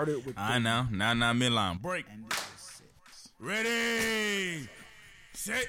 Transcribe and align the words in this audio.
started 0.00 0.24
with 0.24 0.38
I 0.38 0.58
know. 0.58 0.86
Now, 0.90 1.12
now, 1.12 1.34
midline 1.34 1.82
break. 1.82 2.06
and 2.10 2.24
this 2.30 2.38
is 2.38 2.82
six. 3.04 3.32
Ready, 3.38 4.66
set, 5.34 5.68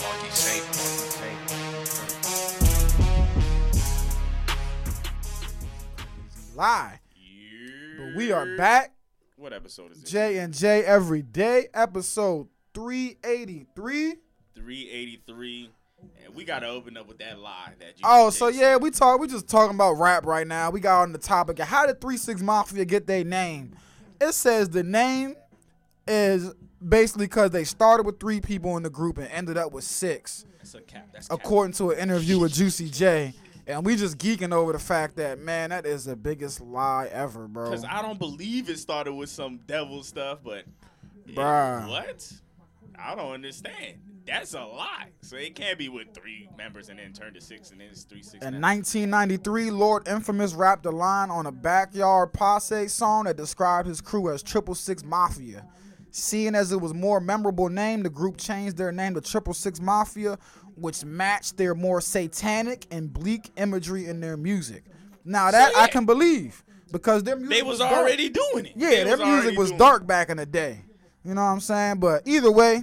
Marky 0.00 0.30
safe, 0.30 0.64
Marky 0.76 1.10
safe. 1.10 1.40
Lie. 6.56 7.00
But 7.98 8.16
we 8.16 8.32
are 8.32 8.56
back. 8.56 8.94
What 9.36 9.52
episode 9.52 9.92
is 9.92 10.02
it? 10.02 10.06
J 10.06 10.38
and 10.38 10.54
J 10.54 10.82
every 10.84 11.20
day, 11.20 11.68
episode 11.74 12.48
383. 12.72 14.14
383. 14.60 15.70
And 16.24 16.34
we 16.34 16.44
gotta 16.44 16.66
open 16.66 16.96
up 16.96 17.06
with 17.08 17.18
that 17.18 17.38
lie 17.40 17.72
that 17.78 17.98
you 17.98 18.04
Oh, 18.04 18.30
so 18.30 18.48
yeah, 18.48 18.76
we 18.76 18.90
talk. 18.90 19.20
We 19.20 19.28
just 19.28 19.48
talking 19.48 19.74
about 19.74 19.94
rap 19.94 20.24
right 20.24 20.46
now. 20.46 20.70
We 20.70 20.80
got 20.80 21.02
on 21.02 21.12
the 21.12 21.18
topic 21.18 21.58
of 21.58 21.68
how 21.68 21.86
did 21.86 22.00
Three 22.00 22.16
Six 22.16 22.40
Mafia 22.40 22.84
get 22.84 23.06
their 23.06 23.24
name? 23.24 23.74
It 24.20 24.32
says 24.32 24.70
the 24.70 24.82
name 24.82 25.36
is 26.06 26.52
basically 26.86 27.26
because 27.26 27.50
they 27.50 27.64
started 27.64 28.06
with 28.06 28.18
three 28.18 28.40
people 28.40 28.76
in 28.76 28.82
the 28.82 28.90
group 28.90 29.18
and 29.18 29.28
ended 29.28 29.58
up 29.58 29.72
with 29.72 29.84
six, 29.84 30.46
That's 30.58 30.74
a 30.74 30.80
cap. 30.80 31.08
That's 31.12 31.28
cap. 31.28 31.38
according 31.38 31.74
to 31.74 31.90
an 31.90 31.98
interview 31.98 32.38
with 32.38 32.54
Juicy 32.54 32.88
J. 32.88 33.34
And 33.66 33.84
we 33.84 33.94
just 33.94 34.18
geeking 34.18 34.52
over 34.52 34.72
the 34.72 34.78
fact 34.78 35.16
that 35.16 35.38
man, 35.38 35.70
that 35.70 35.86
is 35.86 36.06
the 36.06 36.16
biggest 36.16 36.60
lie 36.60 37.08
ever, 37.12 37.46
bro. 37.46 37.70
Because 37.70 37.84
I 37.84 38.02
don't 38.02 38.18
believe 38.18 38.68
it 38.68 38.78
started 38.78 39.12
with 39.12 39.28
some 39.28 39.60
devil 39.66 40.02
stuff, 40.02 40.38
but 40.42 40.64
Bruh. 41.28 41.88
what? 41.88 42.32
I 43.02 43.14
don't 43.14 43.32
understand. 43.32 43.98
That's 44.26 44.54
a 44.54 44.60
lie. 44.64 45.08
So 45.22 45.36
it 45.36 45.54
can't 45.54 45.78
be 45.78 45.88
with 45.88 46.14
three 46.14 46.48
members 46.56 46.88
and 46.88 46.98
then 46.98 47.12
turn 47.12 47.34
to 47.34 47.40
six 47.40 47.70
and 47.70 47.80
then 47.80 47.88
it's 47.90 48.04
three 48.04 48.22
six. 48.22 48.44
In 48.44 48.60
now. 48.60 48.68
1993, 48.68 49.70
Lord 49.70 50.06
Infamous 50.06 50.54
rapped 50.54 50.86
a 50.86 50.90
line 50.90 51.30
on 51.30 51.46
a 51.46 51.52
Backyard 51.52 52.32
Posse 52.32 52.88
song 52.88 53.24
that 53.24 53.36
described 53.36 53.88
his 53.88 54.00
crew 54.00 54.30
as 54.30 54.42
Triple 54.42 54.74
Six 54.74 55.02
Mafia. 55.02 55.66
Seeing 56.12 56.54
as 56.54 56.72
it 56.72 56.80
was 56.80 56.92
more 56.92 57.20
memorable 57.20 57.68
name, 57.68 58.02
the 58.02 58.10
group 58.10 58.36
changed 58.36 58.76
their 58.76 58.92
name 58.92 59.14
to 59.14 59.20
Triple 59.20 59.54
Six 59.54 59.80
Mafia, 59.80 60.38
which 60.76 61.04
matched 61.04 61.56
their 61.56 61.74
more 61.74 62.00
satanic 62.00 62.86
and 62.90 63.12
bleak 63.12 63.50
imagery 63.56 64.06
in 64.06 64.20
their 64.20 64.36
music. 64.36 64.84
Now 65.24 65.50
that 65.50 65.74
I 65.76 65.82
yeah. 65.82 65.86
can 65.88 66.06
believe 66.06 66.62
because 66.92 67.22
their 67.22 67.36
music 67.36 67.56
They 67.58 67.62
was 67.62 67.78
dark. 67.78 67.92
already 67.92 68.28
doing 68.28 68.66
it. 68.66 68.72
Yeah, 68.76 68.90
They 68.90 69.04
their 69.04 69.16
music 69.18 69.58
was 69.58 69.70
dark 69.72 70.06
back 70.06 70.30
in 70.30 70.36
the 70.36 70.46
day. 70.46 70.84
You 71.24 71.34
know 71.34 71.42
what 71.42 71.48
I'm 71.48 71.60
saying? 71.60 72.00
But 72.00 72.26
either 72.26 72.50
way, 72.50 72.82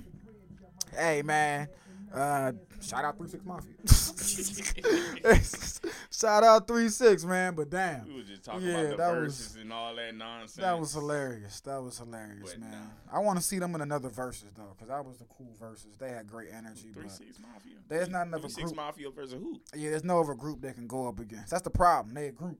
hey 0.96 1.22
man, 1.24 1.68
uh, 2.14 2.52
shout 2.82 3.04
out 3.06 3.18
Three 3.18 3.30
Six 3.30 3.44
Mafia. 3.46 3.74
shout 6.12 6.44
out 6.44 6.68
Three 6.68 6.90
Six 6.90 7.24
man. 7.26 7.56
But 7.56 7.70
damn, 7.70 8.08
We 8.08 8.14
was 8.16 8.28
just 8.28 8.44
talking 8.44 8.68
Yeah, 8.68 8.78
about 8.80 8.90
the 8.92 8.98
that 8.98 9.14
Verzuz 9.16 9.26
was- 9.26 9.56
and 9.60 9.74
all 9.74 9.96
that 9.96 10.16
nonsense. 10.16 10.54
that 10.56 10.80
was 10.80 10.94
hilarious. 10.94 11.60
That 11.62 11.82
was 11.82 11.98
hilarious, 11.98 12.52
But 12.52 12.60
man. 12.60 12.72
nah. 12.72 13.18
I 13.18 13.20
want 13.20 13.40
to 13.40 13.44
see 13.44 13.60
them 13.60 13.74
in 13.76 13.82
another 13.82 14.10
Verzuz 14.10 14.44
though, 14.56 14.76
cause 14.80 14.88
that 14.88 15.04
was 15.04 15.18
the 15.18 15.26
cool 15.26 15.54
Verzuz. 15.60 15.98
They 15.98 16.10
had 16.10 16.28
great 16.28 16.50
energy. 16.56 16.90
Three 16.94 17.04
But 17.04 17.12
six 17.12 17.40
mafia. 17.40 17.74
There's 17.88 18.10
not 18.10 18.28
another 18.28 18.44
Three 18.44 18.52
six 18.52 18.64
group. 18.66 18.76
mafia 18.76 19.10
versus 19.10 19.34
who? 19.42 19.60
yeah, 19.76 19.90
there's 19.92 20.04
no 20.04 20.20
other 20.20 20.36
group 20.36 20.62
that 20.62 20.76
can 20.76 20.88
go 20.88 21.08
up 21.08 21.20
against. 21.20 21.50
That's 21.50 21.64
the 21.64 21.70
problem. 21.72 22.14
They 22.14 22.28
a 22.28 22.32
group. 22.32 22.60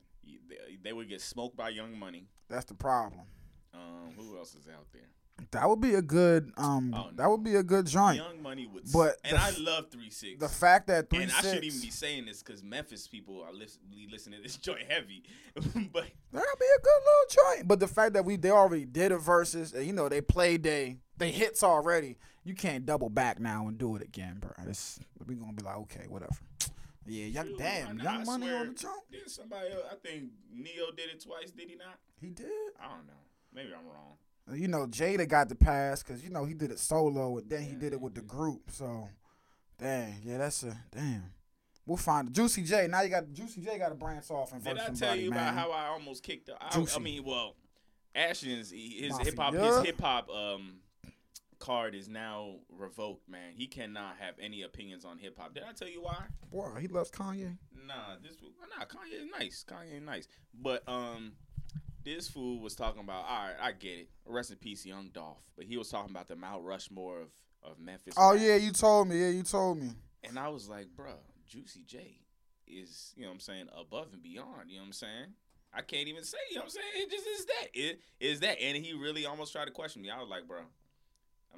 They, 0.50 0.78
they 0.84 0.94
would 0.94 1.08
get 1.10 1.22
smoked 1.22 1.56
by 1.56 1.70
Young 1.70 1.98
Money. 1.98 2.28
That's 2.50 2.66
the 2.66 2.74
problem. 2.74 3.22
Um, 3.74 4.14
who 4.18 4.38
else 4.38 4.56
is 4.56 4.68
out 4.68 4.88
there? 4.92 5.10
That 5.52 5.70
would 5.70 5.82
be 5.82 5.94
a 5.94 6.02
good 6.02 6.52
um. 6.58 6.94
Oh, 6.96 7.10
That 7.16 7.30
would 7.30 7.44
be 7.44 7.56
a 7.56 7.64
good 7.64 7.86
joint. 7.86 8.18
Young 8.18 8.42
Money 8.42 8.68
would. 8.68 8.92
But 8.92 9.18
and 9.24 9.38
the 9.38 9.42
I 9.42 9.52
love 9.60 9.90
three 9.90 10.10
six. 10.10 10.40
The 10.40 10.50
fact 10.50 10.88
that 10.88 11.10
three 11.10 11.24
and 11.24 11.32
I 11.32 11.42
shouldn't 11.42 11.64
even 11.64 11.82
be 11.82 11.90
saying 11.90 12.26
this 12.26 12.42
because 12.44 12.64
Memphis 12.64 13.08
people 13.08 13.42
are 13.42 13.54
listen, 13.54 13.82
listening 14.12 14.40
to 14.40 14.44
this 14.44 14.58
joint 14.58 14.84
heavy. 14.90 15.24
but 15.56 15.64
That'll 15.64 16.60
be 16.60 16.66
a 16.66 16.82
good 16.82 17.02
little 17.04 17.46
joint. 17.56 17.68
But 17.68 17.80
the 17.80 17.88
fact 17.88 18.14
that 18.14 18.26
we 18.26 18.36
they 18.36 18.52
already 18.52 18.86
did 18.86 19.12
a 19.12 19.18
Verzuz, 19.18 19.74
and 19.74 19.86
you 19.86 19.94
know 19.94 20.10
they 20.10 20.22
played 20.22 20.64
they 20.64 20.98
they 21.18 21.32
hits 21.32 21.64
already. 21.64 22.18
You 22.44 22.54
can't 22.54 22.86
double 22.86 23.10
back 23.10 23.40
now 23.40 23.68
and 23.68 23.78
do 23.78 23.96
it 23.98 24.02
again, 24.02 24.38
bro. 24.40 24.52
It's, 24.68 25.00
we 25.26 25.36
gonna 25.36 25.52
be 25.54 25.64
like, 25.64 25.78
okay, 25.78 26.06
whatever. 26.08 26.38
Yeah, 27.06 27.26
young 27.26 27.48
Shoot, 27.48 27.58
damn, 27.58 28.00
young 28.00 28.22
I 28.22 28.24
money 28.24 28.48
swear, 28.48 28.60
on 28.60 28.68
the 28.68 28.74
joint. 28.74 29.12
Didn't 29.12 29.30
somebody 29.30 29.72
else? 29.72 29.84
I 29.92 29.96
think 29.96 30.26
Ne-Yo 30.54 30.92
did 30.92 31.10
it 31.10 31.24
twice. 31.24 31.52
Did 31.52 31.70
he 31.70 31.76
not? 31.76 32.00
He 32.20 32.28
did. 32.30 32.48
I 32.80 32.88
don't 32.90 33.08
know. 33.08 33.14
Maybe 33.54 33.70
I'm 33.70 33.86
wrong. 33.86 34.16
You 34.54 34.68
know, 34.68 34.88
Jada 34.88 35.28
got 35.28 35.50
the 35.50 35.56
pass 35.56 36.04
because 36.04 36.24
you 36.24 36.30
know 36.30 36.46
he 36.46 36.54
did 36.54 36.72
it 36.72 36.80
solo, 36.80 37.38
and 37.38 37.50
then 37.50 37.64
he 37.64 37.76
did 37.76 37.94
it 37.94 38.00
with 38.00 38.16
the 38.16 38.22
group. 38.22 38.72
So, 38.72 39.10
dang, 39.78 40.22
yeah, 40.24 40.38
that's 40.38 40.64
a 40.64 40.78
damn. 40.92 41.34
We'll 41.86 41.98
find 41.98 42.34
Juicy 42.34 42.64
J. 42.64 42.88
Now 42.88 43.02
you 43.02 43.10
got 43.10 43.32
Juicy 43.32 43.62
J. 43.62 43.78
Got 43.78 43.90
to 43.90 43.96
branch 43.96 44.30
off 44.30 44.52
and 44.52 44.64
Did 44.64 44.78
I 44.78 44.88
tell 44.88 44.96
somebody, 44.96 45.22
you 45.22 45.30
man. 45.32 45.40
about 45.40 45.54
how 45.54 45.72
I 45.72 45.86
almost 45.88 46.22
kicked? 46.22 46.48
The, 46.48 46.56
I, 46.62 46.70
Juicy. 46.70 46.98
I 46.98 47.00
mean, 47.00 47.24
well, 47.24 47.56
Ashton's 48.14 48.72
his 48.72 49.18
hip 49.20 49.38
hop 49.38 49.54
his 49.54 49.82
hip 49.84 50.02
hop 50.02 50.30
um 50.30 50.80
card 51.60 51.96
is 51.96 52.08
now 52.08 52.56
revoked. 52.70 53.30
Man, 53.30 53.54
he 53.56 53.68
cannot 53.68 54.18
have 54.20 54.36
any 54.40 54.64
opinions 54.64 55.06
on 55.06 55.18
hip 55.18 55.38
hop. 55.38 55.54
Did 55.54 55.64
I 55.64 55.74
tell 55.74 55.88
you 55.88 56.02
why? 56.02 56.26
Boy, 56.52 56.70
he 56.80 56.88
loves 56.88 57.12
Kanye. 57.12 57.58
Nah, 57.86 58.16
this 58.22 58.36
nah 58.78 58.86
Kanye 58.86 59.24
is 59.24 59.28
nice. 59.38 59.66
Kanye 59.68 59.98
is 59.98 60.04
nice, 60.04 60.28
but 60.54 60.84
um, 60.88 61.34
this 62.16 62.28
fool 62.28 62.60
was 62.60 62.76
talking 62.76 63.02
about. 63.02 63.26
All 63.28 63.46
right, 63.48 63.56
I 63.62 63.72
get 63.72 64.00
it. 64.00 64.10
Rest 64.26 64.52
in 64.52 64.58
peace, 64.58 64.86
Young 64.86 65.10
Dolph. 65.14 65.44
But 65.56 65.66
he 65.66 65.78
was 65.78 65.90
talking 65.90 66.12
about 66.12 66.28
the 66.28 66.36
Mount 66.36 66.64
Rushmore 66.64 67.20
of 67.22 67.30
of 67.64 67.80
Memphis. 67.80 68.14
Oh 68.18 68.34
yeah, 68.34 68.56
you 68.56 68.72
told 68.72 69.08
me. 69.08 69.20
Yeah, 69.20 69.30
you 69.30 69.44
told 69.44 69.78
me. 69.80 69.90
and 70.24 70.40
I 70.40 70.48
was 70.48 70.70
like, 70.70 70.88
bruh, 70.96 71.18
Juicy 71.48 71.84
J 71.86 72.20
is 72.68 73.14
you 73.16 73.24
know 73.24 73.30
what 73.30 73.36
I'm 73.36 73.40
saying 73.40 73.68
above 73.78 74.08
and 74.14 74.22
beyond. 74.24 74.70
You 74.70 74.78
know 74.78 74.84
what 74.84 74.88
I'm 74.88 74.94
saying. 74.94 75.34
I 75.74 75.82
can't 75.82 76.08
even 76.08 76.24
say, 76.24 76.38
you 76.50 76.56
know 76.56 76.62
what 76.62 76.66
I'm 76.66 76.70
saying? 76.72 76.88
It 76.96 77.12
just 77.12 77.28
is 77.28 77.46
that. 77.46 77.68
It 77.74 78.02
is 78.20 78.40
that. 78.40 78.62
And 78.62 78.78
he 78.78 78.94
really 78.94 79.26
almost 79.26 79.52
tried 79.52 79.66
to 79.66 79.72
question 79.72 80.02
me. 80.02 80.10
I 80.10 80.20
was 80.20 80.30
like, 80.30 80.48
bro, 80.48 80.62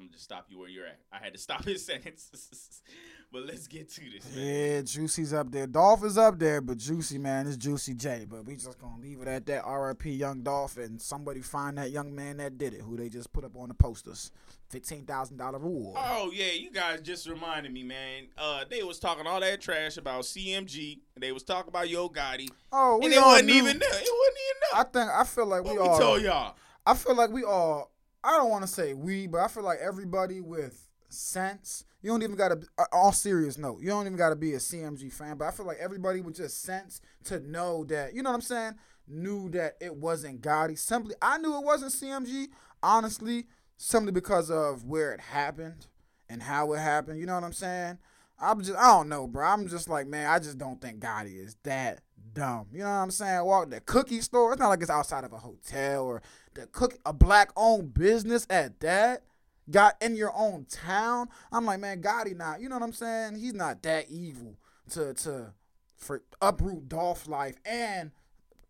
I'm 0.00 0.06
gonna 0.06 0.12
just 0.12 0.24
stop 0.24 0.46
you 0.48 0.58
where 0.58 0.68
you're 0.70 0.86
at. 0.86 0.98
I 1.12 1.18
had 1.22 1.34
to 1.34 1.38
stop 1.38 1.62
his 1.66 1.84
sentence. 1.84 2.80
but 3.32 3.44
let's 3.44 3.66
get 3.66 3.90
to 3.90 4.00
this, 4.00 4.34
man. 4.34 4.46
Yeah, 4.46 4.80
Juicy's 4.80 5.34
up 5.34 5.50
there. 5.52 5.66
Dolph 5.66 6.02
is 6.04 6.16
up 6.16 6.38
there, 6.38 6.62
but 6.62 6.78
Juicy, 6.78 7.18
man, 7.18 7.46
is 7.46 7.58
Juicy 7.58 7.92
J. 7.94 8.24
But 8.28 8.46
we 8.46 8.54
just 8.56 8.78
gonna 8.78 8.98
leave 9.02 9.20
it 9.20 9.28
at 9.28 9.44
that. 9.46 9.62
R.I.P. 9.62 10.10
Young 10.12 10.42
Dolph, 10.42 10.78
and 10.78 10.98
somebody 11.00 11.42
find 11.42 11.76
that 11.76 11.90
young 11.90 12.14
man 12.14 12.38
that 12.38 12.56
did 12.56 12.72
it, 12.72 12.80
who 12.80 12.96
they 12.96 13.10
just 13.10 13.30
put 13.30 13.44
up 13.44 13.54
on 13.58 13.68
the 13.68 13.74
posters. 13.74 14.30
Fifteen 14.70 15.04
thousand 15.04 15.36
dollar 15.36 15.58
reward. 15.58 15.98
Oh 16.00 16.30
yeah, 16.32 16.52
you 16.52 16.70
guys 16.70 17.02
just 17.02 17.28
reminded 17.28 17.72
me, 17.72 17.82
man. 17.82 18.28
Uh, 18.38 18.64
they 18.70 18.82
was 18.82 18.98
talking 18.98 19.26
all 19.26 19.40
that 19.40 19.60
trash 19.60 19.98
about 19.98 20.22
CMG. 20.22 21.00
And 21.14 21.22
they 21.22 21.32
was 21.32 21.42
talking 21.42 21.68
about 21.68 21.90
Yo 21.90 22.08
Gotti, 22.08 22.48
Oh, 22.72 22.96
we 22.98 23.06
and 23.06 23.14
it 23.14 23.18
all 23.18 23.32
wasn't 23.32 23.48
knew. 23.48 23.54
even 23.56 23.78
there. 23.78 23.88
It 23.90 23.92
wasn't 23.92 24.38
even 24.48 24.78
I 24.78 24.82
think 24.84 25.10
I 25.10 25.24
feel 25.24 25.46
like 25.46 25.64
we 25.64 25.72
we 25.72 25.78
all. 25.78 25.98
told 25.98 26.22
y'all. 26.22 26.56
I 26.86 26.94
feel 26.94 27.14
like 27.14 27.30
we 27.30 27.44
all. 27.44 27.90
I 28.22 28.36
don't 28.36 28.50
want 28.50 28.62
to 28.62 28.68
say 28.68 28.94
we, 28.94 29.26
but 29.26 29.40
I 29.40 29.48
feel 29.48 29.62
like 29.62 29.78
everybody 29.80 30.40
with 30.40 30.88
sense. 31.08 31.84
You 32.02 32.10
don't 32.10 32.22
even 32.22 32.36
got 32.36 32.48
to. 32.48 32.66
Uh, 32.78 32.84
all 32.92 33.12
serious 33.12 33.58
note, 33.58 33.80
you 33.80 33.88
don't 33.88 34.06
even 34.06 34.16
got 34.16 34.30
to 34.30 34.36
be 34.36 34.54
a 34.54 34.58
CMG 34.58 35.12
fan. 35.12 35.36
But 35.36 35.46
I 35.46 35.50
feel 35.50 35.66
like 35.66 35.78
everybody 35.78 36.20
with 36.20 36.36
just 36.36 36.62
sense 36.62 37.00
to 37.24 37.40
know 37.40 37.84
that 37.84 38.14
you 38.14 38.22
know 38.22 38.30
what 38.30 38.36
I'm 38.36 38.42
saying. 38.42 38.74
Knew 39.08 39.48
that 39.50 39.76
it 39.80 39.96
wasn't 39.96 40.40
Gotti. 40.40 40.78
Simply, 40.78 41.16
I 41.20 41.38
knew 41.38 41.56
it 41.58 41.64
wasn't 41.64 41.92
CMG. 41.92 42.48
Honestly, 42.82 43.46
simply 43.76 44.12
because 44.12 44.50
of 44.50 44.84
where 44.84 45.12
it 45.12 45.20
happened 45.20 45.86
and 46.28 46.42
how 46.42 46.72
it 46.74 46.78
happened. 46.78 47.18
You 47.18 47.26
know 47.26 47.34
what 47.34 47.42
I'm 47.44 47.52
saying? 47.52 47.98
I'm 48.40 48.62
just, 48.62 48.78
I 48.78 48.86
don't 48.86 49.08
know, 49.08 49.26
bro. 49.26 49.46
I'm 49.46 49.68
just 49.68 49.88
like, 49.88 50.06
man, 50.06 50.30
I 50.30 50.38
just 50.38 50.58
don't 50.58 50.80
think 50.80 51.00
Gotti 51.00 51.44
is 51.44 51.56
that 51.64 52.00
dumb. 52.32 52.66
You 52.72 52.80
know 52.80 52.84
what 52.84 52.90
I'm 52.90 53.10
saying? 53.10 53.44
Walk 53.44 53.70
the 53.70 53.80
cookie 53.80 54.20
store. 54.20 54.52
It's 54.52 54.60
not 54.60 54.68
like 54.68 54.80
it's 54.80 54.90
outside 54.90 55.24
of 55.24 55.32
a 55.32 55.38
hotel 55.38 56.04
or 56.04 56.22
the 56.54 56.66
cook 56.66 56.98
a 57.06 57.12
black 57.12 57.50
owned 57.56 57.94
business 57.94 58.46
at 58.50 58.80
that. 58.80 59.22
Got 59.70 59.94
in 60.02 60.16
your 60.16 60.32
own 60.36 60.64
town. 60.68 61.28
I'm 61.52 61.64
like, 61.64 61.78
man, 61.78 62.02
Gotti 62.02 62.36
not. 62.36 62.60
You 62.60 62.68
know 62.68 62.74
what 62.76 62.82
I'm 62.82 62.92
saying? 62.92 63.36
He's 63.36 63.54
not 63.54 63.82
that 63.84 64.06
evil 64.10 64.56
to 64.90 65.14
to 65.14 65.52
for 65.96 66.22
uproot 66.42 66.88
Dolph 66.88 67.28
life 67.28 67.56
and 67.64 68.10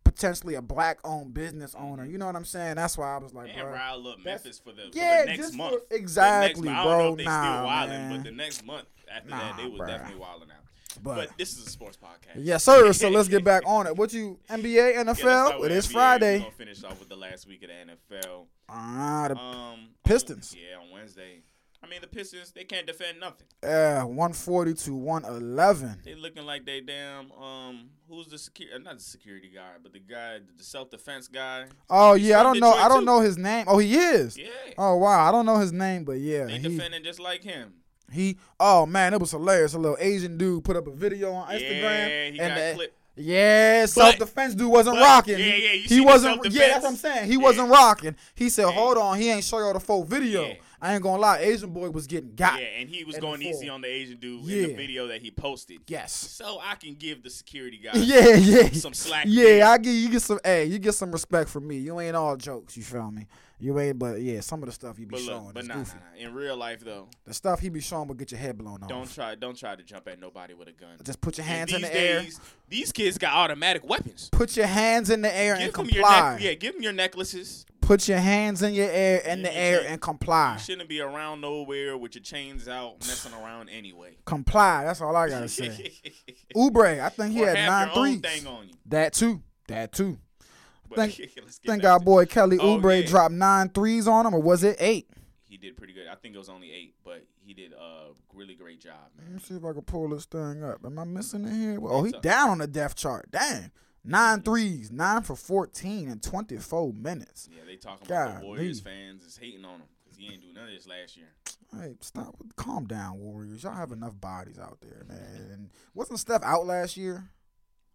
potentially 0.03 0.55
a 0.55 0.61
black 0.61 0.99
owned 1.03 1.33
business 1.33 1.73
owner. 1.79 2.05
You 2.05 2.17
know 2.17 2.25
what 2.27 2.35
I'm 2.35 2.45
saying? 2.45 2.75
That's 2.75 2.97
why 2.97 3.15
I 3.15 3.17
was 3.17 3.33
like, 3.33 3.49
And 3.51 3.61
bro. 3.61 3.71
rile 3.71 4.07
up 4.09 4.19
Memphis 4.23 4.59
for 4.59 4.73
the, 4.73 4.89
for 4.91 4.97
Yeah, 4.97 5.21
the 5.21 5.25
next 5.27 5.37
just 5.39 5.51
for- 5.53 5.57
month. 5.57 5.89
The 5.89 5.95
exactly, 5.95 6.67
next, 6.69 6.77
I 6.79 6.83
don't 6.83 6.91
know 6.91 6.97
bro. 6.97 7.11
if 7.13 7.17
they 7.17 7.23
Nah, 7.23 7.53
still 7.55 7.65
wilding, 7.65 7.97
man. 7.97 8.15
but 8.17 8.23
the 8.25 8.31
next 8.35 8.65
month 8.65 8.87
after 9.09 9.29
Nah, 9.29 9.39
that, 9.39 9.57
they 9.57 9.67
was 9.69 9.79
definitely 9.87 10.19
wilding 10.19 10.49
out. 10.51 10.57
But, 11.03 11.15
But, 11.15 11.37
this 11.37 11.57
is 11.57 11.65
a 11.67 11.69
sports 11.69 11.97
podcast. 11.97 12.35
yes, 12.37 12.63
sir. 12.63 12.91
So 12.93 13.09
let's 13.11 13.27
get 13.29 13.43
back 13.43 13.63
on 13.65 13.87
it. 13.87 13.95
What 13.95 14.11
you 14.13 14.39
NBA, 14.49 14.95
NFL? 14.95 15.59
with 15.59 15.71
it 15.71 15.77
is 15.77 15.87
NBA. 15.87 15.91
Friday. 15.91 16.33
We're 16.37 16.39
gonna 16.43 16.51
finish 16.51 16.83
off 16.83 16.99
with 16.99 17.09
the 17.09 17.15
last 17.15 17.47
week 17.47 17.63
of 17.63 17.69
the 17.69 18.15
NFL. 18.15 18.45
Ah, 18.69 19.25
the 19.29 19.37
Um, 19.37 19.89
Pistons. 20.03 20.53
on- 20.53 20.59
yeah, 20.59 20.77
on 20.77 20.91
Wednesday. 20.91 21.41
I 21.83 21.87
mean, 21.87 21.99
the 22.01 22.07
Pistons 22.07 22.51
they 22.51 22.63
can't 22.63 22.85
defend 22.85 23.19
nothing. 23.19 23.47
uh, 23.63 24.01
140 24.03 24.75
to 24.75 24.93
111. 24.93 26.01
They 26.05 26.13
looking 26.13 26.45
like 26.45 26.63
they 26.63 26.79
damn 26.81 27.31
um 27.31 27.89
who's 28.07 28.27
the 28.27 28.37
security 28.37 28.83
not 28.83 28.97
the 28.99 29.03
security 29.03 29.49
guy 29.53 29.71
but 29.81 29.91
the 29.91 29.99
guy 29.99 30.39
the 30.57 30.63
self 30.63 30.91
defense 30.91 31.27
guy. 31.27 31.65
Oh 31.89 32.13
He's 32.13 32.27
yeah, 32.27 32.39
I 32.39 32.43
don't 32.43 32.59
know. 32.59 32.71
I 32.73 32.87
don't 32.87 32.99
too. 32.99 33.05
know 33.05 33.19
his 33.21 33.35
name. 33.37 33.65
Oh, 33.67 33.79
he 33.79 33.95
is. 33.97 34.37
Yeah, 34.37 34.49
Oh 34.77 34.97
wow, 34.97 35.27
I 35.27 35.31
don't 35.31 35.45
know 35.47 35.57
his 35.57 35.73
name, 35.73 36.03
but 36.03 36.19
yeah, 36.19 36.45
they 36.45 36.59
he, 36.59 36.67
defending 36.69 37.03
just 37.03 37.19
like 37.19 37.43
him. 37.43 37.73
He, 38.11 38.37
oh 38.59 38.85
man, 38.85 39.13
it 39.13 39.19
was 39.19 39.31
hilarious. 39.31 39.73
A 39.73 39.79
little 39.79 39.97
Asian 39.99 40.37
dude 40.37 40.63
put 40.63 40.75
up 40.75 40.87
a 40.87 40.91
video 40.91 41.31
on 41.33 41.47
Instagram, 41.49 41.81
Yeah, 41.81 42.29
he 42.31 42.39
and 42.39 42.77
got 42.77 42.77
the- 42.77 42.91
yeah, 43.17 43.85
self 43.85 44.17
defense 44.17 44.55
dude 44.55 44.71
wasn't 44.71 44.95
but- 44.95 45.01
rocking. 45.03 45.37
yeah, 45.39 45.45
yeah, 45.45 45.71
you 45.73 45.83
he 45.87 46.01
wasn't. 46.01 46.45
Yeah, 46.51 46.67
that's 46.69 46.83
what 46.83 46.91
I'm 46.91 46.95
saying. 46.95 47.27
He 47.27 47.33
Yeah. 47.33 47.39
wasn't 47.39 47.69
rocking. 47.69 48.15
He 48.35 48.49
said, 48.49 48.65
Yeah. 48.67 48.71
"Hold 48.71 48.97
on, 48.97 49.17
he 49.19 49.29
ain't 49.29 49.43
show 49.43 49.59
y'all 49.59 49.73
the 49.73 49.79
full 49.79 50.03
video." 50.03 50.45
Yeah. 50.47 50.53
I 50.83 50.95
ain't 50.95 51.03
gonna 51.03 51.21
lie, 51.21 51.37
Asian 51.39 51.69
boy 51.69 51.91
was 51.91 52.07
getting 52.07 52.33
got. 52.33 52.59
Yeah, 52.59 52.65
and 52.79 52.89
he 52.89 53.03
was 53.03 53.17
going 53.17 53.41
easy 53.43 53.69
on 53.69 53.81
the 53.81 53.87
Asian 53.87 54.17
dude 54.17 54.41
in 54.49 54.63
the 54.69 54.73
video 54.73 55.07
that 55.07 55.21
he 55.21 55.29
posted. 55.29 55.81
Yes. 55.87 56.11
So 56.11 56.59
I 56.63 56.73
can 56.75 56.95
give 56.95 57.21
the 57.21 57.29
security 57.29 57.77
guy 57.83 57.91
Yeah, 57.99 58.29
yeah. 58.35 58.69
some 58.71 58.93
slack. 58.95 59.25
Yeah, 59.27 59.43
there. 59.43 59.65
I 59.67 59.77
give 59.77 59.93
you 59.93 60.09
get 60.09 60.21
some. 60.23 60.39
Hey, 60.43 60.65
you 60.65 60.79
get 60.79 60.93
some 60.93 61.11
respect 61.11 61.49
from 61.51 61.67
me. 61.67 61.77
You 61.77 61.99
ain't 61.99 62.15
all 62.15 62.35
jokes. 62.35 62.75
You 62.77 62.81
feel 62.83 63.11
me? 63.11 63.27
You 63.61 63.79
ain't. 63.79 63.99
But 63.99 64.21
yeah, 64.21 64.41
some 64.41 64.61
of 64.63 64.67
the 64.67 64.73
stuff 64.73 64.97
you 64.99 65.05
be 65.05 65.11
But 65.11 65.21
showing 65.21 65.45
look, 65.45 65.53
but 65.53 65.65
nah, 65.65 65.75
nah, 65.75 65.79
goofy. 65.81 65.97
nah. 66.19 66.27
In 66.27 66.33
real 66.33 66.57
life 66.57 66.79
though, 66.83 67.07
The 67.25 67.33
stuff 67.33 67.59
he 67.59 67.69
be 67.69 67.79
showing 67.79 68.07
will 68.07 68.15
get 68.15 68.31
your 68.31 68.39
head 68.39 68.57
blown 68.57 68.81
off. 68.83 68.89
don't 68.89 69.09
try, 69.13 69.35
don't 69.35 69.55
try 69.57 69.75
to 69.75 69.83
jump 69.83 70.07
at 70.07 70.19
nobody 70.19 70.53
with 70.53 70.67
a 70.67 70.71
gun. 70.73 70.97
Just 71.03 71.21
put 71.21 71.37
your 71.37 71.45
hands 71.45 71.71
in 71.73 71.81
the 71.81 71.95
air. 71.95 72.25
These 72.67 72.91
kids 72.91 73.17
got 73.17 73.33
automatic 73.33 73.87
weapons. 73.87 74.29
Put 74.31 74.57
your 74.57 74.65
hands 74.67 75.09
in 75.09 75.21
the 75.21 75.33
air 75.35 75.53
and 75.53 75.73
Give 75.73 75.91
your 75.91 76.03
comply. 76.03 76.31
neck, 76.33 76.41
yeah, 76.43 76.53
give 76.55 76.73
them 76.73 76.83
your 76.83 76.93
necklaces. 76.93 77.65
Put 77.81 78.07
your 78.07 78.19
hands 78.19 78.61
in 78.61 78.73
your 78.73 78.89
air 78.89 79.17
in 79.19 79.41
the 79.41 79.55
air 79.55 79.83
and 79.85 79.99
comply. 79.99 80.53
You 80.53 80.59
shouldn't 80.59 80.87
be 80.87 81.01
around 81.01 81.41
nowhere 81.41 81.97
with 81.97 82.15
your 82.15 82.23
chains 82.23 82.67
out, 82.67 82.99
messing 83.01 83.33
around 83.33 83.69
anyway. 83.69 84.11
Comply. 84.25 84.85
That's 84.85 85.01
all 85.01 85.15
I 85.15 85.27
gotta 85.27 85.47
say. 85.49 85.91
Oubre, 86.55 87.01
I 87.01 87.09
think 87.09 87.33
he 87.33 87.43
or 87.43 87.53
had 87.53 87.67
nine 87.67 87.87
your 87.95 88.07
own 88.07 88.19
thing 88.21 88.47
on 88.47 88.67
you. 88.69 88.73
That 88.85 89.13
too. 89.13 89.41
That 89.67 89.91
too. 89.91 90.17
But 90.95 91.11
Think- 91.11 91.31
think 91.65 91.83
our 91.83 91.99
boy 91.99 92.25
Kelly 92.25 92.57
Oh, 92.59 92.77
Oubre 92.77 93.01
yeah. 93.01 93.07
dropped 93.07 93.33
nine 93.33 93.69
threes 93.69 94.07
on 94.07 94.25
him, 94.25 94.33
or 94.33 94.41
was 94.41 94.63
it 94.63 94.77
eight? 94.79 95.09
He 95.47 95.57
did 95.57 95.75
pretty 95.77 95.93
good. 95.93 96.07
I 96.07 96.15
think 96.15 96.35
it 96.35 96.37
was 96.37 96.49
only 96.49 96.71
eight, 96.71 96.95
but 97.03 97.25
he 97.43 97.53
did 97.53 97.73
a 97.73 98.09
really 98.33 98.55
great 98.55 98.79
job, 98.79 98.95
Let 99.17 99.29
me 99.31 99.39
see 99.39 99.55
if 99.55 99.65
I 99.65 99.73
can 99.73 99.81
pull 99.81 100.09
this 100.09 100.25
thing 100.25 100.63
up. 100.63 100.85
Am 100.85 100.97
I 100.97 101.03
missing 101.03 101.45
it 101.45 101.53
here? 101.53 101.79
Oh, 101.81 102.03
he 102.03 102.11
down 102.21 102.49
on 102.51 102.57
the 102.59 102.67
depth 102.67 102.95
chart. 102.95 103.29
Dang. 103.31 103.71
Nine 104.03 104.41
threes, 104.41 104.91
nine 104.91 105.21
for 105.21 105.35
14 105.35 106.09
in 106.09 106.19
24 106.19 106.93
minutes. 106.93 107.47
Yeah, 107.51 107.63
they 107.65 107.75
talking 107.75 108.07
about 108.07 108.39
the. 108.39 108.45
Warriors 108.47 108.79
fans 108.79 109.23
is 109.23 109.37
hating 109.37 109.63
on 109.63 109.75
him 109.81 109.87
because 110.03 110.17
he 110.17 110.25
ain't 110.33 110.41
do 110.41 110.51
none 110.53 110.63
of 110.69 110.73
this 110.73 110.87
last 110.87 111.15
year. 111.17 111.27
Hey, 111.73 111.95
stop. 112.01 112.35
Calm 112.55 112.85
down, 112.85 113.19
Warriors. 113.19 113.63
Y'all 113.63 113.73
have 113.75 113.91
enough 113.91 114.19
bodies 114.19 114.57
out 114.57 114.79
there, 114.81 115.03
man. 115.07 115.49
And 115.53 115.69
wasn't 115.93 116.19
Steph 116.19 116.43
out 116.43 116.65
last 116.65 116.97
year? 116.97 117.29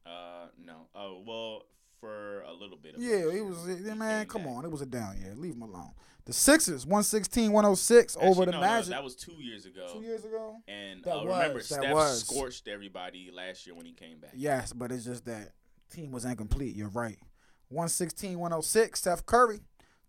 Uh, 0.05 0.47
no. 0.65 0.87
Oh 0.95 1.23
well, 1.27 1.63
for 2.01 2.43
a 2.43 2.53
little 2.53 2.77
bit. 2.77 2.95
Of 2.97 3.03
Yeah, 3.03 3.31
he 3.33 3.41
was. 3.41 3.65
Man, 3.67 4.27
come 4.27 4.43
back. 4.43 4.51
on. 4.51 4.65
It 4.65 4.71
was 4.71 4.83
a 4.83 4.87
down 4.87 5.19
year. 5.21 5.35
Leave 5.37 5.55
him 5.55 5.63
alone. 5.63 5.91
The 6.25 6.33
Sixers, 6.33 6.85
116 6.85 7.53
106 7.53 8.17
over 8.21 8.45
the 8.47 8.51
no, 8.51 8.59
no, 8.61 8.67
Magic. 8.67 8.91
that 8.91 9.05
was 9.05 9.15
two 9.15 9.35
years 9.41 9.65
ago. 9.65 9.87
Two 9.93 10.01
years 10.03 10.25
ago? 10.25 10.57
And 10.67 11.05
That 11.05 11.17
uh, 11.19 11.25
remember, 11.25 11.55
was, 11.55 11.69
that 11.69 11.83
Steph 11.83 11.95
was. 11.95 12.21
scorched 12.21 12.67
everybody 12.67 13.31
last 13.33 13.65
year 13.65 13.77
when 13.77 13.87
he 13.87 13.93
came 13.93 14.19
back. 14.19 14.33
Yes, 14.35 14.73
but 14.73 14.91
it's 14.91 15.05
just 15.05 15.25
that 15.27 15.53
team 15.89 16.11
was 16.11 16.25
incomplete. 16.25 16.75
You're 16.75 16.89
right. 16.89 17.19
116 17.69 18.39
106. 18.39 18.99
Steph 18.99 19.25
Curry, 19.25 19.61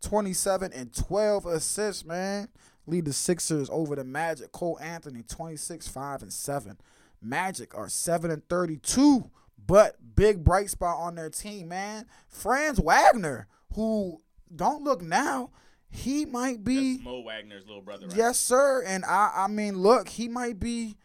27 0.02 0.74
and 0.74 0.94
12 0.96 1.46
assists, 1.46 2.04
man. 2.04 2.48
Lead 2.88 3.06
the 3.06 3.14
Sixers 3.14 3.70
over 3.70 3.96
the 3.96 4.04
Magic. 4.04 4.52
Cole 4.52 4.80
Anthony, 4.82 5.22
26, 5.22 5.88
5 5.88 6.22
and 6.24 6.34
7. 6.34 6.78
Magic 7.22 7.76
are 7.78 7.90
7 7.90 8.32
and 8.32 8.48
32, 8.50 9.30
but 9.68 9.98
big 10.16 10.44
bright 10.44 10.70
spot 10.70 10.98
on 11.00 11.16
their 11.16 11.30
team, 11.30 11.68
man. 11.68 12.06
Franz 12.28 12.80
Wagner, 12.80 13.48
who 13.76 14.20
don't 14.54 14.84
look 14.84 15.02
now, 15.02 15.52
he 15.90 16.26
might 16.26 16.64
be. 16.64 16.94
That's 16.94 17.06
Mo 17.06 17.22
Wagner's 17.22 17.66
little 17.66 17.82
brother, 17.82 18.08
right? 18.08 18.18
Yes, 18.18 18.40
sir. 18.40 18.84
And 18.86 19.06
I, 19.06 19.32
I 19.36 19.48
mean, 19.48 19.78
look, 19.78 20.10
he 20.10 20.28
might 20.28 20.60
be. 20.60 20.98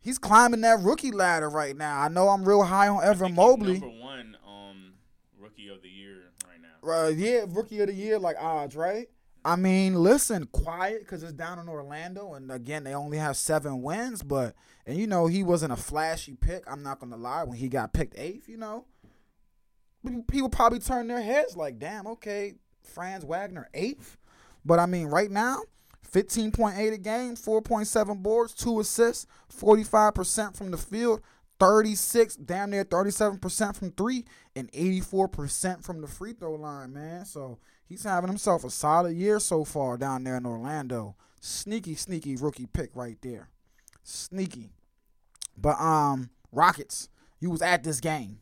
He's 0.00 0.18
climbing 0.18 0.60
that 0.62 0.80
rookie 0.80 1.10
ladder 1.10 1.50
right 1.50 1.76
now. 1.76 2.00
I 2.00 2.08
know 2.08 2.28
I'm 2.28 2.44
real 2.44 2.62
high 2.62 2.88
on 2.88 3.02
Evan 3.04 3.34
Mobley. 3.34 3.80
number 3.80 3.88
one 3.88 4.36
um, 4.46 4.94
rookie 5.38 5.68
of 5.68 5.82
the 5.82 5.88
year 5.88 6.30
right 6.46 6.60
now. 6.62 6.88
Uh, 6.90 7.08
yeah, 7.08 7.44
rookie 7.48 7.80
of 7.80 7.88
the 7.88 7.92
year, 7.94 8.18
like 8.18 8.36
odds, 8.38 8.76
right? 8.76 9.08
I 9.48 9.56
mean, 9.56 9.94
listen, 9.94 10.44
quiet 10.52 11.00
because 11.00 11.22
it's 11.22 11.32
down 11.32 11.58
in 11.58 11.70
Orlando, 11.70 12.34
and 12.34 12.52
again, 12.52 12.84
they 12.84 12.92
only 12.92 13.16
have 13.16 13.34
seven 13.34 13.80
wins. 13.80 14.22
But 14.22 14.54
and 14.84 14.98
you 14.98 15.06
know, 15.06 15.26
he 15.26 15.42
wasn't 15.42 15.72
a 15.72 15.76
flashy 15.76 16.34
pick. 16.34 16.70
I'm 16.70 16.82
not 16.82 17.00
gonna 17.00 17.16
lie. 17.16 17.44
When 17.44 17.56
he 17.56 17.70
got 17.70 17.94
picked 17.94 18.18
eighth, 18.18 18.46
you 18.46 18.58
know, 18.58 18.84
people 20.30 20.50
probably 20.50 20.80
turn 20.80 21.08
their 21.08 21.22
heads 21.22 21.56
like, 21.56 21.78
"Damn, 21.78 22.06
okay, 22.08 22.56
Franz 22.82 23.24
Wagner 23.24 23.70
eighth." 23.72 24.18
But 24.66 24.80
I 24.80 24.84
mean, 24.84 25.06
right 25.06 25.30
now, 25.30 25.62
15.8 26.12 26.92
a 26.92 26.98
game, 26.98 27.34
4.7 27.34 28.22
boards, 28.22 28.52
two 28.52 28.80
assists, 28.80 29.26
45% 29.48 30.56
from 30.56 30.72
the 30.72 30.76
field, 30.76 31.22
36, 31.58 32.36
damn 32.36 32.68
near 32.68 32.84
37% 32.84 33.76
from 33.76 33.92
three, 33.92 34.26
and 34.54 34.70
84% 34.72 35.82
from 35.82 36.02
the 36.02 36.06
free 36.06 36.34
throw 36.34 36.54
line, 36.54 36.92
man. 36.92 37.24
So 37.24 37.58
he's 37.88 38.04
having 38.04 38.28
himself 38.28 38.64
a 38.64 38.70
solid 38.70 39.14
year 39.16 39.40
so 39.40 39.64
far 39.64 39.96
down 39.96 40.24
there 40.24 40.36
in 40.36 40.46
Orlando. 40.46 41.16
Sneaky, 41.40 41.94
sneaky 41.94 42.36
rookie 42.36 42.66
pick 42.66 42.90
right 42.94 43.16
there. 43.22 43.48
Sneaky. 44.02 44.70
But 45.56 45.80
um, 45.80 46.30
Rockets, 46.52 47.08
you 47.40 47.50
was 47.50 47.62
at 47.62 47.84
this 47.84 48.00
game. 48.00 48.40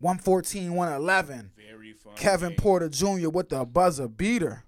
114, 0.00 0.74
111. 0.74 1.52
Very 1.56 1.92
fun. 1.92 2.14
Kevin 2.16 2.50
game. 2.50 2.56
Porter 2.58 2.88
Jr. 2.88 3.28
with 3.30 3.48
the 3.48 3.64
buzzer 3.64 4.08
beater. 4.08 4.64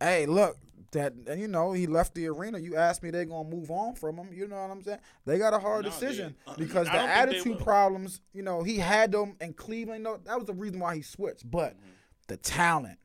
Hey, 0.00 0.26
look, 0.26 0.56
that 0.92 1.12
and 1.26 1.40
you 1.40 1.48
know 1.48 1.72
he 1.72 1.86
left 1.86 2.14
the 2.14 2.26
arena. 2.28 2.58
You 2.58 2.76
asked 2.76 3.02
me 3.02 3.10
they 3.10 3.24
gonna 3.24 3.48
move 3.48 3.70
on 3.70 3.94
from 3.94 4.16
him. 4.16 4.28
You 4.32 4.46
know 4.48 4.56
what 4.56 4.70
I'm 4.70 4.82
saying? 4.82 5.00
They 5.26 5.38
got 5.38 5.52
a 5.52 5.58
hard 5.58 5.84
No, 5.84 5.90
decision 5.90 6.34
uh, 6.46 6.54
because 6.56 6.86
the 6.86 6.92
don't 6.92 7.00
think 7.08 7.30
they 7.30 7.36
attitude 7.36 7.58
problems. 7.58 8.20
You 8.32 8.42
know 8.42 8.62
he 8.62 8.78
had 8.78 9.12
them 9.12 9.36
in 9.40 9.52
Cleveland. 9.54 9.98
You 10.00 10.04
know, 10.04 10.20
that 10.24 10.36
was 10.36 10.46
the 10.46 10.54
reason 10.54 10.80
why 10.80 10.96
he 10.96 11.02
switched. 11.02 11.48
But 11.50 11.74
Mm-hmm. 11.74 11.88
the 12.28 12.36
talent 12.38 12.98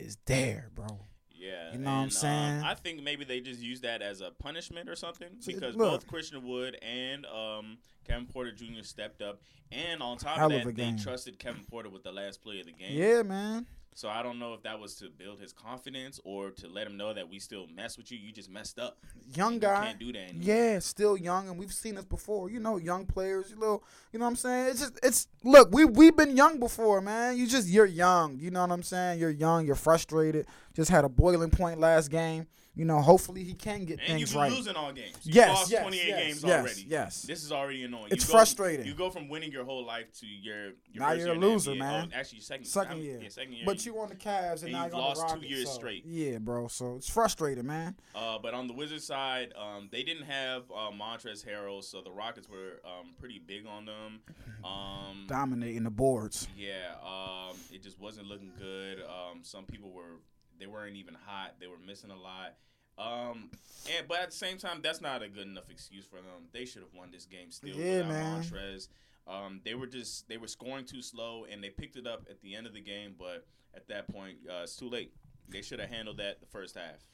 is 0.00 0.16
there, 0.26 0.70
bro. 0.74 0.86
Yeah, 1.32 1.72
You 1.72 1.78
know 1.78 1.90
what 1.90 1.96
I'm 2.02 2.10
saying? 2.10 2.58
Um, 2.58 2.64
I 2.64 2.74
think 2.74 3.02
maybe 3.02 3.24
they 3.24 3.40
just 3.40 3.60
use 3.60 3.80
that 3.80 4.02
as 4.02 4.20
a 4.20 4.30
punishment 4.30 4.90
or 4.90 4.94
something 4.96 5.28
because 5.46 5.74
look. 5.74 5.90
both 5.90 6.06
Christian 6.06 6.46
Wood 6.46 6.76
and 6.82 7.24
um, 7.24 7.78
Kevin 8.06 8.26
Porter 8.26 8.52
Jr. 8.52 8.82
stepped 8.82 9.22
up, 9.22 9.40
and 9.72 10.02
on 10.02 10.18
top 10.18 10.36
Hell 10.36 10.48
of 10.48 10.52
of 10.52 10.64
that, 10.64 10.68
a 10.68 10.72
they 10.72 10.82
game. 10.82 10.98
trusted 10.98 11.38
Kevin 11.38 11.64
Porter 11.64 11.88
with 11.88 12.02
the 12.02 12.12
last 12.12 12.42
play 12.42 12.60
of 12.60 12.66
the 12.66 12.72
game. 12.72 12.92
Yeah, 12.92 13.22
man. 13.22 13.66
So 13.94 14.08
I 14.08 14.22
don't 14.22 14.38
know 14.38 14.54
if 14.54 14.62
that 14.62 14.78
was 14.78 14.94
to 14.96 15.10
build 15.10 15.40
his 15.40 15.52
confidence 15.52 16.20
or 16.24 16.50
to 16.52 16.68
let 16.68 16.86
him 16.86 16.96
know 16.96 17.12
that 17.12 17.28
we 17.28 17.38
still 17.38 17.66
mess 17.74 17.98
with 17.98 18.10
you. 18.10 18.18
You 18.18 18.32
just 18.32 18.50
messed 18.50 18.78
up. 18.78 18.98
Young 19.34 19.54
And 19.54 19.60
guy. 19.60 19.84
Can't 19.86 19.98
do 19.98 20.12
that 20.12 20.30
anymore. 20.30 20.42
Yeah, 20.42 20.78
still 20.78 21.16
young, 21.16 21.48
and 21.48 21.58
we've 21.58 21.72
seen 21.72 21.96
this 21.96 22.04
before. 22.04 22.50
You 22.50 22.60
know, 22.60 22.76
young 22.76 23.04
players, 23.04 23.50
you 23.50 23.56
little, 23.56 23.84
you 24.12 24.18
know 24.18 24.24
what 24.24 24.30
I'm 24.30 24.36
saying? 24.36 24.70
It's 24.70 24.80
just, 24.80 24.98
it's 25.02 25.28
look, 25.44 25.72
we 25.72 25.84
we've 25.84 26.16
been 26.16 26.36
young 26.36 26.58
before, 26.58 27.00
man. 27.00 27.36
You 27.36 27.46
just, 27.46 27.68
you're 27.68 27.84
young. 27.86 28.38
You 28.38 28.50
know 28.50 28.60
what 28.62 28.72
I'm 28.72 28.82
saying? 28.82 29.18
You're 29.18 29.30
young. 29.30 29.66
You're 29.66 29.74
frustrated. 29.74 30.46
Just 30.74 30.90
had 30.90 31.04
a 31.04 31.08
boiling 31.08 31.50
point 31.50 31.78
last 31.80 32.10
game. 32.10 32.46
You 32.80 32.86
know, 32.86 32.98
hopefully 33.02 33.44
he 33.44 33.52
can 33.52 33.84
get 33.84 34.00
And 34.08 34.18
you've 34.18 34.30
things 34.30 34.32
been 34.32 34.40
right. 34.40 34.52
losing 34.52 34.74
all 34.74 34.90
games. 34.90 35.14
You 35.22 35.34
Yes, 35.34 35.48
lost 35.54 35.70
yes, 35.70 35.82
28 35.82 36.08
yes, 36.08 36.18
games 36.22 36.42
yes, 36.44 36.60
already. 36.64 36.84
yes. 36.88 37.22
This 37.24 37.44
is 37.44 37.52
already 37.52 37.84
annoying. 37.84 38.06
It's 38.10 38.24
you 38.24 38.28
go, 38.28 38.32
frustrating. 38.32 38.86
You 38.86 38.94
go 38.94 39.10
from 39.10 39.28
winning 39.28 39.52
your 39.52 39.66
whole 39.66 39.84
life 39.84 40.10
to 40.20 40.26
your, 40.26 40.64
your 40.64 40.72
Now 40.94 41.12
you're 41.12 41.34
a 41.34 41.38
loser, 41.38 41.74
man. 41.74 42.10
Oh, 42.10 42.18
actually, 42.18 42.40
second, 42.40 42.64
Second 42.64 42.92
I 42.92 42.94
mean, 42.94 43.04
year. 43.04 43.20
Yeah, 43.22 43.28
second 43.28 43.52
year. 43.52 43.62
But 43.66 43.84
you 43.84 43.98
on 44.00 44.08
the 44.08 44.14
Cavs, 44.14 44.62
and, 44.62 44.62
and 44.62 44.72
now 44.72 44.84
you've 44.84 44.94
lost 44.94 45.20
the 45.20 45.26
two 45.26 45.32
Rockets, 45.34 45.50
years 45.50 45.68
so- 45.68 45.74
straight. 45.74 46.06
Yeah, 46.06 46.38
bro. 46.38 46.68
So 46.68 46.94
it's 46.96 47.10
frustrating, 47.10 47.66
man. 47.66 47.96
Uh, 48.14 48.38
but 48.42 48.54
on 48.54 48.66
the 48.66 48.72
Wizards 48.72 49.04
side, 49.04 49.52
um, 49.58 49.90
they 49.92 50.02
didn't 50.02 50.24
have 50.24 50.62
uh, 50.70 50.90
Montrezl 50.90 51.44
Harrell, 51.46 51.84
so 51.84 52.00
the 52.00 52.10
Rockets 52.10 52.48
were 52.48 52.80
um, 52.86 53.10
pretty 53.18 53.40
big 53.46 53.66
on 53.66 53.84
them. 53.84 54.20
Um, 54.64 55.24
Dominating 55.26 55.84
the 55.84 55.90
boards. 55.90 56.46
yeah, 56.54 56.92
um, 57.02 57.56
it 57.72 57.82
just 57.82 57.98
wasn't 57.98 58.26
looking 58.26 58.52
good. 58.58 58.98
Um, 59.00 59.40
some 59.42 59.64
people 59.64 59.90
were 59.90 60.20
they 60.58 60.66
weren't 60.66 60.96
even 60.96 61.14
hot. 61.14 61.54
They 61.58 61.66
were 61.66 61.78
missing 61.86 62.10
a 62.10 62.16
lot. 62.16 62.56
Um, 63.00 63.50
and 63.96 64.06
but 64.06 64.20
at 64.20 64.30
the 64.30 64.36
same 64.36 64.58
time, 64.58 64.80
that's 64.82 65.00
not 65.00 65.22
a 65.22 65.28
good 65.28 65.46
enough 65.46 65.70
excuse 65.70 66.04
for 66.04 66.16
them. 66.16 66.48
They 66.52 66.64
should 66.64 66.82
have 66.82 66.92
won 66.94 67.10
this 67.10 67.24
game 67.24 67.50
still 67.50 67.74
Yeah, 67.74 67.98
without 67.98 68.08
man. 68.08 68.42
Montrez. 68.42 68.88
Um, 69.26 69.60
they 69.64 69.74
were 69.74 69.86
just 69.86 70.28
they 70.28 70.36
were 70.36 70.48
scoring 70.48 70.84
too 70.84 71.02
slow, 71.02 71.46
and 71.50 71.62
they 71.62 71.70
picked 71.70 71.96
it 71.96 72.06
up 72.06 72.26
at 72.28 72.40
the 72.42 72.54
end 72.54 72.66
of 72.66 72.74
the 72.74 72.80
game. 72.80 73.14
But 73.18 73.46
at 73.74 73.88
that 73.88 74.08
point, 74.12 74.36
uh, 74.48 74.62
it's 74.64 74.76
too 74.76 74.88
late. 74.90 75.12
They 75.48 75.62
should 75.62 75.80
have 75.80 75.90
handled 75.90 76.18
that 76.18 76.40
the 76.40 76.46
first 76.46 76.76
half. 76.76 77.06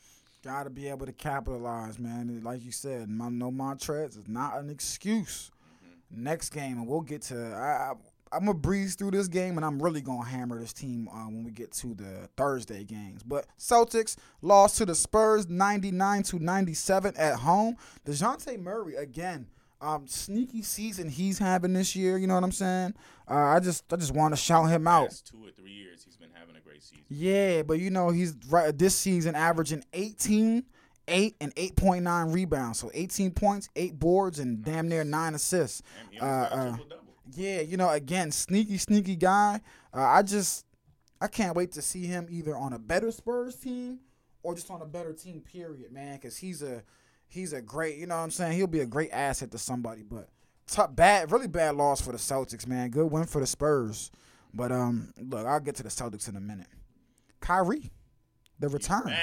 Got 0.43 0.65
to 0.65 0.71
be 0.71 0.89
able 0.89 1.07
to 1.07 1.13
capitalize, 1.13 1.99
man. 1.99 2.41
Like 2.43 2.65
you 2.65 2.73
said, 2.73 3.09
no 3.09 3.51
Montrez 3.51 4.17
is 4.19 4.29
not 4.29 4.59
an 4.59 4.71
excuse. 4.71 5.51
Next 6.09 6.51
game, 6.51 6.79
and 6.79 6.87
we'll 6.87 7.01
get 7.01 7.23
to. 7.23 7.37
I, 7.53 7.91
I, 7.91 7.93
I'm 8.33 8.41
gonna 8.41 8.55
breeze 8.55 8.95
through 8.95 9.13
this 9.13 9.29
game, 9.29 9.57
and 9.57 9.65
I'm 9.65 9.81
really 9.81 10.01
gonna 10.01 10.25
hammer 10.25 10.59
this 10.59 10.73
team 10.73 11.09
uh, 11.09 11.27
when 11.27 11.45
we 11.45 11.51
get 11.51 11.73
to 11.75 11.95
the 11.95 12.29
Thursday 12.37 12.85
games. 12.85 13.23
But 13.23 13.47
Celtics 13.59 14.17
lost 14.43 14.79
to 14.79 14.87
the 14.87 14.95
Spurs, 14.95 15.49
99 15.49 16.23
to 16.25 16.39
97 16.39 17.17
at 17.17 17.37
home. 17.37 17.77
Dejounte 18.05 18.59
Murray 18.61 18.97
again. 18.97 19.47
Um, 19.81 20.07
sneaky 20.07 20.63
season 20.63 21.09
he's 21.09 21.39
having 21.39 21.75
this 21.75 21.95
year. 21.95 22.17
You 22.19 22.27
know 22.27 22.35
what 22.35 22.45
I'm 22.45 22.53
saying? 22.53 22.95
Uh, 23.31 23.35
I 23.35 23.61
just, 23.61 23.93
I 23.93 23.97
just 23.97 24.13
want 24.13 24.33
to 24.33 24.41
shout 24.41 24.71
him 24.71 24.89
out. 24.89 25.05
Last 25.05 25.27
two 25.27 25.47
or 25.47 25.51
three 25.51 25.71
years, 25.71 26.03
he's 26.03 26.17
been 26.17 26.31
having 26.33 26.57
a 26.57 26.61
great 26.61 26.83
season. 26.83 27.05
Yeah, 27.09 27.63
but 27.63 27.79
you 27.79 27.91
know 27.91 28.09
he's 28.11 28.35
right 28.49 28.77
this 28.77 28.97
season 28.97 29.35
averaging 29.35 29.85
18 29.93 30.65
eight 31.09 31.37
and 31.41 31.53
eight 31.57 31.77
point 31.77 32.03
nine 32.03 32.33
rebounds. 32.33 32.79
So 32.79 32.91
eighteen 32.95 33.31
points, 33.31 33.69
eight 33.77 33.99
boards, 33.99 34.39
and 34.39 34.65
damn 34.65 34.89
near 34.89 35.05
nine 35.05 35.35
assists. 35.35 35.83
Uh, 36.21 36.25
almost 36.25 36.51
got 36.51 36.59
a 36.59 36.95
uh. 36.95 36.97
Yeah, 37.35 37.61
you 37.61 37.77
know, 37.77 37.91
again, 37.91 38.31
sneaky, 38.31 38.79
sneaky 38.79 39.17
guy. 39.17 39.61
Uh, 39.95 40.03
I 40.03 40.23
just, 40.23 40.65
I 41.21 41.27
can't 41.27 41.57
wait 41.57 41.73
to 41.73 41.83
see 41.83 42.07
him 42.07 42.27
either 42.31 42.57
on 42.57 42.73
a 42.73 42.79
better 42.79 43.11
Spurs 43.11 43.57
team 43.57 44.01
or 44.43 44.55
just 44.55 44.71
on 44.71 44.83
a 44.83 44.87
better 44.87 45.13
team. 45.13 45.41
Period, 45.41 45.93
man. 45.93 46.17
Because 46.17 46.37
he's 46.37 46.63
a, 46.63 46.83
he's 47.29 47.53
a 47.53 47.61
great. 47.61 47.97
You 47.97 48.07
know 48.07 48.17
what 48.17 48.23
I'm 48.23 48.31
saying? 48.31 48.57
He'll 48.57 48.67
be 48.67 48.81
a 48.81 48.87
great 48.87 49.11
asset 49.13 49.51
to 49.53 49.59
somebody. 49.59 50.03
But 50.03 50.29
tough, 50.67 50.95
bad, 50.95 51.33
really 51.33 51.49
bad 51.49 51.77
loss 51.77 52.01
for 52.01 52.13
the 52.13 52.19
Celtics, 52.19 52.67
man. 52.67 52.91
Good 52.91 53.11
win 53.11 53.25
for 53.27 53.41
the 53.41 53.47
Spurs. 53.47 54.11
But 54.55 54.73
um, 54.73 55.13
look, 55.21 55.47
I'll 55.47 55.61
get 55.61 55.75
to 55.77 55.83
the 55.83 55.89
Celtics 55.89 56.29
in 56.29 56.37
a 56.37 56.41
minute. 56.41 56.69
Kyrie, 57.41 57.91
the 58.59 58.69
return, 58.69 59.15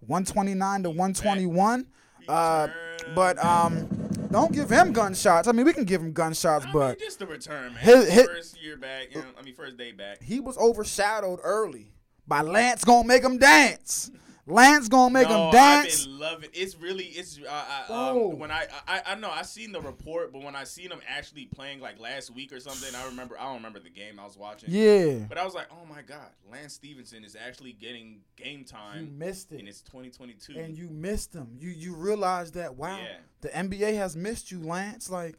129 0.00 0.82
to 0.82 0.90
121. 0.90 1.86
Uh, 2.28 2.68
but 3.14 3.42
um, 3.44 3.88
don't 4.32 4.52
give 4.52 4.70
him 4.70 4.92
gunshots. 4.92 5.46
I 5.46 5.52
mean, 5.52 5.66
we 5.66 5.72
can 5.72 5.84
give 5.84 6.00
him 6.00 6.12
gunshots, 6.12 6.66
I 6.66 6.72
but 6.72 6.88
mean, 6.98 7.06
just 7.06 7.18
the 7.18 7.26
return, 7.26 7.74
man. 7.74 7.82
His- 7.84 8.08
his- 8.10 8.26
first 8.26 8.62
year 8.62 8.76
back, 8.76 9.08
you 9.14 9.20
know, 9.20 9.26
I 9.38 9.42
mean, 9.42 9.54
first 9.54 9.76
day 9.76 9.92
back. 9.92 10.22
he 10.22 10.40
was 10.40 10.56
overshadowed 10.58 11.40
early 11.42 11.92
by 12.26 12.40
Lance 12.40 12.84
gonna 12.84 13.06
make 13.06 13.22
him 13.22 13.38
dance. 13.38 14.10
Lance 14.52 14.88
gonna 14.88 15.12
make 15.12 15.28
no, 15.28 15.46
him 15.46 15.52
dance. 15.52 16.02
I've 16.02 16.06
been 16.06 16.18
loving. 16.18 16.50
It's 16.52 16.76
really, 16.76 17.04
it's. 17.04 17.38
Uh, 17.38 17.50
I, 17.88 18.08
um, 18.10 18.38
when 18.38 18.50
I, 18.50 18.66
I, 18.86 19.02
I 19.06 19.14
know 19.16 19.30
I 19.30 19.42
seen 19.42 19.72
the 19.72 19.80
report, 19.80 20.32
but 20.32 20.42
when 20.42 20.54
I 20.54 20.64
seen 20.64 20.90
him 20.90 21.00
actually 21.08 21.46
playing 21.46 21.80
like 21.80 21.98
last 21.98 22.34
week 22.34 22.52
or 22.52 22.60
something, 22.60 22.94
I 22.94 23.06
remember. 23.06 23.38
I 23.38 23.44
don't 23.44 23.56
remember 23.56 23.78
the 23.80 23.90
game 23.90 24.20
I 24.20 24.24
was 24.24 24.36
watching. 24.36 24.68
Yeah, 24.70 25.20
But 25.28 25.38
I 25.38 25.44
was 25.44 25.54
like, 25.54 25.66
oh 25.72 25.86
my 25.88 26.02
god, 26.02 26.28
Lance 26.50 26.74
Stephenson 26.74 27.24
is 27.24 27.36
actually 27.36 27.72
getting 27.72 28.20
game 28.36 28.60
you 28.60 28.64
time, 28.64 29.18
missed 29.18 29.50
and 29.52 29.60
it, 29.62 29.68
it's 29.68 29.80
2022. 29.82 30.58
and 30.58 30.76
you 30.76 30.88
missed 30.88 31.34
him. 31.34 31.56
You 31.58 31.70
you 31.70 31.94
realize 31.94 32.52
that 32.52 32.76
wow, 32.76 32.98
Yeah. 32.98 33.16
the 33.40 33.48
NBA 33.48 33.96
has 33.96 34.16
missed 34.16 34.50
you, 34.50 34.60
Lance. 34.60 35.10
Like, 35.10 35.36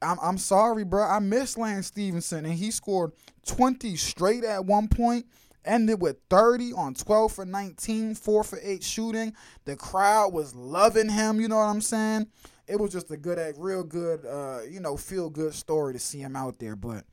I'm 0.00 0.18
I'm 0.20 0.38
sorry, 0.38 0.84
bro. 0.84 1.04
I 1.04 1.18
missed 1.18 1.58
Lance 1.58 1.86
Stephenson, 1.88 2.44
and 2.44 2.54
he 2.54 2.70
scored 2.70 3.12
20 3.46 3.96
straight 3.96 4.44
at 4.44 4.64
one 4.64 4.88
point. 4.88 5.26
Ended 5.64 6.00
with 6.00 6.16
30 6.28 6.72
on 6.72 6.94
12 6.94 7.32
for 7.32 7.44
19, 7.44 8.16
4 8.16 8.44
for 8.44 8.58
8 8.60 8.82
shooting. 8.82 9.34
The 9.64 9.76
crowd 9.76 10.32
was 10.32 10.54
loving 10.54 11.08
him, 11.08 11.40
you 11.40 11.46
know 11.46 11.56
what 11.56 11.68
I'm 11.68 11.80
saying? 11.80 12.26
It 12.66 12.80
was 12.80 12.92
just 12.92 13.10
a 13.10 13.16
good, 13.16 13.38
a 13.38 13.52
real 13.56 13.84
good, 13.84 14.26
uh, 14.26 14.60
you 14.68 14.80
know, 14.80 14.96
feel 14.96 15.30
good 15.30 15.54
story 15.54 15.92
to 15.92 15.98
see 15.98 16.18
him 16.18 16.34
out 16.34 16.58
there. 16.58 16.74
But 16.74 17.04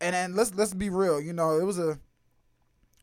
and 0.00 0.14
then 0.14 0.34
let's 0.34 0.54
let's 0.54 0.74
be 0.74 0.90
real, 0.90 1.20
you 1.20 1.32
know, 1.32 1.58
it 1.58 1.64
was 1.64 1.78
a 1.78 1.98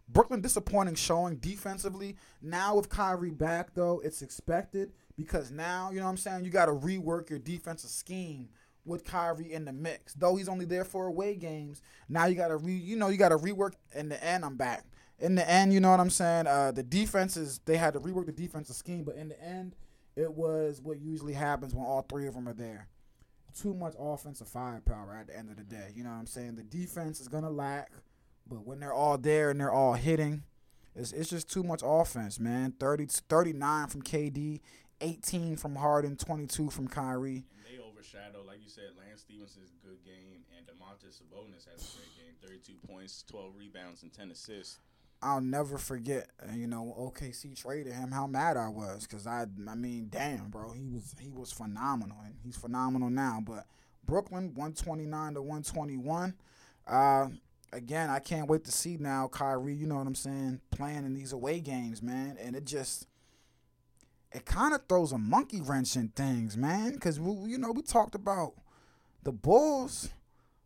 Brooklyn 0.08 0.42
disappointing 0.42 0.96
showing 0.96 1.38
defensively. 1.38 2.18
Now 2.42 2.76
with 2.76 2.90
Kyrie 2.90 3.32
back 3.32 3.74
though, 3.74 4.02
it's 4.04 4.22
expected 4.22 4.92
because 5.18 5.52
now, 5.52 5.90
you 5.92 6.00
know 6.00 6.06
what 6.06 6.12
I'm 6.12 6.18
saying, 6.18 6.46
you 6.46 6.52
got 6.52 6.66
to 6.66 6.74
rework 6.74 7.30
your 7.30 7.40
defensive 7.40 7.90
scheme 7.90 8.50
with 8.86 9.04
Kyrie 9.04 9.54
in 9.54 9.66
the 9.66 9.74
mix. 9.74 10.14
Though 10.14 10.36
he's 10.36 10.50
only 10.50 10.66
there 10.66 10.86
for 10.86 11.08
away 11.08 11.36
games, 11.36 11.82
now 12.10 12.26
you 12.26 12.36
got 12.36 12.50
to 12.50 12.58
re 12.58 12.74
you 12.74 12.96
know, 12.96 13.10
you 13.10 13.18
got 13.18 13.30
to 13.30 13.38
rework 13.38 13.74
in 13.96 14.10
the 14.10 14.24
end 14.24 14.44
I'm 14.44 14.58
back. 14.58 14.86
In 15.20 15.36
the 15.36 15.48
end, 15.48 15.72
you 15.72 15.80
know 15.80 15.92
what 15.92 16.00
I'm 16.00 16.10
saying? 16.10 16.48
Uh 16.48 16.72
the 16.72 16.84
defenses 16.84 17.60
they 17.66 17.78
had 17.78 17.94
to 17.94 18.00
rework 18.00 18.26
the 18.26 18.32
defensive 18.32 18.76
scheme, 18.76 19.04
but 19.04 19.16
in 19.16 19.30
the 19.30 19.42
end 19.44 19.76
it 20.16 20.34
was 20.34 20.82
what 20.82 21.00
usually 21.00 21.34
happens 21.34 21.74
when 21.74 21.86
all 21.86 22.02
three 22.02 22.28
of 22.28 22.34
them 22.34 22.48
are 22.48 22.54
there. 22.54 22.88
Too 23.58 23.74
much 23.74 23.94
offensive 24.00 24.48
firepower 24.48 25.16
at 25.20 25.28
the 25.28 25.38
end 25.38 25.50
of 25.50 25.58
the 25.58 25.64
day. 25.64 25.92
You 25.96 26.04
know 26.04 26.10
what 26.10 26.18
I'm 26.18 26.28
saying? 26.28 26.56
The 26.56 26.64
defense 26.64 27.20
is 27.20 27.28
to 27.28 27.50
lack. 27.50 27.92
But 28.48 28.66
when 28.66 28.80
they're 28.80 28.94
all 28.94 29.18
there 29.18 29.50
and 29.50 29.60
they're 29.60 29.72
all 29.72 29.94
hitting, 29.94 30.44
it's, 30.96 31.12
it's 31.12 31.30
just 31.30 31.50
too 31.50 31.64
much 31.64 31.82
offense, 31.84 32.40
man. 32.40 32.74
30, 32.80 33.06
39 33.30 33.88
from 33.88 34.02
KD, 34.02 34.60
18 35.00 35.56
from 35.58 35.76
Harden, 35.76 36.16
22 36.16 36.70
from 36.70 36.88
Kyrie. 36.88 37.46
Overshadow, 38.02 38.44
like 38.48 38.58
you 38.64 38.70
said, 38.70 38.90
Lance 38.98 39.22
Stephenson's 39.22 39.74
good 39.84 40.04
game, 40.04 40.42
and 40.58 40.66
Domantas 40.66 41.22
Sabonis 41.22 41.70
has 41.72 41.94
a 41.94 41.98
great 41.98 42.18
game: 42.42 42.50
32 42.50 42.74
points, 42.88 43.24
12 43.30 43.54
rebounds, 43.56 44.02
and 44.02 44.12
10 44.12 44.32
assists. 44.32 44.80
I'll 45.22 45.42
never 45.42 45.78
forget, 45.78 46.32
uh, 46.42 46.56
you 46.56 46.66
know, 46.66 46.96
OKC 46.98 47.56
traded 47.56 47.94
him. 47.94 48.10
How 48.10 48.26
mad 48.26 48.58
I 48.58 48.70
was, 48.70 49.06
cause 49.06 49.28
I, 49.28 49.46
I 49.70 49.76
mean, 49.76 50.08
damn, 50.10 50.50
bro, 50.50 50.72
he 50.72 50.88
was 50.88 51.14
he 51.20 51.30
was 51.30 51.52
phenomenal, 51.52 52.18
and 52.26 52.34
he's 52.44 52.58
phenomenal 52.58 53.12
now. 53.12 53.40
But 53.46 53.68
Brooklyn, 54.04 54.54
one 54.56 54.74
twenty 54.74 55.06
nine 55.06 55.36
to 55.36 55.44
one 55.44 55.62
twenty 55.62 55.98
one. 55.98 56.34
Uh, 56.88 57.28
again, 57.72 58.10
I 58.10 58.18
can't 58.18 58.50
wait 58.50 58.64
to 58.66 58.72
see 58.72 58.98
now 58.98 59.28
Kyrie. 59.28 59.76
You 59.76 59.86
know 59.86 59.98
what 59.98 60.08
I'm 60.08 60.16
saying, 60.16 60.62
playing 60.72 61.06
in 61.06 61.14
these 61.14 61.34
away 61.34 61.60
games, 61.60 62.02
man, 62.02 62.36
and 62.42 62.56
it 62.56 62.66
just. 62.66 63.06
It 64.34 64.46
kind 64.46 64.74
of 64.74 64.82
throws 64.88 65.12
a 65.12 65.18
monkey 65.18 65.62
wrench 65.62 65.96
in 65.96 66.10
things, 66.10 66.56
man, 66.56 66.94
because 66.94 67.20
we, 67.20 67.52
you 67.52 67.58
know, 67.58 67.72
we 67.72 67.82
talked 67.82 68.16
about 68.16 68.54
the 69.24 69.32
Bulls, 69.32 70.10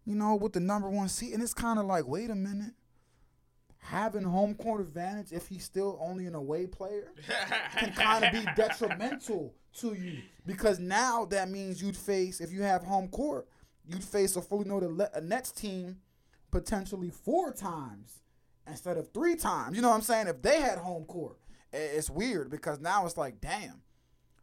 you 0.05 0.15
know, 0.15 0.35
with 0.35 0.53
the 0.53 0.59
number 0.59 0.89
one 0.89 1.09
seed, 1.09 1.33
and 1.33 1.41
it's 1.41 1.53
kind 1.53 1.79
of 1.79 1.85
like, 1.85 2.07
wait 2.07 2.29
a 2.29 2.35
minute, 2.35 2.73
having 3.79 4.23
home 4.23 4.55
court 4.55 4.81
advantage 4.81 5.31
if 5.31 5.47
he's 5.47 5.63
still 5.63 5.97
only 6.01 6.25
an 6.25 6.33
away 6.35 6.65
player 6.65 7.11
can 7.77 7.91
kind 7.93 8.25
of 8.25 8.31
be 8.31 8.43
detrimental 8.55 9.53
to 9.73 9.93
you 9.93 10.19
because 10.45 10.79
now 10.79 11.25
that 11.25 11.49
means 11.49 11.81
you'd 11.81 11.97
face 11.97 12.41
if 12.41 12.51
you 12.51 12.63
have 12.63 12.83
home 12.83 13.07
court, 13.09 13.47
you'd 13.87 14.03
face 14.03 14.35
a 14.35 14.41
fully 14.41 14.67
loaded 14.67 14.91
Le- 14.91 15.09
a 15.13 15.21
Nets 15.21 15.51
team 15.51 15.97
potentially 16.49 17.11
four 17.11 17.51
times 17.53 18.21
instead 18.67 18.97
of 18.97 19.11
three 19.13 19.35
times. 19.35 19.75
You 19.75 19.81
know 19.83 19.89
what 19.89 19.95
I'm 19.95 20.01
saying? 20.01 20.27
If 20.27 20.41
they 20.41 20.61
had 20.61 20.79
home 20.79 21.05
court, 21.05 21.37
it's 21.75 22.09
weird 22.09 22.49
because 22.49 22.79
now 22.79 23.05
it's 23.05 23.17
like, 23.17 23.39
damn, 23.41 23.81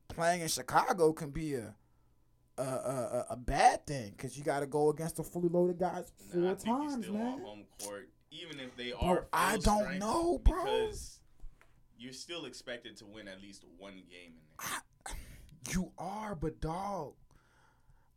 playing 0.09 0.43
in 0.43 0.49
Chicago 0.49 1.13
can 1.13 1.31
be 1.31 1.55
a 1.55 1.75
a, 2.59 2.63
a, 2.63 3.27
a- 3.31 3.37
bad 3.37 3.87
thing 3.87 4.11
because 4.11 4.37
you 4.37 4.45
got 4.45 4.61
to 4.61 4.67
go 4.67 4.91
against 4.91 5.17
the 5.17 5.23
fully 5.23 5.49
loaded 5.49 5.79
guys 5.79 6.13
four 6.31 6.41
Nah, 6.43 6.51
I 6.51 6.55
times, 6.55 7.05
still 7.07 7.15
man. 7.15 7.27
on 7.33 7.41
home 7.41 7.65
court, 7.83 8.11
even 8.31 8.61
if 8.61 8.77
they 8.77 8.91
Bro, 8.91 9.01
are. 9.01 9.27
I 9.33 9.57
don't 9.57 9.99
know, 9.99 10.39
bro. 10.45 10.63
Because 10.63 11.21
you're 11.99 12.13
still 12.13 12.45
expected 12.45 12.97
to 12.99 13.07
win 13.07 13.27
at 13.27 13.41
least 13.41 13.65
one 13.79 13.95
game 13.95 14.35
in 14.35 14.67
there. 14.67 15.17
You 15.75 15.93
are, 15.97 16.35
but 16.35 16.61
dog, 16.61 17.15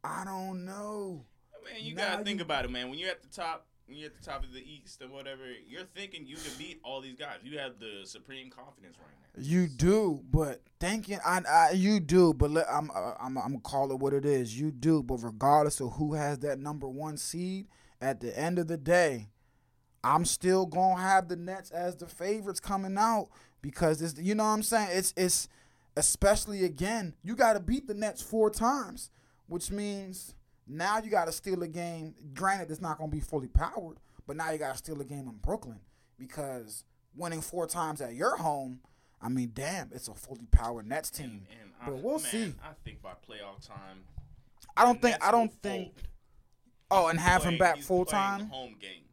I 0.03 0.23
don't 0.25 0.65
know. 0.65 1.23
Man, 1.63 1.81
you 1.83 1.95
Now 1.95 2.11
gotta 2.11 2.23
think 2.25 2.41
about 2.41 2.65
it, 2.65 2.71
man. 2.71 2.89
When 2.89 2.99
you're 2.99 3.09
at 3.11 3.21
the 3.23 3.29
top, 3.29 3.65
when 3.87 3.97
you're 3.97 4.07
at 4.07 4.19
the 4.19 4.25
top 4.25 4.43
of 4.43 4.51
the 4.51 4.59
East 4.59 5.01
or 5.01 5.09
whatever, 5.09 5.43
you're 5.67 5.85
thinking 5.95 6.25
you 6.25 6.37
can 6.37 6.51
beat 6.57 6.79
all 6.83 7.01
these 7.01 7.15
guys. 7.15 7.37
You 7.43 7.59
have 7.59 7.79
the 7.79 8.01
supreme 8.05 8.49
confidence 8.49 8.97
right 8.97 9.09
now. 9.35 9.43
You 9.43 9.67
do, 9.67 10.21
but 10.31 10.61
thinking 10.79 11.19
I, 11.25 11.41
I 11.47 11.71
you 11.71 11.99
do, 11.99 12.33
but 12.33 12.51
let, 12.51 12.65
I'm 12.69 12.89
I'm 13.19 13.37
I'm 13.37 13.59
call 13.59 13.91
it 13.91 13.99
what 13.99 14.13
it 14.13 14.25
is. 14.25 14.59
You 14.59 14.71
do, 14.71 15.03
but 15.03 15.17
regardless 15.17 15.79
of 15.79 15.93
who 15.93 16.13
has 16.13 16.39
that 16.39 16.59
number 16.59 16.87
one 16.87 17.17
seed, 17.17 17.67
at 18.01 18.19
the 18.19 18.37
end 18.37 18.59
of 18.59 18.67
the 18.67 18.77
day, 18.77 19.27
I'm 20.03 20.25
still 20.25 20.65
gonna 20.65 21.01
have 21.01 21.27
the 21.27 21.35
Nets 21.35 21.71
as 21.71 21.95
the 21.95 22.07
favorites 22.07 22.59
coming 22.59 22.97
out 22.97 23.29
because 23.61 24.01
it's 24.01 24.19
you 24.19 24.35
know 24.35 24.43
what 24.43 24.49
I'm 24.49 24.63
saying. 24.63 24.89
It's 24.91 25.13
it's 25.17 25.47
especially 25.97 26.63
again 26.63 27.13
you 27.23 27.35
got 27.35 27.53
to 27.53 27.59
beat 27.59 27.87
the 27.87 27.93
Nets 27.93 28.21
four 28.21 28.49
times, 28.49 29.11
which 29.47 29.69
means 29.71 30.35
now 30.67 30.99
you 30.99 31.09
got 31.09 31.25
to 31.25 31.31
steal 31.31 31.61
a 31.63 31.67
game. 31.67 32.15
Granted, 32.33 32.71
it's 32.71 32.81
not 32.81 32.97
gonna 32.97 33.11
be 33.11 33.19
fully 33.19 33.47
powered, 33.47 33.97
but 34.27 34.35
now 34.35 34.51
you 34.51 34.57
got 34.57 34.71
to 34.73 34.77
steal 34.77 34.99
a 35.01 35.05
game 35.05 35.27
in 35.27 35.37
Brooklyn 35.41 35.79
because 36.17 36.83
winning 37.15 37.41
four 37.41 37.67
times 37.67 38.01
at 38.01 38.13
your 38.15 38.37
home. 38.37 38.79
I 39.21 39.29
mean, 39.29 39.51
damn, 39.53 39.89
it's 39.93 40.07
a 40.07 40.13
fully 40.13 40.45
powered 40.51 40.87
Nets 40.87 41.09
team. 41.09 41.47
And 41.61 41.71
But 41.85 41.93
I, 41.93 41.99
we'll 42.01 42.19
man, 42.19 42.31
see. 42.31 42.53
I 42.63 42.73
think 42.83 43.01
by 43.01 43.11
playoff 43.11 43.65
time, 43.65 44.03
I 44.77 44.83
don't 44.83 45.01
think. 45.01 45.15
I 45.23 45.31
don't 45.31 45.51
think. 45.61 45.93
fold. 45.95 46.07
Oh, 46.91 47.07
and 47.07 47.19
have 47.19 47.43
him 47.43 47.57
back 47.57 47.79
full 47.79 48.05
time. 48.05 48.47
Home 48.47 48.75
games. 48.79 49.04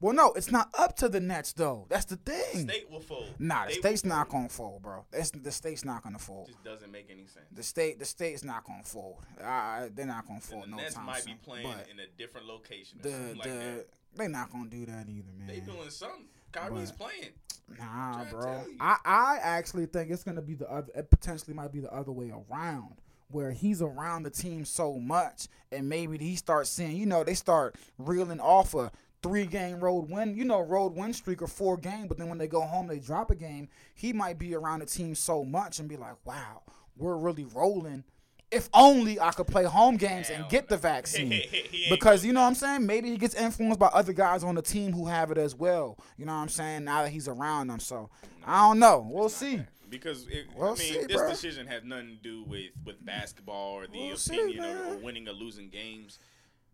Well, 0.00 0.12
no, 0.14 0.32
it's 0.32 0.50
not 0.50 0.68
up 0.78 0.96
to 0.96 1.08
the 1.08 1.20
Nets 1.20 1.52
though. 1.52 1.86
That's 1.88 2.04
the 2.04 2.16
thing. 2.16 2.68
State 2.68 2.90
will 2.90 3.00
fold. 3.00 3.30
Nah, 3.38 3.64
the 3.66 3.72
They 3.74 3.78
state's 3.80 4.04
not 4.04 4.28
gonna 4.28 4.48
fold, 4.48 4.82
bro. 4.82 5.04
It's, 5.12 5.30
the 5.30 5.50
state's 5.52 5.84
not 5.84 6.02
gonna 6.02 6.18
fold. 6.18 6.48
It 6.48 6.52
just 6.52 6.64
doesn't 6.64 6.90
make 6.92 7.06
any 7.10 7.26
sense. 7.26 7.46
The 7.52 7.62
state, 7.62 7.98
the 7.98 8.04
state's 8.04 8.44
not 8.44 8.64
gonna 8.64 8.82
fold. 8.84 9.16
Uh, 9.42 9.88
they're 9.94 10.06
not 10.06 10.26
gonna 10.26 10.40
fold 10.40 10.64
the 10.64 10.68
no 10.68 10.76
Nets 10.76 10.94
time 10.94 11.06
might 11.06 11.22
soon. 11.22 11.34
be 11.34 11.38
playing 11.44 11.66
but 11.66 11.88
in 11.90 12.00
a 12.00 12.06
different 12.18 12.46
location 12.46 12.98
or 13.00 13.02
the 13.08 13.34
like 13.36 13.88
they're 14.16 14.28
not 14.28 14.50
gonna 14.52 14.68
do 14.68 14.84
that 14.86 15.08
either, 15.08 15.32
man. 15.38 15.46
They 15.48 15.60
doing 15.60 15.90
something. 15.90 16.26
Kyrie's 16.52 16.92
But- 16.92 17.08
playing. 17.08 17.32
Nah, 17.78 18.24
bro. 18.30 18.62
I, 18.78 18.96
I 19.04 19.38
actually 19.42 19.86
think 19.86 20.10
it's 20.10 20.22
gonna 20.22 20.42
be 20.42 20.54
the 20.54 20.70
other. 20.70 20.92
It 20.94 21.10
potentially 21.10 21.54
might 21.54 21.72
be 21.72 21.80
the 21.80 21.90
other 21.92 22.12
way 22.12 22.30
around, 22.30 22.96
where 23.28 23.52
he's 23.52 23.80
around 23.80 24.24
the 24.24 24.30
team 24.30 24.66
so 24.66 24.98
much, 24.98 25.48
and 25.72 25.88
maybe 25.88 26.18
he 26.18 26.36
starts 26.36 26.68
seeing. 26.68 26.94
You 26.96 27.06
know, 27.06 27.24
they 27.24 27.32
start 27.34 27.76
reeling 27.96 28.38
off 28.38 28.74
a 28.74 28.92
three 29.24 29.46
game 29.46 29.80
road 29.80 30.08
win. 30.08 30.36
You 30.36 30.44
know, 30.44 30.60
road 30.60 30.94
win 30.94 31.12
streak 31.12 31.42
or 31.42 31.48
four 31.48 31.76
game, 31.76 32.06
but 32.06 32.16
then 32.18 32.28
when 32.28 32.38
they 32.38 32.46
go 32.46 32.60
home, 32.60 32.86
they 32.86 33.00
drop 33.00 33.32
a 33.32 33.34
game. 33.34 33.68
He 33.94 34.12
might 34.12 34.38
be 34.38 34.54
around 34.54 34.78
the 34.80 34.86
team 34.86 35.16
so 35.16 35.44
much 35.44 35.80
and 35.80 35.88
be 35.88 35.96
like, 35.96 36.14
"Wow, 36.24 36.62
we're 36.96 37.16
really 37.16 37.44
rolling." 37.44 38.04
If 38.50 38.68
only 38.72 39.18
I 39.18 39.32
could 39.32 39.48
play 39.48 39.64
home 39.64 39.96
games 39.96 40.30
and 40.30 40.48
get 40.48 40.68
the 40.68 40.76
vaccine. 40.76 41.42
Because 41.90 42.24
you 42.24 42.32
know 42.32 42.40
what 42.42 42.46
I'm 42.46 42.54
saying? 42.54 42.86
Maybe 42.86 43.10
he 43.10 43.16
gets 43.18 43.34
influenced 43.34 43.80
by 43.80 43.86
other 43.88 44.12
guys 44.12 44.44
on 44.44 44.54
the 44.54 44.62
team 44.62 44.92
who 44.92 45.06
have 45.06 45.30
it 45.32 45.38
as 45.38 45.54
well. 45.56 45.98
You 46.16 46.24
know 46.24 46.32
what 46.34 46.38
I'm 46.42 46.48
saying? 46.48 46.84
Now 46.84 47.02
that 47.02 47.10
he's 47.10 47.26
around 47.26 47.66
them. 47.68 47.80
So 47.80 48.10
I 48.46 48.60
don't 48.68 48.78
know. 48.78 49.04
We'll 49.10 49.28
see. 49.28 49.60
because 49.90 50.28
it, 50.28 50.46
We'll 50.56 50.68
I 50.68 50.74
mean 50.74 50.76
see, 50.76 51.04
this 51.06 51.20
bruh. 51.20 51.30
decision 51.30 51.66
has 51.66 51.82
nothing 51.84 52.08
to 52.10 52.22
do 52.22 52.44
with 52.44 52.70
with 52.84 53.04
basketball 53.04 53.72
or 53.72 53.86
the 53.88 53.98
We'll 53.98 54.14
opinion 54.14 54.58
man. 54.62 54.92
of 54.92 55.02
winning 55.02 55.26
or 55.28 55.32
losing 55.32 55.68
games. 55.68 56.18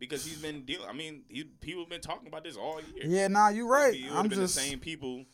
Because 0.00 0.25
he's 0.25 0.42
been 0.42 0.64
dealing. 0.64 0.88
I 0.88 0.92
mean, 0.92 1.23
he, 1.28 1.45
people 1.45 1.83
have 1.83 1.90
been 1.90 2.00
talking 2.00 2.26
about 2.26 2.42
this 2.42 2.57
all 2.57 2.80
year. 2.80 3.04
Yeah, 3.04 3.28
nah, 3.28 3.50
you're 3.50 3.69
right. 3.69 3.95
It 3.95 4.11
I'm 4.11 4.28
just. 4.28 4.40
the 4.40 4.49
same 4.49 4.80
people. 4.80 5.25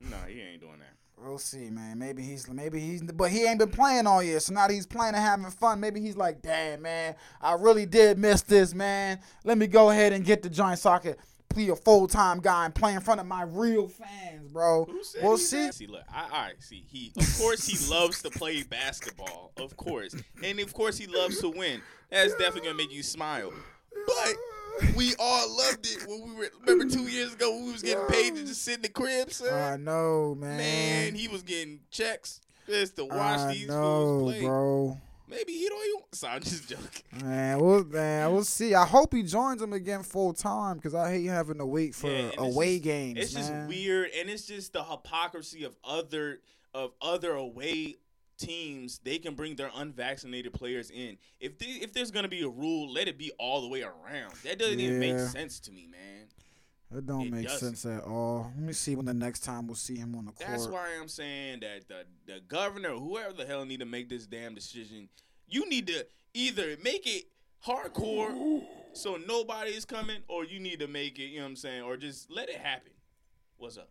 No, 0.00 0.16
he 0.28 0.40
ain't 0.40 0.60
doing 0.60 0.78
that. 0.78 0.96
We'll 1.18 1.38
see, 1.38 1.70
man. 1.70 1.98
Maybe 1.98 2.22
he's 2.22 2.48
maybe 2.48 2.78
he's 2.78 3.02
but 3.02 3.30
he 3.30 3.46
ain't 3.46 3.58
been 3.58 3.70
playing 3.70 4.06
all 4.06 4.22
year. 4.22 4.38
So 4.38 4.52
now 4.52 4.66
that 4.66 4.74
he's 4.74 4.86
playing 4.86 5.14
and 5.14 5.24
having 5.24 5.50
fun. 5.50 5.80
Maybe 5.80 6.00
he's 6.00 6.16
like, 6.16 6.42
damn 6.42 6.82
man, 6.82 7.14
I 7.40 7.54
really 7.54 7.86
did 7.86 8.18
miss 8.18 8.42
this, 8.42 8.74
man. 8.74 9.20
Let 9.44 9.56
me 9.56 9.66
go 9.66 9.90
ahead 9.90 10.12
and 10.12 10.24
get 10.24 10.42
the 10.42 10.50
joint 10.50 10.78
socket. 10.78 11.18
Be 11.54 11.70
a 11.70 11.76
full 11.76 12.06
time 12.06 12.40
guy 12.40 12.66
and 12.66 12.74
play 12.74 12.92
in 12.92 13.00
front 13.00 13.20
of 13.20 13.26
my 13.26 13.44
real 13.44 13.88
fans, 13.88 14.52
bro. 14.52 14.86
We'll 15.22 15.38
see. 15.38 15.72
See, 15.72 15.86
look, 15.86 16.02
I, 16.12 16.24
all 16.24 16.28
right, 16.30 16.54
see, 16.58 16.84
he 16.86 17.12
of 17.16 17.38
course 17.38 17.66
he 17.66 17.90
loves 17.90 18.20
to 18.20 18.30
play 18.30 18.62
basketball, 18.62 19.52
of 19.56 19.74
course, 19.78 20.14
and 20.44 20.60
of 20.60 20.74
course 20.74 20.98
he 20.98 21.06
loves 21.06 21.40
to 21.40 21.48
win. 21.48 21.80
That's 22.10 22.32
definitely 22.32 22.62
gonna 22.62 22.74
make 22.74 22.92
you 22.92 23.02
smile. 23.02 23.54
But 24.06 24.94
we 24.96 25.14
all 25.18 25.56
loved 25.56 25.86
it 25.86 26.06
when 26.08 26.22
we 26.28 26.34
were. 26.34 26.50
Remember 26.66 26.92
two 26.94 27.04
years 27.08 27.32
ago 27.34 27.56
we 27.64 27.72
was 27.72 27.82
getting 27.82 28.06
paid 28.06 28.34
to 28.36 28.44
just 28.44 28.62
sit 28.62 28.76
in 28.76 28.82
the 28.82 28.88
crib, 28.88 29.32
son. 29.32 29.52
I 29.52 29.76
know, 29.76 30.34
man. 30.38 30.56
Man, 30.58 31.14
he 31.14 31.28
was 31.28 31.42
getting 31.42 31.80
checks 31.90 32.40
just 32.66 32.96
to 32.96 33.04
watch 33.04 33.38
I 33.40 33.52
these 33.54 33.68
know, 33.68 34.18
fools 34.18 34.32
play. 34.32 34.40
bro. 34.42 35.00
Maybe 35.28 35.54
he 35.54 35.68
don't 35.68 35.84
even. 35.88 36.00
So 36.12 36.28
I'm 36.28 36.40
just 36.40 36.68
joking. 36.68 37.24
Man, 37.24 37.58
we'll 37.60 37.84
man, 37.84 38.32
we'll 38.32 38.44
see. 38.44 38.74
I 38.74 38.84
hope 38.86 39.12
he 39.12 39.22
joins 39.24 39.60
them 39.60 39.72
again 39.72 40.02
full 40.04 40.32
time 40.32 40.76
because 40.76 40.94
I 40.94 41.10
hate 41.10 41.24
having 41.26 41.58
to 41.58 41.66
wait 41.66 41.94
for 41.96 42.08
Yeah, 42.10 42.30
away 42.38 42.74
just- 42.74 42.84
games. 42.84 43.18
It's 43.18 43.32
just 43.32 43.52
weird, 43.66 44.10
and 44.16 44.30
it's 44.30 44.46
just 44.46 44.72
the 44.72 44.84
hypocrisy 44.84 45.64
of 45.64 45.74
other 45.82 46.40
of 46.74 46.92
other 47.00 47.32
away 47.32 47.96
teams. 48.38 49.00
They 49.02 49.18
can 49.18 49.34
bring 49.34 49.56
their 49.56 49.70
unvaccinated 49.74 50.52
players 50.52 50.90
in. 50.90 51.18
If 51.40 51.58
they, 51.58 51.66
if 51.66 51.92
there's 51.92 52.10
gonna 52.10 52.28
be 52.28 52.42
a 52.42 52.48
rule, 52.48 52.92
let 52.92 53.08
it 53.08 53.18
be 53.18 53.30
all 53.38 53.60
the 53.62 53.68
way 53.68 53.82
around. 53.82 54.34
That 54.44 54.58
doesn't 54.58 54.80
even 54.80 54.98
make 54.98 55.18
sense 55.18 55.60
to 55.60 55.72
me, 55.72 55.86
man. 55.86 56.26
It 56.96 57.04
don't 57.04 57.22
It 57.26 57.32
make 57.32 57.46
doesn't. 57.48 57.76
sense 57.76 57.98
at 57.98 58.04
all. 58.04 58.52
Let 58.54 58.62
me 58.64 58.72
see 58.72 58.94
when 58.94 59.06
the 59.06 59.14
next 59.14 59.40
time 59.40 59.66
we'll 59.66 59.74
see 59.74 59.96
him 59.96 60.14
on 60.14 60.26
the 60.26 60.32
court. 60.32 60.48
That's 60.48 60.68
why 60.68 60.88
I'm 61.00 61.08
saying 61.08 61.60
that 61.60 61.88
the 61.88 62.04
the 62.32 62.40
governor, 62.40 62.90
whoever 62.90 63.32
the 63.32 63.44
hell, 63.44 63.64
need 63.64 63.80
to 63.80 63.86
make 63.86 64.08
this 64.08 64.26
damn 64.26 64.54
decision. 64.54 65.08
You 65.48 65.68
need 65.68 65.88
to 65.88 66.06
either 66.34 66.76
make 66.82 67.06
it 67.06 67.24
hardcore 67.66 68.62
so 68.92 69.16
nobody 69.16 69.70
is 69.72 69.84
coming, 69.84 70.22
or 70.28 70.44
you 70.44 70.58
need 70.60 70.78
to 70.80 70.86
make 70.86 71.18
it, 71.18 71.24
you 71.24 71.38
know 71.38 71.44
what 71.44 71.50
I'm 71.50 71.56
saying, 71.56 71.82
or 71.82 71.96
just 71.96 72.30
let 72.30 72.48
it 72.48 72.56
happen. 72.56 72.92
What's 73.58 73.76
up? 73.76 73.90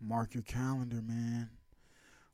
Mark 0.00 0.34
your 0.34 0.42
calendar, 0.42 1.00
man. 1.00 1.48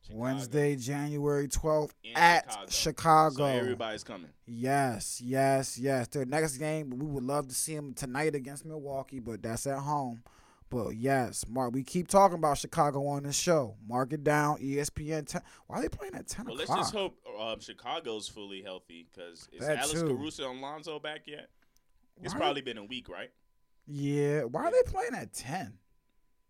Chicago. 0.07 0.21
Wednesday, 0.23 0.77
January 0.77 1.49
12th 1.49 1.91
In 2.03 2.17
at 2.17 2.45
Chicago. 2.51 2.67
Chicago. 2.71 3.37
So 3.37 3.45
everybody's 3.47 4.05
coming. 4.05 4.31
Yes, 4.47 5.21
yes, 5.25 5.79
yes. 5.79 6.09
Their 6.09 6.27
next 6.27 6.59
game, 6.59 6.91
we 6.91 7.07
would 7.07 7.25
love 7.25 7.49
to 7.49 7.55
see 7.55 7.75
them 7.75 7.95
tonight 7.95 8.35
against 8.35 8.65
Milwaukee, 8.65 9.19
but 9.19 9.43
that's 9.43 9.67
at 9.67 9.79
home. 9.79 10.23
But 10.71 10.97
yes, 10.97 11.45
Mark, 11.49 11.73
we 11.73 11.83
keep 11.85 12.09
talking 12.09 12.37
about 12.39 12.59
Chicago 12.59 13.07
on 13.07 13.23
this 13.23 13.37
show. 13.37 13.77
Mark 13.87 14.13
it 14.13 14.25
down. 14.25 14.59
ESPN 14.59 15.27
10. 15.27 15.41
Why 15.67 15.79
are 15.79 15.83
they 15.83 15.89
playing 15.89 16.15
at 16.15 16.27
10 16.27 16.47
Well, 16.47 16.57
let's 16.57 16.71
just 16.75 16.93
hope 16.93 17.17
um, 17.41 17.61
Chicago's 17.61 18.29
fully 18.29 18.61
healthy 18.63 19.07
because 19.13 19.49
is 19.53 19.61
That 19.61 19.79
Alex 19.79 19.93
too. 20.01 20.09
Caruso 20.09 20.51
and 20.51 20.61
Lonzo 20.61 20.99
back 20.99 21.23
yet? 21.27 21.49
It's 22.23 22.35
Why- 22.35 22.41
probably 22.41 22.63
been 22.63 22.79
a 22.79 22.85
week, 22.85 23.09
right? 23.09 23.31
Yeah, 23.87 24.43
why 24.45 24.65
are 24.65 24.71
they 24.73 24.83
playing 24.91 25.15
at 25.15 25.33
10? 25.33 25.75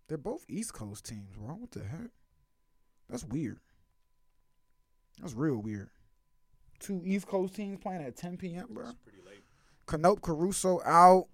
They're 0.08 0.16
both 0.18 0.44
East 0.48 0.72
Coast 0.72 1.04
teams, 1.04 1.30
bro. 1.36 1.54
What 1.56 1.72
the 1.72 1.80
heck? 1.84 2.10
That's 3.08 3.24
weird. 3.24 3.58
That's 5.20 5.34
real 5.34 5.56
weird. 5.56 5.90
Two 6.80 7.02
East 7.04 7.26
Coast 7.26 7.54
teams 7.54 7.78
playing 7.80 8.02
at 8.02 8.16
10 8.16 8.36
p.m., 8.36 8.66
bro. 8.70 8.84
It's 8.84 8.94
pretty 9.04 9.18
late. 9.24 9.44
Canope 9.86 10.20
Caruso 10.22 10.80
out. 10.84 11.26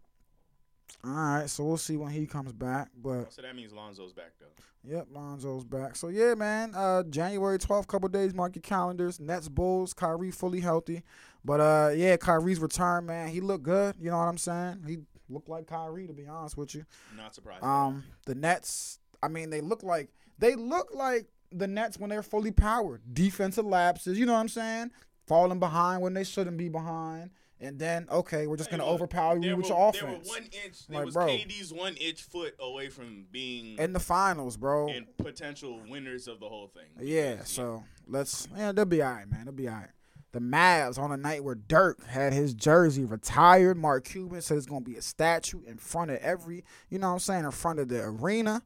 All 1.05 1.11
right, 1.11 1.49
so 1.49 1.65
we'll 1.65 1.77
see 1.77 1.97
when 1.97 2.11
he 2.11 2.27
comes 2.27 2.53
back. 2.53 2.89
But 3.01 3.33
So 3.33 3.43
that 3.43 3.55
means 3.55 3.73
Lonzo's 3.73 4.13
back 4.13 4.33
though. 4.41 4.47
yep, 4.85 5.07
Lonzo's 5.11 5.65
back. 5.65 5.95
So 5.95 6.09
yeah, 6.09 6.35
man. 6.35 6.75
Uh, 6.75 7.05
January 7.05 7.59
12th, 7.59 7.87
couple 7.87 8.09
days. 8.09 8.35
Mark 8.35 8.57
your 8.57 8.63
calendars. 8.63 9.21
Nets, 9.21 9.49
Bulls. 9.49 9.95
Kyrie 9.95 10.33
fully 10.33 10.61
healthy. 10.61 11.03
But 11.45 11.61
uh, 11.61 11.91
yeah, 11.95 12.17
Kyrie's 12.17 12.59
return, 12.59 13.07
man. 13.07 13.29
He 13.29 13.41
looked 13.41 13.63
good. 13.63 13.95
You 14.01 14.11
know 14.11 14.19
what 14.19 14.25
I'm 14.29 14.37
saying? 14.37 14.83
He 14.87 14.99
looked 15.29 15.49
like 15.49 15.69
Kyrie, 15.69 16.09
to 16.09 16.13
be 16.13 16.27
honest 16.27 16.57
with 16.57 16.75
you. 16.75 16.85
Not 17.17 17.35
surprised. 17.37 17.63
Um, 17.65 18.03
the 18.27 18.35
Nets. 18.35 18.99
I 19.23 19.29
mean, 19.29 19.49
they 19.51 19.61
look 19.61 19.83
like 19.85 20.09
they 20.39 20.57
look 20.57 20.89
like 20.93 21.29
the 21.53 21.67
Nets 21.67 21.99
when 21.99 22.11
they're 22.11 22.23
fully 22.23 22.53
powered. 22.53 23.03
Defensive 23.13 23.67
lapses. 23.67 24.19
You 24.19 24.27
know 24.27 24.35
what 24.35 24.41
I'm 24.41 24.49
saying? 24.49 24.91
Falling 25.27 25.59
behind 25.61 26.03
when 26.03 26.15
they 26.15 26.25
shouldn't 26.25 26.57
be 26.57 26.69
behind. 26.69 27.31
And 27.63 27.79
then, 27.79 28.07
okay, 28.11 28.47
we're 28.47 28.57
just 28.57 28.71
gonna 28.71 28.85
look, 28.87 28.95
overpower 28.95 29.37
you 29.37 29.55
with 29.57 29.67
were- 29.69 29.77
your 29.77 29.93
There 29.93 30.07
were 30.07 30.13
one 30.15 30.45
inch. 30.65 30.87
There 30.87 30.97
Like, 30.99 31.05
was 31.05 31.15
bro. 31.15 31.27
KD's 31.27 31.73
one 31.75 31.95
inch 31.97 32.23
foot 32.23 32.55
away 32.59 32.89
from 32.89 33.27
being 33.31 33.79
In 33.79 33.93
the 33.93 34.01
finals, 34.01 34.57
bro. 34.57 34.89
and 34.89 35.07
potential 35.19 35.79
winners 35.89 36.27
of 36.27 36.41
the 36.41 36.49
whole 36.49 36.69
thing. 36.69 36.85
Yeah, 36.99 37.33
Because, 37.33 37.49
so 37.51 37.85
let's 38.07 38.49
yeah, 38.57 38.73
they'll 38.73 38.87
be 38.87 39.03
all 39.03 39.13
right, 39.13 39.31
man. 39.31 39.45
They'll 39.45 39.53
be 39.53 39.69
all 39.69 39.75
right. 39.75 39.91
The 40.33 40.39
Mavs 40.41 40.97
on 40.99 41.13
a 41.13 41.17
night 41.19 41.45
where 41.45 41.55
Dirk 41.57 42.03
had 42.07 42.33
his 42.33 42.55
jersey 42.55 43.05
retired. 43.05 43.77
Mark 43.77 44.05
Cuban 44.05 44.41
said 44.41 44.57
it's 44.57 44.65
gonna 44.67 44.81
be 44.81 44.97
a 44.97 45.03
statue 45.03 45.61
in 45.67 45.77
front 45.77 46.11
of 46.13 46.17
every, 46.19 46.65
you 46.89 46.99
know 46.99 47.09
what 47.09 47.15
I'm 47.15 47.19
saying, 47.19 47.45
in 47.45 47.51
front 47.51 47.79
of 47.79 47.89
the 47.89 48.03
arena. 48.05 48.63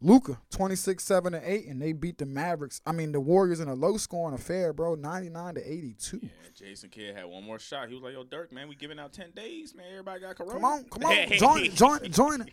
Luka, 0.00 0.38
26, 0.50 1.02
7, 1.02 1.34
and 1.34 1.44
8, 1.44 1.66
and 1.66 1.80
they 1.80 1.92
beat 1.92 2.18
the 2.18 2.26
Mavericks. 2.26 2.80
I 2.86 2.92
mean 2.92 3.12
the 3.12 3.20
Warriors 3.20 3.60
in 3.60 3.68
a 3.68 3.74
low 3.74 3.96
scoring 3.96 4.34
affair, 4.34 4.72
bro, 4.72 4.94
99 4.94 5.54
to 5.54 5.72
82. 5.72 6.20
Yeah, 6.22 6.28
Jason 6.54 6.90
Kidd 6.90 7.16
had 7.16 7.24
one 7.26 7.44
more 7.44 7.58
shot. 7.58 7.88
He 7.88 7.94
was 7.94 8.02
like, 8.02 8.12
"Yo, 8.12 8.24
Dirk, 8.24 8.52
man, 8.52 8.68
we 8.68 8.74
giving 8.74 8.98
out 8.98 9.12
ten 9.12 9.30
days, 9.32 9.74
man. 9.74 9.86
Everybody 9.90 10.20
got 10.20 10.36
corona." 10.36 10.52
Come 10.54 10.64
on, 10.64 10.84
come 10.84 11.04
on. 11.04 11.28
Join 11.38 11.64
it, 11.64 11.74
join 11.74 12.04
it, 12.04 12.12
join 12.12 12.40
it. 12.42 12.48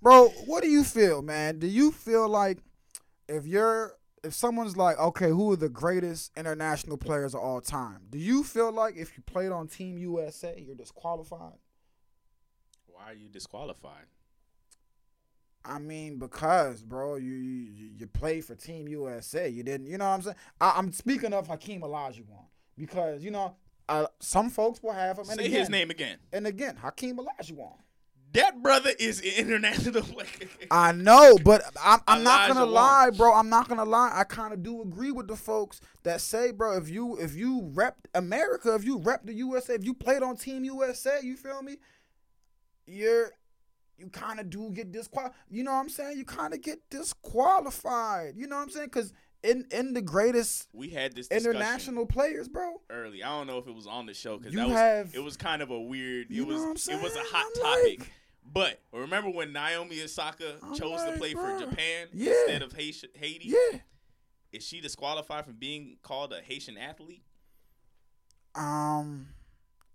Bro, 0.00 0.28
what 0.46 0.62
do 0.62 0.68
you 0.68 0.84
feel, 0.84 1.22
man? 1.22 1.58
Do 1.58 1.66
you 1.66 1.90
feel 1.90 2.28
like 2.28 2.58
if 3.28 3.46
you're 3.46 3.94
if 4.24 4.34
someone's 4.34 4.76
like, 4.76 4.98
okay, 4.98 5.28
who 5.28 5.52
are 5.52 5.56
the 5.56 5.68
greatest 5.68 6.32
international 6.36 6.96
players 6.96 7.34
of 7.34 7.40
all 7.40 7.60
time? 7.60 8.02
Do 8.10 8.18
you 8.18 8.42
feel 8.44 8.72
like 8.72 8.96
if 8.96 9.16
you 9.16 9.22
played 9.24 9.52
on 9.52 9.68
Team 9.68 9.98
USA, 9.98 10.60
you're 10.64 10.74
disqualified? 10.74 11.58
Why 12.86 13.10
are 13.12 13.14
you 13.14 13.28
disqualified? 13.28 14.06
I 15.64 15.78
mean, 15.78 16.18
because 16.18 16.82
bro, 16.82 17.16
you 17.16 17.32
you, 17.34 17.90
you 17.98 18.06
played 18.06 18.44
for 18.44 18.54
Team 18.54 18.88
USA. 18.88 19.48
You 19.48 19.62
didn't, 19.62 19.86
you 19.86 19.98
know 19.98 20.08
what 20.08 20.14
I'm 20.14 20.22
saying? 20.22 20.36
I, 20.60 20.74
I'm 20.76 20.92
speaking 20.92 21.32
of 21.32 21.46
Hakeem 21.48 21.82
Olajuwon 21.82 22.46
because 22.76 23.22
you 23.22 23.30
know 23.30 23.56
uh, 23.88 24.06
some 24.20 24.50
folks 24.50 24.82
will 24.82 24.92
have 24.92 25.18
him. 25.18 25.28
And 25.28 25.38
Say 25.40 25.46
again, 25.46 25.60
his 25.60 25.68
name 25.68 25.90
again. 25.90 26.18
And 26.32 26.46
again, 26.46 26.76
Hakeem 26.76 27.18
Olajuwon. 27.18 27.74
That 28.32 28.62
brother 28.62 28.90
is 28.98 29.20
an 29.20 29.32
international 29.38 30.02
player. 30.02 30.26
I 30.70 30.92
know, 30.92 31.38
but 31.42 31.62
I'm, 31.82 32.00
I'm 32.06 32.22
not 32.22 32.48
gonna 32.48 32.66
lie, 32.66 33.10
bro. 33.10 33.32
I'm 33.32 33.48
not 33.48 33.68
gonna 33.68 33.86
lie. 33.86 34.10
I 34.12 34.24
kind 34.24 34.52
of 34.52 34.62
do 34.62 34.82
agree 34.82 35.12
with 35.12 35.28
the 35.28 35.36
folks 35.36 35.80
that 36.02 36.20
say, 36.20 36.52
bro, 36.52 36.76
if 36.76 36.90
you 36.90 37.16
if 37.18 37.34
you 37.34 37.70
rep 37.72 37.96
America, 38.14 38.74
if 38.74 38.84
you 38.84 38.98
rep 38.98 39.24
the 39.24 39.32
USA, 39.34 39.74
if 39.74 39.84
you 39.84 39.94
played 39.94 40.22
on 40.22 40.36
Team 40.36 40.64
USA, 40.64 41.20
you 41.22 41.36
feel 41.36 41.62
me? 41.62 41.78
You're 42.86 43.32
you 43.98 44.08
kind 44.08 44.40
of 44.40 44.48
do 44.48 44.70
get 44.70 44.92
disqualified. 44.92 45.34
You 45.50 45.64
know 45.64 45.72
what 45.72 45.80
I'm 45.80 45.88
saying? 45.88 46.16
You 46.18 46.24
kind 46.24 46.54
of 46.54 46.62
get 46.62 46.88
disqualified. 46.90 48.34
You 48.36 48.46
know 48.46 48.56
what 48.56 48.62
I'm 48.62 48.70
saying? 48.70 48.86
Because 48.86 49.12
in 49.42 49.66
in 49.70 49.92
the 49.92 50.02
greatest 50.02 50.68
we 50.72 50.90
had 50.90 51.14
this 51.14 51.28
international 51.28 52.06
players, 52.06 52.48
bro. 52.48 52.80
early. 52.90 53.22
I 53.22 53.28
don't 53.28 53.46
know 53.46 53.58
if 53.58 53.66
it 53.66 53.74
was 53.74 53.86
on 53.86 54.06
the 54.06 54.14
show 54.14 54.36
because 54.38 54.52
You 54.52 54.60
that 54.60 54.68
was 54.68 54.76
have- 54.76 55.14
it 55.14 55.22
was 55.22 55.36
kind 55.36 55.62
of 55.62 55.70
a 55.70 55.80
weird. 55.80 56.26
You 56.30 56.42
it 56.44 56.48
know 56.48 56.54
was 56.54 56.62
what 56.88 56.92
I'm 56.92 56.98
it 56.98 57.02
was 57.02 57.16
a 57.16 57.20
hot 57.24 57.46
I'm 57.56 57.62
topic. 57.82 57.98
like- 58.00 58.12
but 58.50 58.80
remember 58.92 59.28
when 59.30 59.52
Naomi 59.52 60.02
Osaka 60.02 60.56
I'm 60.62 60.74
chose 60.74 61.02
to 61.04 61.12
play 61.18 61.34
bruh, 61.34 61.58
for 61.60 61.66
Japan 61.68 62.08
yeah. 62.14 62.32
instead 62.32 62.62
of 62.62 62.72
Haiti? 62.72 63.08
Haiti? 63.14 63.48
Yeah. 63.48 63.80
Is 64.52 64.64
she 64.66 64.80
disqualified 64.80 65.44
from 65.44 65.56
being 65.56 65.98
called 66.02 66.32
a 66.32 66.40
Haitian 66.40 66.78
athlete? 66.78 67.22
Um, 68.54 69.28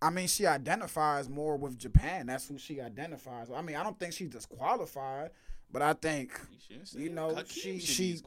I 0.04 0.10
mean, 0.10 0.28
she 0.28 0.46
identifies 0.46 1.30
more 1.30 1.56
with 1.58 1.78
Japan. 1.78 2.26
That's 2.28 2.48
who 2.48 2.58
she 2.58 2.82
identifies. 2.82 3.50
I 3.50 3.62
mean, 3.62 3.76
I 3.78 3.84
don't 3.84 3.98
think 3.98 4.14
she's 4.14 4.30
disqualified, 4.30 5.32
but 5.72 5.82
I 5.82 5.94
think 5.94 6.32
You 6.70 6.82
You 7.04 7.10
know, 7.10 7.34
Hakeem 7.34 7.46
she- 7.48 7.80
should 7.80 7.96
she- 7.96 8.14
be. 8.14 8.22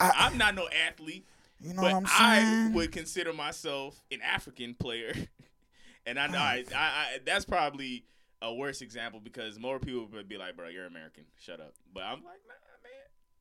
I- 0.00 0.12
I'm 0.26 0.36
not 0.38 0.54
no 0.54 0.68
athlete, 0.88 1.24
you 1.60 1.74
know 1.74 1.82
but 1.82 1.92
what 1.92 1.98
I'm 1.98 2.06
saying? 2.06 2.72
I 2.72 2.74
would 2.74 2.92
consider 2.92 3.32
myself 3.32 4.02
an 4.10 4.20
African 4.22 4.74
player, 4.74 5.14
and 6.06 6.18
I 6.18 6.26
know 6.26 6.38
I, 6.38 6.64
I, 6.74 6.78
I 6.78 7.18
that's 7.24 7.44
probably 7.44 8.04
a 8.42 8.52
worse 8.52 8.80
example 8.82 9.20
because 9.20 9.58
more 9.60 9.78
people 9.78 10.06
would 10.12 10.28
be 10.28 10.36
like, 10.36 10.56
"Bro, 10.56 10.68
you're 10.68 10.86
American. 10.86 11.24
Shut 11.38 11.60
up." 11.60 11.72
But 11.94 12.02
I'm 12.02 12.16
like, 12.16 12.24
man, 12.24 12.56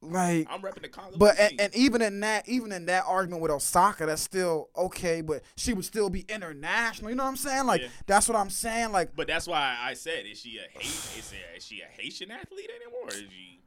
like, 0.01 0.47
I'm 0.49 0.61
repping 0.61 0.81
the 0.81 0.89
Congo." 0.89 1.17
but 1.17 1.39
and, 1.39 1.59
and 1.61 1.75
even 1.75 2.01
in 2.01 2.19
that, 2.21 2.47
even 2.49 2.71
in 2.71 2.85
that 2.87 3.03
argument 3.07 3.41
with 3.41 3.51
Osaka, 3.51 4.05
that's 4.07 4.21
still 4.21 4.69
okay. 4.75 5.21
But 5.21 5.43
she 5.55 5.73
would 5.73 5.85
still 5.85 6.09
be 6.09 6.25
international. 6.27 7.09
You 7.11 7.15
know 7.15 7.23
what 7.23 7.29
I'm 7.29 7.37
saying? 7.37 7.65
Like, 7.65 7.81
Yeah. 7.81 7.87
that's 8.07 8.27
what 8.27 8.35
I'm 8.37 8.49
saying. 8.49 8.91
Like, 8.91 9.15
But 9.15 9.27
that's 9.27 9.47
why 9.47 9.77
I 9.79 9.93
said, 9.93 10.25
is 10.25 10.39
she 10.39 10.57
a 10.57 10.63
Haitian? 10.77 11.19
Is, 11.19 11.33
is 11.57 11.65
she 11.65 11.81
a 11.81 12.01
Haitian 12.01 12.31
athlete 12.31 12.69
anymore? 12.81 13.05
Or 13.05 13.09
is 13.09 13.15
she? 13.29 13.59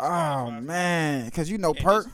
oh 0.00 0.50
man, 0.50 1.26
because 1.26 1.50
you 1.50 1.58
know 1.58 1.74
Perk. 1.74 2.06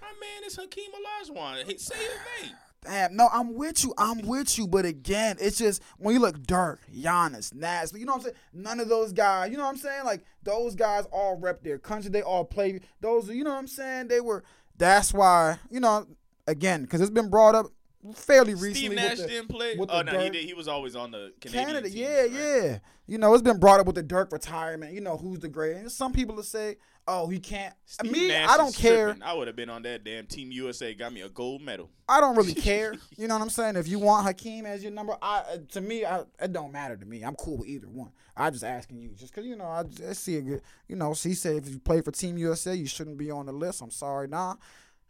My 0.00 0.08
man 0.20 0.44
is 0.46 0.56
Hakeem 0.56 0.90
Olajuwon. 0.92 1.64
Hey, 1.66 1.76
say 1.76 1.94
his 1.96 2.08
name. 2.42 2.52
Damn, 2.86 3.16
no, 3.16 3.28
I'm 3.32 3.54
with 3.54 3.82
you. 3.84 3.92
I'm 3.98 4.22
with 4.22 4.56
you. 4.56 4.66
But 4.68 4.84
again, 4.84 5.36
it's 5.40 5.58
just 5.58 5.82
when 5.98 6.14
you 6.14 6.20
look 6.20 6.40
Dirk, 6.46 6.80
Giannis, 6.94 7.52
Nas, 7.52 7.92
you 7.92 8.06
know 8.06 8.12
what 8.12 8.18
I'm 8.18 8.22
saying? 8.22 8.36
None 8.52 8.80
of 8.80 8.88
those 8.88 9.12
guys, 9.12 9.50
you 9.50 9.56
know 9.56 9.64
what 9.64 9.70
I'm 9.70 9.76
saying? 9.76 10.04
Like 10.04 10.24
those 10.42 10.74
guys 10.74 11.04
all 11.10 11.36
rep 11.36 11.62
their 11.62 11.78
country. 11.78 12.10
They 12.10 12.22
all 12.22 12.44
play. 12.44 12.80
Those, 13.00 13.28
you 13.28 13.44
know 13.44 13.50
what 13.50 13.58
I'm 13.58 13.66
saying? 13.66 14.08
They 14.08 14.20
were. 14.20 14.44
That's 14.78 15.12
why, 15.12 15.58
you 15.70 15.80
know, 15.80 16.06
again, 16.46 16.82
because 16.82 17.00
it's 17.00 17.10
been 17.10 17.30
brought 17.30 17.54
up 17.54 17.66
fairly 18.14 18.54
recently. 18.54 18.74
Steve 18.74 18.94
Nash 18.94 19.18
the- 19.18 19.26
didn't 19.26 19.48
play. 19.48 19.76
Oh 19.78 20.02
no, 20.02 20.18
he 20.20 20.30
did. 20.30 20.44
He 20.44 20.54
was 20.54 20.68
always 20.68 20.94
on 20.94 21.10
the 21.10 21.32
Canadian 21.40 21.66
Canada, 21.66 21.88
teams, 21.88 21.96
yeah, 21.96 22.20
right? 22.20 22.30
yeah. 22.30 22.78
You 23.08 23.18
know, 23.18 23.32
it's 23.34 23.42
been 23.42 23.58
brought 23.58 23.80
up 23.80 23.86
with 23.86 23.94
the 23.94 24.02
Dirk 24.02 24.32
retirement. 24.32 24.92
You 24.92 25.00
know, 25.00 25.16
who's 25.16 25.38
the 25.38 25.48
greatest? 25.48 25.96
Some 25.96 26.12
people 26.12 26.34
will 26.34 26.42
say, 26.42 26.76
"Oh, 27.06 27.28
he 27.28 27.38
can't." 27.38 27.74
Steve 27.84 28.12
Me, 28.12 28.28
Nash 28.28 28.48
I 28.50 28.56
don't 28.56 28.74
care. 28.74 29.06
tripping. 29.06 29.22
I 29.22 29.32
would 29.34 29.46
have 29.46 29.56
been 29.56 29.70
on 29.70 29.82
that 29.82 30.04
damn 30.04 30.26
Team 30.26 30.50
USA. 30.52 30.94
Got 30.94 31.12
me 31.12 31.20
a 31.22 31.28
gold 31.28 31.62
medal. 31.62 31.90
I 32.08 32.20
don't 32.20 32.36
really 32.36 32.54
care. 32.68 32.94
You 33.16 33.28
know 33.28 33.34
what 33.34 33.42
I'm 33.42 33.50
saying? 33.50 33.76
If 33.76 33.88
you 33.88 33.98
want 33.98 34.26
Hakeem 34.26 34.66
as 34.66 34.82
your 34.82 34.92
number, 34.92 35.16
I 35.22 35.38
uh, 35.52 35.56
to 35.72 35.80
me, 35.80 36.04
I, 36.04 36.24
it 36.40 36.52
don't 36.52 36.72
matter 36.72 36.96
to 36.96 37.06
me. 37.06 37.22
I'm 37.22 37.34
cool 37.36 37.58
with 37.58 37.68
either 37.68 37.88
one. 37.88 38.12
I'm 38.36 38.52
just 38.52 38.64
asking 38.64 39.00
you, 39.00 39.10
just 39.10 39.32
because 39.34 39.46
you 39.46 39.56
know, 39.56 39.64
I, 39.66 39.84
I 40.08 40.12
see 40.12 40.36
a 40.36 40.42
good. 40.42 40.62
You 40.88 40.96
know, 40.96 41.14
she 41.14 41.34
said 41.34 41.56
if 41.56 41.68
you 41.68 41.78
play 41.78 42.00
for 42.00 42.10
Team 42.12 42.36
USA, 42.38 42.74
you 42.74 42.86
shouldn't 42.86 43.18
be 43.18 43.30
on 43.30 43.46
the 43.46 43.52
list. 43.52 43.80
I'm 43.82 43.90
sorry, 43.90 44.28
nah. 44.28 44.56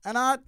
And 0.05 0.17
I, 0.17 0.39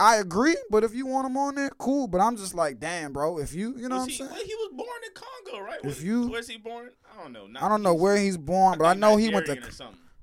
I 0.00 0.16
agree. 0.16 0.56
But 0.70 0.82
if 0.84 0.94
you 0.94 1.06
want 1.06 1.26
him 1.28 1.36
on 1.36 1.54
there, 1.54 1.70
cool. 1.70 2.08
But 2.08 2.20
I'm 2.20 2.36
just 2.36 2.54
like, 2.54 2.80
damn, 2.80 3.12
bro. 3.12 3.38
If 3.38 3.54
you, 3.54 3.74
you 3.76 3.88
know 3.88 3.96
was 3.96 4.00
what 4.00 4.02
I'm 4.04 4.08
he, 4.08 4.14
saying? 4.16 4.30
well, 4.30 4.44
he 4.44 4.54
was 4.54 4.70
born 4.76 4.88
in 5.06 5.52
Congo, 5.54 5.64
right? 5.64 5.78
If 5.80 5.84
Was, 5.84 6.04
you- 6.04 6.28
where's 6.28 6.48
he 6.48 6.56
born? 6.56 6.90
I 7.16 7.22
don't 7.22 7.32
know. 7.32 7.46
Not 7.46 7.62
I 7.62 7.68
don't 7.68 7.82
know 7.82 7.94
where 7.94 8.16
he's 8.16 8.36
born, 8.36 8.78
but 8.78 8.86
I 8.86 8.94
know 8.94 9.16
he 9.16 9.28
went 9.32 9.46
to. 9.46 9.60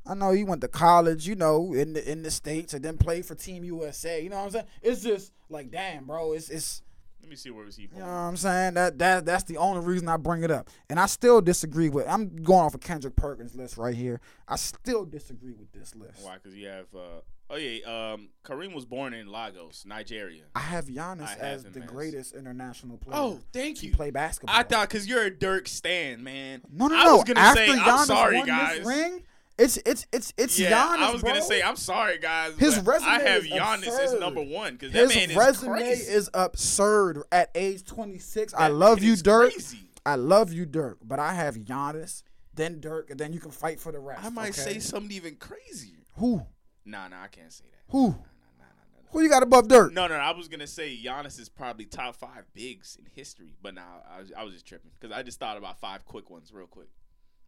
Nigerian 0.06 0.18
or 0.18 0.18
something. 0.18 0.24
I 0.24 0.26
know 0.28 0.32
he 0.36 0.44
went 0.44 0.62
to 0.62 0.68
college, 0.68 1.28
you 1.28 1.36
know, 1.36 1.74
in 1.74 1.94
the 1.94 2.12
in 2.12 2.24
the 2.24 2.32
states, 2.32 2.74
and 2.74 2.84
then 2.84 2.98
played 2.98 3.26
for 3.26 3.36
Team 3.36 3.64
USA. 3.64 4.22
You 4.22 4.30
know 4.30 4.38
what 4.38 4.46
I'm 4.46 4.52
saying? 4.52 4.66
It's 4.82 5.02
just 5.02 5.32
like, 5.50 5.72
damn, 5.72 6.06
bro. 6.06 6.34
It's 6.34 6.50
it's. 6.50 6.82
Let 7.22 7.30
me 7.32 7.36
see 7.38 7.50
where 7.50 7.66
was 7.66 7.76
he 7.76 7.88
from. 7.88 7.98
You 7.98 8.04
know 8.04 8.10
what 8.12 8.18
I'm 8.18 8.38
saying? 8.38 8.76
That 8.76 9.00
that 9.00 9.26
that's 9.26 9.46
the 9.46 9.58
only 9.58 9.84
reason 9.84 10.08
I 10.08 10.18
bring 10.18 10.44
it 10.44 10.52
up. 10.52 10.70
And 10.92 11.00
I 11.00 11.08
still 11.08 11.42
disagree 11.42 11.90
with 11.90 12.08
I'm 12.08 12.36
going 12.36 12.62
off 12.66 12.76
of 12.76 12.82
Kendrick 12.82 13.16
Perkins 13.16 13.56
list 13.56 13.78
right 13.78 13.96
here. 13.96 14.22
I 14.48 14.58
still 14.58 15.06
disagree 15.06 15.54
with 15.54 15.72
this 15.72 15.96
list. 15.96 16.24
Why? 16.24 16.36
Because 16.36 16.56
you 16.56 16.68
have. 16.68 16.86
Uh, 16.96 17.22
oh 17.50 17.56
yeah. 17.56 18.12
Um, 18.14 18.30
Kareem 18.44 18.76
was 18.76 18.86
born 18.86 19.16
in 19.16 19.26
Lagos, 19.32 19.86
Nigeria. 19.88 20.44
I 20.54 20.60
have 20.60 20.86
Giannis 20.86 21.24
I 21.24 21.30
have 21.30 21.40
as 21.42 21.64
the 21.64 21.82
as- 21.82 21.90
greatest 21.90 22.36
international 22.36 22.98
player. 22.98 23.18
Oh, 23.20 23.40
thank 23.52 23.80
to 23.80 23.88
you. 23.88 23.94
play 23.94 24.12
basketball. 24.12 24.56
I 24.56 24.62
thought 24.62 24.88
because 24.90 25.08
you're 25.08 25.24
a 25.24 25.32
Dirk 25.32 25.68
stan, 25.68 26.24
man. 26.24 26.62
no, 26.72 26.86
no, 26.90 26.96
no. 26.96 27.10
I 27.10 27.14
was 27.14 27.24
gonna 27.24 27.40
After 27.40 27.66
say, 27.66 27.74
Giannis 27.74 27.88
I'm 28.02 28.06
sorry, 28.06 28.38
won 28.38 28.46
guys. 28.46 28.78
this 28.78 28.86
ring, 28.88 29.24
it's 29.58 29.78
it's 29.86 30.06
it's 30.12 30.34
it's 30.38 30.60
yeah, 30.60 30.72
Giannis. 30.72 30.98
I 30.98 31.12
was 31.12 31.22
gonna 31.24 31.42
say, 31.42 31.62
I'm 31.62 31.76
sorry, 31.78 32.18
guys. 32.20 32.58
His 32.58 32.80
but 32.80 33.02
I 33.04 33.18
resume 33.18 33.28
have 33.28 33.46
is 33.46 33.52
Giannis 33.52 34.00
as 34.00 34.20
number 34.20 34.42
one 34.42 34.74
because 34.74 34.92
His 34.94 35.10
man 35.10 35.18
is 35.24 35.28
His 35.30 35.38
resume 35.38 35.70
crazy. 35.78 36.12
is 36.12 36.30
absurd 36.34 37.24
at 37.32 37.52
age 37.56 37.86
26. 37.86 38.54
I 38.54 38.68
love 38.68 39.02
you, 39.02 39.16
Dirk. 39.16 39.52
crazy. 39.54 39.90
I 40.06 40.16
love 40.16 40.52
you, 40.54 40.66
Dirk. 40.66 41.00
But 41.04 41.20
I 41.20 41.34
have 41.34 41.56
Giannis, 41.56 42.24
then 42.54 42.80
Dirk, 42.80 43.10
and 43.10 43.20
then 43.20 43.32
you 43.34 43.40
can 43.40 43.52
fight 43.52 43.80
for 43.80 43.92
the 43.92 44.00
rest. 44.00 44.24
I 44.26 44.30
might 44.30 44.50
okay? 44.50 44.74
say 44.74 44.80
something 44.80 45.12
even 45.12 45.36
crazier. 45.36 46.00
who, 46.18 46.46
Nah, 46.86 47.08
nah, 47.08 47.24
I 47.24 47.28
can't 47.28 47.52
say 47.52 47.66
that. 47.72 47.92
who, 47.92 48.10
Nah, 48.10 48.12
nah, 48.12 48.14
nah, 48.14 48.66
nah, 48.66 49.02
nah. 49.04 49.10
who 49.12 49.22
you 49.24 49.30
got 49.30 49.42
above 49.42 49.68
Dirk? 49.70 49.94
No, 49.94 50.06
no, 50.08 50.16
no, 50.18 50.20
I 50.20 50.32
was 50.32 50.48
gonna 50.50 50.68
say 50.68 50.96
Giannis 51.02 51.40
is 51.40 51.50
probably 51.50 51.86
top 51.86 52.16
five 52.18 52.44
bigs 52.54 52.98
in 53.00 53.06
history, 53.12 53.56
but 53.64 53.74
now 53.74 54.04
I 54.08 54.42
I 54.42 54.44
was 54.44 54.54
just 54.54 54.66
tripping 54.68 54.92
because 55.00 55.16
I 55.18 55.24
just 55.24 55.40
thought 55.40 55.58
about 55.58 55.80
five 55.80 56.04
quick 56.06 56.30
ones 56.30 56.52
real 56.54 56.68
quick. 56.68 56.90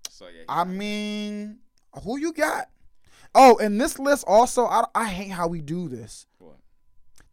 So 0.10 0.26
yeah, 0.28 0.44
I 0.50 0.64
mean, 0.64 1.60
who 2.00 2.18
you 2.18 2.34
got? 2.34 2.70
Oh, 3.36 3.58
and 3.58 3.80
this 3.80 4.00
list 4.00 4.24
also, 4.28 4.66
I, 4.66 4.86
I 4.96 5.06
hate 5.10 5.32
how 5.32 5.48
we 5.48 5.62
do 5.62 5.88
this. 5.90 6.26
What? 6.40 6.56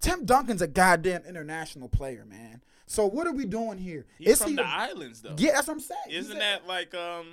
Tim 0.01 0.25
Duncan's 0.27 0.61
a 0.63 0.67
goddamn 0.67 1.23
international 1.27 1.89
player, 1.89 2.25
man. 2.27 2.63
So 2.87 3.07
what 3.07 3.27
are 3.27 3.33
we 3.33 3.47
doing 3.47 3.79
here? 3.79 4.05
he's 4.19 4.29
Is 4.29 4.43
from 4.43 4.51
he 4.51 4.57
the 4.57 4.63
a- 4.63 4.67
islands 4.67 5.23
though. 5.23 5.35
Yeah, 5.39 5.53
that's 5.53 5.69
what 5.69 5.75
I'm 5.75 5.81
saying. 5.81 6.01
Isn't 6.11 6.39
that 6.39 6.67
like 6.67 6.95
um, 6.95 7.27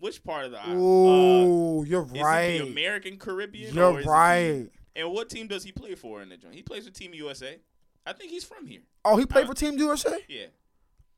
which 0.00 0.22
part 0.22 0.44
of 0.44 0.50
the 0.50 0.60
island? 0.60 0.78
Uh, 0.78 0.82
Oh, 0.84 1.84
you're 1.84 2.04
is 2.04 2.20
right. 2.22 2.40
it 2.60 2.64
the 2.64 2.70
American 2.70 3.16
Caribbean? 3.16 3.74
You're 3.74 4.02
right. 4.02 4.68
and 4.94 5.10
what 5.12 5.30
team 5.30 5.46
does 5.46 5.64
he 5.64 5.72
play 5.72 5.94
for 5.94 6.20
in 6.22 6.28
the 6.28 6.36
joint? 6.36 6.54
He 6.54 6.62
plays 6.62 6.86
for 6.86 6.92
Team 6.92 7.14
USA. 7.14 7.56
I 8.04 8.12
think 8.12 8.30
he's 8.30 8.44
from 8.44 8.66
here. 8.66 8.82
Oh, 9.04 9.16
he 9.16 9.24
played 9.24 9.44
Uh, 9.44 9.48
for 9.48 9.54
Team 9.54 9.78
USA. 9.78 10.18
Yeah. 10.28 10.46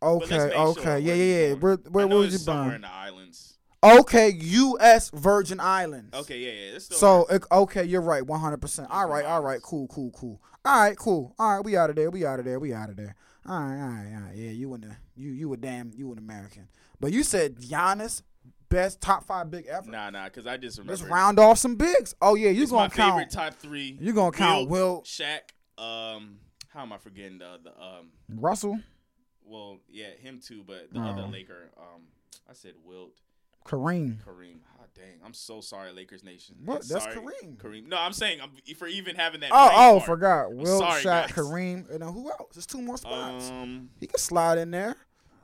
Okay, 0.00 0.38
let's 0.38 0.54
sure 0.54 0.68
okay, 0.68 1.00
yeah, 1.00 1.14
yeah, 1.14 1.48
yeah. 1.48 1.54
Where, 1.54 1.74
where, 1.74 2.06
where 2.06 2.18
was 2.18 2.32
you 2.32 2.38
somewhere 2.38 2.64
born? 2.66 2.74
in 2.76 2.80
the 2.82 2.92
islands. 2.92 3.57
Okay, 3.82 4.30
U.S. 4.30 5.10
Virgin 5.10 5.60
Islands. 5.60 6.12
Okay, 6.14 6.38
yeah, 6.38 6.72
yeah. 6.72 6.78
So 6.80 7.26
right. 7.30 7.36
it- 7.36 7.44
okay, 7.52 7.84
you're 7.84 8.00
right, 8.00 8.26
100. 8.26 8.56
percent 8.60 8.88
All 8.90 9.06
right, 9.08 9.24
all 9.24 9.40
right, 9.42 9.62
cool, 9.62 9.86
cool, 9.88 10.10
cool. 10.10 10.42
All 10.64 10.80
right, 10.80 10.96
cool. 10.96 11.34
All 11.38 11.56
right, 11.56 11.64
we 11.64 11.76
out 11.76 11.88
of 11.90 11.96
there. 11.96 12.10
We 12.10 12.26
out 12.26 12.40
of 12.40 12.44
there. 12.44 12.58
We 12.58 12.74
out 12.74 12.90
of 12.90 12.96
there. 12.96 13.14
All 13.48 13.58
right, 13.60 13.80
all 13.80 13.88
right, 13.88 14.12
all 14.14 14.20
right. 14.26 14.36
Yeah, 14.36 14.50
you 14.50 14.74
in 14.74 14.80
the 14.82 14.96
you 15.16 15.30
you 15.30 15.52
a 15.52 15.56
damn 15.56 15.92
you 15.94 16.10
an 16.12 16.18
American. 16.18 16.68
But 17.00 17.12
you 17.12 17.22
said 17.22 17.56
Giannis 17.56 18.22
best 18.68 19.00
top 19.00 19.24
five 19.24 19.50
big 19.50 19.66
ever. 19.66 19.88
nah, 19.90 20.10
nah, 20.10 20.24
because 20.24 20.46
I 20.46 20.56
just 20.58 20.76
remember. 20.78 21.00
Let's 21.00 21.10
round 21.10 21.38
off 21.38 21.58
some 21.58 21.76
bigs. 21.76 22.14
Oh 22.20 22.34
yeah, 22.34 22.50
you 22.50 22.62
It's 22.64 22.72
gonna 22.72 22.82
my 22.82 22.88
favorite 22.88 23.30
count 23.30 23.52
top 23.52 23.54
three. 23.54 23.96
You're 24.00 24.12
gonna 24.12 24.32
count 24.32 24.68
Wilt, 24.68 25.04
Shaq. 25.06 25.38
Um, 25.78 26.40
how 26.68 26.82
am 26.82 26.92
I 26.92 26.98
forgetting 26.98 27.38
the 27.38 27.58
the 27.62 27.70
um? 27.80 28.08
Russell, 28.28 28.80
Well, 29.44 29.78
yeah, 29.88 30.08
him 30.20 30.40
too, 30.44 30.64
but 30.66 30.92
the 30.92 31.00
other 31.00 31.22
Oh. 31.22 31.30
Laker. 31.30 31.70
Um, 31.78 32.02
I 32.50 32.52
said 32.52 32.72
Wilt, 32.84 33.12
Kareem. 33.68 34.16
Kareem. 34.24 34.56
Oh, 34.80 34.84
dang, 34.94 35.20
I'm 35.24 35.34
so 35.34 35.60
sorry, 35.60 35.92
Lakers 35.92 36.24
Nation. 36.24 36.56
What? 36.64 36.88
That's 36.88 37.04
sorry, 37.04 37.16
Kareem. 37.16 37.56
Kareem. 37.56 37.86
No, 37.86 37.98
I'm 37.98 38.12
saying 38.12 38.40
I'm, 38.40 38.50
for 38.76 38.88
even 38.88 39.14
having 39.16 39.40
that. 39.40 39.50
Oh 39.52 39.70
oh, 39.72 39.98
fart. 39.98 40.06
forgot. 40.06 40.52
Will 40.52 40.78
sorry, 40.78 41.02
Shaq, 41.02 41.04
guys. 41.04 41.30
Kareem, 41.32 41.90
and 41.90 42.02
then 42.02 42.12
who 42.12 42.30
else? 42.30 42.54
There's 42.54 42.66
two 42.66 42.80
more 42.80 42.96
spots. 42.96 43.50
Um, 43.50 43.90
he 44.00 44.06
can 44.06 44.18
slide 44.18 44.58
in 44.58 44.70
there 44.70 44.96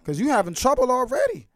because 0.02 0.18
you 0.18 0.28
having 0.30 0.54
trouble 0.54 0.90
already. 0.90 1.48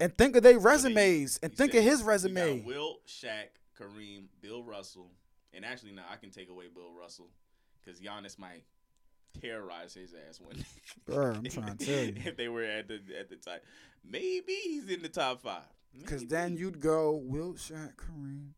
And 0.00 0.16
think 0.16 0.36
of 0.36 0.44
their 0.44 0.58
resumes 0.60 1.40
and 1.42 1.52
think 1.52 1.72
said 1.72 1.78
of 1.78 1.84
his 1.84 2.04
resume. 2.04 2.60
Wilt, 2.60 3.04
Shaq, 3.06 3.48
Kareem, 3.78 4.26
Bill 4.40 4.62
Russell, 4.62 5.10
and 5.52 5.64
actually, 5.64 5.92
no, 5.92 6.02
I 6.10 6.16
can 6.16 6.30
take 6.30 6.48
away 6.48 6.66
Bill 6.72 6.92
Russell 6.98 7.28
because 7.84 8.00
Giannis 8.00 8.38
might 8.38 8.62
terrorize 9.40 9.94
his 9.94 10.14
ass 10.28 10.40
when. 10.40 10.56
Bruh, 11.08 11.36
I'm 11.36 11.44
trying 11.50 11.76
to 11.76 11.84
tell 11.86 12.04
you. 12.04 12.14
if 12.24 12.36
they 12.36 12.48
were 12.48 12.64
at 12.64 12.88
the 12.88 13.00
at 13.18 13.28
the 13.28 13.36
time, 13.36 13.60
maybe 14.04 14.52
he's 14.64 14.88
in 14.88 15.02
the 15.02 15.08
top 15.08 15.42
five. 15.42 15.62
Because 15.98 16.26
then 16.26 16.56
you'd 16.56 16.80
go 16.80 17.12
Wilt, 17.12 17.56
Shaq, 17.56 17.94
Kareem. 17.96 18.50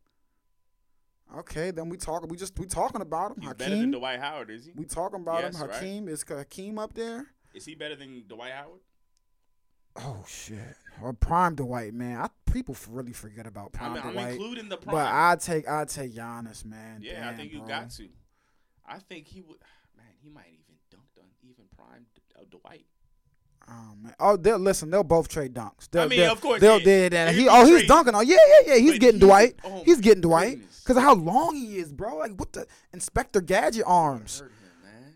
Okay, 1.37 1.71
then 1.71 1.87
we 1.87 1.95
talk. 1.97 2.29
We 2.29 2.35
just 2.35 2.59
we 2.59 2.65
talking 2.65 3.01
about 3.01 3.31
him. 3.37 3.41
he's 3.41 3.53
better 3.53 3.77
than 3.77 3.91
Dwight 3.91 4.19
Howard, 4.19 4.49
is 4.49 4.65
he? 4.65 4.73
We 4.75 4.83
talking 4.85 5.21
about 5.21 5.41
Yes, 5.43 5.55
him. 5.61 5.67
right. 5.67 5.75
Hakeem 5.75 6.07
is 6.09 6.25
Hakeem 6.27 6.77
up 6.77 6.93
there. 6.93 7.25
Is 7.53 7.65
he 7.65 7.75
better 7.75 7.95
than 7.95 8.23
Dwight 8.27 8.51
Howard? 8.51 8.81
Oh 9.95 10.23
shit! 10.27 10.75
Or 11.01 11.13
prime 11.13 11.55
Dwight, 11.55 11.93
man. 11.93 12.17
I, 12.19 12.27
people 12.51 12.75
really 12.89 13.13
forget 13.13 13.45
about 13.47 13.71
I 13.75 13.77
prime 13.77 13.93
mean, 13.93 14.03
I'm 14.05 14.17
including 14.31 14.69
the 14.69 14.77
prime. 14.77 14.93
but 14.95 15.05
I 15.07 15.35
take 15.39 15.67
I 15.69 15.85
take 15.85 16.13
Giannis, 16.13 16.65
man. 16.65 16.99
yeah, 17.01 17.29
I 17.29 17.33
think 17.35 17.51
you 17.53 17.59
bro. 17.59 17.67
got 17.67 17.89
to. 17.91 18.07
I 18.85 18.99
think 18.99 19.27
he 19.27 19.41
would. 19.41 19.57
Man, 19.97 20.05
he 20.21 20.29
might 20.29 20.47
even 20.47 20.75
dunked 20.93 21.19
on 21.21 21.27
even 21.43 21.65
prime 21.83 22.05
uh, 22.37 22.43
Dwight. 22.49 22.85
Oh 23.69 23.93
man! 24.01 24.13
Oh, 24.19 24.37
they'll 24.37 24.57
listen. 24.57 24.89
They'll 24.89 25.03
both 25.03 25.27
trade 25.27 25.53
dunks. 25.53 25.89
They'll, 25.89 26.09
mean, 26.09 26.29
of 26.29 26.41
course, 26.41 26.59
they'll 26.59 26.79
yeah. 26.79 26.83
did 26.85 27.13
that. 27.13 27.35
He 27.35 27.47
oh 27.47 27.65
he's 27.65 27.87
dunking 27.87 28.15
on. 28.15 28.27
Yeah, 28.27 28.37
yeah, 28.47 28.73
yeah. 28.73 28.79
He's 28.79 28.93
But 28.93 29.01
getting 29.01 29.19
he's- 29.19 29.27
Dwight. 29.29 29.55
oh 29.63 29.83
he's 29.85 30.01
getting 30.01 30.21
Dwight 30.21 30.59
because 30.83 30.97
of 30.97 31.03
how 31.03 31.13
long 31.13 31.55
he 31.55 31.77
is, 31.77 31.91
bro. 31.93 32.17
Like 32.17 32.33
what 32.39 32.51
the 32.53 32.65
Inspector 32.93 33.39
Gadget 33.41 33.83
arms. 33.85 34.41
Him, 34.41 34.49
man. 34.83 35.03
Hey, 35.03 35.13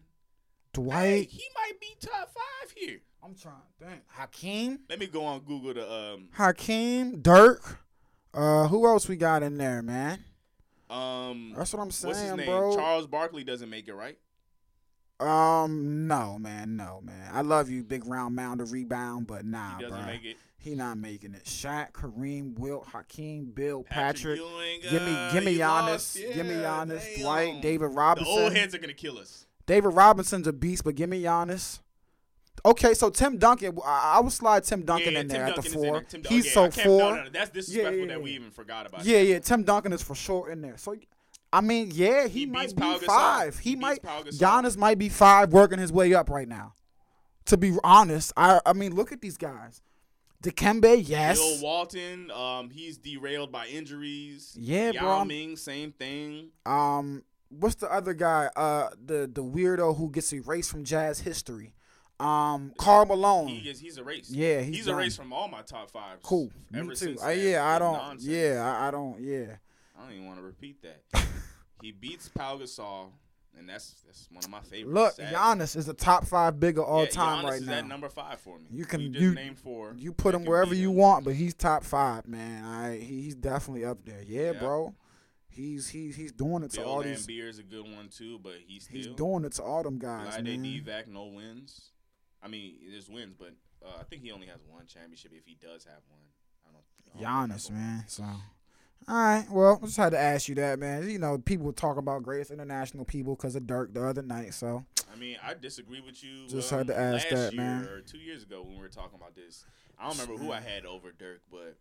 Dwight. 0.73 1.29
he 1.31 1.43
might 1.55 1.79
be 1.81 1.87
top 1.99 2.29
five 2.33 2.71
here. 2.75 2.99
I'm 3.23 3.33
trying 3.33 3.55
to 3.79 3.85
think. 3.85 4.01
Hakeem. 4.07 4.79
Let 4.89 4.99
me 4.99 5.07
go 5.07 5.25
on 5.25 5.39
Google 5.39 5.73
the 5.73 5.91
um 5.91 6.29
Hakeem. 6.33 7.21
Dirk. 7.21 7.79
Uh, 8.33 8.67
who 8.67 8.85
else 8.85 9.07
we 9.07 9.15
got 9.15 9.41
in 9.43 9.57
there, 9.57 9.81
man? 9.81 10.23
um. 10.89 11.53
That's 11.57 11.73
what 11.73 11.81
I'm 11.81 11.89
saying. 11.91 12.09
What's 12.13 12.21
his 12.21 12.35
name? 12.35 12.45
bro. 12.45 12.75
Charles 12.75 13.07
Barkley 13.07 13.43
doesn't 13.43 13.69
make 13.69 13.87
it, 13.87 13.95
right? 13.95 14.19
Um, 15.19 16.07
no, 16.07 16.37
man, 16.39 16.75
no, 16.75 16.99
man. 17.03 17.29
I 17.33 17.41
love 17.41 17.69
you, 17.69 17.83
big 17.83 18.05
round 18.05 18.35
mound 18.35 18.59
of 18.61 18.71
rebound, 18.71 19.27
but 19.27 19.45
nah, 19.45 19.77
He 19.77 19.83
doesn't 19.83 19.97
bro. 19.97 20.05
make 20.07 20.25
it. 20.25 20.37
He 20.57 20.73
not 20.75 20.97
making 20.97 21.35
it. 21.35 21.43
Shaq, 21.45 21.91
Kareem, 21.91 22.57
Wilt, 22.57 22.87
Hakeem, 22.87 23.51
Bill, 23.53 23.83
Patrick. 23.83 24.39
Ewing, 24.39 24.81
Give 24.81 25.01
me, 25.03 25.13
uh, 25.15 25.31
give 25.31 25.43
me 25.43 25.57
Giannis. 25.59 25.87
lost. 25.87 26.15
Give 26.17 26.45
me 26.45 26.55
Yeah, 26.55 26.63
Giannis. 26.85 27.15
damn. 27.15 27.21
Dwight, 27.21 27.61
David 27.61 27.91
The 27.91 27.93
Robinson. 27.93 28.33
old 28.33 28.53
heads 28.53 28.73
are 28.73 28.79
gonna 28.79 28.93
kill 28.93 29.19
us. 29.19 29.45
David 29.67 29.89
Robinson's 29.89 30.47
a 30.47 30.53
beast, 30.53 30.83
but 30.83 30.95
give 30.95 31.09
me 31.09 31.21
Giannis. 31.21 31.79
Okay, 32.65 32.95
so 32.95 33.11
Tim 33.11 33.37
Duncan, 33.37 33.77
I, 33.85 34.13
I 34.15 34.19
would 34.21 34.31
slide 34.33 34.63
Tim 34.63 34.81
Duncan 34.83 35.13
yeah, 35.13 35.19
in 35.19 35.27
Tim 35.27 35.37
there 35.37 35.45
at 35.47 35.55
Duncan 35.55 35.71
the 35.71 35.77
four. 35.77 36.01
Tim 36.01 36.23
He's 36.27 36.57
okay, 36.57 36.81
so 36.81 36.83
four. 36.83 36.99
No, 37.15 37.23
no, 37.25 37.29
that's 37.31 37.51
disrespectful 37.51 37.99
yeah, 37.99 38.07
that 38.07 38.21
we 38.23 38.31
yeah. 38.31 38.35
even 38.37 38.49
forgot 38.51 38.87
about. 38.87 39.05
Yeah, 39.05 39.19
that. 39.19 39.25
yeah. 39.25 39.39
Tim 39.39 39.63
Duncan 39.63 39.93
is 39.93 40.01
for 40.01 40.15
sure 40.15 40.49
in 40.49 40.61
there. 40.61 40.77
So, 40.77 40.95
I 41.57 41.61
mean, 41.61 41.91
yeah, 41.93 42.27
he, 42.27 42.39
He 42.41 42.45
might 42.45 42.75
be 42.75 42.81
Gasol. 42.81 43.03
five. 43.05 43.59
He, 43.59 43.71
He 43.71 43.75
might. 43.75 44.01
Giannis 44.03 44.77
might 44.77 44.97
be 44.97 45.09
five, 45.09 45.53
working 45.53 45.79
his 45.79 45.91
way 45.91 46.13
up 46.13 46.29
right 46.29 46.47
now. 46.47 46.73
To 47.45 47.57
be 47.57 47.77
honest, 47.83 48.33
I 48.35 48.59
I 48.65 48.73
mean, 48.73 48.93
look 48.95 49.11
at 49.11 49.21
these 49.21 49.37
guys. 49.37 49.81
Dikembe, 50.43 51.01
yes. 51.07 51.37
Bill 51.39 51.61
Walton, 51.61 52.29
um, 52.31 52.69
he's 52.69 52.97
derailed 52.97 53.51
by 53.51 53.67
injuries. 53.67 54.55
Yeah, 54.59 54.91
Yao 54.91 55.01
bro, 55.01 55.25
Ming, 55.25 55.55
same 55.55 55.91
thing. 55.91 56.49
Um, 56.65 57.23
what's 57.49 57.75
the 57.75 57.91
other 57.91 58.13
guy? 58.13 58.49
Uh, 58.55 58.89
the 59.03 59.29
the 59.31 59.43
weirdo 59.43 59.97
who 59.97 60.11
gets 60.11 60.31
erased 60.33 60.69
from 60.71 60.83
jazz 60.83 61.19
history. 61.19 61.73
Um, 62.19 62.73
Karl 62.77 63.05
Malone. 63.05 63.47
He 63.47 63.69
is, 63.69 63.79
he's 63.79 63.97
erased. 63.97 64.29
Yeah, 64.31 64.61
he's 64.61 64.75
he's, 64.77 64.87
erased 64.87 65.17
from 65.17 65.33
all 65.33 65.47
my 65.47 65.61
top 65.63 65.91
fives. 65.91 66.19
cool. 66.23 66.49
Ever 66.73 66.83
Me 66.85 66.89
too. 66.89 66.95
since 66.95 67.23
Uh, 67.23 67.29
yeah, 67.29 67.65
I 67.65 67.79
don't. 67.79 67.93
nonsense. 67.93 68.25
Yeah, 68.25 68.77
I, 68.79 68.87
I 68.87 68.91
don't. 68.91 69.19
Yeah. 69.21 69.55
I 69.97 70.03
don't 70.03 70.13
even 70.13 70.25
want 70.25 70.39
to 70.39 70.43
repeat 70.43 70.81
that. 70.83 71.03
he 71.81 71.91
beats 71.91 72.27
Pau 72.29 72.57
Gasol, 72.57 73.07
and 73.57 73.67
that's 73.69 73.95
that's 74.05 74.27
one 74.31 74.43
of 74.43 74.49
my 74.49 74.59
favorites. 74.61 74.93
Look, 74.93 75.13
sadly. 75.13 75.35
Giannis 75.35 75.75
is 75.75 75.85
the 75.85 75.93
top 75.93 76.25
five 76.25 76.59
big 76.59 76.77
of 76.77 76.85
all 76.85 77.03
Yeah, 77.03 77.09
time 77.09 77.45
Giannis 77.45 77.49
right 77.49 77.61
is 77.61 77.67
now. 77.67 77.73
at 77.77 77.87
number 77.87 78.09
five 78.09 78.39
for 78.39 78.59
me. 78.59 78.65
You 78.71 78.85
can- 78.85 79.01
you 79.01 79.09
you- 79.19 79.33
name 79.35 79.55
four. 79.55 79.93
You 79.97 80.11
put 80.11 80.35
him 80.35 80.43
wherever 80.45 80.73
you 80.75 80.89
him. 80.91 80.97
want, 80.97 81.25
but 81.25 81.33
he's 81.35 81.53
top 81.53 81.83
five, 81.83 82.27
man. 82.27 82.63
I 82.65 82.97
he, 82.97 83.21
he's 83.23 83.35
definitely 83.35 83.85
up 83.85 84.03
there. 84.05 84.21
Yeah, 84.25 84.51
Yeah. 84.51 84.59
bro. 84.59 84.95
He's 85.47 85.87
he's 85.87 86.17
he's 86.17 86.33
doing 86.33 86.63
it 86.63 86.71
to 86.71 86.81
Bill 86.81 86.89
all 86.89 87.01
these. 87.01 87.25
Laimbeer 87.25 87.47
is 87.47 87.59
a 87.59 87.63
good 87.63 87.83
one 87.85 88.09
too, 88.09 88.37
but 88.43 88.55
he's 88.67 88.83
still. 88.83 88.97
He's 88.97 89.07
doing 89.07 89.45
it 89.45 89.53
to 89.53 89.63
all 89.63 89.83
them 89.83 89.97
guys, 89.99 90.41
man. 90.43 90.61
Divac, 90.63 91.07
no 91.07 91.25
wins. 91.27 91.91
I 92.43 92.49
mean, 92.49 92.75
there's 92.91 93.07
wins, 93.09 93.33
but 93.39 93.53
uh, 93.81 93.93
I 93.99 94.03
think 94.03 94.21
he 94.21 94.31
only 94.33 94.47
has 94.47 94.59
one 94.67 94.85
championship 94.85 95.31
if 95.33 95.45
he 95.45 95.55
does 95.55 95.85
have 95.85 96.01
one. 96.09 96.19
I 96.67 96.71
don't. 96.73 96.83
I 97.25 97.47
don't 97.47 97.49
Giannis, 97.51 97.71
man. 97.71 98.03
So, 98.07 98.25
all 99.07 99.15
right. 99.15 99.45
Well, 99.51 99.79
I 99.81 99.85
just 99.85 99.97
had 99.97 100.11
to 100.11 100.19
ask 100.19 100.47
you 100.47 100.55
that, 100.55 100.79
man. 100.79 101.07
You 101.09 101.19
know, 101.19 101.37
people 101.37 101.71
talk 101.71 101.97
about 101.97 102.23
greatest 102.23 102.51
international 102.51 103.05
people 103.05 103.35
because 103.35 103.55
of 103.55 103.67
Dirk 103.67 103.93
the 103.93 104.03
other 104.03 104.23
night. 104.23 104.53
So, 104.53 104.83
I 105.13 105.15
mean, 105.15 105.37
I 105.43 105.53
disagree 105.53 106.01
with 106.01 106.23
you. 106.23 106.47
Just 106.47 106.71
um, 106.73 106.79
had 106.79 106.87
to 106.87 106.99
ask 106.99 107.29
that, 107.29 107.53
man. 107.53 107.83
Or 107.83 108.01
two 108.01 108.17
years 108.17 108.43
ago 108.43 108.63
when 108.63 108.73
we 108.75 108.81
were 108.81 108.87
talking 108.87 109.19
about 109.19 109.35
this, 109.35 109.65
I 109.99 110.07
don't 110.07 110.19
remember 110.19 110.43
who 110.43 110.51
I 110.51 110.59
had 110.59 110.85
over 110.85 111.11
Dirk, 111.11 111.41
but 111.51 111.77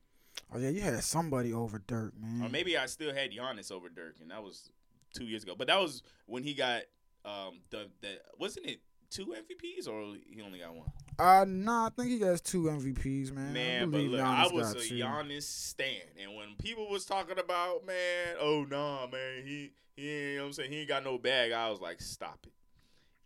oh 0.53 0.59
yeah, 0.59 0.68
you 0.68 0.83
had 0.83 1.03
somebody 1.03 1.53
over 1.53 1.83
Dirk, 1.87 2.12
man. 2.20 2.46
or 2.46 2.50
maybe 2.50 2.77
I 2.77 2.87
still 2.87 3.14
had 3.14 3.31
Giannis 3.33 3.72
over 3.72 3.88
Dirk, 3.88 4.16
and 4.20 4.31
that 4.31 4.42
was 4.42 4.70
two 5.14 5.24
years 5.24 5.42
ago. 5.44 5.55
But 5.57 5.68
that 5.68 5.81
was 5.81 6.03
when 6.27 6.42
he 6.42 6.55
got 6.55 6.83
um 7.24 7.61
the 7.70 7.88
the 8.03 8.18
wasn't 8.38 8.66
it 8.66 8.81
two 9.14 9.27
MVPs 9.27 9.88
or 9.88 10.16
he 10.29 10.42
only 10.42 10.59
got 10.59 10.74
one? 10.74 10.90
Uh, 11.18 11.44
nah, 11.46 11.87
I 11.87 11.90
think 11.90 12.11
he 12.11 12.20
has 12.20 12.40
two 12.40 12.64
MVPs, 12.64 13.33
man. 13.33 13.50
I 13.50 13.53
Man, 13.53 13.90
but 13.90 14.00
look, 14.00 14.20
Giannis 14.20 14.50
I 14.50 14.55
was 14.55 14.72
a 14.72 14.81
two. 14.81 14.94
Giannis 14.96 15.42
stan, 15.42 16.03
and 16.20 16.35
when 16.35 16.48
people 16.59 16.88
was 16.90 17.05
talking 17.05 17.38
about 17.38 17.87
man, 17.87 18.37
oh 18.40 18.66
nah, 18.68 19.07
man, 19.07 19.44
he 19.44 19.72
he, 19.96 20.03
you 20.03 20.37
know 20.37 20.42
what 20.42 20.46
I'm 20.48 20.53
saying 20.55 20.72
he 20.72 20.81
ain't 20.81 20.88
got 20.88 21.05
no 21.05 21.18
bag. 21.18 21.53
I 21.53 21.70
was 21.70 21.81
like, 21.81 22.00
stop 22.00 22.40
it. 22.44 22.53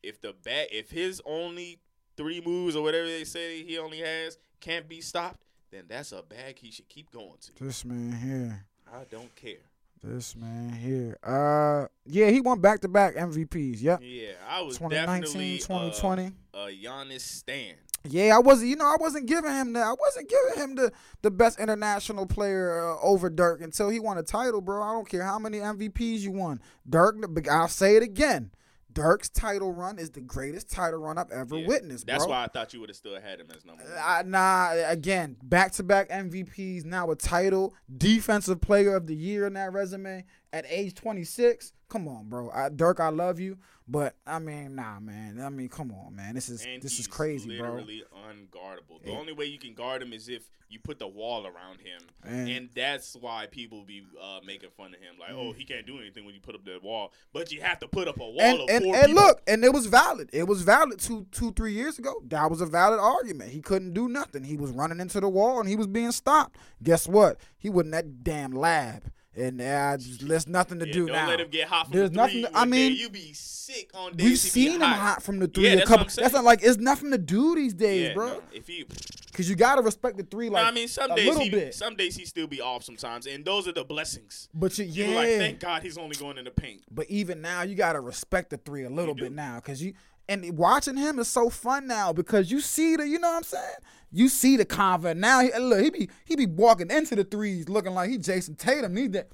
If 0.02 0.20
the 0.20 0.34
bag, 0.44 0.68
if 0.70 0.90
his 0.90 1.22
only 1.24 1.80
three 2.16 2.42
moves 2.44 2.76
or 2.76 2.82
whatever 2.82 3.06
they 3.06 3.24
say 3.24 3.62
he 3.62 3.78
only 3.78 3.98
has 3.98 4.36
can't 4.60 4.88
be 4.88 5.00
stopped, 5.00 5.44
then 5.70 5.84
that's 5.88 6.12
a 6.12 6.22
bag 6.22 6.58
he 6.58 6.70
should 6.70 6.88
keep 6.88 7.10
going 7.10 7.38
to. 7.40 7.64
This 7.64 7.84
man 7.84 8.12
here. 8.12 8.64
I 8.92 9.04
don't 9.10 9.34
care. 9.34 9.64
This 10.02 10.36
man 10.36 10.72
here. 10.72 11.18
Uh, 11.24 11.88
yeah, 12.06 12.30
he 12.30 12.40
won 12.40 12.60
back 12.60 12.80
to 12.82 12.88
back 12.88 13.16
MVPs. 13.16 13.82
Yep. 13.82 14.00
Yeah, 14.02 14.28
I 14.48 14.62
was 14.62 14.78
2019, 14.78 15.22
definitely 15.22 15.58
2020. 15.58 16.32
uh, 16.54 16.58
a 16.58 16.68
Giannis 16.70 17.20
stan. 17.20 17.74
Yeah, 18.04 18.36
I 18.36 18.38
wasn't. 18.38 18.70
You 18.70 18.76
know, 18.76 18.86
I 18.86 18.96
wasn't 19.00 19.26
giving 19.26 19.50
him 19.50 19.72
the. 19.72 19.80
I 19.80 19.94
wasn't 19.98 20.30
giving 20.30 20.62
him 20.62 20.74
the 20.76 20.92
the 21.22 21.32
best 21.32 21.58
international 21.58 22.26
player 22.26 22.80
uh, 22.80 23.00
over 23.02 23.28
Dirk 23.28 23.60
until 23.60 23.88
he 23.90 23.98
won 23.98 24.18
a 24.18 24.22
title, 24.22 24.60
bro. 24.60 24.82
I 24.82 24.92
don't 24.92 25.08
care 25.08 25.24
how 25.24 25.38
many 25.38 25.58
MVPs 25.58 26.20
you 26.20 26.30
won. 26.30 26.60
Dirk, 26.88 27.16
I'll 27.50 27.66
say 27.68 27.96
it 27.96 28.02
again. 28.04 28.52
Dirk's 28.98 29.28
title 29.28 29.72
run 29.72 29.98
is 29.98 30.10
the 30.10 30.20
greatest 30.20 30.70
title 30.70 30.98
run 31.00 31.18
I've 31.18 31.30
ever 31.30 31.56
Yeah, 31.56 31.66
witnessed, 31.68 32.06
That's 32.06 32.24
bro. 32.24 32.34
why 32.34 32.44
I 32.44 32.48
thought 32.48 32.74
you 32.74 32.80
would 32.80 32.88
have 32.88 32.96
still 32.96 33.14
had 33.20 33.38
him 33.38 33.46
as 33.56 33.64
number 33.64 33.84
one. 33.84 33.92
I, 33.96 34.22
nah, 34.22 34.72
again, 34.90 35.36
back 35.42 35.72
to 35.72 35.82
back 35.84 36.08
MVPs, 36.10 36.84
now 36.84 37.10
a 37.10 37.16
title, 37.16 37.74
defensive 37.96 38.60
player 38.60 38.96
of 38.96 39.06
the 39.06 39.14
year 39.14 39.46
in 39.46 39.52
that 39.54 39.72
resume 39.72 40.24
at 40.52 40.64
age 40.68 40.94
26. 40.94 41.72
Come 41.88 42.06
on, 42.06 42.28
bro. 42.28 42.50
I, 42.50 42.68
Dirk, 42.68 43.00
I 43.00 43.08
love 43.08 43.40
you, 43.40 43.56
but 43.86 44.14
I 44.26 44.38
mean, 44.38 44.74
nah, 44.74 45.00
man. 45.00 45.40
I 45.40 45.48
mean, 45.48 45.68
come 45.70 45.90
on, 45.90 46.14
man. 46.14 46.34
This 46.34 46.50
is 46.50 46.64
and 46.66 46.82
this 46.82 46.98
is 46.98 47.06
crazy, 47.06 47.56
bro. 47.58 47.70
literally 47.70 48.02
unguardable. 48.30 49.02
The 49.02 49.10
Yeah. 49.12 49.18
only 49.18 49.32
way 49.32 49.46
you 49.46 49.58
can 49.58 49.72
guard 49.74 50.02
him 50.02 50.12
is 50.12 50.28
if 50.28 50.50
you 50.68 50.78
put 50.78 50.98
the 50.98 51.06
wall 51.08 51.46
around 51.46 51.80
him, 51.80 52.02
And- 52.22 52.46
and 52.50 52.70
that's 52.74 53.16
why 53.16 53.46
people 53.46 53.84
be 53.84 54.02
uh, 54.20 54.40
making 54.44 54.68
fun 54.76 54.92
of 54.92 55.00
him. 55.00 55.14
Like, 55.18 55.30
Mm. 55.30 55.38
oh, 55.38 55.52
he 55.52 55.64
can't 55.64 55.86
do 55.86 55.98
anything 55.98 56.26
when 56.26 56.34
you 56.34 56.42
put 56.42 56.54
up 56.54 56.62
that 56.66 56.82
wall, 56.82 57.10
but 57.32 57.50
you 57.50 57.62
have 57.62 57.78
to 57.78 57.88
put 57.88 58.06
up 58.06 58.16
a 58.20 58.28
wall 58.28 58.38
And 58.38 58.60
of 58.60 58.68
and, 58.68 58.84
four 58.84 58.96
and 58.96 59.14
look, 59.14 59.40
and 59.46 59.64
it 59.64 59.72
was 59.72 59.86
valid. 59.86 60.28
It 60.34 60.46
was 60.46 60.60
valid 60.60 60.98
two 61.00 61.26
two 61.32 61.52
three 61.52 61.72
years 61.72 61.98
ago. 61.98 62.22
That 62.26 62.50
was 62.50 62.60
a 62.60 62.66
valid 62.66 63.00
argument. 63.00 63.52
He 63.52 63.62
couldn't 63.62 63.94
do 63.94 64.08
nothing. 64.10 64.44
He 64.44 64.58
was 64.58 64.70
running 64.72 65.00
into 65.00 65.20
the 65.20 65.28
wall 65.30 65.58
and 65.60 65.68
he 65.70 65.76
was 65.76 65.86
being 65.86 66.12
stopped. 66.12 66.58
Guess 66.82 67.08
what? 67.08 67.38
He 67.56 67.70
wasn't 67.70 67.92
that 67.92 68.22
damn 68.22 68.52
lab. 68.52 69.10
And 69.38 69.60
uh, 69.60 69.96
there's 70.20 70.48
nothing 70.48 70.80
to 70.80 70.86
Yeah, 70.86 70.92
do 70.92 71.06
don't 71.06 71.14
now. 71.16 71.28
let 71.28 71.40
him 71.40 71.48
get 71.48 71.68
hot 71.68 71.86
from 71.86 71.96
There's 71.96 72.10
the 72.10 72.16
nothing 72.16 72.42
three. 72.42 72.50
to- 72.50 72.58
I 72.58 72.64
mean, 72.64 72.96
you 72.96 73.08
be 73.08 73.32
sick 73.34 73.90
on 73.94 74.16
days. 74.16 74.26
We've 74.28 74.38
seen 74.38 74.72
him 74.72 74.80
hot. 74.80 74.96
hot 74.98 75.22
from 75.22 75.38
the 75.38 75.46
three 75.46 75.64
Yeah, 75.66 75.72
a 75.72 75.76
that's 75.76 75.88
couple. 75.88 76.06
That's 76.16 76.34
not 76.34 76.44
like 76.44 76.60
it's 76.62 76.78
nothing 76.78 77.10
to 77.12 77.18
do 77.18 77.54
these 77.54 77.74
days, 77.74 78.08
Yeah, 78.08 78.14
bro. 78.14 78.42
if 78.52 78.66
he, 78.66 78.84
Because 79.26 79.48
you 79.48 79.54
gotta 79.54 79.82
respect 79.82 80.16
the 80.16 80.24
three, 80.24 80.48
like 80.50 80.64
I 80.66 80.70
mean, 80.72 80.88
some 80.88 81.10
a 81.12 81.16
days 81.16 81.26
little 81.28 81.42
he, 81.42 81.50
bit. 81.50 81.74
some 81.74 81.94
days 81.94 82.16
he 82.16 82.24
still 82.24 82.46
be 82.48 82.60
off 82.60 82.82
sometimes, 82.82 83.26
and 83.26 83.44
those 83.44 83.68
are 83.68 83.72
the 83.72 83.84
blessings. 83.84 84.48
but 84.52 84.76
you, 84.78 84.84
yeah. 84.86 85.14
like, 85.14 85.28
thank 85.28 85.60
God 85.60 85.82
he's 85.82 85.96
only 85.98 86.16
going 86.16 86.38
in 86.38 86.44
the 86.44 86.50
paint. 86.50 86.82
But 86.90 87.06
even 87.08 87.40
now, 87.40 87.62
you 87.62 87.76
gotta 87.76 88.00
respect 88.00 88.50
the 88.50 88.56
three 88.56 88.82
a 88.84 88.90
little 88.90 89.14
bit 89.14 89.30
now, 89.32 89.60
cause 89.60 89.80
you 89.80 89.92
and 90.28 90.56
watching 90.56 90.96
him 90.96 91.18
is 91.18 91.28
so 91.28 91.48
fun 91.50 91.86
now 91.86 92.12
because 92.12 92.50
you 92.50 92.60
see 92.60 92.96
the, 92.96 93.08
you 93.08 93.18
know 93.18 93.28
what 93.28 93.38
I'm 93.38 93.42
saying? 93.44 93.74
You 94.12 94.28
see 94.28 94.56
the 94.56 94.64
confidence 94.64 95.20
now. 95.20 95.40
He, 95.40 95.50
look, 95.58 95.82
he 95.82 95.90
be 95.90 96.10
he 96.24 96.36
be 96.36 96.46
walking 96.46 96.90
into 96.90 97.14
the 97.14 97.24
threes 97.24 97.68
looking 97.68 97.94
like 97.94 98.10
he 98.10 98.18
Jayson 98.18 98.56
Tatum. 98.56 98.96
He 98.96 99.06
that 99.08 99.28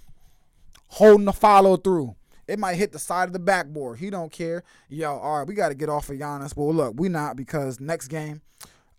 holding 0.88 1.26
the 1.26 1.32
follow 1.32 1.76
through. 1.76 2.16
It 2.46 2.58
might 2.58 2.74
hit 2.74 2.92
the 2.92 2.98
side 2.98 3.28
of 3.28 3.32
the 3.32 3.38
backboard. 3.38 3.98
He 3.98 4.10
don't 4.10 4.30
care. 4.30 4.64
Yo, 4.88 5.16
all 5.16 5.38
right, 5.38 5.46
we 5.48 5.54
got 5.54 5.70
to 5.70 5.74
get 5.74 5.88
off 5.88 6.10
of 6.10 6.16
Giannis. 6.16 6.56
Well, 6.56 6.74
look, 6.74 6.94
we 6.98 7.08
not 7.08 7.36
because 7.36 7.80
next 7.80 8.08
game. 8.08 8.42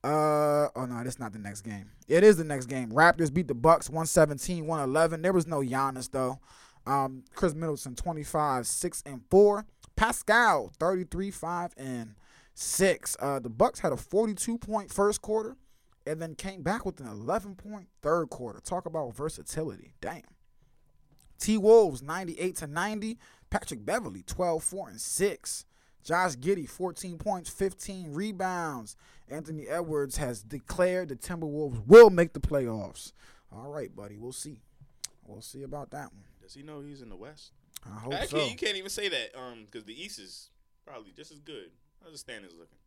Uh 0.04 0.70
oh 0.76 0.86
no, 0.86 1.04
that's 1.04 1.20
not 1.20 1.34
the 1.34 1.40
next 1.40 1.62
game. 1.62 1.90
It 2.08 2.24
is 2.24 2.38
the 2.38 2.44
next 2.44 2.68
game. 2.68 2.92
Raptors 2.92 3.34
beat 3.34 3.48
the 3.48 3.56
Bucks 3.56 3.90
117, 3.90 4.66
111. 4.66 5.22
There 5.22 5.34
was 5.34 5.48
no 5.48 5.62
Giannis 5.62 6.12
though. 6.12 6.40
Um, 6.88 7.24
Khris 7.34 7.56
Middleton 7.56 7.96
25, 7.96 8.68
6 8.68 9.04
and 9.08 9.22
4. 9.32 9.66
Pascal 9.96 10.72
33, 10.80 11.32
5 11.32 11.74
and 11.78 12.16
6. 12.54 13.18
Uh 13.20 13.40
the 13.40 13.50
Bucks 13.50 13.80
had 13.80 13.92
a 13.92 13.98
42 13.98 14.58
point 14.58 14.92
first 14.92 15.22
quarter 15.22 15.56
and 16.06 16.22
then 16.22 16.36
came 16.36 16.62
back 16.62 16.86
with 16.86 17.00
an 17.00 17.08
11 17.08 17.56
point 17.56 17.88
third 18.02 18.30
quarter. 18.30 18.60
Talk 18.60 18.86
about 18.86 19.16
versatility. 19.16 19.94
Damn. 20.02 20.22
T 21.40 21.58
Wolves 21.58 22.02
98 22.02 22.56
to 22.58 22.68
90. 22.68 23.18
Patrick 23.50 23.86
Beverley 23.86 24.24
12, 24.24 24.64
4 24.64 24.90
and 24.90 25.02
6. 25.02 25.66
Josh 26.04 26.36
Giddey 26.36 26.70
14 26.70 27.18
points, 27.18 27.50
15 27.50 28.14
rebounds. 28.14 28.96
Anthony 29.28 29.68
Edwards 29.68 30.18
has 30.18 30.44
declared 30.44 31.10
the 31.10 31.16
Timberwolves 31.16 31.86
will 31.88 32.12
make 32.12 32.34
the 32.34 32.40
playoffs. 32.40 33.12
All 33.52 33.70
right, 33.70 33.94
buddy. 33.96 34.18
We'll 34.18 34.32
see. 34.32 34.62
We'll 35.26 35.42
see 35.42 35.64
about 35.64 35.90
that 35.92 36.14
one. 36.14 36.26
Does 36.42 36.54
he 36.54 36.62
know 36.62 36.82
he's 36.82 37.02
in 37.02 37.10
the 37.10 37.16
West? 37.16 37.54
I 37.86 38.00
hope 38.00 38.14
Actually, 38.14 38.42
so. 38.42 38.48
you 38.48 38.56
can't 38.56 38.78
even 38.78 38.90
say 38.90 39.10
that, 39.10 39.38
um, 39.38 39.66
because 39.66 39.86
the 39.86 40.00
East 40.00 40.20
is 40.20 40.50
probably 40.86 41.12
just 41.12 41.32
as 41.32 41.40
good. 41.40 41.70
How's 42.04 42.14
the 42.14 42.18
standings 42.18 42.54
looking? 42.54 42.78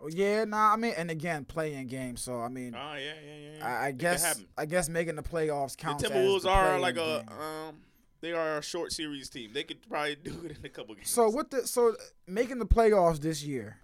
Oh, 0.00 0.08
yeah, 0.08 0.44
nah. 0.44 0.72
I 0.72 0.76
mean, 0.76 0.94
and 0.96 1.10
again, 1.10 1.44
playing 1.44 1.88
games. 1.88 2.20
So 2.22 2.40
I 2.40 2.48
mean, 2.48 2.74
Oh 2.74 2.94
yeah, 2.94 2.98
yeah, 2.98 3.36
yeah. 3.36 3.58
yeah. 3.58 3.66
I, 3.66 3.86
I 3.86 3.92
guess. 3.92 4.40
I 4.56 4.66
guess 4.66 4.88
making 4.88 5.16
the 5.16 5.22
playoffs 5.22 5.76
the 5.76 5.82
counts. 5.82 6.04
as 6.04 6.10
Timberwolves 6.10 6.42
the 6.42 6.50
are 6.50 6.78
like 6.78 6.96
a 6.96 7.24
game. 7.28 7.38
um, 7.38 7.76
they 8.20 8.32
are 8.32 8.58
a 8.58 8.62
short 8.62 8.92
series 8.92 9.28
team. 9.28 9.50
They 9.52 9.64
could 9.64 9.86
probably 9.88 10.16
do 10.22 10.40
it 10.44 10.56
in 10.58 10.64
a 10.64 10.68
couple 10.68 10.94
games. 10.94 11.10
So 11.10 11.28
what 11.28 11.50
the 11.50 11.66
so 11.66 11.94
making 12.26 12.58
the 12.58 12.66
playoffs 12.66 13.20
this 13.20 13.42
year? 13.42 13.78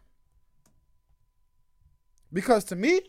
Because 2.32 2.64
to 2.66 2.76
me, 2.76 3.00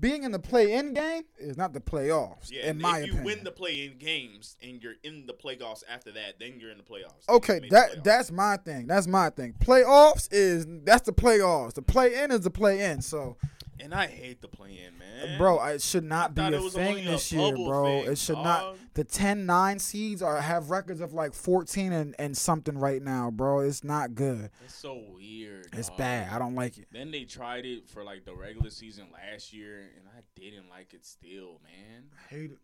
being 0.00 0.22
in 0.24 0.32
the 0.32 0.38
play-in 0.38 0.94
game 0.94 1.24
is 1.38 1.56
not 1.56 1.72
the 1.72 1.80
playoffs. 1.80 2.50
yeah, 2.50 2.70
in 2.70 2.80
my 2.80 3.00
if 3.00 3.06
you 3.06 3.12
opinion. 3.12 3.24
win 3.24 3.44
the 3.44 3.50
play-in 3.50 3.98
games 3.98 4.56
and 4.62 4.82
you're 4.82 4.94
in 5.02 5.26
the 5.26 5.34
playoffs 5.34 5.82
after 5.88 6.10
that, 6.12 6.38
then 6.40 6.58
you're 6.58 6.70
in 6.70 6.78
the 6.78 6.82
playoffs. 6.84 7.26
Then 7.26 7.36
Okay, 7.36 7.54
you 7.56 7.60
made 7.62 7.70
the 7.70 7.74
that 7.76 7.90
playoffs. 7.92 8.04
that's 8.04 8.32
my 8.32 8.56
thing. 8.56 8.86
That's 8.86 9.06
my 9.06 9.30
thing. 9.30 9.54
Playoffs 9.60 10.28
is 10.32 10.66
that's 10.84 11.02
the 11.02 11.12
playoffs. 11.12 11.74
The 11.74 11.82
play 11.82 12.22
in 12.22 12.30
is 12.30 12.40
the 12.40 12.50
play 12.50 12.84
in. 12.90 13.02
So, 13.02 13.36
and 13.82 13.94
I 13.94 14.06
hate 14.06 14.40
the 14.40 14.48
play-in, 14.48 14.98
man. 14.98 15.38
bro, 15.38 15.62
it 15.64 15.82
should 15.82 16.04
not 16.04 16.38
I 16.38 16.50
be 16.50 16.56
a 16.56 16.60
thing 16.70 16.88
only 16.88 17.06
a 17.06 17.10
this 17.12 17.32
year, 17.32 17.54
bro. 17.54 17.84
thing, 17.84 18.12
it 18.12 18.18
should 18.18 18.34
dog. 18.34 18.44
not. 18.44 18.76
The 18.94 19.04
10-9 19.04 19.80
seeds 19.80 20.22
are 20.22 20.40
have 20.40 20.70
records 20.70 21.00
of 21.00 21.12
like 21.12 21.34
14 21.34 21.92
and, 21.92 22.14
and 22.18 22.36
something 22.36 22.76
right 22.76 23.02
now, 23.02 23.30
bro. 23.30 23.60
It's 23.60 23.84
not 23.84 24.14
good. 24.14 24.50
it's 24.64 24.74
so 24.74 25.02
weird. 25.14 25.68
It's 25.72 25.88
dog. 25.88 25.98
bad. 25.98 26.32
I 26.32 26.38
don't 26.38 26.54
like 26.54 26.78
it. 26.78 26.88
Then 26.92 27.10
they 27.10 27.24
tried 27.24 27.64
it 27.64 27.88
for 27.88 28.04
like 28.04 28.24
the 28.24 28.34
regular 28.34 28.70
season 28.70 29.06
last 29.12 29.52
year, 29.52 29.90
and 29.96 30.08
I 30.08 30.20
didn't 30.38 30.68
like 30.68 30.92
it 30.94 31.04
still, 31.04 31.60
man. 31.64 32.04
I 32.12 32.34
hate 32.34 32.50
it. 32.52 32.58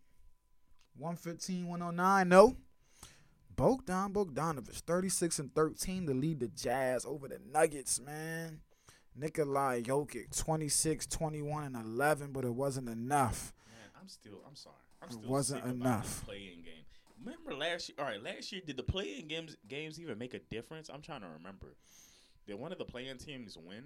115, 0.98 1.66
109, 1.68 2.28
no. 2.28 2.56
Bogdan 3.54 4.12
Bogdanovich, 4.12 4.80
36 4.80 5.38
and 5.38 5.54
13 5.54 6.06
to 6.06 6.14
lead 6.14 6.40
the 6.40 6.48
Jazz 6.48 7.06
over 7.06 7.26
the 7.28 7.40
Nuggets, 7.50 8.00
man. 8.00 8.60
Nikolai 9.16 9.82
Jokic, 9.82 10.36
26, 10.36 11.06
21, 11.06 11.64
and 11.64 11.76
11, 11.76 12.32
but 12.32 12.44
it 12.44 12.54
wasn't 12.54 12.88
enough. 12.88 13.52
Man, 13.66 13.90
I'm 14.00 14.08
still. 14.08 14.42
I'm 14.46 14.54
sorry. 14.54 14.74
I'm 15.02 15.10
It 15.10 15.28
wasn't 15.28 15.64
enough. 15.64 16.22
About 16.22 16.34
game. 16.34 16.62
Remember 17.24 17.54
last 17.54 17.88
year? 17.88 17.96
All 17.98 18.04
right, 18.04 18.22
last 18.22 18.52
year 18.52 18.60
did 18.64 18.76
the 18.76 18.82
play-in 18.82 19.26
games 19.26 19.56
games 19.68 19.98
even 19.98 20.18
make 20.18 20.34
a 20.34 20.38
difference? 20.38 20.90
I'm 20.92 21.02
trying 21.02 21.22
to 21.22 21.28
remember. 21.28 21.74
Did 22.46 22.56
one 22.56 22.72
of 22.72 22.78
the 22.78 22.84
play-in 22.84 23.18
teams 23.18 23.56
win? 23.56 23.84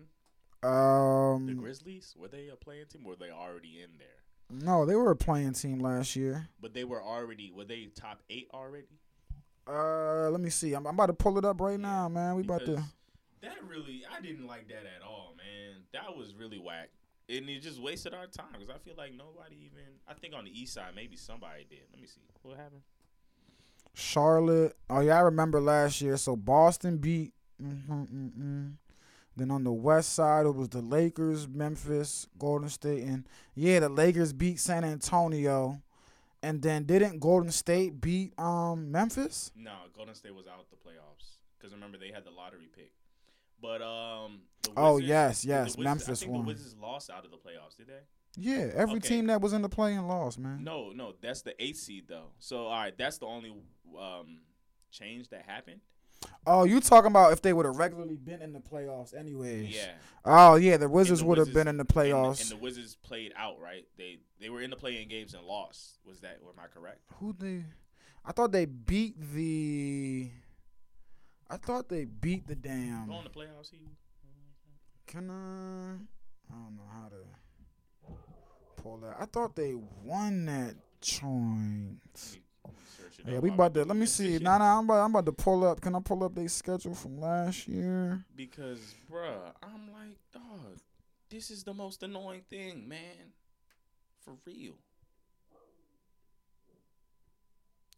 Um, 0.63 1.47
The 1.47 1.55
Grizzlies 1.55 2.15
were 2.19 2.29
they 2.29 2.49
a 2.49 2.57
play-in 2.57 2.87
team? 2.87 3.03
Or 3.07 3.11
were 3.11 3.17
they 3.17 3.31
already 3.31 3.81
in 3.83 3.91
there? 3.99 4.09
no, 4.53 4.85
they 4.85 4.97
were 4.97 5.13
a 5.13 5.17
playing 5.17 5.53
team 5.53 5.79
last 5.79 6.17
year. 6.17 6.49
But 6.61 6.75
they 6.75 6.85
were 6.85 7.03
already. 7.03 7.53
Were 7.55 7.65
they 7.65 7.87
top 7.95 8.21
eight 8.29 8.49
already? 8.53 8.99
Uh, 9.67 10.29
let 10.31 10.41
me 10.41 10.51
see. 10.51 10.75
I'm, 10.75 10.87
I'm 10.87 10.95
about 10.95 11.07
to 11.07 11.13
pull 11.13 11.39
it 11.39 11.45
up 11.45 11.61
right 11.61 11.79
now, 11.79 12.09
man. 12.09 12.35
We 12.35 12.43
about 12.43 12.67
to. 12.67 12.83
Because 13.41 13.57
That 13.57 13.65
really, 13.69 14.03
I 14.11 14.21
didn't 14.21 14.47
like 14.47 14.69
that 14.69 14.85
at 14.87 15.03
all, 15.07 15.35
man. 15.37 15.83
That 15.93 16.17
was 16.17 16.35
really 16.35 16.59
whack, 16.59 16.91
and 17.29 17.49
it 17.49 17.61
just 17.61 17.81
wasted 17.81 18.15
our 18.15 18.27
time 18.27 18.53
because 18.53 18.71
I 18.71 18.79
feel 18.79 18.95
like 18.97 19.13
nobody 19.15 19.57
even. 19.65 19.85
I 20.09 20.15
think 20.15 20.35
on 20.35 20.45
the 20.45 20.61
east 20.61 20.75
side, 20.75 20.93
maybe 20.95 21.17
somebody 21.17 21.67
did. 21.69 21.81
Let 21.93 22.01
me 22.01 22.07
see 22.07 22.21
what 22.43 22.57
happened. 22.57 22.83
Charlotte. 23.95 24.77
Oh 24.89 25.01
yeah, 25.01 25.19
I 25.19 25.21
remember 25.21 25.61
last 25.61 26.01
year. 26.01 26.17
So 26.17 26.37
Boston 26.37 26.99
beat. 26.99 27.33
Mm-mm-mm-mm. 27.63 28.73
Then 29.37 29.51
on 29.51 29.65
the 29.65 29.73
west 29.73 30.15
side, 30.15 30.47
it 30.47 30.55
was 30.55 30.69
the 30.69 30.83
Lakers, 30.83 31.49
Memphis, 31.49 32.27
Golden 32.39 32.69
State, 32.69 33.05
and 33.05 33.27
yeah, 33.55 33.81
the 33.81 33.89
Lakers 33.89 34.33
beat 34.33 34.59
San 34.61 34.85
Antonio. 34.85 35.81
And 36.43 36.63
then 36.63 36.85
didn't 36.85 37.21
Golden 37.21 37.51
State 37.51 38.01
beat 38.01 38.39
um 38.39 38.91
Memphis? 38.91 39.53
No, 39.57 39.73
Golden 39.95 40.15
State 40.15 40.35
was 40.35 40.47
out 40.47 40.67
the 40.71 40.77
playoffs 40.77 41.37
because 41.59 41.73
remember 41.73 41.99
they 41.99 42.11
had 42.11 42.25
the 42.25 42.31
lottery 42.31 42.69
pick. 42.75 42.93
But 43.63 43.83
um, 43.83 44.41
Oh, 44.77 44.95
Wizards- 44.95 45.09
yes, 45.09 45.45
yes, 45.45 45.65
Wizards- 45.77 45.85
Memphis 45.85 46.27
won. 46.27 46.41
the 46.43 46.47
Wizards 46.49 46.77
lost 46.81 47.11
out 47.11 47.25
of 47.25 47.31
the 47.31 47.37
playoffs, 47.39 47.77
did 47.77 47.89
they? 47.89 48.01
Yeah, 48.37 48.71
every 48.75 48.97
Okay. 48.99 49.09
team 49.09 49.27
that 49.27 49.41
was 49.41 49.53
in 49.53 49.63
the 49.63 49.69
play-in 49.69 50.07
lost, 50.07 50.39
man. 50.39 50.63
No, 50.63 50.91
no, 50.91 51.15
that's 51.21 51.43
the 51.43 51.61
eighth 51.63 51.79
seed 51.79 52.05
though. 52.09 52.31
So 52.39 52.67
all 52.67 52.71
right, 52.79 52.97
that's 52.97 53.19
the 53.19 53.27
only 53.27 53.53
um 53.99 54.41
change 54.91 55.29
that 55.31 55.43
happened. 55.43 55.81
Oh, 56.47 56.65
you 56.65 56.81
talking 56.81 57.11
about 57.11 57.33
if 57.33 57.41
they 57.43 57.53
would 57.53 57.65
have 57.67 57.77
regularly 57.77 58.17
been 58.17 58.43
in 58.43 58.53
the 58.53 58.61
playoffs, 58.61 59.15
anyways? 59.19 59.75
Yeah. 59.75 59.93
Oh 60.25 60.55
yeah, 60.57 60.77
the 60.77 60.89
Wizards 60.89 61.25
would 61.25 61.39
have 61.39 61.53
been 61.53 61.67
in 61.67 61.77
the 61.77 61.81
And 61.81 61.89
the- 61.89 61.95
playoffs. 61.95 62.41
And 62.43 62.51
the, 62.51 62.63
Wizards 62.63 62.95
played 62.97 63.33
out, 63.37 63.59
right? 63.59 63.87
They 63.97 64.19
they 64.39 64.49
were 64.51 64.61
in 64.61 64.71
the 64.71 64.77
play-in 64.77 65.09
games 65.09 65.35
and 65.35 65.45
lost. 65.45 65.99
Was 66.05 66.21
that 66.21 66.39
am 66.43 66.59
I 66.63 66.67
correct? 66.69 67.01
Who 67.17 67.33
they? 67.33 67.65
I 68.25 68.33
thought 68.33 68.53
they 68.53 68.67
beat 68.67 69.17
the. 69.35 70.31
I 71.51 71.57
thought 71.57 71.89
they 71.89 72.05
beat 72.05 72.47
the 72.47 72.55
damn. 72.55 73.09
Go 73.09 73.19
in 73.19 73.25
the 73.25 73.31
playoffs, 73.31 73.71
he 73.73 73.79
Can 75.07 75.31
I? 75.31 75.95
I 76.53 76.57
don't 76.57 76.77
know 76.77 76.89
how 76.93 77.09
to 77.09 78.13
pull 78.81 78.99
that. 78.99 79.17
I 79.19 79.25
thought 79.25 79.57
they 79.57 79.75
won 80.05 80.47
that 80.47 80.77
joint. 81.01 81.99
Yeah, 83.27 83.41
we 83.41 83.51
about 83.51 83.75
to. 83.75 83.85
Let 83.85 83.97
me 83.97 84.07
see. 84.07 84.39
Nah, 84.39 84.59
nah. 84.59 84.79
I'm 84.79 84.85
about, 84.85 85.05
I'm 85.05 85.11
about 85.11 85.27
to 85.27 85.33
pull 85.33 85.65
up. 85.65 85.81
Can 85.81 85.97
I 85.97 86.01
pull 86.01 86.23
up 86.23 86.37
their 86.37 86.49
schedule 86.49 86.95
from 86.95 87.21
last 87.21 87.67
year? 87.67 88.25
Because, 88.37 88.95
bruh, 89.11 89.53
I'm 89.63 89.93
like, 89.93 90.17
dog, 90.33 90.79
this 91.29 91.51
is 91.51 91.65
the 91.65 91.75
most 91.75 92.03
annoying 92.05 92.43
thing, 92.49 92.89
man. 92.89 93.33
For 94.25 94.35
real. 94.47 94.75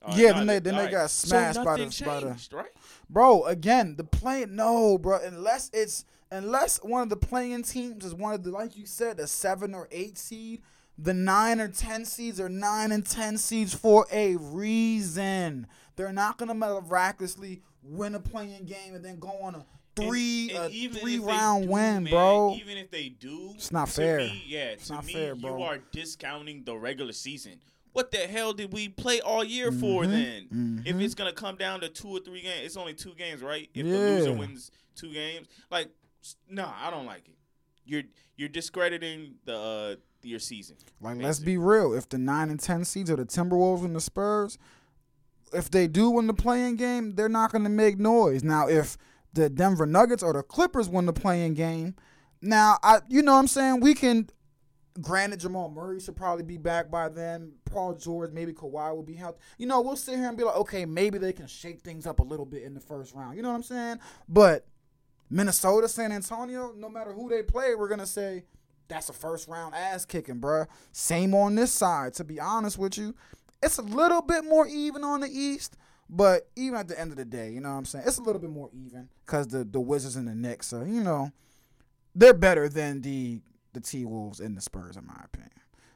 All 0.05 0.19
Yeah, 0.19 0.33
then 0.33 0.47
they- 0.47 0.59
then 0.59 0.77
they 0.77 0.87
all 0.87 0.91
got 0.91 1.11
So 1.11 1.29
smashed 1.29 1.59
by 1.59 1.77
nothing 1.77 1.91
the- 1.91 2.05
by 2.05 2.21
the- 2.21 2.57
right? 2.57 2.71
Bro, 3.09 3.45
again, 3.45 3.97
the 3.97 4.05
play-in 4.05 4.55
no, 4.57 4.99
bro. 4.99 5.19
Unless 5.23 5.71
it's 5.73 6.05
unless 6.31 6.79
one 6.83 7.03
of 7.03 7.09
the 7.11 7.17
play-in 7.17 7.63
teams 7.63 8.05
is 8.05 8.15
one 8.15 8.33
of 8.35 8.43
the 8.43 8.51
like 8.51 8.77
you 8.77 8.87
said, 8.87 9.21
a 9.21 9.27
seven 9.27 9.75
or 9.75 9.87
eight 9.93 10.17
seed, 10.19 10.63
the 10.99 11.13
nine 11.15 11.61
or 11.61 11.69
ten 11.69 12.05
seeds 12.05 12.41
are 12.41 12.49
nine 12.49 12.91
and 12.91 13.07
ten 13.07 13.37
seeds 13.39 13.75
for 13.75 14.07
a 14.11 14.37
reason. 14.37 15.67
They're 15.97 16.13
not 16.13 16.39
gonna 16.39 16.55
miraculously 16.55 17.63
win 17.83 18.15
a 18.15 18.21
play-in 18.21 18.65
game 18.65 18.95
and 18.95 19.05
then 19.05 19.19
go 19.19 19.29
on 19.43 19.55
a 19.57 19.67
three 19.95 20.49
And- 20.51 20.59
and 20.65 20.73
a 20.73 20.77
even 20.77 21.01
three 21.01 21.19
round 21.19 21.65
do, 21.65 21.71
win, 21.71 22.05
man, 22.05 22.11
bro. 22.11 22.55
Even 22.55 22.79
if 22.79 22.91
they 22.91 23.11
do, 23.11 23.53
It's 23.55 23.71
not 23.71 23.91
fair. 23.91 24.19
me, 24.19 24.43
yeah, 24.47 24.65
It's 24.71 24.87
to 24.87 24.95
not 24.95 25.05
me, 25.05 25.13
fair, 25.13 25.35
bro. 25.35 25.59
you 25.59 25.63
are 25.65 25.79
discounting 25.93 26.65
the 26.65 26.77
regular 26.77 27.13
season. 27.13 27.61
What 27.93 28.11
the 28.11 28.19
hell 28.19 28.53
did 28.53 28.73
we 28.73 28.89
play 28.89 29.21
all 29.21 29.45
year 29.45 29.71
for 29.71 30.07
then? 30.07 30.83
If 30.87 30.97
mhm. 30.97 31.03
it's 31.03 31.15
gonna 31.15 31.33
come 31.33 31.57
down 31.57 31.81
to 31.81 31.89
two 31.89 32.09
or 32.09 32.21
three 32.21 32.41
games, 32.41 32.65
it's 32.65 32.77
only 32.77 32.95
two 32.95 33.15
games, 33.15 33.43
right? 33.43 33.69
If 33.75 33.87
the 33.87 33.93
loser 33.93 34.33
wins 34.33 34.71
two 34.95 35.13
games, 35.13 35.47
like, 35.71 35.89
no, 36.49 36.63
nah, 36.65 36.73
I 36.81 36.91
don't 36.91 37.07
like 37.07 37.29
it. 37.29 37.35
You're 37.85 38.05
you're 38.37 38.49
discrediting 38.49 39.35
the 39.45 39.57
uh, 39.57 39.95
your 40.23 40.39
season. 40.39 40.77
Like, 41.01 41.19
let's 41.19 41.41
be 41.41 41.59
real. 41.59 41.93
If 41.93 42.09
the 42.09 42.19
nine 42.19 42.51
and 42.51 42.59
ten 42.59 42.85
seeds 42.85 43.11
are 43.11 43.17
the 43.17 43.27
Timberwolves 43.27 43.85
and 43.85 43.95
the 43.95 44.01
Spurs, 44.01 44.59
if 45.53 45.71
they 45.71 45.87
do 45.87 46.11
win 46.11 46.27
the 46.27 46.35
play-in 46.35 46.77
game, 46.77 47.15
they're 47.15 47.29
not 47.29 47.53
going 47.53 47.65
to 47.65 47.71
make 47.71 47.99
noise. 47.99 48.43
Now, 48.43 48.69
if 48.69 48.97
the 49.33 49.49
Denver 49.49 49.87
Nuggets 49.87 50.23
or 50.23 50.33
the 50.33 50.43
Clippers 50.43 50.89
win 50.89 51.07
the 51.07 51.13
play-in 51.13 51.55
game, 51.55 51.95
now 52.41 52.79
I, 52.83 53.01
you 53.09 53.23
know, 53.23 53.33
what 53.33 53.39
I'm 53.41 53.49
saying 53.49 53.81
we 53.81 53.95
can. 53.95 54.29
Granted, 55.01 55.41
Jamal 55.41 55.71
Murray 55.71 56.01
should 56.01 56.17
probably 56.17 56.45
be 56.45 56.59
back 56.59 56.91
by 56.91 57.09
then. 57.09 57.53
Paul 57.65 57.95
George, 57.95 58.33
maybe 58.33 58.53
Kawhi 58.53 58.95
will 58.95 59.03
be 59.03 59.15
healthy. 59.15 59.39
You 59.57 59.67
know, 59.67 59.81
we'll 59.81 59.97
sit 59.97 60.17
here 60.17 60.29
and 60.29 60.37
be 60.37 60.45
like, 60.45 60.57
okay, 60.57 60.85
maybe 60.85 61.19
they 61.19 61.33
can 61.33 61.47
shake 61.47 61.81
things 61.81 62.07
up 62.07 62.21
a 62.21 62.23
little 62.23 62.45
bit 62.45 62.63
in 62.63 62.75
the 62.75 62.81
first 62.81 63.15
round. 63.15 63.37
You 63.37 63.43
know 63.43 63.49
what 63.49 63.55
I'm 63.55 63.63
saying? 63.63 64.01
But 64.29 64.67
Minnesota, 65.31 65.89
San 65.89 66.13
Antonio, 66.13 66.75
no 66.77 66.91
matter 66.91 67.13
who 67.13 67.31
they 67.31 67.43
play, 67.43 67.75
we're 67.75 67.89
gonna 67.89 68.05
say 68.05 68.45
that's 68.89 69.09
a 69.09 69.15
first 69.15 69.49
round 69.49 69.75
ass 69.75 70.05
kicking, 70.05 70.41
bruh. 70.41 70.67
Same 70.93 71.35
on 71.35 71.55
this 71.55 71.73
side. 71.73 72.13
To 72.15 72.25
be 72.25 72.39
honest 72.39 72.77
with 72.77 72.99
you, 72.99 73.15
it's 73.63 73.79
a 73.79 73.83
little 73.83 74.21
bit 74.21 74.45
more 74.45 74.67
even 74.67 75.05
on 75.05 75.21
the 75.21 75.29
East, 75.29 75.79
but 76.11 76.51
even 76.55 76.79
at 76.79 76.89
the 76.89 77.01
end 77.01 77.13
of 77.13 77.17
the 77.17 77.25
day, 77.25 77.51
you 77.51 77.63
know 77.63 77.71
what 77.71 77.79
I'm 77.79 77.85
saying? 77.87 78.05
It's 78.07 78.19
a 78.19 78.23
little 78.23 78.41
bit 78.41 78.51
more 78.51 78.69
even 78.75 79.09
because 79.25 79.49
the 79.49 79.65
the 79.65 79.81
Wizards 79.81 80.17
and 80.17 80.29
the 80.29 80.35
Knicks, 80.35 80.71
are, 80.75 80.87
you 80.87 81.03
know, 81.03 81.33
they're 82.15 82.35
better 82.35 82.69
than 82.69 83.01
the 83.01 83.41
the 83.73 83.81
T 83.81 84.05
Wolves 84.05 84.41
and 84.41 84.57
the 84.57 84.61
Spurs, 84.61 84.97
in 84.97 85.07
my 85.07 85.21
opinion. 85.25 85.51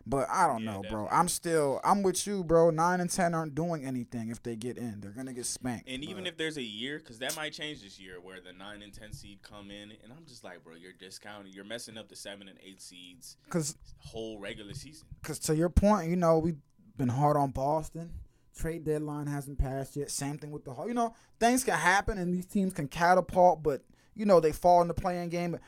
But 0.09 0.29
I 0.31 0.47
don't 0.47 0.63
Yeah, 0.63 0.75
know, 0.75 0.83
bro. 0.89 1.09
I'm 1.11 1.27
still 1.27 1.81
I'm 1.83 2.05
with 2.05 2.29
you, 2.29 2.45
bro. 2.45 2.71
Nine 2.71 3.01
and 3.01 3.11
ten 3.11 3.35
aren't 3.35 3.57
doing 3.57 3.85
anything 3.85 4.31
if 4.31 4.41
they 4.41 4.55
get 4.55 4.79
in. 4.79 5.01
They're 5.01 5.11
gonna 5.11 5.33
get 5.33 5.47
spanked. 5.47 5.89
And 5.89 6.05
even 6.05 6.29
if 6.29 6.37
there's 6.37 6.57
a 6.57 6.63
year, 6.63 6.99
because 6.99 7.19
that 7.19 7.35
might 7.35 7.53
change 7.53 7.83
this 7.83 7.99
year, 7.99 8.21
where 8.21 8.41
the 8.41 8.53
nine 8.53 8.83
and 8.83 8.93
ten 8.93 9.13
seed 9.13 9.43
come 9.43 9.71
in, 9.73 9.91
and 10.05 10.13
I'm 10.17 10.25
just 10.25 10.45
like, 10.45 10.63
bro, 10.63 10.75
you're 10.81 10.93
discounting, 10.93 11.53
you're 11.53 11.65
messing 11.65 11.99
up 11.99 12.09
the 12.09 12.15
seven 12.15 12.47
and 12.49 12.57
eight 12.65 12.81
seeds 12.81 13.37
Cause, 13.51 13.77
whole 13.99 14.39
regular 14.39 14.75
season. 14.75 15.09
cause 15.25 15.41
to 15.41 15.57
your 15.57 15.71
point, 15.71 16.09
you 16.09 16.17
know, 16.17 16.39
we've 16.39 16.61
been 16.97 17.09
hard 17.09 17.37
on 17.37 17.51
Boston. 17.51 18.13
Trade 18.57 18.85
deadline 18.85 19.27
hasn't 19.27 19.59
passed 19.59 19.97
yet. 19.97 20.11
Same 20.11 20.39
thing 20.39 20.51
with 20.53 20.65
the 20.65 20.73
whole. 20.73 20.87
You 20.89 20.95
know, 20.95 21.15
things 21.41 21.65
can 21.65 21.75
happen 21.75 22.17
and 22.17 22.33
these 22.33 22.47
teams 22.47 22.73
can 22.73 22.87
catapult, 22.89 23.63
but 23.63 23.83
you 24.15 24.25
know 24.25 24.39
they 24.41 24.53
fall 24.53 24.81
in 24.83 24.89
the 24.89 24.95
play-in 24.95 25.29
game. 25.31 25.59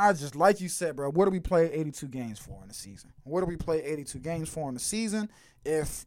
I 0.00 0.12
just 0.14 0.34
like 0.34 0.60
you 0.60 0.68
said, 0.68 0.96
bro. 0.96 1.10
What 1.10 1.26
do 1.26 1.30
we 1.30 1.40
play 1.40 1.70
82 1.72 2.06
games 2.08 2.38
for 2.38 2.58
in 2.62 2.68
the 2.68 2.74
season? 2.74 3.12
What 3.24 3.40
do 3.40 3.46
we 3.46 3.56
play 3.56 3.82
82 3.82 4.18
games 4.20 4.48
for 4.48 4.68
in 4.68 4.74
the 4.74 4.80
season? 4.80 5.28
If 5.64 6.06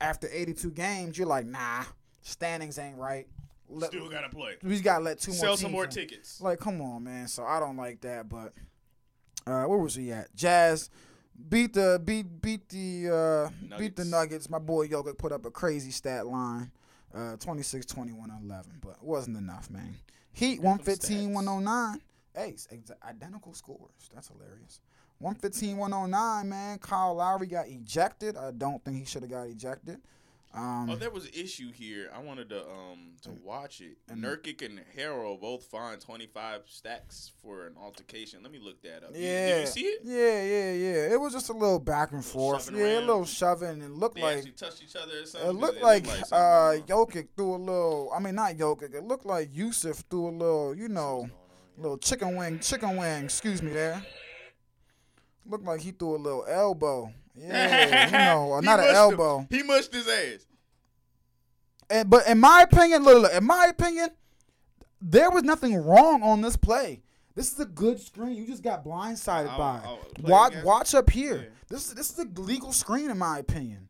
after 0.00 0.28
82 0.30 0.70
games 0.70 1.18
you're 1.18 1.26
like, 1.26 1.46
nah, 1.46 1.84
standings 2.22 2.78
ain't 2.78 2.96
right. 2.96 3.26
Let, 3.68 3.90
Still 3.90 4.08
gotta 4.08 4.28
play. 4.28 4.56
we 4.62 4.70
just 4.70 4.84
gotta 4.84 5.02
let 5.02 5.18
two 5.18 5.30
more 5.32 5.40
Sell 5.40 5.56
some 5.56 5.72
more 5.72 5.84
in. 5.84 5.90
tickets. 5.90 6.40
Like, 6.40 6.60
come 6.60 6.80
on, 6.82 7.04
man. 7.04 7.26
So 7.26 7.44
I 7.44 7.58
don't 7.58 7.76
like 7.76 8.02
that. 8.02 8.28
But 8.28 8.52
uh, 9.46 9.64
where 9.64 9.78
was 9.78 9.94
he 9.94 10.12
at? 10.12 10.34
Jazz 10.36 10.90
beat 11.48 11.72
the 11.72 12.00
beat 12.04 12.40
beat 12.42 12.68
the 12.68 13.50
uh, 13.70 13.76
beat 13.78 13.96
the 13.96 14.04
Nuggets. 14.04 14.50
My 14.50 14.58
boy 14.58 14.88
Jokic 14.88 15.18
put 15.18 15.32
up 15.32 15.46
a 15.46 15.50
crazy 15.50 15.90
stat 15.90 16.26
line, 16.26 16.70
uh, 17.14 17.36
26, 17.36 17.86
21, 17.86 18.30
11, 18.44 18.72
but 18.82 18.90
it 18.90 19.02
wasn't 19.02 19.36
enough, 19.38 19.70
man. 19.70 19.96
Heat 20.32 20.56
them 20.56 20.64
115, 20.64 21.32
109. 21.32 22.00
It's 22.34 22.68
identical 23.06 23.54
scores. 23.54 24.10
That's 24.14 24.28
hilarious. 24.28 24.80
115, 25.18 25.76
109, 25.76 26.48
man. 26.48 26.78
Kyle 26.78 27.14
Lowry 27.14 27.46
got 27.46 27.68
ejected. 27.68 28.36
I 28.36 28.50
don't 28.50 28.84
think 28.84 28.98
he 28.98 29.04
should 29.04 29.22
have 29.22 29.30
got 29.30 29.44
ejected. 29.46 30.00
Um, 30.54 30.90
Oh, 30.90 30.96
there 30.96 31.08
was 31.10 31.24
an 31.24 31.30
issue 31.34 31.72
here. 31.72 32.10
I 32.14 32.18
wanted 32.20 32.50
to 32.50 32.60
um 32.68 33.12
to 33.22 33.30
watch 33.30 33.80
it. 33.80 33.96
and- 34.10 34.22
Nurkic 34.22 34.60
and 34.60 34.82
Herro 34.94 35.40
both 35.40 35.64
fined 35.64 36.02
twenty 36.02 36.26
five 36.26 36.62
stacks 36.66 37.30
for 37.40 37.66
an 37.68 37.76
altercation. 37.82 38.42
Let 38.42 38.52
me 38.52 38.58
look 38.58 38.82
that 38.82 39.02
up. 39.02 39.12
Yeah. 39.14 39.48
Did 39.48 39.60
you 39.62 39.66
see 39.68 39.80
it? 39.86 40.00
Yeah, 40.04 40.42
yeah, 40.42 40.72
yeah. 40.72 41.12
It 41.14 41.18
was 41.20 41.32
just 41.32 41.48
a 41.48 41.54
little 41.54 41.78
back 41.78 42.12
and 42.12 42.22
forth. 42.22 42.70
Yeah, 42.70 42.98
a 42.98 43.00
little 43.00 43.24
shoving 43.24 43.70
and 43.70 43.82
it 43.82 43.90
looked 43.92 44.16
They 44.16 44.22
like 44.22 44.54
touched 44.56 44.82
each 44.82 44.94
other 44.94 45.22
or 45.22 45.24
something. 45.26 45.48
it 45.48 45.52
looked 45.54 45.80
like, 45.80 46.04
something 46.04 46.24
uh 46.32 46.72
going 46.72 46.82
on. 46.82 46.88
Jokic 47.06 47.28
threw 47.34 47.54
a 47.54 47.56
little. 47.56 48.12
I 48.14 48.18
mean, 48.18 48.34
not 48.34 48.52
Jokic. 48.56 48.92
It 48.94 49.04
looked 49.04 49.24
like 49.24 49.50
Jusuf 49.54 50.02
threw 50.10 50.28
a 50.28 50.32
little. 50.32 50.74
You 50.74 50.88
know, 50.90 51.30
What's 51.76 51.80
going 51.80 51.80
on 51.80 51.80
here? 51.80 51.82
little 51.82 51.98
chicken 51.98 52.36
wing, 52.36 52.58
chicken 52.60 52.96
wing. 52.96 53.24
Excuse 53.24 53.62
me, 53.62 53.72
there. 53.72 54.04
Looked 55.46 55.64
like 55.64 55.80
he 55.80 55.90
threw 55.90 56.16
a 56.16 56.18
little 56.18 56.44
elbow. 56.48 57.12
Yeah, 57.34 58.06
you 58.06 58.12
know, 58.12 58.60
not 58.62 58.78
an 58.78 58.86
mushed 58.86 58.90
him. 58.90 58.94
elbow. 58.96 59.46
He 59.50 59.62
mushed 59.62 59.92
his 59.92 60.06
ass. 60.08 60.46
And, 61.90 62.08
but 62.08 62.26
in 62.26 62.38
my 62.38 62.62
opinion, 62.70 63.02
look, 63.02 63.22
look, 63.22 63.32
in 63.34 63.44
my 63.44 63.66
opinion, 63.66 64.10
there 65.00 65.30
was 65.30 65.42
nothing 65.42 65.74
wrong 65.76 66.22
on 66.22 66.40
this 66.42 66.56
play. 66.56 67.02
This 67.34 67.52
is 67.52 67.58
a 67.60 67.64
good 67.64 67.98
screen. 68.00 68.36
You 68.36 68.46
just 68.46 68.62
got 68.62 68.84
blindsided 68.84 69.48
I'll- 69.48 69.58
by. 69.58 69.80
I'll 69.84 69.98
Watch, 70.20 70.52
again. 70.52 70.64
watch 70.64 70.94
up 70.94 71.10
here. 71.10 71.36
Yeah. 71.36 71.48
This 71.68 71.88
is 71.88 71.94
this 71.94 72.10
is 72.10 72.18
a 72.18 72.40
legal 72.40 72.70
screen 72.72 73.10
in 73.10 73.16
my 73.18 73.38
opinion. 73.38 73.88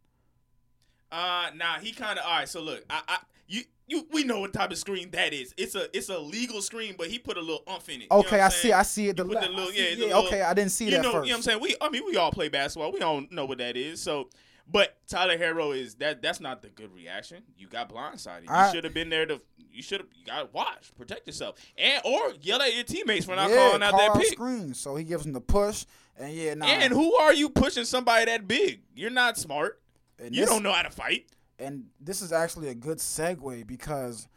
Uh, 1.11 1.51
nah, 1.57 1.79
he 1.81 1.93
kind 1.93 2.19
of 2.19 2.25
all 2.25 2.31
right. 2.39 2.49
So 2.49 2.63
look, 2.63 2.85
I, 2.89 3.03
I, 3.09 3.19
you, 3.53 3.63
you, 3.87 4.07
we 4.13 4.25
know 4.25 4.41
what 4.41 4.53
type 4.53 4.71
of 4.71 4.79
screen 4.79 5.11
that 5.11 5.33
is. 5.33 5.53
It's 5.57 5.75
a, 5.75 5.95
it's 5.97 6.09
a 6.09 6.19
legal 6.19 6.63
screen, 6.63 6.95
but 6.97 7.09
he 7.09 7.19
put 7.19 7.37
a 7.37 7.41
little 7.41 7.63
umph 7.67 7.89
in 7.89 7.97
it. 7.97 8.03
You 8.05 8.09
know 8.11 8.19
Okay, 8.21 8.41
I 8.41 8.49
see. 8.49 8.73
I 8.73 8.83
see 8.83 9.09
it. 9.09 9.17
The 9.17 9.25
put 9.25 9.41
the 9.41 9.49
little- 9.49 9.67
see- 9.71 9.79
yeah, 9.79 9.95
yeah. 10.07 10.07
little- 10.15 10.27
Okay, 10.27 10.43
I 10.43 10.55
didn't 10.55 10.73
see 10.73 10.91
that 10.91 11.03
know, 11.03 11.13
first. 11.13 11.27
you 11.27 11.33
know 11.33 11.37
what 11.37 11.39
I'm 11.39 11.43
saying? 11.43 11.61
We, 11.61 11.77
I 11.81 11.89
mean, 11.91 12.05
we 12.07 12.17
all 12.17 12.31
play 12.33 12.49
basketball. 12.49 12.93
We 12.93 12.99
don't 13.01 13.31
know 13.33 13.45
what 13.45 13.59
that 13.59 13.77
is. 13.77 14.01
So, 14.01 14.29
but 14.71 14.97
Tyler 15.09 15.37
Herro 15.37 15.77
is 15.77 15.97
that. 15.97 16.23
That's 16.23 16.41
not 16.41 16.63
the 16.63 16.69
good 16.69 16.95
reaction. 16.95 17.43
You 17.59 17.67
got 17.67 17.91
blindsided. 17.91 18.45
You 18.49 18.73
should 18.73 18.85
have 18.85 18.95
been 18.95 19.11
there 19.11 19.27
to. 19.27 19.41
You 19.73 19.83
should 19.83 20.01
have. 20.01 20.09
You 20.15 20.25
got 20.25 20.55
watch, 20.55 20.93
protect 20.97 21.27
yourself, 21.27 21.57
and 21.77 22.01
or 22.05 22.33
yell 22.41 22.63
at 22.63 22.75
your 22.75 22.85
teammates 22.85 23.27
for 23.27 23.35
not 23.37 23.51
yeah, 23.51 23.57
calling 23.57 23.83
out 23.83 23.91
call 23.91 23.99
that 24.01 24.11
out 24.11 24.17
pick. 24.19 24.33
screens. 24.33 24.79
So 24.79 24.95
he 24.97 25.05
gives 25.05 25.27
him 25.27 25.33
the 25.33 25.41
push, 25.41 25.85
and 26.17 26.33
yeah, 26.33 26.55
nah. 26.55 26.67
And 26.67 26.93
who 26.93 27.15
are 27.17 27.35
you 27.35 27.49
pushing 27.51 27.85
somebody 27.85 28.27
that 28.27 28.47
big? 28.47 28.83
You're 28.95 29.11
not 29.11 29.37
smart. 29.37 29.81
And 30.19 30.35
You 30.35 30.43
this- 30.43 30.51
don't 30.51 30.63
know 30.63 30.73
how 30.73 30.83
to 30.83 30.91
fight. 30.91 31.27
And 31.63 31.87
this 32.01 32.21
is 32.23 32.33
actually 32.33 32.69
a 32.69 32.75
good 32.75 32.99
segue 32.99 33.67
because 33.67 34.29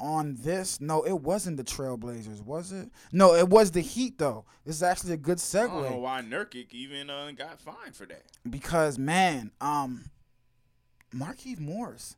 on 0.00 0.36
this, 0.40 0.80
no, 0.80 1.02
it 1.06 1.20
wasn't 1.20 1.56
the 1.56 1.64
Trailblazers, 1.64 2.42
was 2.44 2.72
it? 2.72 2.90
No, 3.12 3.34
it 3.34 3.48
was 3.48 3.70
the 3.70 3.80
Heat 3.82 4.18
though. 4.18 4.44
This 4.64 4.76
is 4.76 4.82
actually 4.82 5.12
a 5.12 5.16
good 5.18 5.38
segue. 5.38 5.70
I 5.70 5.82
don't 5.82 5.90
know 5.92 5.98
why 5.98 6.22
Nurkic 6.22 6.72
even 6.72 7.08
uh, 7.08 7.30
got 7.36 7.60
fined 7.60 7.94
for 7.94 8.06
that. 8.06 8.24
because 8.48 8.98
man, 8.98 9.52
um, 9.60 10.10
Markieff 11.14 11.60
Morris, 11.60 12.16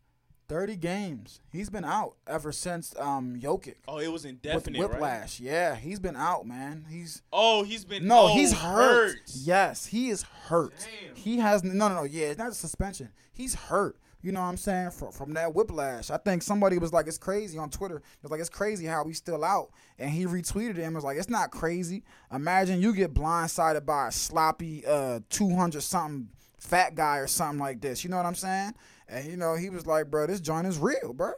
thirty 0.49 0.77
games. 0.77 1.41
He's 1.51 1.69
been 1.69 1.85
out 1.85 2.15
ever 2.27 2.53
since 2.53 2.95
um 2.99 3.37
Jokic. 3.41 3.77
Oh, 3.89 3.99
it 3.99 4.09
was 4.13 4.23
With 4.25 4.31
indefinite, 4.31 4.81
right? 4.81 4.91
whiplash, 4.91 5.41
yeah, 5.41 5.75
he's 5.75 5.99
been 5.99 6.17
out, 6.17 6.47
man. 6.47 6.87
He's 6.89 7.23
Oh, 7.33 7.65
he's 7.65 7.85
been 7.85 8.07
no, 8.07 8.23
oh, 8.29 8.35
he's 8.35 8.53
hurt. 8.53 9.09
hurt. 9.11 9.17
Yes, 9.35 9.87
he 9.87 10.11
is 10.11 10.23
hurt. 10.23 10.73
Damn. 10.79 11.17
He 11.17 11.39
has 11.39 11.65
no, 11.65 11.89
no, 11.89 11.95
no. 11.97 12.05
Yeah, 12.05 12.27
it's 12.27 12.39
not 12.39 12.51
a 12.51 12.55
suspension. 12.55 13.11
He's 13.33 13.55
hurt. 13.55 13.97
You 14.25 14.33
know 14.33 14.41
what 14.41 14.47
I'm 14.47 14.57
saying? 14.57 14.93
From, 14.93 15.13
from 15.13 15.35
that 15.35 15.55
whiplash. 15.55 16.11
I 16.11 16.17
think 16.17 16.43
somebody 16.43 16.79
was 16.79 16.95
like, 16.95 17.07
"It's 17.07 17.19
crazy" 17.19 17.59
on 17.59 17.69
Twitter. 17.69 18.01
It's 18.23 18.31
like, 18.31 18.41
"It's 18.41 18.49
crazy 18.49 18.87
how 18.87 19.05
he's 19.05 19.19
still 19.19 19.45
out," 19.45 19.71
and 19.99 20.11
he 20.11 20.25
retweeted 20.25 20.77
him. 20.77 20.95
It 20.95 20.97
was 20.97 21.05
like, 21.05 21.19
"It's 21.19 21.29
not 21.29 21.51
crazy. 21.51 22.03
Imagine 22.33 22.81
you 22.81 22.95
get 22.95 23.13
blindsided 23.13 23.85
by 23.85 24.09
a 24.09 24.13
sloppy, 24.13 24.83
uh, 24.87 25.21
200 25.29 25.83
something 25.83 26.31
fat 26.57 26.95
guy 26.95 27.19
or 27.19 27.27
something 27.27 27.59
like 27.59 27.83
this. 27.83 28.03
You 28.03 28.09
know 28.09 28.17
what 28.17 28.25
I'm 28.25 28.35
saying?" 28.35 28.73
And 29.11 29.27
you 29.27 29.37
know, 29.37 29.57
he 29.57 29.69
was 29.69 29.87
like, 29.87 30.11
"Bro, 30.11 30.29
this 30.29 30.41
joint 30.41 30.67
is 30.67 30.79
real, 30.79 31.13
bro." 31.13 31.35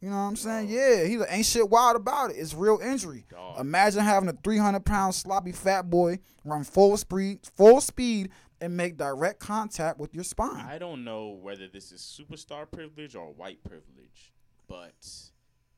You 0.00 0.10
know 0.10 0.16
what 0.16 0.22
I'm 0.22 0.36
saying? 0.36 0.68
Yeah, 0.68 1.04
he 1.04 1.18
ain't 1.28 1.46
shit 1.46 1.70
wild 1.70 1.94
about 1.94 2.30
it. 2.30 2.36
It's 2.36 2.52
real 2.52 2.80
injury. 2.82 3.24
Dog. 3.30 3.60
Imagine 3.60 4.00
having 4.00 4.28
a 4.28 4.36
300 4.44 4.84
pound 4.84 5.14
sloppy 5.14 5.52
fat 5.52 5.88
boy 5.88 6.18
run 6.44 6.64
full 6.64 6.96
speed, 6.96 7.38
full 7.56 7.80
speed, 7.80 8.30
and 8.64 8.76
make 8.76 8.96
direct 8.96 9.40
contact 9.40 9.98
with 9.98 10.14
your 10.14 10.24
spine. 10.24 10.64
I 10.66 10.78
don't 10.78 11.04
know 11.04 11.28
whether 11.28 11.68
this 11.68 11.92
is 11.92 12.00
superstar 12.00 12.70
privilege 12.70 13.14
or 13.14 13.26
white 13.32 13.62
privilege, 13.62 14.32
but 14.66 14.94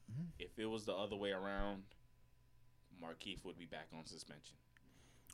Mm-hmm. 0.09 0.26
if 0.39 0.57
it 0.57 0.66
was 0.66 0.84
the 0.84 0.95
other 0.95 1.16
way 1.16 1.32
around, 1.32 1.82
Markieff 3.03 3.45
would 3.45 3.59
be 3.59 3.64
back 3.66 3.89
on 3.93 4.07
suspension. 4.07 4.55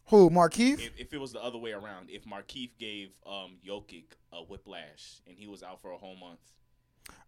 Who, 0.07 0.31
Markieff? 0.31 0.81
If, 0.81 0.93
if 0.99 1.13
it 1.13 1.19
was 1.21 1.33
the 1.35 1.43
other 1.43 1.59
way 1.59 1.73
around, 1.73 2.09
if 2.09 2.25
Markieff 2.25 2.71
gave 2.79 3.11
um 3.27 3.59
Jokic 3.67 4.05
a 4.33 4.43
whiplash 4.43 5.21
and 5.29 5.37
he 5.37 5.47
was 5.47 5.63
out 5.63 5.83
for 5.83 5.91
a 5.93 5.99
whole 5.99 6.17
month, 6.17 6.41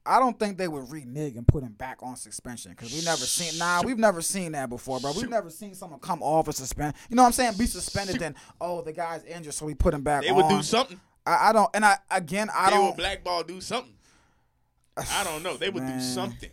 I 0.06 0.18
don't 0.18 0.38
think 0.38 0.58
they 0.58 0.68
would 0.68 0.90
renege 0.90 1.36
and 1.36 1.48
put 1.48 1.62
him 1.62 1.72
back 1.72 1.98
on 2.02 2.16
suspension 2.16 2.72
because 2.72 2.92
we 2.92 3.02
never 3.02 3.24
seen. 3.24 3.58
Nah, 3.58 3.82
we've 3.82 3.98
never 3.98 4.20
seen 4.20 4.52
that 4.52 4.68
before, 4.68 5.00
bro. 5.00 5.12
We've 5.12 5.22
Shoot. 5.22 5.30
never 5.30 5.48
seen 5.48 5.74
someone 5.74 5.98
come 6.00 6.22
off 6.22 6.46
a 6.48 6.52
suspend. 6.52 6.94
You 7.08 7.16
know 7.16 7.22
what 7.22 7.28
I'm 7.28 7.32
saying? 7.32 7.54
Be 7.56 7.66
suspended, 7.66 8.18
then 8.18 8.34
oh 8.60 8.82
the 8.82 8.92
guy's 8.92 9.24
injured, 9.24 9.54
so 9.54 9.64
we 9.64 9.74
put 9.74 9.94
him 9.94 10.02
back. 10.02 10.22
they 10.22 10.32
would 10.32 10.48
do 10.48 10.62
something. 10.62 11.00
I, 11.26 11.48
I 11.48 11.52
don't, 11.52 11.70
and 11.72 11.84
I 11.86 11.96
again 12.10 12.50
I 12.54 12.66
they 12.66 12.76
don't. 12.76 12.82
They 12.82 12.88
would 12.88 12.96
blackball 12.96 13.42
do 13.44 13.60
something. 13.62 13.94
I 14.96 15.24
don't 15.24 15.42
know. 15.42 15.56
They 15.56 15.70
would 15.70 15.82
Man. 15.82 15.98
do 15.98 16.04
something. 16.04 16.50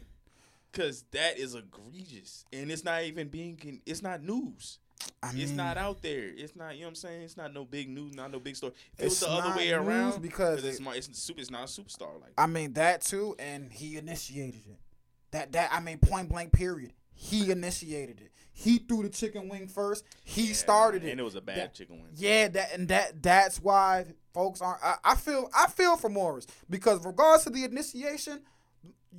Cause 0.73 1.03
that 1.11 1.37
is 1.37 1.53
egregious, 1.53 2.45
and 2.53 2.71
it's 2.71 2.85
not 2.85 3.03
even 3.03 3.27
being. 3.27 3.81
It's 3.85 4.01
not 4.01 4.23
news. 4.23 4.79
I 5.23 5.31
it's 5.35 5.51
not 5.51 5.77
out 5.77 6.01
there. 6.01 6.29
It's 6.35 6.55
not. 6.55 6.73
You 6.75 6.81
know 6.81 6.87
what 6.87 6.89
I'm 6.89 6.95
saying? 6.95 7.21
It's 7.21 7.37
not 7.37 7.53
no 7.53 7.63
big 7.65 7.89
news. 7.89 8.13
Not 8.15 8.31
no 8.31 8.39
big 8.39 8.55
story. 8.55 8.73
If 8.93 8.99
it 8.99 9.03
was 9.05 9.13
It's 9.13 9.21
the 9.21 9.29
other 9.29 9.55
way 9.55 9.71
around, 9.71 10.21
because 10.21 10.63
it's 10.63 10.79
it- 10.79 10.87
It's 10.95 11.19
super. 11.19 11.39
It's 11.39 11.51
not 11.51 11.61
a 11.63 11.65
superstar 11.81 12.19
like. 12.21 12.33
I 12.37 12.47
mean 12.47 12.73
that 12.73 13.01
too, 13.01 13.35
and 13.39 13.71
he 13.71 13.97
initiated 13.97 14.61
it. 14.67 14.79
That 15.31 15.51
that 15.53 15.69
I 15.71 15.79
mean 15.79 15.99
point 15.99 16.29
blank 16.29 16.53
period. 16.53 16.93
He 17.13 17.51
initiated 17.51 18.19
it. 18.19 18.31
He 18.53 18.79
threw 18.79 19.03
the 19.03 19.09
chicken 19.09 19.47
wing 19.47 19.67
first. 19.67 20.03
He 20.23 20.47
Yeah, 20.47 20.53
started 20.53 21.03
it. 21.03 21.11
and 21.11 21.19
it 21.19 21.23
was 21.23 21.35
a 21.35 21.41
bad 21.41 21.57
That- 21.57 21.73
chicken 21.75 22.01
wing. 22.01 22.11
Yeah, 22.15 22.47
that 22.49 22.73
and 22.73 22.87
that 22.89 23.21
that's 23.21 23.59
why 23.61 24.07
folks 24.33 24.59
aren't. 24.61 24.83
I, 24.83 24.97
I 25.03 25.15
feel 25.15 25.49
I 25.55 25.67
feel 25.67 25.97
for 25.97 26.09
Morris 26.09 26.47
because 26.69 27.05
regards 27.05 27.43
to 27.43 27.49
the 27.51 27.63
initiation, 27.63 28.41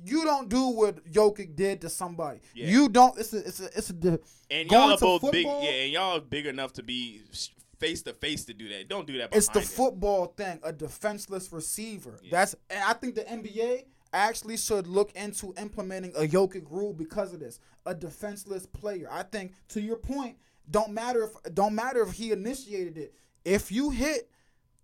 you 0.05 0.23
don't 0.23 0.49
do 0.49 0.69
what 0.69 1.05
Jokic 1.11 1.55
did 1.55 1.81
to 1.81 1.89
somebody. 1.89 2.39
Yeah. 2.53 2.67
You 2.67 2.89
don't. 2.89 3.17
It's 3.17 3.33
a 3.33 3.37
it's 3.37 3.59
a 3.59 3.65
it's 3.77 3.89
a. 3.89 4.19
And 4.51 4.69
y'all 4.69 4.91
are 4.91 4.97
both 4.97 5.21
football- 5.21 5.31
big. 5.31 5.45
Yeah, 5.45 5.83
and 5.83 5.91
y'all 5.91 6.17
are 6.17 6.21
big 6.21 6.45
enough 6.45 6.73
to 6.73 6.83
be 6.83 7.21
face 7.79 8.01
to 8.03 8.13
face 8.13 8.45
to 8.45 8.53
do 8.53 8.69
that. 8.69 8.87
Don't 8.87 9.05
do 9.07 9.17
that. 9.17 9.35
It's 9.35 9.49
the 9.49 9.59
it. 9.59 9.65
football 9.65 10.27
thing. 10.27 10.59
A 10.63 10.71
defenseless 10.73 11.51
receiver. 11.51 12.19
Yeah. 12.23 12.29
That's 12.31 12.55
and 12.69 12.83
I 12.83 12.93
think 12.93 13.15
the 13.15 13.23
NBA 13.23 13.85
actually 14.13 14.57
should 14.57 14.87
look 14.87 15.11
into 15.15 15.53
implementing 15.57 16.13
a 16.15 16.21
Jokic 16.21 16.69
rule 16.69 16.93
because 16.93 17.33
of 17.33 17.39
this. 17.39 17.59
A 17.85 17.93
defenseless 17.93 18.65
player. 18.65 19.07
I 19.11 19.23
think 19.23 19.53
to 19.69 19.81
your 19.81 19.97
point, 19.97 20.37
don't 20.69 20.91
matter 20.91 21.23
if 21.23 21.53
don't 21.53 21.75
matter 21.75 22.01
if 22.01 22.13
he 22.13 22.31
initiated 22.31 22.97
it. 22.97 23.13
If 23.45 23.71
you 23.71 23.89
hit 23.89 24.29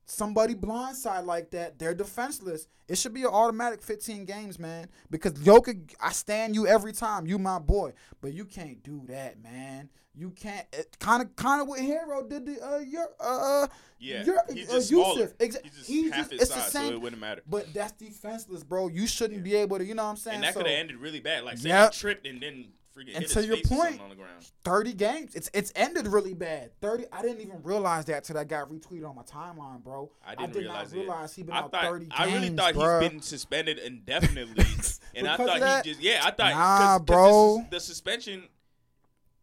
somebody 0.10 0.56
blindside 0.56 1.26
like 1.26 1.52
that, 1.52 1.78
they're 1.80 1.94
defenseless. 1.94 2.68
It 2.88 2.98
should 2.98 3.14
be 3.14 3.22
an 3.22 3.28
automatic 3.28 3.82
15 3.84 4.26
games, 4.26 4.58
man. 4.60 4.88
Because 5.12 5.34
Jokic, 5.34 5.94
I 6.02 6.12
stand 6.12 6.56
you 6.56 6.68
every 6.68 6.94
time. 6.94 7.28
You 7.28 7.38
my 7.38 7.60
boy, 7.60 7.94
but 8.22 8.34
you 8.34 8.46
can't 8.46 8.82
do 8.84 9.04
that, 9.08 9.42
man. 9.42 9.90
You 10.16 10.32
can't. 10.32 10.66
Kind 11.00 11.22
of, 11.22 11.36
kind 11.36 11.62
of 11.62 11.68
what 11.68 11.80
Herro 11.80 12.28
did 12.28 12.46
to 12.48 12.60
uh, 12.68 12.78
your 12.80 13.08
uh, 13.20 13.68
Yeah, 14.00 14.24
your, 14.26 14.42
he's 14.52 14.70
uh, 14.70 14.74
just. 14.74 14.92
Jusuf. 14.92 15.34
Exa- 15.38 15.62
He's 15.64 15.72
just 15.74 15.88
he's 15.88 16.12
half 16.12 16.20
just- 16.30 16.32
his 16.32 16.42
it's 16.42 16.50
the 16.54 16.60
size, 16.62 16.88
so 16.88 16.92
it 16.94 17.00
wouldn't 17.02 17.22
matter. 17.22 17.42
But 17.48 17.74
that's 17.74 17.92
defenseless, 17.94 18.64
bro. 18.64 18.88
You 18.88 19.06
shouldn't 19.08 19.44
be 19.44 19.56
able 19.56 19.78
to. 19.78 19.86
You 19.86 19.94
know 19.94 20.04
what 20.04 20.10
I'm 20.10 20.16
saying? 20.18 20.36
And 20.36 20.44
that 20.44 20.56
So, 20.56 20.62
could 20.62 20.68
have 20.70 20.78
ended 20.80 20.98
really 20.98 21.20
bad. 21.22 21.44
Like 21.46 21.60
say 21.60 21.70
Yep. 21.70 21.94
he 21.94 22.00
tripped 22.00 22.26
and 22.28 22.42
then 22.42 22.66
freaking 23.00 23.16
And 23.16 23.28
to 23.28 23.46
your 23.46 23.58
point, 23.58 24.02
on 24.02 24.10
the 24.10 24.16
ground. 24.16 24.46
30 24.66 24.94
games. 24.94 25.36
It's 25.36 25.50
it's 25.54 25.72
ended 25.76 26.08
really 26.08 26.34
bad. 26.34 26.72
30. 26.82 27.06
I 27.12 27.22
didn't 27.22 27.42
even 27.42 27.62
realize 27.64 28.06
that 28.06 28.24
till 28.24 28.36
that 28.36 28.48
got 28.48 28.70
retweeted 28.70 29.08
on 29.10 29.16
my 29.16 29.24
timeline, 29.24 29.84
bro. 29.84 30.12
I 30.26 30.36
didn't 30.36 30.54
did 30.54 30.60
realize 30.60 30.92
not 30.94 30.98
it. 30.98 31.02
realize 31.02 31.34
he 31.36 31.44
been 31.44 31.56
I 31.56 31.60
out 31.60 31.72
thought 31.72 31.84
30 31.84 32.06
games. 32.06 32.14
I 32.18 32.26
really 32.26 32.50
thought 32.50 32.74
bruh. 32.74 33.02
he's 33.02 33.10
been 33.10 33.22
suspended 33.22 33.80
indefinitely, 33.80 34.66
and 35.16 35.28
I 35.28 35.38
thought 35.38 35.84
he 35.86 35.92
just 35.92 36.02
yeah 36.02 36.22
I 36.24 36.32
thought 36.32 36.54
Nah, 36.54 36.78
'cause- 36.78 36.98
'cause 36.98 37.02
bro. 37.06 37.58
the, 37.70 37.76
the 37.78 37.80
suspension. 37.80 38.44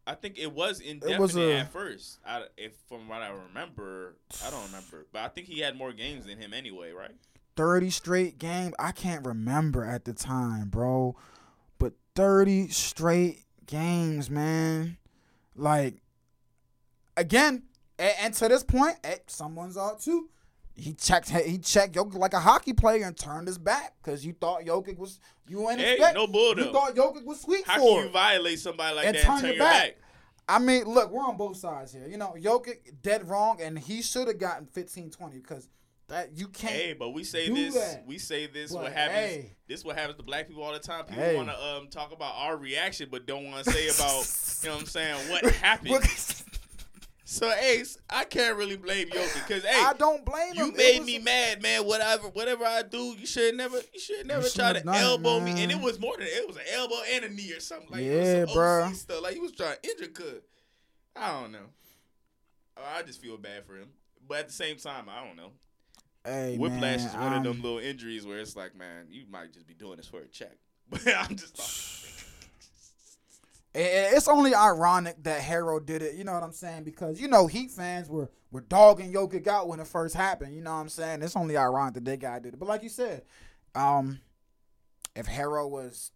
I 0.05 0.15
think 0.15 0.37
it 0.39 0.53
was 0.53 0.79
indefinite 0.79 1.19
was 1.19 1.35
a- 1.35 1.53
at 1.59 1.71
first. 1.73 2.19
I, 2.25 2.43
if 2.55 2.71
from 2.87 3.09
what 3.09 3.21
I 3.21 3.29
remember, 3.29 4.15
I 4.45 4.49
don't 4.49 4.63
remember, 4.67 5.05
but 5.11 5.21
I 5.23 5.27
think 5.27 5.47
he 5.47 5.59
had 5.59 5.75
more 5.77 5.91
games 5.91 6.25
than 6.25 6.37
him 6.39 6.53
anyway, 6.53 6.91
right? 6.91 7.11
30 7.57 7.89
straight 7.89 8.37
games. 8.37 8.73
I 8.79 8.91
can't 8.93 9.25
remember 9.25 9.83
at 9.83 10.05
the 10.05 10.13
time, 10.13 10.69
bro. 10.69 11.17
But 11.77 11.93
30 12.15 12.69
straight 12.69 13.46
games, 13.67 14.29
man. 14.29 14.97
Like, 15.55 15.95
again, 17.15 17.63
and, 17.99 18.13
and 18.21 18.33
to 18.35 18.47
this 18.47 18.63
point, 18.63 18.95
eh, 19.03 19.17
someone's 19.27 19.77
out 19.77 20.01
too. 20.01 20.29
He 20.75 20.93
checked. 20.93 21.29
He 21.29 21.57
checked 21.57 21.95
Jokic 21.95 22.13
like 22.15 22.33
a 22.33 22.39
hockey 22.39 22.71
player 22.73 23.05
and 23.05 23.17
turned 23.17 23.47
his 23.47 23.57
back 23.57 23.95
because 24.01 24.23
you 24.25 24.33
thought 24.33 24.61
Jokic 24.63 24.97
was. 24.97 25.19
You 25.47 25.69
ain't 25.71 25.79
Hey, 25.79 25.93
expect. 25.93 26.15
no 26.15 26.27
bull 26.27 26.55
You 26.57 26.71
thought 26.71 26.93
Jokic 26.95 27.23
was 27.25 27.39
sweet 27.41 27.65
How 27.65 27.79
for 27.79 27.95
can 27.99 28.05
you 28.07 28.11
violate 28.11 28.59
somebody 28.59 28.95
like 28.95 29.05
And 29.07 29.15
that 29.15 29.23
turn 29.23 29.31
and 29.35 29.41
turn 29.41 29.47
your 29.49 29.55
your 29.57 29.65
back. 29.65 29.83
back? 29.83 29.97
I 30.49 30.59
mean, 30.59 30.83
look, 30.85 31.09
we're 31.11 31.23
on 31.23 31.35
both 31.35 31.57
sides 31.57 31.93
here. 31.93 32.07
You 32.07 32.17
know, 32.17 32.35
Jokic 32.37 33.01
dead 33.01 33.27
wrong, 33.27 33.59
and 33.61 33.77
he 33.79 34.01
should 34.01 34.27
have 34.27 34.37
gotten 34.37 34.65
15, 34.67 35.09
20 35.09 35.37
because 35.39 35.67
that 36.09 36.37
you 36.37 36.47
can't. 36.47 36.73
Hey, 36.73 36.93
but 36.93 37.09
we 37.09 37.23
say 37.23 37.49
this. 37.49 37.73
that. 37.75 38.05
We 38.07 38.17
say 38.17 38.47
this. 38.47 38.71
But 38.71 38.83
what 38.83 38.93
happens? 38.93 39.17
hey. 39.17 39.51
This 39.67 39.83
what 39.83 39.97
happens 39.97 40.17
to 40.17 40.23
black 40.23 40.47
people 40.47 40.63
all 40.63 40.73
the 40.73 40.79
time. 40.79 41.05
People 41.05 41.23
Hey. 41.23 41.35
want 41.35 41.49
to 41.49 41.61
um 41.65 41.87
talk 41.89 42.11
about 42.13 42.33
our 42.37 42.55
reaction, 42.57 43.09
but 43.11 43.25
don't 43.25 43.49
want 43.51 43.65
to 43.65 43.71
say 43.71 43.87
about 43.89 44.61
you 44.63 44.69
know 44.69 44.75
what 44.75 44.81
I'm 44.81 44.87
saying 44.87 45.29
what 45.31 45.45
happened. 45.55 46.03
So 47.29 47.51
Ace, 47.51 47.97
I 48.09 48.23
can't 48.23 48.55
really 48.55 48.77
blame 48.77 49.09
Jokic 49.09 49.45
because 49.45 49.61
hey, 49.65 49.83
I 49.83 49.91
don't 49.91 50.23
blame 50.23 50.53
him. 50.53 50.67
you 50.67 50.71
It 50.71 50.77
made 50.77 50.99
was- 50.99 51.07
me 51.07 51.19
mad, 51.19 51.61
man. 51.61 51.85
Whatever, 51.85 52.29
whatever 52.29 52.63
I 52.63 52.83
do, 52.83 53.15
you 53.19 53.25
should 53.25 53.53
never, 53.55 53.75
you 53.93 53.99
should 53.99 54.25
never 54.25 54.47
try 54.47 54.67
shouldn't 54.69 54.85
to 54.85 54.91
it, 54.93 54.95
elbow 55.01 55.41
me. 55.41 55.61
And 55.61 55.69
it 55.69 55.77
was 55.81 55.99
more 55.99 56.15
than 56.15 56.25
it 56.27 56.47
was 56.47 56.55
an 56.55 56.63
elbow 56.73 56.95
and 57.11 57.25
a 57.25 57.29
knee 57.29 57.51
or 57.51 57.59
something 57.59 57.89
like 57.91 58.05
Yeah, 58.05 58.45
some 58.45 58.55
bruh. 58.55 58.87
OC 58.87 58.95
stuff. 58.95 59.21
Like 59.21 59.33
he 59.33 59.41
was 59.41 59.51
trying 59.51 59.75
to 59.83 59.89
injure 59.89 60.07
Cud. 60.07 60.41
I 61.17 61.41
don't 61.41 61.51
know. 61.51 61.65
I 62.77 63.01
just 63.03 63.21
feel 63.21 63.35
bad 63.37 63.65
for 63.65 63.75
him, 63.75 63.89
but 64.25 64.37
at 64.37 64.47
the 64.47 64.53
same 64.53 64.77
time, 64.77 65.07
I 65.09 65.25
don't 65.25 65.35
know. 65.35 65.51
Hey, 66.27 66.57
Whiplash 66.57 66.81
man, 66.81 66.99
is 66.99 67.13
one 67.13 67.23
I'm- 67.23 67.37
of 67.37 67.43
them 67.45 67.61
little 67.61 67.79
injuries 67.79 68.25
where 68.25 68.37
it's 68.39 68.55
like, 68.55 68.75
man, 68.75 69.07
you 69.09 69.23
might 69.31 69.53
just 69.53 69.65
be 69.65 69.73
doing 69.73 69.97
this 69.97 70.07
for 70.07 70.19
a 70.19 70.27
check. 70.27 70.57
But 70.89 71.01
I'm 71.17 71.35
just 71.35 71.57
It's 73.73 74.27
only 74.27 74.55
ironic 74.55 75.21
that 75.23 75.41
Herro 75.41 75.79
did 75.85 76.01
it. 76.01 76.15
You 76.15 76.23
know 76.23 76.33
what 76.33 76.43
I'm 76.43 76.51
saying? 76.51 76.83
Because 76.83 77.19
you 77.21 77.27
know 77.27 77.47
Heat 77.47 77.71
fans 77.71 78.09
were 78.09 78.29
were 78.51 78.61
dogging 78.61 79.11
Jokic 79.13 79.47
out 79.47 79.67
when 79.67 79.79
it 79.79 79.87
first 79.87 80.15
happened. 80.15 80.55
You 80.55 80.61
know 80.61 80.73
what 80.73 80.79
I'm 80.81 80.89
saying? 80.89 81.21
It's 81.21 81.35
only 81.35 81.57
ironic 81.57 81.93
that 81.95 82.05
that 82.05 82.19
guy 82.19 82.39
did 82.39 82.53
it. 82.53 82.59
But 82.59 82.67
like 82.69 82.83
you 82.83 82.89
said, 82.89 83.23
Um, 83.75 84.19
if 85.15 85.27
Herro 85.27 85.69
was 85.69 86.11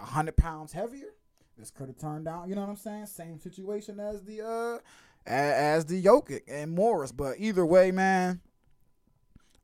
hundred 0.00 0.36
pounds 0.36 0.72
heavier, 0.72 1.14
this 1.56 1.70
could 1.70 1.88
have 1.88 1.98
turned 1.98 2.26
out. 2.26 2.48
You 2.48 2.54
know 2.54 2.62
what 2.62 2.70
I'm 2.70 2.76
saying? 2.76 3.06
Same 3.06 3.38
situation 3.38 4.00
as 4.00 4.22
the 4.24 4.40
uh, 4.42 4.78
as 5.26 5.84
the 5.84 6.02
Jokic 6.02 6.42
and 6.48 6.72
Morris. 6.72 7.12
But 7.12 7.36
either 7.38 7.64
way, 7.64 7.90
man. 7.90 8.40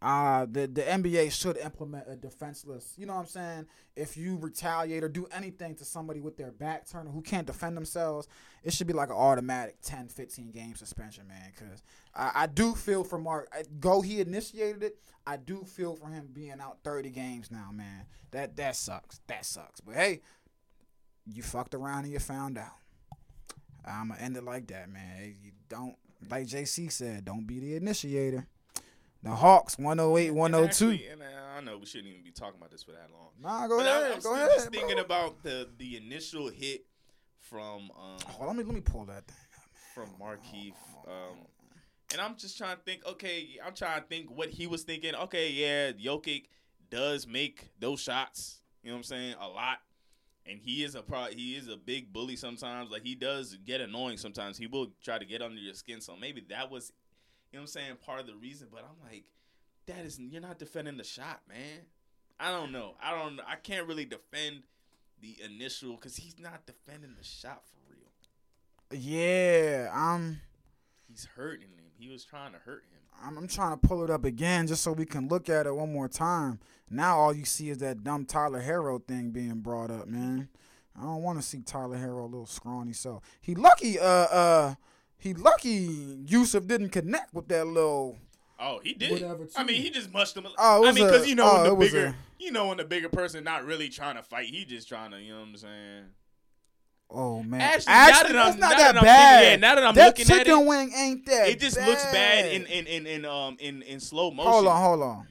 Uh, 0.02 0.46
the 0.50 0.66
the 0.66 0.80
NBA 0.82 1.30
should 1.30 1.58
implement 1.58 2.04
a 2.08 2.16
defenseless. 2.16 2.94
You 2.96 3.04
know 3.04 3.14
what 3.14 3.20
I'm 3.20 3.26
saying? 3.26 3.66
If 3.96 4.16
you 4.16 4.36
retaliate 4.36 5.04
or 5.04 5.08
do 5.08 5.26
anything 5.30 5.74
to 5.74 5.84
somebody 5.84 6.20
with 6.20 6.38
their 6.38 6.52
back 6.52 6.88
turner 6.88 7.10
who 7.10 7.20
can't 7.20 7.46
defend 7.46 7.76
themselves, 7.76 8.26
it 8.64 8.72
should 8.72 8.86
be 8.86 8.94
like 8.94 9.10
an 9.10 9.16
automatic 9.16 9.76
10, 9.82 10.08
15 10.08 10.52
game 10.52 10.74
suspension, 10.74 11.28
man. 11.28 11.52
Because 11.54 11.82
I, 12.14 12.30
I 12.34 12.46
do 12.46 12.74
feel 12.74 13.04
for 13.04 13.18
Mark. 13.18 13.52
Go, 13.78 14.00
he 14.00 14.20
initiated 14.20 14.82
it. 14.82 14.96
I 15.26 15.36
do 15.36 15.64
feel 15.64 15.96
for 15.96 16.08
him 16.08 16.30
being 16.32 16.60
out 16.60 16.78
30 16.82 17.10
games 17.10 17.50
now, 17.50 17.68
man. 17.70 18.06
That 18.30 18.56
that 18.56 18.76
sucks. 18.76 19.20
That 19.26 19.44
sucks. 19.44 19.82
But 19.82 19.96
hey, 19.96 20.22
you 21.26 21.42
fucked 21.42 21.74
around 21.74 22.04
and 22.04 22.12
you 22.12 22.20
found 22.20 22.56
out. 22.56 22.72
I'ma 23.84 24.14
end 24.18 24.36
it 24.36 24.44
like 24.44 24.66
that, 24.68 24.88
man. 24.88 25.36
You 25.42 25.52
don't 25.68 25.96
like 26.30 26.46
JC 26.46 26.90
said, 26.90 27.24
don't 27.24 27.46
be 27.46 27.60
the 27.60 27.76
initiator. 27.76 28.46
The 29.22 29.30
Hawks 29.30 29.76
108, 29.78 30.30
102. 30.30 30.90
Actually, 30.92 31.10
uh, 31.10 31.14
I 31.56 31.60
know 31.60 31.76
we 31.78 31.84
shouldn't 31.86 32.08
even 32.08 32.22
be 32.22 32.30
talking 32.30 32.56
about 32.58 32.70
this 32.70 32.82
for 32.82 32.92
that 32.92 33.08
long. 33.12 33.30
Nah, 33.38 33.66
go 33.68 33.76
But 33.78 33.86
I- 33.86 34.00
ahead. 34.00 34.12
I'm 34.12 34.20
go 34.20 34.34
ahead. 34.34 34.50
just 34.54 34.70
thinking 34.70 34.98
about 34.98 35.42
the 35.42 35.68
the 35.76 35.96
initial 35.96 36.48
hit 36.48 36.86
from 37.38 37.90
um 37.90 38.18
Oh, 38.40 38.46
let 38.46 38.56
me 38.56 38.64
let 38.64 38.74
me 38.74 38.80
pull 38.80 39.04
that 39.06 39.26
thing. 39.26 39.36
from 39.94 40.08
Markieff. 40.20 40.74
Um, 41.06 41.46
and 42.12 42.20
I'm 42.20 42.36
just 42.36 42.56
trying 42.56 42.76
to 42.76 42.82
think. 42.82 43.04
Okay, 43.04 43.58
I'm 43.64 43.74
trying 43.74 44.00
to 44.00 44.06
think 44.06 44.30
what 44.30 44.48
he 44.50 44.66
was 44.66 44.84
thinking. 44.84 45.14
Okay, 45.14 45.50
yeah, 45.52 45.92
Jokic 45.92 46.46
does 46.90 47.26
make 47.26 47.70
those 47.78 48.00
shots. 48.00 48.60
You 48.82 48.90
know 48.90 48.94
what 48.94 48.98
I'm 49.00 49.04
saying? 49.04 49.34
A 49.40 49.48
lot. 49.48 49.78
And 50.46 50.58
he 50.58 50.82
is 50.82 50.94
a 50.94 51.02
pro. 51.02 51.26
He 51.26 51.54
is 51.56 51.68
a 51.68 51.76
big 51.76 52.12
bully 52.12 52.36
sometimes. 52.36 52.90
Like 52.90 53.02
he 53.02 53.14
does 53.14 53.56
get 53.66 53.80
annoying 53.82 54.16
sometimes. 54.16 54.56
He 54.56 54.66
will 54.66 54.92
try 55.04 55.18
to 55.18 55.24
get 55.26 55.42
under 55.42 55.60
your 55.60 55.74
skin. 55.74 56.00
So 56.00 56.16
maybe 56.16 56.42
that 56.48 56.70
was, 56.70 56.92
know 57.58 57.62
what 57.62 57.62
I'm 57.62 57.66
saying, 57.66 57.96
part 58.04 58.20
of 58.20 58.26
the 58.26 58.36
reason. 58.36 58.68
But 58.70 58.84
I'm 58.84 59.10
like, 59.10 59.24
that 59.86 60.04
is 60.04 60.18
you're 60.18 60.40
not 60.40 60.58
defending 60.58 60.96
the 60.96 61.04
shot, 61.04 61.40
man. 61.48 61.80
I 62.38 62.50
don't 62.50 62.72
know. 62.72 62.94
I 63.02 63.14
don't. 63.14 63.40
I 63.46 63.56
can't 63.56 63.86
really 63.86 64.04
defend 64.04 64.62
the 65.20 65.36
initial 65.44 65.94
because 65.94 66.16
he's 66.16 66.38
not 66.38 66.66
defending 66.66 67.14
the 67.18 67.24
shot 67.24 67.62
for 67.66 67.92
real. 67.92 69.00
Yeah, 69.00 69.90
I'm, 69.92 70.40
He's 71.10 71.26
hurting 71.36 71.68
him. 71.68 71.84
He 71.98 72.08
was 72.08 72.24
trying 72.24 72.52
to 72.52 72.58
hurt 72.58 72.84
him. 72.90 73.00
I'm 73.22 73.36
I'm 73.36 73.48
trying 73.48 73.78
to 73.78 73.86
pull 73.86 74.02
it 74.04 74.10
up 74.10 74.24
again 74.24 74.66
just 74.66 74.82
so 74.82 74.92
we 74.92 75.04
can 75.04 75.28
look 75.28 75.48
at 75.48 75.66
it 75.66 75.74
one 75.74 75.92
more 75.92 76.08
time. 76.08 76.60
Now 76.88 77.18
all 77.18 77.34
you 77.34 77.44
see 77.44 77.68
is 77.68 77.78
that 77.78 78.02
dumb 78.02 78.24
Tyler 78.24 78.62
Herro 78.62 79.06
thing 79.06 79.30
being 79.30 79.60
brought 79.60 79.90
up, 79.90 80.08
man. 80.08 80.48
I 80.98 81.02
don't 81.02 81.22
want 81.22 81.38
to 81.38 81.46
see 81.46 81.60
Tyler 81.60 81.98
Herro 81.98 82.22
a 82.22 82.26
little 82.26 82.46
scrawny. 82.46 82.92
So 82.92 83.22
he 83.40 83.54
lucky, 83.54 83.98
uh, 83.98 84.04
uh, 84.04 84.74
he 85.20 85.34
lucky 85.34 86.16
Jusuf 86.24 86.66
didn't 86.66 86.90
connect 86.90 87.32
with 87.34 87.48
that 87.48 87.66
little. 87.66 88.18
Oh, 88.58 88.80
he 88.82 88.92
did. 88.94 89.22
I 89.56 89.64
mean, 89.64 89.80
he 89.80 89.88
just 89.90 90.12
mushed 90.12 90.36
him. 90.36 90.46
Oh, 90.58 90.84
it 90.84 90.88
I 90.88 90.92
mean, 90.92 91.04
because 91.06 91.26
you 91.26 91.34
know 91.34 91.44
oh, 91.50 91.62
when 91.62 91.78
the 91.78 91.86
bigger, 91.86 92.06
a- 92.06 92.14
you 92.38 92.52
know 92.52 92.66
when 92.68 92.76
the 92.76 92.84
bigger 92.84 93.08
person 93.08 93.42
not 93.44 93.64
really 93.64 93.88
trying 93.88 94.16
to 94.16 94.22
fight, 94.22 94.46
he 94.48 94.64
just 94.64 94.86
trying 94.88 95.12
to, 95.12 95.20
you 95.20 95.32
know 95.32 95.40
what 95.40 95.48
I'm 95.48 95.56
saying? 95.56 96.04
Oh 97.12 97.42
man, 97.42 97.60
Actually, 97.60 97.92
now 97.92 98.06
that 98.06 98.26
I'm- 98.26 98.34
that's 98.34 98.56
not 98.58 98.60
now 98.60 98.68
that 98.68 98.78
that 98.78 98.96
I'm 98.98 99.02
bad. 99.04 99.38
thinking- 99.40 99.50
yeah, 99.50 99.56
now 99.68 99.74
that 99.74 99.84
I'm 99.84 99.94
that 99.94 100.06
looking 100.06 100.24
at 100.26 100.30
it, 100.30 100.44
chicken 100.44 100.66
wing 100.66 100.92
ain't 100.94 101.26
that. 101.26 101.48
It 101.48 101.60
just 101.60 101.76
looks 101.80 102.04
bad 102.04 102.52
in 102.52 102.66
in 102.66 102.86
in 102.86 103.06
in 103.06 103.24
um 103.24 103.56
in 103.58 103.82
in 103.82 103.98
slow 103.98 104.30
motion. 104.30 104.52
Hold 104.52 104.66
on, 104.66 104.82
hold 104.82 105.02
on. 105.02 105.28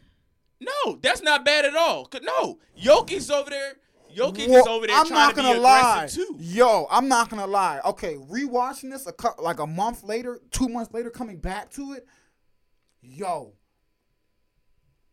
No, 0.59 0.97
that's 1.01 1.21
not 1.21 1.45
bad 1.45 1.63
at 1.65 1.75
all. 1.75 2.09
No, 2.21 2.59
Yoki's 2.77 3.31
over 3.31 3.49
there. 3.49 3.75
Jokic 4.15 4.39
is 4.39 4.47
Well, 4.49 4.69
over 4.69 4.87
there 4.87 4.95
I'm 4.95 5.05
trying 5.07 5.27
not 5.27 5.35
gonna 5.35 5.53
be 5.53 5.59
lie. 5.59 5.95
aggressive 5.97 6.27
too. 6.27 6.37
Yo, 6.39 6.87
I'm 6.89 7.07
not 7.07 7.29
gonna 7.29 7.47
lie. 7.47 7.79
Okay, 7.85 8.15
rewatching 8.15 8.91
this 8.91 9.05
a 9.07 9.11
cou- 9.13 9.41
like 9.41 9.59
a 9.59 9.67
month 9.67 10.03
later, 10.03 10.39
two 10.51 10.67
months 10.69 10.93
later, 10.93 11.09
coming 11.09 11.37
back 11.37 11.69
to 11.71 11.93
it. 11.93 12.05
Yo, 13.01 13.53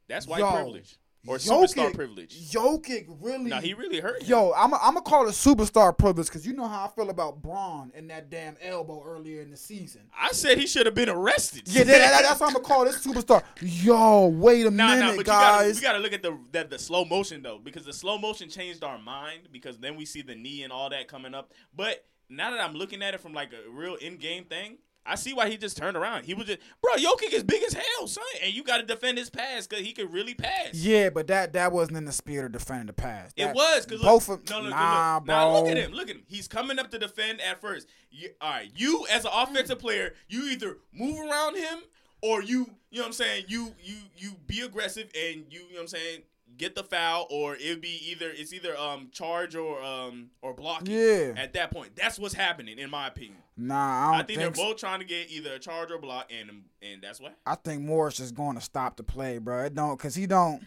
That's 0.08 0.26
white 0.26 0.40
Yo, 0.40 0.52
privilege 0.52 0.98
or 1.26 1.36
superstar 1.38 1.90
Jokic- 1.90 1.94
privilege. 1.94 2.50
Jokic 2.52 3.06
really. 3.20 3.50
No, 3.50 3.56
he 3.58 3.74
really 3.74 4.00
hurt. 4.00 4.22
him. 4.22 4.28
Yo, 4.28 4.52
I'm 4.56 4.72
I'm 4.74 4.80
gonna 4.94 5.02
call 5.02 5.26
it 5.28 5.32
superstar 5.32 5.96
privilege 5.96 6.26
because 6.26 6.46
you 6.46 6.52
know 6.52 6.66
how 6.66 6.84
I 6.86 6.88
feel 6.88 7.10
about 7.10 7.42
Braun 7.42 7.92
and 7.94 8.08
that 8.10 8.30
damn 8.30 8.56
elbow 8.60 9.02
earlier 9.06 9.40
in 9.42 9.50
the 9.50 9.56
season. 9.56 10.02
I 10.18 10.32
said 10.32 10.58
he 10.58 10.66
should 10.66 10.86
have 10.86 10.94
been 10.94 11.08
arrested. 11.08 11.62
Yeah, 11.66 11.84
that, 11.84 11.98
that- 11.98 12.22
that's 12.22 12.40
what 12.40 12.46
I'm 12.48 12.52
gonna 12.54 12.64
call 12.64 12.84
this 12.84 13.04
superstar. 13.04 13.42
Yo, 13.60 14.26
wait 14.26 14.66
a 14.66 14.70
Nah, 14.70 14.88
minute, 14.88 15.00
nah, 15.00 15.06
but 15.10 15.16
you 15.18 15.24
guys. 15.24 15.60
gotta, 15.60 15.74
we 15.74 15.80
gotta 15.80 15.98
look 15.98 16.12
at 16.12 16.22
the 16.22 16.38
that 16.52 16.70
the 16.70 16.78
slow 16.78 17.04
motion 17.04 17.42
though, 17.42 17.58
because 17.62 17.84
the 17.84 17.92
slow 17.92 18.18
motion 18.18 18.48
changed 18.48 18.84
our 18.84 18.98
mind 18.98 19.48
because 19.52 19.78
then 19.78 19.96
we 19.96 20.04
see 20.04 20.22
the 20.22 20.34
knee 20.34 20.62
and 20.62 20.72
all 20.72 20.90
that 20.90 21.08
coming 21.08 21.34
up. 21.34 21.52
But 21.74 22.04
now 22.28 22.50
that 22.50 22.60
I'm 22.60 22.74
looking 22.74 23.02
at 23.02 23.14
it 23.14 23.20
from 23.20 23.32
like 23.32 23.50
a 23.52 23.70
real 23.70 23.94
in 23.96 24.16
game 24.16 24.44
thing, 24.44 24.78
I 25.06 25.14
see 25.14 25.32
why 25.32 25.48
he 25.48 25.56
just 25.56 25.76
turned 25.76 25.96
around. 25.96 26.24
He 26.24 26.34
was 26.34 26.46
just, 26.46 26.58
bro, 26.82 26.94
Jokic 26.94 27.32
is 27.32 27.44
big 27.44 27.62
as 27.62 27.72
hell, 27.72 28.06
son, 28.06 28.24
and 28.42 28.52
you 28.52 28.64
got 28.64 28.78
to 28.78 28.82
defend 28.82 29.18
his 29.18 29.30
pass 29.30 29.66
because 29.66 29.84
he 29.84 29.92
could 29.92 30.12
really 30.12 30.34
pass. 30.34 30.74
yeah, 30.74 31.10
but 31.10 31.26
that 31.28 31.52
that 31.52 31.72
wasn't 31.72 31.98
in 31.98 32.04
the 32.04 32.12
spirit 32.12 32.46
of 32.46 32.52
defending 32.52 32.86
the 32.86 32.92
pass. 32.92 33.32
It 33.36 33.54
was 33.54 33.86
because 33.86 34.02
both 34.02 34.28
look, 34.28 34.44
of 34.44 34.50
no, 34.50 34.60
look, 34.60 34.70
nah, 34.70 35.14
look, 35.16 35.26
bro. 35.26 35.34
Nah, 35.34 35.52
look 35.52 35.68
at 35.68 35.76
him. 35.76 35.92
Look 35.92 36.08
at 36.10 36.16
him. 36.16 36.22
He's 36.26 36.48
coming 36.48 36.78
up 36.78 36.90
to 36.90 36.98
defend 36.98 37.40
at 37.40 37.60
first. 37.60 37.88
You, 38.10 38.30
all 38.40 38.50
right, 38.50 38.70
you 38.74 39.06
as 39.12 39.24
an 39.24 39.30
offensive 39.34 39.78
player, 39.78 40.14
you 40.28 40.44
either 40.50 40.78
move 40.92 41.18
around 41.20 41.56
him 41.56 41.80
or 42.22 42.42
you, 42.42 42.70
you 42.90 42.98
know 42.98 43.02
what 43.02 43.06
I'm 43.06 43.12
saying. 43.12 43.44
You 43.48 43.74
you 43.82 43.96
you 44.16 44.32
be 44.46 44.60
aggressive 44.60 45.10
and 45.14 45.44
you, 45.50 45.60
you 45.60 45.70
know 45.70 45.76
what 45.76 45.80
I'm 45.82 45.88
saying. 45.88 46.22
Get 46.56 46.74
the 46.74 46.84
foul, 46.84 47.26
or 47.30 47.54
it'd 47.56 47.80
be 47.80 48.00
either 48.10 48.30
it's 48.30 48.52
either 48.52 48.76
um 48.78 49.08
charge 49.12 49.54
or 49.54 49.82
um 49.82 50.30
or 50.42 50.54
blocking. 50.54 50.94
Yeah. 50.94 51.34
At 51.36 51.52
that 51.54 51.70
point, 51.70 51.96
that's 51.96 52.18
what's 52.18 52.34
happening, 52.34 52.78
in 52.78 52.90
my 52.90 53.08
opinion. 53.08 53.38
Nah, 53.56 53.74
I 53.74 54.12
don't 54.12 54.20
I 54.20 54.22
think 54.24 54.38
they're 54.38 54.54
so. 54.54 54.62
both 54.62 54.76
trying 54.76 55.00
to 55.00 55.06
get 55.06 55.30
either 55.30 55.54
a 55.54 55.58
charge 55.58 55.90
or 55.90 55.98
block, 55.98 56.30
and 56.30 56.64
and 56.82 57.02
that's 57.02 57.20
what. 57.20 57.36
I 57.44 57.54
think 57.56 57.82
Morris 57.82 58.20
is 58.20 58.32
going 58.32 58.56
to 58.56 58.62
stop 58.62 58.96
the 58.96 59.02
play, 59.02 59.38
bro. 59.38 59.64
It 59.64 59.74
don't, 59.74 59.98
cause 59.98 60.14
he 60.14 60.26
don't. 60.26 60.62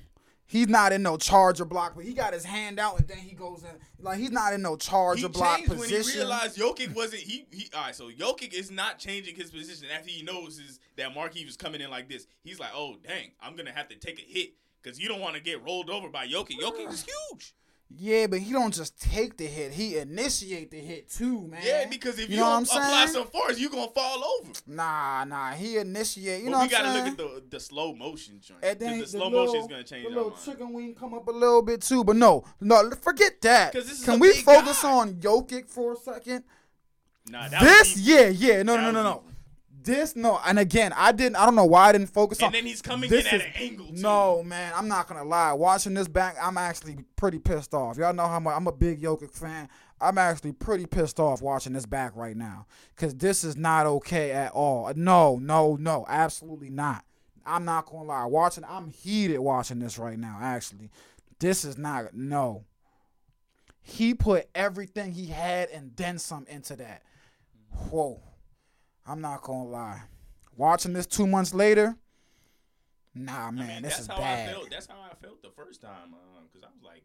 He's 0.50 0.68
not 0.68 0.92
in 0.92 1.04
no 1.04 1.16
charger 1.16 1.64
block, 1.64 1.94
but 1.96 2.06
he 2.06 2.14
got 2.14 2.34
his 2.34 2.44
hand 2.44 2.80
out 2.80 2.98
and 2.98 3.08
then 3.08 3.18
he 3.18 3.36
goes 3.36 3.62
in. 3.62 3.70
Like 4.04 4.18
he's 4.18 4.32
not 4.32 4.52
in 4.52 4.64
no 4.64 4.78
charger 4.78 5.22
He 5.22 5.28
block 5.28 5.58
changed 5.58 5.78
when 5.78 5.88
he 5.88 5.98
realized 5.98 6.58
Jokic 6.58 6.96
wasn't 6.96 7.22
he. 7.22 7.46
he 7.52 7.70
all 7.76 7.84
right, 7.84 7.96
so 7.96 8.10
Jokic 8.10 8.52
is 8.52 8.72
not 8.72 8.98
changing 8.98 9.36
his 9.36 9.52
position 9.52 9.90
after 9.96 10.10
he 10.10 10.24
knows 10.24 10.58
is 10.58 10.80
that 10.98 11.14
Marquis 11.14 11.46
was 11.46 11.56
coming 11.56 11.82
in 11.82 11.92
like 11.92 12.10
this. 12.10 12.26
He's 12.44 12.60
like, 12.60 12.72
oh 12.74 12.96
dang, 13.08 13.30
I'm 13.40 13.56
gonna 13.56 13.72
have 13.72 13.90
to 13.90 13.96
take 13.96 14.18
a 14.18 14.24
hit 14.24 14.54
because 14.82 15.00
you 15.00 15.08
don't 15.08 15.20
want 15.22 15.36
to 15.36 15.42
get 15.42 15.64
rolled 15.64 15.90
over 15.90 16.10
by 16.10 16.28
Jokic. 16.28 16.60
Jokic 16.60 16.92
is 16.92 17.06
huge. 17.32 17.54
yeah, 17.98 18.28
but 18.28 18.40
he 18.40 18.52
don't 18.54 18.74
just 18.74 19.02
take 19.02 19.36
the 19.38 19.46
hit; 19.48 19.72
he 19.74 19.98
initiate 19.98 20.70
the 20.72 20.78
hit 20.78 21.10
too, 21.10 21.48
man. 21.48 21.62
Yeah, 21.66 21.86
because 21.90 22.20
if 22.20 22.30
you, 22.30 22.38
know 22.38 22.44
don't 22.44 22.64
apply 22.64 23.06
saying? 23.06 23.08
some 23.10 23.28
force, 23.28 23.58
you 23.60 23.70
gonna 23.70 23.88
fall 23.90 24.24
over. 24.40 24.52
Nah, 24.68 25.24
nah, 25.26 25.52
he 25.54 25.78
initiate. 25.78 26.44
You 26.44 26.52
but 26.52 26.58
know 26.58 26.62
we 26.64 26.70
gotta 26.70 26.92
saying? 26.94 27.06
look 27.06 27.08
at 27.14 27.18
the 27.18 27.44
the 27.50 27.60
slow 27.60 27.96
motion 27.96 28.40
joint. 28.42 28.60
And 28.64 28.80
'cause 28.80 28.88
then 28.88 29.00
the 29.00 29.08
slow 29.08 29.30
little, 29.30 29.46
motion 29.46 29.62
is 29.62 29.68
gonna 29.68 29.84
change 29.84 30.04
the 30.04 30.10
little 30.10 30.30
mind. 30.32 30.44
chicken 30.46 30.74
wing 30.74 30.94
come 30.94 31.14
up 31.16 31.28
a 31.28 31.32
little 31.32 31.62
bit 31.64 31.82
too, 31.82 32.04
but 32.04 32.16
no, 32.16 32.44
no, 32.62 32.92
forget 32.92 33.42
that. 33.42 33.74
'Cause 33.74 33.88
this 33.88 34.00
is 34.00 34.06
Can 34.06 34.20
we 34.20 34.34
focus 34.34 34.84
guy. 34.84 34.92
on 34.92 35.16
Jokic 35.16 35.68
for 35.70 35.94
a 35.94 35.98
second? 35.98 36.44
Nah, 37.28 37.48
that 37.48 37.62
This, 37.62 37.98
yeah, 37.98 38.28
yeah, 38.28 38.64
no, 38.64 38.76
no, 38.76 38.92
no, 38.92 39.04
was 39.04 39.24
no. 39.24 39.24
This, 39.82 40.16
no, 40.16 40.40
and 40.46 40.60
again, 40.60 40.92
I 40.96 41.12
didn't. 41.14 41.38
I 41.38 41.46
don't 41.46 41.56
know 41.56 41.66
why 41.66 41.90
I 41.90 41.92
didn't 41.94 42.08
focus 42.10 42.42
on. 42.42 42.48
And 42.48 42.56
then 42.56 42.66
he's 42.66 42.82
coming 42.82 43.10
this 43.10 43.26
in 43.26 43.34
at 43.36 43.42
is- 43.42 43.42
an 43.48 43.52
angle. 43.56 43.86
Too. 43.88 44.02
No, 44.02 44.44
man, 44.44 44.74
I'm 44.76 44.88
not 44.88 45.08
gonna 45.08 45.24
lie. 45.24 45.54
Watching 45.54 45.94
this 45.94 46.08
back, 46.08 46.36
I'm 46.42 46.58
actually 46.58 46.98
pretty 47.16 47.40
pissed 47.40 47.74
off. 47.74 47.98
Y'all 47.98 48.14
know 48.14 48.28
how 48.28 48.40
much 48.40 48.56
I'm 48.56 48.68
a 48.68 48.72
big 48.74 49.02
Jokic 49.02 49.32
fan. 49.34 49.70
I'm 50.02 50.18
actually 50.18 50.52
pretty 50.54 50.86
pissed 50.86 51.20
off 51.20 51.42
watching 51.42 51.74
this 51.74 51.86
back 51.86 52.16
right 52.16 52.36
now 52.36 52.66
because 52.96 53.16
this 53.16 53.44
is 53.44 53.56
not 53.58 53.86
okay 53.86 54.32
at 54.32 54.52
all. 54.52 54.92
No, 54.96 55.38
no, 55.38 55.76
no, 55.76 56.06
absolutely 56.10 56.70
not. 56.70 57.04
I'm 57.46 57.64
not 57.66 57.86
gonna 57.86 58.04
lie. 58.04 58.26
Watching, 58.26 58.64
I'm 58.68 58.90
heated 58.90 59.40
watching 59.40 59.80
this 59.80 59.98
right 59.98 60.20
now. 60.20 60.38
Actually, 60.42 60.90
this 61.40 61.64
is 61.66 61.78
not 61.78 62.14
no. 62.14 62.66
He 63.82 64.14
put 64.14 64.48
everything 64.54 65.14
he 65.14 65.28
had 65.28 65.70
and 65.70 65.96
then 65.96 66.20
some 66.20 66.46
into 66.50 66.76
that. 66.76 67.02
Whoa, 67.90 68.22
I'm 69.06 69.22
not 69.22 69.42
gonna 69.42 69.70
lie. 69.70 70.02
Watching 70.56 70.94
this 70.94 71.06
two 71.08 71.26
months 71.28 71.54
later, 71.54 71.96
nah, 73.16 73.52
man, 73.52 73.64
I 73.64 73.74
mean, 73.74 73.82
this 73.84 73.94
that's 73.94 74.00
is 74.02 74.08
how 74.08 74.18
bad. 74.18 74.50
I 74.50 74.52
felt. 74.54 74.70
That's 74.70 74.88
how 74.88 75.00
I 75.00 75.16
felt 75.22 75.42
the 75.42 75.50
first 75.56 75.82
time. 75.82 76.14
Um, 76.14 76.48
because 76.52 76.64
I 76.64 76.72
was 76.74 76.84
like, 76.84 77.04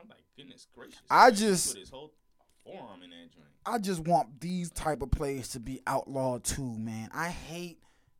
I'm 0.00 0.08
like, 0.08 0.22
goodness 0.36 0.66
gracious. 0.74 1.00
I 1.10 1.26
man, 1.26 1.34
just- 1.34 1.72
put 1.74 1.80
his 1.80 1.90
whole 1.90 2.12
forearm 2.64 3.02
in 3.02 3.10
that 3.10 3.32
joint. 3.32 3.44
I 3.66 3.78
just 3.78 4.00
want 4.00 4.40
these 4.40 4.70
type 4.70 5.00
of 5.02 5.10
plays 5.10 5.48
to 5.50 5.60
be 5.60 5.80
outlawed 5.86 6.44
too, 6.44 6.76
man. 6.78 7.08
I 7.14 7.28
hate 7.28 7.78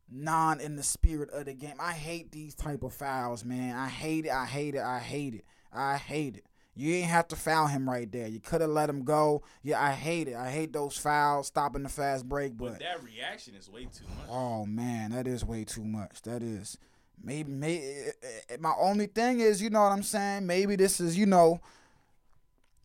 non 0.09 0.59
in 0.59 0.75
the 0.75 0.83
spirit 0.83 1.29
of 1.31 1.45
the 1.45 1.53
game. 1.53 1.75
I 1.79 1.91
hate 1.93 2.31
these 2.31 2.55
type 2.55 2.83
of 2.83 2.93
fouls, 2.93 3.43
man. 3.43 3.75
I 3.75 3.87
hate 3.87 4.25
it. 4.25 4.31
I 4.31 4.45
hate 4.45 4.75
it. 4.75 4.81
I 4.81 4.99
hate 4.99 5.35
it. 5.35 5.45
I 5.73 5.97
hate 5.97 6.37
it. 6.37 6.45
You 6.75 6.93
ain't 6.93 7.09
have 7.09 7.27
to 7.29 7.35
foul 7.37 7.67
him 7.67 7.89
right 7.89 8.11
there. 8.11 8.27
You 8.27 8.41
could 8.41 8.59
have 8.61 8.69
let 8.69 8.89
him 8.89 9.03
go. 9.05 9.43
Yeah, 9.63 9.81
I 9.81 9.91
hate 9.91 10.27
it. 10.27 10.35
I 10.35 10.49
hate 10.51 10.73
those 10.73 10.97
fouls, 10.97 11.47
stopping 11.47 11.83
the 11.83 11.89
fast 11.89 12.27
break. 12.27 12.57
But 12.57 12.71
But 12.71 12.79
that 12.79 13.03
reaction 13.03 13.55
is 13.55 13.69
way 13.69 13.85
too 13.85 14.05
much. 14.17 14.27
oh 14.29 14.65
man, 14.65 15.11
that 15.11 15.25
is 15.27 15.45
way 15.45 15.63
too 15.63 15.85
much. 15.85 16.21
That 16.23 16.43
is. 16.43 16.77
maybe, 17.23 17.49
may 17.51 17.77
eh, 17.77 18.11
eh, 18.21 18.27
eh, 18.49 18.57
my 18.59 18.73
only 18.77 19.07
thing 19.07 19.39
is, 19.39 19.61
you 19.61 19.69
know 19.69 19.81
what 19.81 19.93
I'm 19.93 20.03
saying? 20.03 20.45
Maybe 20.45 20.75
this 20.75 20.99
is, 20.99 21.17
you 21.17 21.25
know, 21.25 21.61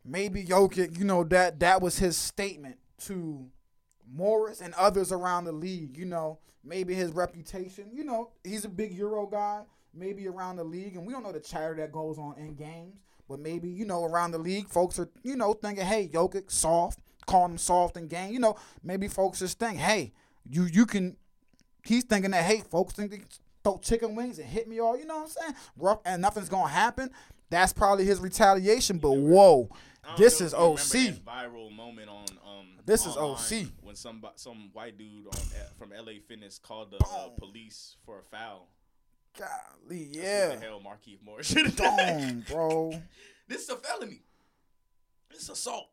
maybe 0.05 0.45
Jokic, 0.45 0.97
you 0.97 1.05
know, 1.05 1.25
that 1.25 1.59
that 1.61 1.83
was 1.83 1.99
his 1.99 2.17
statement 2.17 2.77
to 3.07 3.47
Morris 4.13 4.61
and 4.61 4.73
others 4.75 5.11
around 5.11 5.45
the 5.45 5.53
league. 5.53 5.97
You 5.97 6.05
know, 6.07 6.39
maybe 6.63 6.95
his 6.95 7.11
reputation. 7.11 7.91
You 7.93 8.05
know, 8.05 8.31
he's 8.45 8.65
a 8.65 8.69
big 8.69 8.93
Euro 8.95 9.27
guy. 9.27 9.63
Maybe 9.93 10.29
around 10.29 10.55
the 10.55 10.63
league, 10.65 10.95
and 10.95 11.05
we 11.05 11.13
don't 11.13 11.25
know 11.25 11.33
the 11.33 11.41
chatter 11.41 11.75
that 11.79 11.91
goes 11.91 12.17
on 12.17 12.37
in 12.39 12.55
games. 12.55 13.01
But 13.31 13.39
maybe 13.39 13.69
you 13.69 13.85
know 13.85 14.03
around 14.03 14.33
the 14.33 14.39
league, 14.39 14.69
folks 14.69 14.99
are 14.99 15.09
you 15.23 15.37
know 15.37 15.53
thinking, 15.53 15.87
hey, 15.87 16.11
Jokic 16.13 16.51
soft, 16.51 16.99
calling 17.27 17.53
him 17.53 17.59
soft 17.59 17.97
in 17.97 18.09
game. 18.09 18.33
You 18.33 18.41
know, 18.41 18.57
maybe 18.83 19.07
folks 19.07 19.39
just 19.39 19.61
think, 19.61 19.79
hey, 19.79 20.13
you 20.51 20.65
you 20.65 20.85
can. 20.85 21.17
He's 21.85 22.03
thinking 22.03 22.33
that, 22.33 22.43
hey, 22.45 22.63
folks 22.69 22.93
think 22.95 23.13
they 23.13 23.21
throw 23.63 23.79
chicken 23.79 24.17
wings 24.17 24.41
and 24.41 24.49
hit 24.49 24.67
me 24.67 24.81
all. 24.81 24.99
You 24.99 25.07
know 25.07 25.19
what 25.19 25.23
I'm 25.23 25.29
saying? 25.29 25.55
Rough 25.79 26.01
and 26.05 26.21
nothing's 26.21 26.49
gonna 26.49 26.69
happen. 26.69 27.11
That's 27.51 27.73
probably 27.73 28.05
his 28.05 28.19
retaliation. 28.19 28.99
But 28.99 29.13
whoa, 29.13 29.71
this 30.19 30.41
is 30.41 30.53
if 30.53 30.59
you 30.59 30.65
remember 30.65 31.31
OC. 31.31 31.53
viral 31.53 31.73
moment 31.73 32.09
on 32.09 32.27
um. 32.45 32.67
This 32.85 33.07
is 33.07 33.17
OC. 33.17 33.69
When 33.81 33.95
some 33.95 34.27
some 34.35 34.71
white 34.73 34.99
dude 34.99 35.29
on 35.29 35.41
from 35.79 35.91
LA 35.91 36.15
Fitness 36.27 36.59
called 36.59 36.91
the 36.91 36.97
uh, 36.97 37.29
police 37.39 37.95
for 38.05 38.19
a 38.19 38.23
foul. 38.25 38.69
Golly, 39.39 40.09
yeah. 40.11 40.51
What 40.51 40.61
the 40.61 40.67
hell, 40.67 40.81
Markieff 40.81 41.23
Morris 41.25 41.47
should 41.47 41.67
have 41.67 41.77
done. 41.77 42.45
Bro. 42.49 43.03
This 43.49 43.63
is 43.63 43.71
a 43.71 43.77
felony. 43.79 44.23
This 45.29 45.41
is 45.43 45.51
assault. 45.51 45.89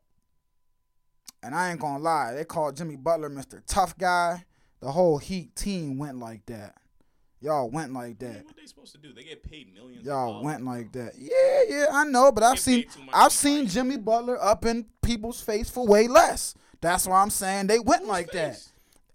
And 1.42 1.56
I 1.56 1.72
ain't 1.72 1.80
gonna 1.80 2.02
lie, 2.02 2.34
they 2.34 2.44
called 2.44 2.76
Jimmy 2.76 2.94
Butler 2.94 3.28
Mr. 3.28 3.60
Tough 3.66 3.98
Guy. 3.98 4.44
The 4.78 4.92
whole 4.92 5.18
Heat 5.18 5.56
team 5.56 5.98
went 5.98 6.20
like 6.20 6.46
that. 6.46 6.76
Y'all 7.40 7.70
went 7.70 7.92
like 7.92 8.18
that. 8.18 8.44
What 8.44 8.56
they 8.56 8.66
supposed 8.66 8.92
to 8.92 8.98
do? 8.98 9.12
They 9.12 9.22
get 9.22 9.42
paid 9.42 9.72
millions. 9.72 10.04
Y'all 10.04 10.42
went 10.42 10.64
like 10.64 10.92
that. 10.92 11.12
Yeah, 11.16 11.62
yeah, 11.68 11.86
I 11.92 12.04
know, 12.04 12.32
but 12.32 12.42
I've 12.42 12.58
seen 12.58 12.82
paid 12.82 12.90
too 12.90 13.02
much 13.04 13.14
I've 13.14 13.32
seen. 13.32 13.66
Jimmy 13.66 13.96
Butler 13.96 14.42
up 14.42 14.64
in 14.64 14.86
people's 15.02 15.40
face 15.40 15.70
for 15.70 15.86
way 15.86 16.08
less. 16.08 16.54
That's 16.80 17.06
why 17.06 17.22
I'm 17.22 17.30
saying 17.30 17.68
they 17.68 17.78
went 17.78 18.02
Whose 18.02 18.08
like 18.08 18.30
that. 18.32 18.60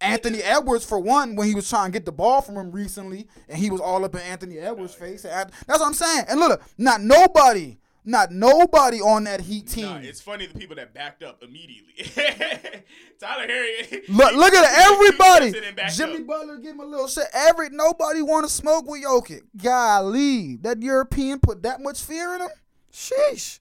Anthony 0.04 0.40
Edwards, 0.40 0.86
for 0.86 1.00
one, 1.00 1.36
when 1.36 1.48
he 1.48 1.56
was 1.56 1.70
trying 1.70 1.92
to 1.92 1.92
get 1.92 2.06
the 2.06 2.12
ball 2.12 2.42
from 2.42 2.58
him 2.58 2.72
recently, 2.72 3.28
and 3.48 3.58
he 3.58 3.70
was 3.70 3.82
all 3.82 4.04
up 4.06 4.16
in 4.16 4.22
Anthony 4.22 4.60
Edwards' 4.60 4.94
face. 4.94 5.24
That's 5.24 5.52
what 5.68 5.82
I'm 5.82 5.94
saying. 5.94 6.26
And 6.30 6.40
look, 6.40 6.62
not 6.78 7.02
nobody, 7.02 7.78
not 8.06 8.32
nobody 8.32 9.00
on 9.00 9.24
that 9.24 9.42
Heat 9.42 9.68
team. 9.68 9.86
Nah, 9.86 9.98
it's 9.98 10.22
funny 10.22 10.46
the 10.46 10.58
people 10.58 10.76
that 10.76 10.94
backed 10.94 11.24
up 11.24 11.42
immediately. 11.42 11.94
Tyler 13.20 13.48
Herro. 13.48 14.02
Look, 14.10 14.34
look 14.36 14.54
at 14.54 14.92
everybody. 14.92 15.54
Jimmy 15.94 16.18
up. 16.18 16.28
Butler 16.28 16.58
give 16.58 16.74
him 16.76 16.82
a 16.82 16.86
little 16.86 17.08
shit. 17.08 17.28
Every 17.34 17.70
nobody 17.70 18.22
want 18.22 18.46
to 18.46 18.52
smoke 18.52 18.90
with 18.90 19.04
Jokic. 19.04 19.44
Golly, 19.56 20.58
that 20.58 20.82
European 20.82 21.40
put 21.40 21.64
that 21.64 21.82
much 21.82 22.02
fear 22.02 22.36
in 22.36 22.42
him. 22.42 22.50
Sheesh. 22.92 23.60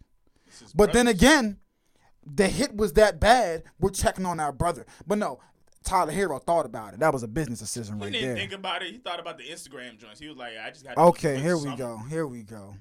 But 0.75 0.93
then 0.93 1.07
again, 1.07 1.59
the 2.25 2.49
hit 2.49 2.77
was 2.77 2.95
that 2.95 3.21
bad. 3.21 3.65
We're 3.79 3.91
checking 3.91 4.27
on 4.27 4.41
our 4.41 4.53
brother. 4.53 4.87
But 5.07 5.19
no, 5.19 5.41
Tyler 5.85 6.13
Herro 6.13 6.43
thought 6.43 6.67
about 6.67 6.95
it. 6.95 7.01
That 7.01 7.13
was 7.13 7.23
a 7.23 7.29
business 7.29 7.61
decision 7.61 7.97
he 7.99 8.05
right 8.05 8.13
didn't 8.13 8.29
there. 8.29 8.37
think 8.37 8.53
about 8.53 8.83
it. 8.83 8.93
He 8.93 8.99
thought 8.99 9.21
about 9.21 9.39
the 9.39 9.45
Instagram 9.45 9.99
joints. 9.99 10.21
He 10.21 10.29
was 10.29 10.37
like, 10.37 10.53
I 10.63 10.71
just 10.71 10.85
got. 10.85 10.97
Okay, 10.97 11.39
here 11.39 11.57
we 11.57 11.75
go. 11.77 11.99
Here 12.09 12.27
we 12.27 12.43
go. 12.43 12.75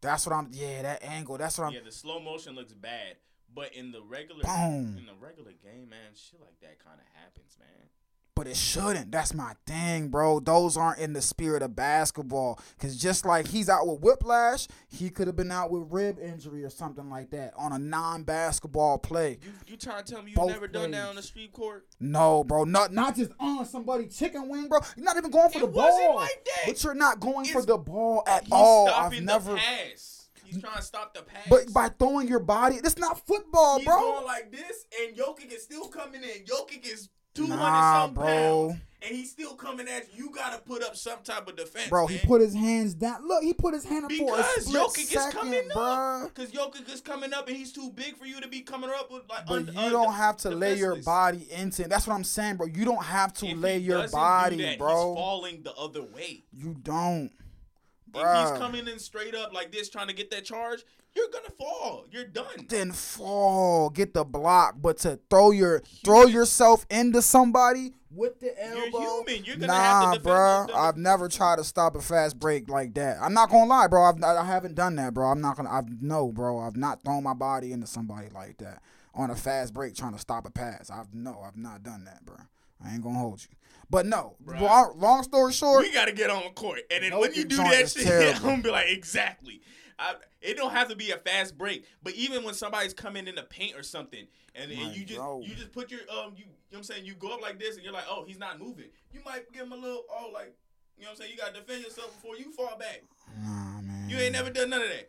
That's 0.00 0.26
what 0.26 0.34
I'm. 0.34 0.48
Yeah, 0.52 0.82
that 0.82 1.02
angle. 1.04 1.38
That's 1.38 1.58
what 1.58 1.66
I'm. 1.68 1.72
Yeah, 1.72 1.80
the 1.84 1.92
slow 1.92 2.20
motion 2.20 2.54
looks 2.54 2.72
bad, 2.72 3.16
but 3.54 3.72
in 3.74 3.92
the 3.92 4.02
regular 4.02 4.42
Boom. 4.42 4.96
in 4.98 5.06
the 5.06 5.14
regular 5.20 5.52
game, 5.52 5.88
man, 5.90 6.12
shit 6.14 6.40
like 6.40 6.58
that 6.60 6.82
kind 6.84 6.98
of 6.98 7.06
happens, 7.14 7.56
man. 7.58 7.88
But 8.34 8.46
it 8.46 8.56
shouldn't. 8.56 9.12
That's 9.12 9.34
my 9.34 9.52
thing, 9.66 10.08
bro. 10.08 10.40
Those 10.40 10.76
aren't 10.78 10.98
in 11.00 11.12
the 11.12 11.20
spirit 11.20 11.62
of 11.62 11.76
basketball. 11.76 12.58
Cause 12.78 12.96
just 12.96 13.26
like 13.26 13.46
he's 13.48 13.68
out 13.68 13.86
with 13.86 14.00
whiplash, 14.00 14.68
he 14.88 15.10
could 15.10 15.26
have 15.26 15.36
been 15.36 15.52
out 15.52 15.70
with 15.70 15.84
rib 15.90 16.18
injury 16.18 16.64
or 16.64 16.70
something 16.70 17.10
like 17.10 17.30
that 17.30 17.52
on 17.58 17.72
a 17.72 17.78
non-basketball 17.78 18.98
play. 18.98 19.38
You 19.42 19.52
you 19.66 19.76
trying 19.76 20.02
to 20.02 20.12
tell 20.14 20.22
me 20.22 20.30
you 20.30 20.36
Both 20.36 20.50
never 20.50 20.66
done 20.66 20.92
that 20.92 21.08
on 21.10 21.16
the 21.16 21.22
street 21.22 21.52
court? 21.52 21.86
No, 22.00 22.42
bro. 22.42 22.64
Not 22.64 22.92
not 22.92 23.16
just 23.16 23.32
on 23.38 23.66
somebody 23.66 24.06
chicken 24.08 24.48
wing, 24.48 24.68
bro. 24.68 24.78
You're 24.96 25.04
not 25.04 25.18
even 25.18 25.30
going 25.30 25.50
for 25.50 25.58
It 25.58 25.60
the 25.60 25.66
wasn't 25.66 26.06
ball. 26.08 26.16
like 26.16 26.44
that. 26.44 26.62
But 26.68 26.82
you're 26.84 26.94
not 26.94 27.20
going 27.20 27.44
for 27.46 27.62
the 27.62 27.76
ball 27.76 28.22
at 28.26 28.44
He's 28.44 28.52
all. 28.52 28.88
I've 28.88 29.20
never. 29.22 29.52
the 29.52 29.58
pass. 29.58 30.30
He's 30.44 30.60
trying 30.60 30.76
to 30.76 30.82
stop 30.82 31.12
the 31.14 31.22
pass. 31.22 31.46
But 31.48 31.72
by 31.72 31.88
throwing 31.90 32.28
your 32.28 32.40
body, 32.40 32.76
it's 32.76 32.98
not 32.98 33.26
football, 33.26 33.78
he's 33.78 33.86
bro. 33.86 33.96
going 33.98 34.24
like 34.26 34.50
this, 34.52 34.84
and 35.02 35.16
Jokic 35.16 35.50
is 35.52 35.62
still 35.62 35.88
coming 35.88 36.22
in. 36.22 36.44
Jokic 36.44 36.86
is 36.90 37.08
two 37.34 37.46
hundred 37.46 37.56
Nah, 37.62 38.04
some 38.06 38.14
bro. 38.14 38.24
pounds, 38.24 38.80
and 39.04 39.16
he's 39.16 39.30
still 39.30 39.54
coming 39.54 39.88
at 39.88 40.06
you. 40.16 40.24
You 40.26 40.30
gotta 40.34 40.58
put 40.58 40.82
up 40.82 40.96
some 40.96 41.18
type 41.24 41.48
of 41.48 41.56
defense, 41.56 41.88
Bro, 41.88 42.06
man. 42.08 42.18
he 42.18 42.26
put 42.26 42.40
his 42.40 42.54
hands 42.54 42.94
down. 42.94 43.26
Look, 43.26 43.42
he 43.42 43.52
put 43.52 43.74
his 43.74 43.84
hand 43.84 44.04
up 44.04 44.12
for 44.12 44.34
a 44.34 44.36
because 44.36 44.66
split 44.66 44.82
Jokic 44.82 44.98
is 44.98 45.08
second, 45.10 45.32
coming 45.40 45.68
bro. 45.72 45.82
up. 45.82 46.34
Because 46.34 46.50
Jokic 46.52 46.92
is 46.92 47.00
coming 47.00 47.32
up, 47.34 47.48
and 47.48 47.56
he's 47.56 47.72
too 47.72 47.90
big 47.94 48.16
for 48.16 48.26
you 48.26 48.40
to 48.40 48.48
be 48.48 48.60
coming 48.60 48.90
up 48.90 49.10
with 49.10 49.22
like. 49.28 49.46
But 49.46 49.54
un- 49.54 49.70
you 49.74 49.80
un- 49.80 49.92
don't 49.92 50.12
have 50.14 50.36
to 50.38 50.50
lay 50.50 50.76
your 50.78 50.96
body 51.02 51.48
into. 51.50 51.82
It. 51.82 51.88
That's 51.88 52.06
what 52.06 52.14
I'm 52.14 52.24
saying, 52.24 52.56
bro. 52.56 52.66
You 52.66 52.84
don't 52.84 53.02
have 53.04 53.32
to 53.34 53.46
If 53.46 53.58
lay 53.58 53.78
your 53.78 54.06
body, 54.08 54.56
that, 54.62 54.78
bro. 54.78 54.88
He's 54.88 55.18
falling 55.20 55.62
the 55.62 55.74
other 55.74 56.02
way. 56.02 56.44
You 56.52 56.74
don't, 56.80 57.30
If 58.06 58.12
bro. 58.12 58.40
he's 58.50 58.58
coming 58.58 58.86
in 58.86 58.98
straight 58.98 59.34
up 59.34 59.52
like 59.52 59.72
this, 59.72 59.88
trying 59.88 60.08
to 60.08 60.14
get 60.14 60.30
that 60.30 60.44
charge, 60.44 60.84
you're 61.14 61.28
gonna 61.28 61.50
fall. 61.58 62.06
You're 62.10 62.26
done. 62.26 62.66
Then 62.68 62.92
fall, 62.92 63.90
get 63.90 64.14
the 64.14 64.24
block, 64.24 64.76
but 64.80 64.98
to 64.98 65.18
throw 65.30 65.50
your 65.50 65.80
throw 66.04 66.26
yourself 66.26 66.86
into 66.90 67.22
somebody 67.22 67.92
with 68.10 68.40
the 68.40 68.54
elbow. 68.62 69.24
human. 69.24 69.44
You're 69.44 69.56
gonna 69.56 69.66
nah, 69.68 69.74
have 69.74 70.12
to 70.12 70.18
defend 70.18 70.68
bro. 70.68 70.74
I've 70.74 70.96
never 70.96 71.28
tried 71.28 71.56
to 71.56 71.64
stop 71.64 71.96
a 71.96 72.00
fast 72.00 72.38
break 72.38 72.68
like 72.68 72.94
that. 72.94 73.18
I'm 73.20 73.34
not 73.34 73.50
gonna 73.50 73.68
lie, 73.68 73.86
bro. 73.86 74.04
I've, 74.04 74.22
I 74.22 74.44
haven't 74.44 74.74
done 74.74 74.96
that, 74.96 75.14
bro. 75.14 75.28
I'm 75.28 75.40
not 75.40 75.56
gonna. 75.56 75.70
I've 75.70 76.02
no, 76.02 76.28
bro. 76.32 76.58
I've 76.58 76.76
not 76.76 77.02
thrown 77.02 77.22
my 77.22 77.34
body 77.34 77.72
into 77.72 77.86
somebody 77.86 78.28
like 78.34 78.58
that 78.58 78.82
on 79.14 79.30
a 79.30 79.36
fast 79.36 79.74
break 79.74 79.94
trying 79.94 80.12
to 80.12 80.18
stop 80.18 80.46
a 80.46 80.50
pass. 80.50 80.90
I've 80.90 81.12
no, 81.14 81.42
I've 81.46 81.56
not 81.56 81.82
done 81.82 82.04
that, 82.04 82.24
bro. 82.24 82.36
I 82.84 82.94
ain't 82.94 83.02
gonna 83.02 83.18
hold 83.18 83.42
you. 83.42 83.56
But 83.90 84.06
no, 84.06 84.36
long, 84.46 84.94
long 84.96 85.22
story 85.22 85.52
short, 85.52 85.82
We 85.82 85.92
gotta 85.92 86.12
get 86.12 86.30
on 86.30 86.44
the 86.44 86.50
court, 86.50 86.80
and 86.90 87.04
then 87.04 87.10
No, 87.10 87.20
when 87.20 87.34
you 87.34 87.44
do 87.44 87.56
that 87.56 87.90
shit. 87.90 88.36
I'm 88.36 88.42
gonna 88.42 88.62
be 88.62 88.70
like, 88.70 88.88
exactly. 88.88 89.60
I, 90.02 90.14
it 90.40 90.56
don't 90.56 90.72
have 90.72 90.88
to 90.88 90.96
be 90.96 91.10
a 91.12 91.16
fast 91.16 91.56
break, 91.56 91.84
but 92.02 92.14
even 92.14 92.42
when 92.44 92.54
somebody's 92.54 92.92
coming 92.94 93.26
in 93.28 93.34
the 93.36 93.42
paint 93.44 93.76
or 93.76 93.82
something, 93.82 94.26
and, 94.54 94.70
and 94.72 94.94
you 94.96 95.04
just 95.04 95.20
bro. 95.20 95.40
you 95.42 95.54
just 95.54 95.72
put 95.72 95.90
your 95.90 96.00
um 96.10 96.32
you, 96.36 96.44
you 96.44 96.46
know 96.46 96.52
what 96.70 96.78
I'm 96.78 96.84
saying 96.84 97.04
you 97.04 97.14
go 97.14 97.34
up 97.34 97.40
like 97.42 97.58
this, 97.58 97.76
and 97.76 97.84
you're 97.84 97.92
like, 97.92 98.06
oh, 98.10 98.24
he's 98.26 98.38
not 98.38 98.58
moving. 98.58 98.86
You 99.12 99.20
might 99.24 99.50
give 99.52 99.62
him 99.66 99.72
a 99.72 99.76
little 99.76 100.02
oh 100.10 100.30
like 100.34 100.54
you 100.98 101.04
know 101.04 101.10
what 101.10 101.10
I'm 101.10 101.16
saying. 101.16 101.30
You 101.32 101.38
gotta 101.38 101.54
defend 101.54 101.84
yourself 101.84 102.14
before 102.20 102.36
you 102.36 102.50
fall 102.52 102.76
back. 102.78 103.02
nah, 103.42 103.80
man. 103.80 104.08
You 104.10 104.16
ain't 104.18 104.32
never 104.32 104.50
done 104.50 104.70
none 104.70 104.82
of 104.82 104.88
that. 104.88 105.08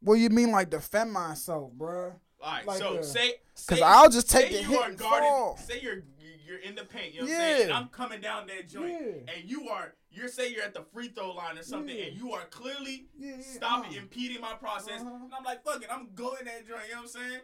What 0.00 0.14
you 0.14 0.28
mean, 0.30 0.50
like 0.52 0.70
defend 0.70 1.12
myself, 1.12 1.72
bro? 1.72 2.12
All 2.42 2.52
right, 2.52 2.66
Like 2.66 2.78
so 2.78 2.96
the- 2.98 3.02
say 3.02 3.34
Cause 3.66 3.80
I'll 3.80 4.10
just 4.10 4.28
take 4.30 4.50
say 4.50 4.56
the 4.58 4.62
you 4.62 4.68
hit 4.68 4.80
are 4.80 4.88
and 4.90 4.98
guarding. 4.98 5.28
fall. 5.30 5.56
Say 5.56 5.80
you're 5.80 6.02
you're 6.46 6.58
in 6.60 6.74
the 6.74 6.84
paint. 6.84 7.14
You 7.14 7.20
know 7.20 7.26
what 7.26 7.32
I'm 7.34 7.38
saying? 7.40 7.62
And 7.64 7.72
I'm 7.72 7.88
coming 7.88 8.20
down 8.20 8.46
that 8.46 8.68
joint, 8.68 8.90
Yeah. 8.92 9.34
and 9.34 9.50
you 9.50 9.68
are 9.68 9.94
you're 10.10 10.28
say 10.28 10.50
you're 10.50 10.62
at 10.64 10.72
the 10.72 10.82
free 10.94 11.08
throw 11.08 11.32
line 11.32 11.58
or 11.58 11.62
something, 11.62 11.94
Yeah. 11.96 12.04
and 12.04 12.16
you 12.16 12.32
are 12.32 12.44
clearly 12.46 13.06
Yeah, 13.18 13.36
yeah, 13.36 13.42
stopping, 13.42 13.94
uh. 13.96 14.00
impeding 14.02 14.40
my 14.40 14.54
process. 14.54 15.00
Uh-huh. 15.02 15.10
And 15.24 15.34
I'm 15.34 15.44
like, 15.44 15.62
fuck 15.62 15.82
it, 15.82 15.88
I'm 15.92 16.08
going 16.14 16.44
that 16.46 16.66
joint. 16.66 16.80
You 16.88 16.94
know 16.94 17.02
what 17.02 17.02
I'm 17.02 17.08
saying? 17.08 17.40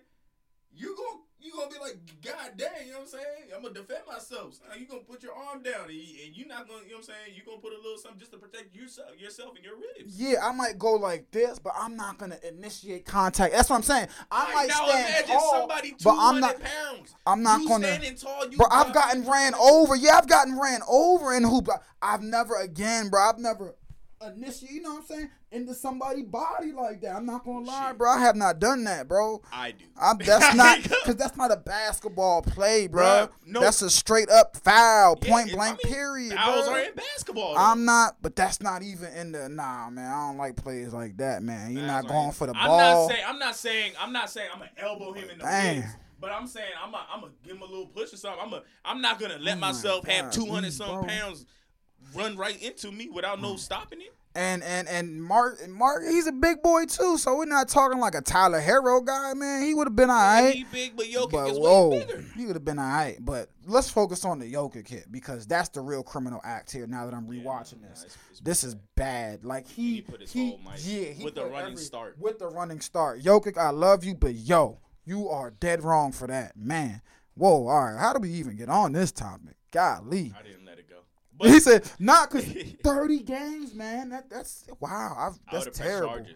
You 0.75 0.97
gon' 0.97 1.21
you 1.41 1.51
gonna 1.53 1.69
be 1.71 1.79
like, 1.81 1.99
God 2.25 2.53
damn, 2.57 2.71
you 2.87 2.93
know 2.93 2.99
what 3.01 3.03
I'm 3.03 3.09
saying? 3.19 3.51
I'm 3.55 3.63
gonna 3.63 3.75
defend 3.75 4.03
myself. 4.07 4.55
So 4.55 4.63
you 4.79 4.87
gonna 4.87 5.01
put 5.01 5.25
your 5.25 5.35
arm 5.35 5.61
down, 5.61 5.87
and 5.87 5.93
you- 5.93 6.25
and 6.25 6.37
you 6.37 6.47
not 6.47 6.69
gonna, 6.69 6.85
you 6.85 6.91
know 6.91 6.99
what 6.99 7.09
I'm 7.09 7.15
saying? 7.27 7.35
You 7.37 7.43
gonna 7.45 7.61
put 7.61 7.73
a 7.73 7.77
little 7.77 7.99
something 7.99 8.21
just 8.21 8.31
to 8.31 8.39
protect 8.39 8.75
yourself, 8.77 9.09
yourself 9.19 9.57
and 9.57 9.65
your 9.65 9.75
ribs. 9.77 10.15
Yeah, 10.17 10.47
I 10.47 10.53
might 10.53 10.79
go 10.79 10.93
like 10.93 11.31
this, 11.33 11.59
but 11.59 11.73
I'm 11.77 11.97
not 11.97 12.19
gonna 12.19 12.39
initiate 12.45 13.05
contact. 13.07 13.55
That's 13.55 13.69
what 13.69 13.77
I'm 13.77 13.83
saying. 13.83 14.07
I 14.31 14.45
Like, 14.45 14.55
might 14.55 14.69
now 14.69 14.87
stand 14.87 15.09
imagine 15.09 15.37
tall, 15.37 15.51
somebody 15.53 15.91
200 15.93 16.05
but 16.05 16.17
I'm 16.23 16.41
not. 16.41 16.61
pounds. 16.61 17.15
I'm 17.27 17.43
not 17.43 17.61
you 17.61 17.69
gonna- 17.69 17.87
standing 17.89 18.17
tall. 18.17 18.49
You 18.49 18.57
Bro, 18.59 18.67
I've 18.71 18.93
gotten 18.95 19.29
ran 19.29 19.55
over. 19.57 19.97
Yeah, 19.97 20.19
I've 20.19 20.29
gotten 20.29 20.57
ran 20.59 20.81
over 20.87 21.35
in 21.35 21.43
hoop. 21.43 21.69
I've 22.01 22.23
never 22.23 22.55
again, 22.55 23.09
bro. 23.09 23.21
I've 23.21 23.39
never 23.39 23.75
initiate. 24.35 24.71
You 24.73 24.83
know 24.83 24.95
what 24.95 25.01
I'm 25.01 25.07
saying? 25.07 25.31
Into 25.51 25.75
somebody's 25.75 26.25
body 26.25 26.73
like 26.73 27.01
that. 27.03 27.15
I'm 27.17 27.27
not 27.27 27.45
gonna 27.45 27.65
lie, 27.67 27.89
Shit. 27.89 27.99
bro. 27.99 28.11
I 28.11 28.21
have 28.21 28.37
not 28.37 28.59
done 28.59 28.85
that, 28.85 29.09
bro. 29.09 29.43
I 29.53 29.73
do. 29.73 29.85
I'm, 30.01 30.19
that's 30.19 30.55
not 30.57 30.83
because 30.83 31.17
that's 31.17 31.37
not 31.37 31.51
a 31.53 31.57
basketball 31.57 32.43
play, 32.43 32.87
bro. 32.87 33.29
No. 33.47 33.61
That's 33.61 33.83
a 33.83 33.91
straight 33.91 34.31
up 34.31 34.57
foul, 34.57 35.19
Yeah, 35.23 35.31
point 35.31 35.49
it- 35.49 35.53
I 35.53 35.57
blank, 35.57 35.85
mean, 35.85 35.93
period. 35.95 36.33
Fouls 36.35 36.67
bro. 36.67 36.75
are 36.75 36.81
in 36.81 36.95
basketball. 36.95 37.55
though. 37.55 37.61
I'm 37.61 37.85
not, 37.85 38.17
but 38.23 38.35
that's 38.37 38.61
not 38.63 38.83
even 38.83 39.13
in 39.13 39.33
the 39.33 39.49
nah, 39.49 39.91
man. 39.91 40.11
I 40.11 40.29
don't 40.29 40.39
like 40.39 40.57
plays 40.57 40.93
like 40.93 41.17
that, 41.19 41.43
man. 41.43 41.73
You're 41.73 41.87
not 41.87 42.07
going 42.07 42.29
in- 42.29 42.33
for 42.33 42.47
the 42.47 42.55
I'm 42.57 42.67
ball. 42.69 42.79
not 43.09 43.11
saying. 43.15 43.25
I'm 43.27 43.39
not 43.39 43.57
saying. 43.57 43.93
I'm 44.01 44.13
not 44.13 44.31
saying. 44.31 44.49
I'm 44.53 44.59
gonna 44.61 44.71
elbow 44.79 45.13
him 45.13 45.29
in 45.31 45.39
the 45.39 45.45
ribs. 45.45 45.87
But 46.21 46.31
I'm 46.31 46.47
saying 46.47 46.71
I'm 46.81 46.93
gonna 46.93 47.05
I'm 47.13 47.21
gonna 47.21 47.33
give 47.45 47.57
him 47.57 47.63
a 47.63 47.67
little 47.67 47.87
push 47.87 48.13
or 48.13 48.17
something. 48.17 48.41
I'm 48.41 48.51
gonna, 48.51 48.63
I'm 48.85 49.01
not 49.01 49.19
gonna 49.19 49.39
let 49.41 49.57
Oh 49.57 49.61
my 49.61 49.67
myself 49.73 50.07
have 50.07 50.31
200 50.31 50.69
mm, 50.69 50.73
some 50.73 51.05
pounds 51.05 51.47
run 52.15 52.37
right 52.37 52.61
into 52.63 52.91
me 52.93 53.09
without 53.09 53.41
no 53.41 53.53
hmm. 53.53 53.57
stopping 53.57 54.01
it. 54.01 54.15
And 54.35 54.63
and 54.63 54.89
and 54.89 55.23
Mark 55.23 55.69
Mark, 55.69 56.05
he's 56.09 56.27
a 56.27 56.33
big 56.33 56.63
boy 56.63 56.87
too. 56.87 57.19
So 57.19 57.37
we're 57.37 57.45
not 57.45 57.69
talking 57.69 57.99
like 58.01 58.15
a 58.15 58.23
Tyler 58.23 58.63
Herro 58.63 59.05
guy, 59.05 59.35
man. 59.35 59.63
He 59.63 59.75
would 59.75 59.87
have 59.87 59.95
been 59.95 60.09
alright. 60.09 60.55
He 60.55 60.65
big, 60.65 60.97
but 60.97 61.05
Jokic 61.05 61.33
But 61.33 61.51
is 61.51 61.59
whoa, 61.59 61.89
way 61.91 62.05
bigger. 62.07 62.25
he 62.35 62.47
would 62.47 62.57
have 62.57 62.65
been 62.65 62.79
alright. 62.79 63.19
But 63.21 63.51
let's 63.67 63.91
focus 63.91 64.25
on 64.25 64.39
the 64.39 64.51
Jokic 64.51 64.89
hit 64.89 65.13
because 65.13 65.47
that's 65.47 65.69
the 65.69 65.83
real 65.83 66.03
criminal 66.03 66.41
act 66.45 66.73
here. 66.73 66.87
Now 66.87 67.05
that 67.05 67.13
I'm 67.15 67.31
Yeah, 67.31 67.43
rewatching 67.43 67.83
nah, 67.83 67.89
this, 67.89 68.05
it's 68.05 68.41
this 68.41 68.65
is 68.65 68.75
bad. 68.97 69.45
Like 69.45 69.69
he, 69.69 69.97
he 69.97 70.01
put 70.01 70.23
his 70.23 70.33
he- 70.33 70.49
whole 70.49 70.61
might 70.65 70.83
yeah, 70.83 71.11
he 71.11 71.25
with 71.25 71.35
the 71.35 71.45
running 71.45 71.77
start. 71.77 72.17
with 72.19 72.39
the 72.39 72.49
running 72.49 72.81
start. 72.81 73.21
Jokic, 73.21 73.59
I 73.59 73.69
love 73.69 74.03
you, 74.03 74.15
but 74.15 74.35
yo, 74.35 74.79
you 75.05 75.29
are 75.29 75.51
dead 75.51 75.85
wrong 75.85 76.11
for 76.11 76.27
that, 76.29 76.57
man. 76.57 77.03
Whoa, 77.35 77.67
all 77.67 77.85
right. 77.85 77.99
How 77.99 78.15
do 78.15 78.21
we 78.21 78.31
even 78.31 78.57
get 78.57 78.71
on 78.71 78.93
this 78.93 79.13
topic? 79.13 79.57
Golly. 79.73 80.33
I 80.39 80.43
didn't 80.43 80.62
go. 81.41 81.49
he 81.49 81.61
said, 81.61 81.91
"Not 81.99 82.31
cause 82.31 82.45
thirty 82.83 83.21
games, 83.21 83.75
man. 83.75 84.11
That 84.11 84.31
that's 84.31 84.67
wow. 84.81 85.17
I've, 85.19 85.39
that's 85.51 85.65
pressed 85.65 85.83
terrible. 85.83 86.27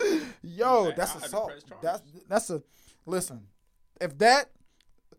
Yo, 0.42 0.84
Like, 0.84 0.96
that's 0.96 1.22
I 1.22 1.26
assault. 1.26 1.52
That's 1.82 2.02
that's 2.28 2.50
a 2.50 2.62
listen. 3.06 3.46
If 4.00 4.16
that 4.18 4.50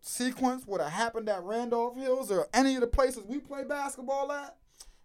sequence 0.00 0.66
would 0.66 0.80
have 0.80 0.90
happened 0.92 1.28
at 1.28 1.42
Randolph 1.42 1.96
Hills 1.96 2.30
or 2.30 2.48
any 2.52 2.74
of 2.74 2.80
the 2.80 2.86
places 2.86 3.22
we 3.24 3.38
play 3.38 3.64
basketball 3.64 4.32
at, 4.32 4.56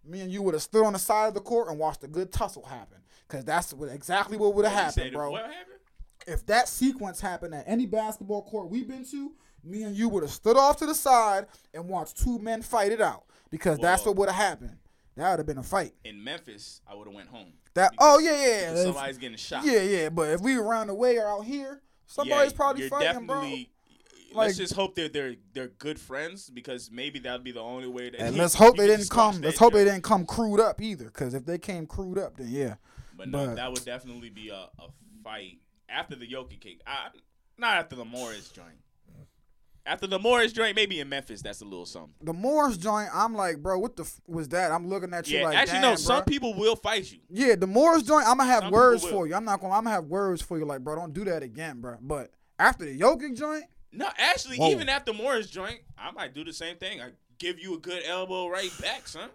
me 0.04 0.22
and 0.22 0.32
you 0.32 0.42
would 0.42 0.54
have 0.54 0.64
stood 0.64 0.86
on 0.86 0.94
the 0.94 1.00
side 1.00 1.28
of 1.28 1.34
the 1.34 1.42
court 1.42 1.70
and 1.70 1.78
watched 1.78 2.04
a 2.04 2.08
good 2.08 2.32
tussle 2.32 2.66
happen. 2.66 2.98
Cause 3.28 3.44
that's 3.44 3.74
what, 3.74 3.90
exactly 3.90 4.38
what 4.38 4.54
would 4.56 4.66
have 4.66 4.96
happened, 4.96 5.14
bro. 5.14 5.36
Happened? 5.36 5.54
If 6.26 6.46
that 6.48 6.68
sequence 6.70 7.22
happened 7.22 7.54
at 7.54 7.66
any 7.68 7.86
basketball 7.86 8.44
court 8.44 8.70
we've 8.70 8.88
been 8.88 9.06
to, 9.12 9.34
me 9.64 9.84
and 9.84 9.96
you 9.96 10.10
would 10.10 10.24
have 10.24 10.32
stood 10.32 10.58
off 10.58 10.78
to 10.78 10.86
the 10.86 10.96
side 10.96 11.48
and 11.74 11.88
watched 11.88 12.18
two 12.18 12.40
men 12.40 12.62
fight 12.62 12.92
it 12.92 13.02
out. 13.02 13.24
Because 13.50 13.80
that's 13.80 14.06
what 14.06 14.16
would 14.18 14.30
have 14.30 14.36
happened. 14.36 14.78
That 15.16 15.32
would 15.32 15.40
have 15.40 15.46
been 15.48 15.58
a 15.58 15.64
fight. 15.64 15.94
In 16.04 16.24
Memphis, 16.24 16.82
I 16.88 16.94
would 16.96 17.08
have 17.08 17.16
went 17.16 17.30
home. 17.30 17.54
That 17.74 17.92
Because- 17.92 18.18
oh 18.18 18.20
yeah 18.20 18.46
yeah. 18.74 18.84
somebody's 18.84 19.18
getting 19.18 19.38
shot. 19.38 19.66
Yeah, 19.66 19.82
yeah, 19.82 20.10
but 20.10 20.30
if 20.30 20.42
we 20.42 20.56
around 20.58 20.88
the 20.88 20.94
way 20.94 21.18
or 21.18 21.28
out 21.28 21.46
here, 21.46 21.82
somebody's 22.06 22.52
Yeah, 22.52 22.56
probably 22.58 22.90
fighting, 22.90 23.26
bro. 23.26 23.42
Like- 23.42 23.70
let's 24.34 24.58
just 24.58 24.74
hope 24.74 24.96
that 24.96 25.14
they're 25.14 25.36
they're 25.54 25.70
good 25.70 26.00
friends 26.00 26.50
because 26.50 26.92
maybe 26.92 27.20
that'd 27.20 27.44
be 27.44 27.52
the 27.52 27.62
only 27.62 27.88
way 27.88 28.10
that. 28.10 28.20
And 28.20 28.36
he- 28.36 28.42
let's 28.42 28.54
hope 28.54 28.78
they 28.78 28.88
didn't 28.88 29.10
come. 29.10 29.42
Let's 29.42 29.58
hope 29.58 29.74
they 29.74 29.86
didn't 29.86 30.04
come 30.04 30.26
crewed 30.26 30.60
up 30.60 30.82
either. 30.82 31.06
Because 31.06 31.34
if 31.34 31.46
they 31.46 31.58
came 31.58 31.88
crewed 31.88 32.18
up, 32.20 32.38
then 32.38 32.50
yeah. 32.50 32.76
But 33.16 33.30
no, 33.30 33.56
that 33.56 33.72
would 33.72 33.86
definitely 33.86 34.30
be 34.30 34.50
a, 34.50 34.70
a 34.80 34.90
fight 35.24 35.60
after 35.90 36.16
the 36.16 36.28
Jokic. 36.28 36.82
I, 36.86 37.08
not 37.58 37.78
after 37.78 37.96
the 37.96 38.06
Morris 38.06 38.50
joint. 38.50 38.78
After 39.88 40.06
the 40.06 40.20
Morris 40.20 40.52
joint, 40.52 40.76
maybe 40.76 41.00
in 41.00 41.08
Memphis, 41.08 41.42
that's 41.42 41.62
a 41.62 41.66
little 41.66 41.86
something. 41.86 42.14
The 42.22 42.34
Morris 42.34 42.76
joint, 42.78 43.10
I'm 43.14 43.34
like, 43.34 43.64
bro, 43.64 43.80
what 43.80 43.96
the 43.96 44.04
f- 44.04 44.20
was 44.28 44.50
that? 44.50 44.72
I'm 44.72 44.88
looking 44.90 45.14
at 45.14 45.28
you 45.30 45.40
Yeah, 45.40 45.46
like, 45.46 45.58
actually, 45.58 45.80
damn, 45.80 45.92
no. 45.92 45.96
Some 45.96 46.18
bro. 46.18 46.26
people 46.26 46.54
will 46.56 46.76
fight 46.76 47.10
you. 47.12 47.20
Yeah, 47.30 47.56
the 47.56 47.68
Morris 47.68 48.04
joint, 48.04 48.28
I'm 48.28 48.38
gonna 48.38 48.50
have 48.52 48.64
Some 48.64 48.72
words 48.72 49.06
for 49.06 49.28
you. 49.28 49.34
I'm 49.34 49.46
not 49.46 49.62
gonna. 49.62 49.74
I'm 49.74 49.86
gonna 49.86 49.96
have 49.96 50.06
words 50.06 50.42
for 50.42 50.58
you, 50.60 50.66
like, 50.66 50.82
bro, 50.82 50.96
don't 50.98 51.14
do 51.14 51.24
that 51.26 51.42
again, 51.42 51.80
bro. 51.80 51.96
But 52.02 52.32
after 52.60 52.84
the 52.86 53.00
Jokic 53.00 53.38
joint, 53.38 53.64
No, 53.94 54.10
actually, 54.18 54.58
Whoa. 54.58 54.70
even 54.72 54.90
after 54.90 55.14
Morris 55.14 55.50
joint, 55.50 55.80
I 55.98 56.12
might 56.12 56.34
do 56.34 56.44
the 56.44 56.54
same 56.54 56.76
thing. 56.78 57.00
I 57.02 57.12
give 57.40 57.58
you 57.60 57.76
a 57.76 57.80
good 57.80 58.04
elbow 58.06 58.48
right 58.50 58.72
back, 58.82 59.08
son. 59.08 59.30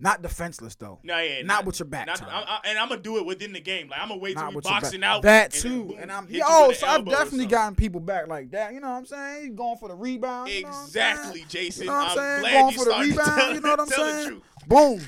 Not 0.00 0.22
defenseless 0.22 0.74
though. 0.74 0.98
No, 1.02 1.18
yeah, 1.18 1.42
Not 1.42 1.64
with 1.64 1.78
your 1.78 1.86
back 1.86 2.06
Not. 2.06 2.22
I, 2.22 2.26
I, 2.26 2.60
and 2.68 2.78
I'm 2.78 2.88
gonna 2.88 3.00
do 3.00 3.18
it 3.18 3.26
within 3.26 3.52
the 3.52 3.60
game. 3.60 3.88
Like 3.88 4.00
I'm 4.00 4.08
gonna 4.08 4.20
wait 4.20 4.34
till 4.34 4.44
Not 4.44 4.52
your 4.52 4.62
boxing 4.62 5.04
out. 5.04 5.22
That 5.22 5.52
and 5.54 5.62
too, 5.62 5.84
boom, 5.84 5.98
and 6.00 6.10
I'm 6.12 6.26
yo. 6.28 6.42
Oh, 6.46 6.72
so 6.72 6.86
I've 6.86 7.04
definitely 7.04 7.46
gotten 7.46 7.74
people 7.74 8.00
back 8.00 8.28
like 8.28 8.50
that. 8.52 8.72
You 8.74 8.80
know 8.80 8.88
what 8.88 8.96
I'm 8.96 9.06
saying? 9.06 9.42
He's 9.42 9.54
going 9.54 9.76
for 9.78 9.88
the 9.88 9.94
rebound. 9.94 10.50
you 10.50 10.62
know 10.62 10.68
what 10.68 10.76
I'm 10.76 10.86
saying? 10.88 11.12
Exactly, 11.12 11.44
Jason. 11.48 11.84
You 11.84 11.90
know 11.90 11.96
what 11.96 12.02
I'm 12.02 12.18
I'm 12.18 12.42
saying? 12.42 12.54
Going 12.60 12.72
you 12.72 12.78
for 12.78 12.84
the 12.84 12.90
rebound. 12.98 13.38
tell- 13.38 13.54
you 13.54 13.60
know 13.60 13.70
what 13.70 13.80
I'm 13.80 13.86
the 13.88 13.94
saying? 13.94 14.42
Boom, 14.66 15.00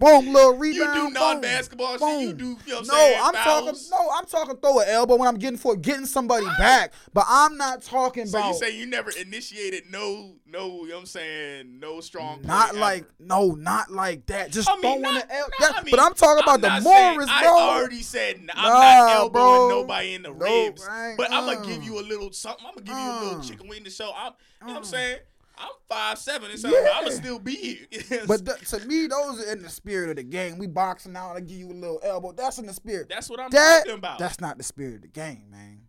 boom, 0.00 0.32
little 0.32 0.54
You 0.54 0.60
rebound. 0.60 0.94
do 0.94 1.02
boom, 1.04 1.12
non-basketball 1.12 1.98
shit. 1.98 2.20
You 2.20 2.32
do, 2.32 2.44
you 2.66 2.72
know 2.72 2.76
what 2.76 2.78
I'm 2.80 2.86
no, 2.86 2.94
saying? 2.94 3.20
I'm 3.22 3.34
talking. 3.34 3.80
No, 3.90 4.10
I'm 4.16 4.24
talking. 4.26 4.56
Throw 4.56 4.80
an 4.80 4.88
elbow 4.88 5.16
when 5.16 5.28
I'm 5.28 5.36
getting 5.38 5.58
for 5.58 5.76
getting 5.76 6.06
somebody 6.06 6.46
back. 6.58 6.92
But 7.12 7.26
I'm 7.28 7.56
not 7.56 7.82
talking 7.82 8.28
about 8.28 8.54
So 8.56 8.64
you 8.66 8.70
say 8.72 8.78
you 8.78 8.86
never 8.86 9.10
initiated 9.10 9.84
no, 9.90 10.34
no, 10.46 10.66
you 10.66 10.88
know 10.88 10.94
what 10.94 11.00
I'm 11.00 11.06
saying? 11.06 11.78
No 11.78 12.00
strong. 12.00 12.40
not 12.42 12.74
like 12.74 13.02
ever. 13.02 13.12
no, 13.20 13.50
not 13.52 13.90
like 13.90 14.26
that. 14.26 14.50
Just 14.50 14.68
I 14.70 14.74
mean, 14.74 14.82
throwing 14.82 15.02
not, 15.02 15.28
the 15.28 15.34
el- 15.34 15.48
nah, 15.60 15.66
I 15.78 15.82
mean, 15.82 15.90
But 15.90 16.00
I'm 16.00 16.14
talking 16.14 16.42
about 16.42 16.60
the 16.62 16.68
Morris, 16.70 16.84
saying- 16.84 17.14
Morris, 17.14 17.28
I 17.30 17.42
bro. 17.42 17.58
already 17.60 18.02
said 18.02 18.36
I'm 18.54 18.72
Nah, 18.72 18.80
not 18.80 19.10
elbowing 19.10 19.32
bro. 19.32 19.68
nobody 19.68 20.14
in 20.14 20.22
the 20.22 20.30
No, 20.30 20.34
ribs, 20.64 20.88
ain't- 20.90 21.18
but 21.18 21.30
I'm 21.32 21.48
uh. 21.48 21.54
gonna 21.54 21.66
give 21.66 21.82
you 21.84 21.98
a 22.00 22.02
little 22.02 22.32
something. 22.32 22.64
I'm 22.66 22.74
gonna 22.74 22.86
give 22.86 22.96
you 22.96 23.10
a 23.10 23.20
little 23.24 23.40
Uh. 23.40 23.42
chicken 23.44 23.68
wing 23.68 23.84
to 23.84 23.90
show. 23.90 24.12
I'm, 24.16 24.32
you 24.62 24.68
know 24.68 24.72
what 24.74 24.76
I'm 24.78 24.82
Uh. 24.82 24.86
saying? 24.86 25.18
I'm 25.56 25.70
five 25.88 26.18
seven, 26.18 26.50
and 26.50 26.58
so 26.58 26.68
Yeah. 26.68 26.90
I'm 26.94 27.04
gonna 27.04 27.14
still 27.16 27.38
be 27.38 27.54
here. 27.54 28.22
But 28.26 28.44
th- 28.46 28.68
to 28.70 28.86
me, 28.86 29.06
those 29.06 29.40
are 29.46 29.52
in 29.52 29.62
the 29.62 29.68
spirit 29.68 30.10
of 30.10 30.16
the 30.16 30.22
game. 30.22 30.58
We 30.58 30.66
boxing 30.66 31.16
out. 31.16 31.36
I 31.36 31.40
give 31.40 31.58
you 31.58 31.70
a 31.70 31.72
little 31.72 32.00
elbow. 32.02 32.32
That's 32.32 32.58
in 32.58 32.66
the 32.66 32.72
spirit. 32.72 33.08
that's 33.08 33.28
what 33.28 33.40
I'm 33.40 33.50
that 33.50 33.80
talking 33.84 33.98
about. 33.98 34.18
that's 34.18 34.40
not 34.40 34.56
the 34.58 34.64
spirit 34.64 34.96
of 34.96 35.02
the 35.02 35.08
game, 35.08 35.46
man. 35.50 35.82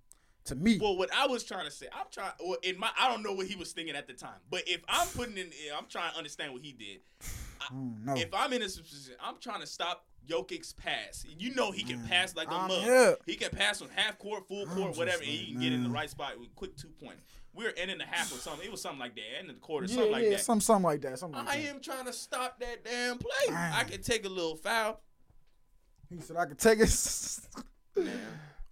To 0.47 0.55
me, 0.55 0.78
Well, 0.82 0.97
what 0.97 1.09
I 1.16 1.26
was 1.28 1.45
trying 1.45 1.64
to 1.64 1.72
say, 1.72 1.86
I'm 1.93 2.07
trying. 2.11 2.34
Well, 2.43 2.57
in 2.64 2.78
my, 2.78 2.89
I 2.99 3.09
don't 3.09 3.24
know 3.24 3.32
what 3.32 3.47
he 3.47 3.55
was 3.55 3.72
thinking 3.72 3.95
at 3.95 4.07
the 4.07 4.14
time, 4.14 4.41
but 4.49 4.64
if 4.68 4.82
I'm 4.89 5.07
putting 5.07 5.38
in, 5.38 5.49
I'm 5.78 5.86
trying 5.88 6.11
to 6.11 6.18
understand 6.18 6.51
what 6.51 6.61
he 6.61 6.74
did. 6.74 6.99
Mm, 7.74 8.03
no. 8.03 8.14
If 8.16 8.34
I'm 8.34 8.51
in 8.51 8.59
this 8.59 8.78
position, 8.78 9.16
I'm 9.24 9.36
trying 9.39 9.61
to 9.61 9.68
stop 9.68 10.05
Jokic's 10.28 10.74
pass. 10.74 11.26
You 11.39 11.55
know 11.55 11.72
he 11.72 11.84
can 11.84 12.05
pass 12.07 12.36
like 12.36 12.49
a 12.49 12.55
I'm 12.55 12.68
mug. 12.68 13.18
He 13.26 13.36
can 13.36 13.51
pass 13.51 13.80
from 13.80 13.88
half 13.95 14.20
court, 14.20 14.45
full 14.49 14.64
I'm 14.64 14.76
court, 14.76 14.97
whatever, 14.97 15.22
and 15.22 15.32
he 15.32 15.53
can 15.53 15.61
get 15.61 15.72
in 15.72 15.82
the 15.84 15.89
right 15.89 16.09
spot 16.09 16.38
with 16.38 16.53
quick 16.55 16.76
two 16.76 16.89
point. 16.89 17.20
We're 17.55 17.73
ending 17.77 17.99
the 17.99 18.05
half 18.05 18.31
or 18.31 18.37
something. 18.39 18.65
It 18.65 18.71
was 18.71 18.81
something 18.81 18.99
like 18.99 19.15
that, 19.15 19.21
ending 19.39 19.55
the 19.55 19.59
quarter, 19.61 19.85
yeah, 19.87 19.93
something 19.95 20.11
like 20.11 20.29
that. 20.29 20.39
some 20.41 20.59
something 20.61 20.83
like 20.83 21.01
that. 21.01 21.19
Something 21.19 21.45
like 21.45 21.55
I 21.55 21.61
that. 21.61 21.69
am 21.69 21.79
trying 21.81 22.05
to 22.05 22.13
stop 22.13 22.59
that 22.59 22.83
damn 22.83 23.17
play. 23.19 23.51
Man. 23.53 23.73
I 23.73 23.83
can 23.83 24.01
take 24.01 24.25
a 24.25 24.29
little 24.29 24.55
foul. 24.55 25.01
He 26.09 26.19
said 26.21 26.35
I 26.37 26.45
could 26.45 26.57
take 26.59 26.79
it. 26.79 27.39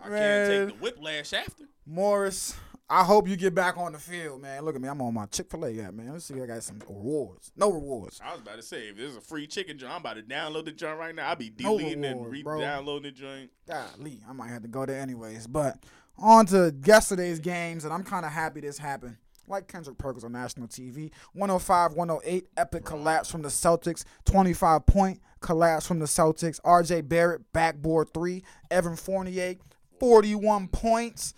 I 0.03 0.09
Man. 0.09 0.49
can't 0.49 0.69
take 0.69 0.77
the 0.79 0.84
whiplash 0.84 1.34
after. 1.34 1.65
Morris, 1.86 2.55
I 2.89 3.03
hope 3.03 3.27
you 3.27 3.36
get 3.36 3.53
back 3.53 3.77
on 3.77 3.93
the 3.93 3.99
field, 3.99 4.41
man. 4.41 4.63
Look 4.65 4.75
at 4.75 4.82
me, 4.82 4.88
I'm 4.89 5.01
on 5.01 5.13
my 5.13 5.25
Chick 5.27 5.49
Fil 5.49 5.65
A 5.65 5.79
app, 5.82 5.93
man. 5.93 6.11
Let's 6.11 6.25
see, 6.25 6.34
if 6.34 6.43
I 6.43 6.45
got 6.47 6.63
some 6.63 6.79
rewards. 6.88 7.51
No 7.55 7.71
rewards. 7.71 8.19
I 8.23 8.32
was 8.32 8.41
about 8.41 8.55
to 8.57 8.61
say, 8.63 8.89
if 8.89 8.97
there's 8.97 9.15
a 9.15 9.21
free 9.21 9.47
chicken 9.47 9.77
joint, 9.77 9.93
I'm 9.93 10.01
about 10.01 10.15
to 10.15 10.23
download 10.23 10.65
the 10.65 10.71
joint 10.71 10.97
right 10.97 11.13
now. 11.15 11.29
I'll 11.29 11.36
be 11.36 11.53
No 11.59 11.77
deleting 11.77 12.03
and 12.05 12.19
reward, 12.25 12.43
bro. 12.43 12.55
re-downloading 12.55 13.03
the 13.03 13.11
joint. 13.11 13.51
Golly, 13.67 14.21
I 14.27 14.34
might 14.34 14.49
have 14.49 14.63
to 14.63 14.67
go 14.67 14.86
there 14.86 14.99
anyways. 14.99 15.45
But 15.47 15.77
on 16.18 16.45
to 16.47 16.74
yesterday's 16.86 17.39
games, 17.39 17.84
and 17.86 17.93
I'm 17.93 18.03
kind 18.03 18.26
of 18.26 18.32
happy 18.32 18.62
this 18.62 18.78
happened. 18.78 19.18
Like 19.47 19.68
Kendrick 19.68 19.97
Perkins 19.97 20.24
on 20.24 20.32
national 20.32 20.68
TV, 20.68 21.12
105 21.34 21.93
108, 21.93 22.47
epic 22.57 22.86
collapse 22.86 23.30
from 23.30 23.41
the 23.41 23.49
Celtics, 23.49 24.05
25 24.26 24.86
point 24.86 25.20
collapse 25.41 25.86
from 25.88 25.99
the 25.99 26.05
Celtics. 26.05 26.62
RJ 26.62 27.07
Barrett, 27.09 27.51
backboard 27.51 28.14
three. 28.14 28.43
Evan 28.70 28.95
Fournier, 28.95 29.55
41 29.99 30.68
points. 30.70 31.34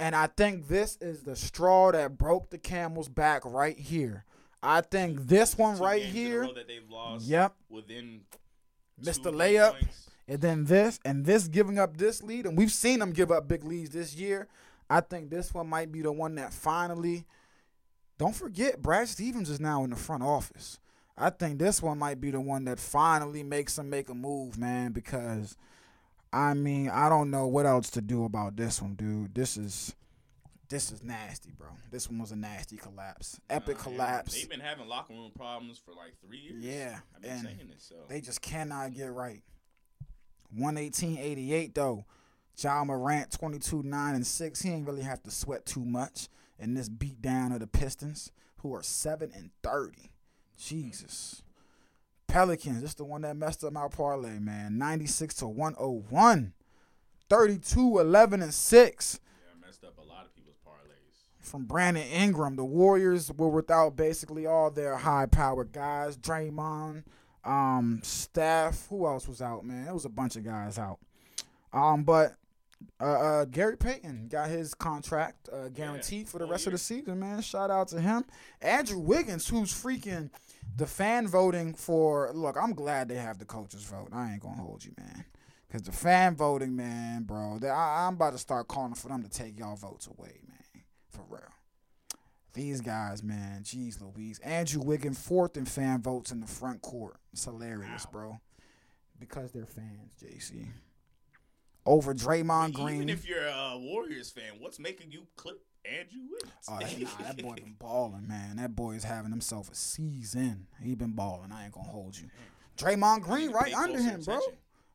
And 0.00 0.16
I 0.16 0.28
think 0.28 0.68
this 0.68 0.96
is 1.00 1.22
the 1.22 1.36
straw 1.36 1.92
that 1.92 2.16
broke 2.18 2.50
the 2.50 2.58
camel's 2.58 3.08
back 3.08 3.42
right 3.44 3.78
here. 3.78 4.24
I 4.62 4.80
think 4.80 5.26
this 5.26 5.56
one 5.56 5.76
Two 5.76 5.84
right 5.84 6.02
games 6.02 6.14
in 6.16 6.20
a 6.24 6.28
here. 6.28 6.40
row 6.42 6.54
that 6.54 6.66
they've 6.66 6.88
lost 6.90 7.26
Yep. 7.26 7.54
within 7.68 8.20
Missed 9.04 9.22
the 9.22 9.30
layup. 9.32 9.72
points. 9.78 10.07
And 10.28 10.42
then 10.42 10.64
this 10.66 11.00
and 11.04 11.24
this 11.24 11.48
giving 11.48 11.78
up 11.78 11.96
this 11.96 12.22
lead, 12.22 12.44
and 12.44 12.56
we've 12.56 12.70
seen 12.70 12.98
them 12.98 13.12
give 13.12 13.32
up 13.32 13.48
big 13.48 13.64
leads 13.64 13.90
this 13.90 14.14
year. 14.14 14.46
I 14.90 15.00
think 15.00 15.30
this 15.30 15.52
one 15.54 15.68
might 15.68 15.90
be 15.90 16.02
the 16.02 16.12
one 16.12 16.34
that 16.34 16.52
finally. 16.52 17.24
Don't 18.18 18.34
forget, 18.34 18.82
Brad 18.82 19.08
Stevens 19.08 19.48
is 19.48 19.60
now 19.60 19.84
in 19.84 19.90
the 19.90 19.96
front 19.96 20.22
office. 20.22 20.80
I 21.16 21.30
think 21.30 21.58
this 21.58 21.82
one 21.82 21.98
might 21.98 22.20
be 22.20 22.30
the 22.30 22.40
one 22.40 22.64
that 22.64 22.78
finally 22.78 23.42
makes 23.42 23.76
them 23.76 23.90
make 23.90 24.08
a 24.08 24.14
move, 24.14 24.58
man. 24.58 24.92
Because, 24.92 25.56
I 26.32 26.54
mean, 26.54 26.90
I 26.90 27.08
don't 27.08 27.30
know 27.30 27.46
what 27.46 27.64
else 27.64 27.90
to 27.90 28.00
do 28.00 28.24
about 28.24 28.56
this 28.56 28.82
one, 28.82 28.94
dude. 28.94 29.34
This 29.34 29.56
is, 29.56 29.94
this 30.68 30.90
is 30.92 31.02
nasty, 31.02 31.52
bro. 31.56 31.68
This 31.90 32.10
one 32.10 32.18
was 32.18 32.32
a 32.32 32.36
nasty 32.36 32.76
collapse, 32.76 33.40
epic 33.48 33.76
yeah, 33.78 33.82
collapse. 33.84 34.34
They've 34.34 34.50
been 34.50 34.60
having 34.60 34.88
locker 34.88 35.14
room 35.14 35.30
problems 35.34 35.78
for 35.78 35.92
like 35.92 36.14
three 36.24 36.38
years. 36.38 36.62
Yeah, 36.62 36.98
I've 37.14 37.22
been 37.22 37.30
and 37.30 37.42
saying 37.42 37.70
this. 37.72 37.84
So 37.88 37.94
They 38.08 38.20
just 38.20 38.42
cannot 38.42 38.94
get 38.94 39.12
right. 39.12 39.42
118.88 40.56 41.74
though. 41.74 42.04
Ja 42.56 42.82
Morant 42.84 43.30
22 43.30 43.82
9 43.82 44.14
and 44.14 44.26
6. 44.26 44.62
He 44.62 44.70
ain't 44.70 44.86
really 44.86 45.02
have 45.02 45.22
to 45.22 45.30
sweat 45.30 45.64
too 45.64 45.84
much 45.84 46.28
in 46.58 46.74
this 46.74 46.88
beat 46.88 47.22
down 47.22 47.52
of 47.52 47.60
the 47.60 47.66
Pistons, 47.66 48.32
who 48.58 48.74
are 48.74 48.82
7 48.82 49.30
and 49.34 49.50
30. 49.62 50.10
Jesus. 50.56 51.42
Pelicans, 52.26 52.82
this 52.82 52.94
the 52.94 53.04
one 53.04 53.22
that 53.22 53.36
messed 53.36 53.64
up 53.64 53.72
my 53.72 53.88
parlay, 53.88 54.38
man. 54.38 54.76
96 54.76 55.34
to 55.36 55.46
101. 55.46 56.52
32 57.30 57.98
11 57.98 58.42
and 58.42 58.54
6 58.54 59.20
yeah, 59.22 59.66
messed 59.66 59.84
up 59.84 59.98
a 59.98 60.02
lot 60.02 60.24
of 60.24 60.34
people's 60.34 60.56
parlays. 60.66 61.46
from 61.46 61.64
Brandon 61.64 62.06
Ingram. 62.06 62.56
The 62.56 62.64
Warriors 62.64 63.30
were 63.32 63.50
without 63.50 63.96
basically 63.96 64.46
all 64.46 64.70
their 64.70 64.96
high 64.96 65.26
powered 65.26 65.72
guys. 65.72 66.16
Draymond, 66.16 67.04
um, 67.48 68.00
Steph, 68.02 68.86
who 68.88 69.06
else 69.06 69.26
was 69.26 69.40
out, 69.40 69.64
man? 69.64 69.88
It 69.88 69.94
was 69.94 70.04
a 70.04 70.10
bunch 70.10 70.36
of 70.36 70.44
guys 70.44 70.78
out. 70.78 70.98
Um, 71.72 72.04
but 72.04 72.34
uh, 73.00 73.04
uh 73.04 73.44
Gary 73.46 73.76
Payton 73.76 74.28
got 74.30 74.50
his 74.50 74.74
contract 74.74 75.48
uh, 75.52 75.68
guaranteed 75.68 76.28
for 76.28 76.38
the 76.38 76.44
full 76.44 76.52
rest 76.52 76.66
of 76.66 76.72
the 76.72 76.78
season, 76.78 77.18
man. 77.18 77.40
Shout 77.40 77.70
out 77.70 77.88
to 77.88 78.00
him. 78.00 78.24
Andrew 78.60 78.98
Wiggins, 78.98 79.48
who's 79.48 79.72
freaking 79.72 80.30
the 80.76 80.86
fan 80.86 81.26
voting 81.26 81.74
for 81.74 82.30
look, 82.34 82.56
I'm 82.56 82.74
glad 82.74 83.08
they 83.08 83.16
have 83.16 83.38
the 83.38 83.44
coaches 83.44 83.84
vote. 83.84 84.08
I 84.12 84.32
ain't 84.32 84.42
gonna 84.42 84.60
hold 84.60 84.84
you, 84.84 84.92
man. 84.98 85.24
Cause 85.70 85.82
the 85.82 85.92
fan 85.92 86.34
voting, 86.34 86.74
man, 86.74 87.24
bro, 87.24 87.58
they, 87.58 87.68
I, 87.68 88.06
I'm 88.06 88.14
about 88.14 88.32
to 88.32 88.38
start 88.38 88.68
calling 88.68 88.94
for 88.94 89.08
them 89.08 89.22
to 89.22 89.28
take 89.28 89.58
y'all 89.58 89.76
votes 89.76 90.06
away, 90.06 90.40
man. 90.46 90.82
For 91.10 91.22
real. 91.28 91.42
These 92.58 92.80
guys, 92.80 93.22
man, 93.22 93.62
jeez 93.62 94.00
Louise. 94.00 94.40
Andrew 94.40 94.82
Wiggin 94.82 95.14
fourth 95.14 95.56
in 95.56 95.64
fan 95.64 96.02
votes 96.02 96.32
in 96.32 96.40
the 96.40 96.46
front 96.48 96.82
court. 96.82 97.14
It's 97.32 97.44
hilarious, 97.44 98.04
bro. 98.06 98.40
Because 99.20 99.52
they're 99.52 99.64
fans, 99.64 100.12
JC. 100.20 100.66
Over 101.86 102.14
Draymond 102.14 102.72
Green. 102.72 102.96
Even 102.96 103.10
if 103.10 103.28
you're 103.28 103.46
a 103.46 103.52
uh, 103.52 103.78
Warriors 103.78 104.30
fan, 104.30 104.54
what's 104.58 104.80
making 104.80 105.12
you 105.12 105.28
clip 105.36 105.64
Andrew 105.84 106.22
Wiggins? 106.32 106.52
Oh, 106.68 106.78
that, 106.80 107.00
nah, 107.00 107.28
that 107.28 107.40
boy 107.40 107.54
been 107.54 107.76
balling, 107.78 108.26
man. 108.26 108.56
That 108.56 108.74
boy 108.74 108.96
is 108.96 109.04
having 109.04 109.30
himself 109.30 109.70
a 109.70 109.76
season. 109.76 110.66
He 110.82 110.96
been 110.96 111.12
balling. 111.12 111.52
I 111.52 111.66
ain't 111.66 111.72
gonna 111.74 111.86
hold 111.86 112.18
you. 112.18 112.26
Mm. 112.26 112.84
Draymond 112.84 113.22
Green 113.22 113.52
right 113.52 113.72
under 113.72 114.00
him, 114.00 114.20
bro. 114.22 114.40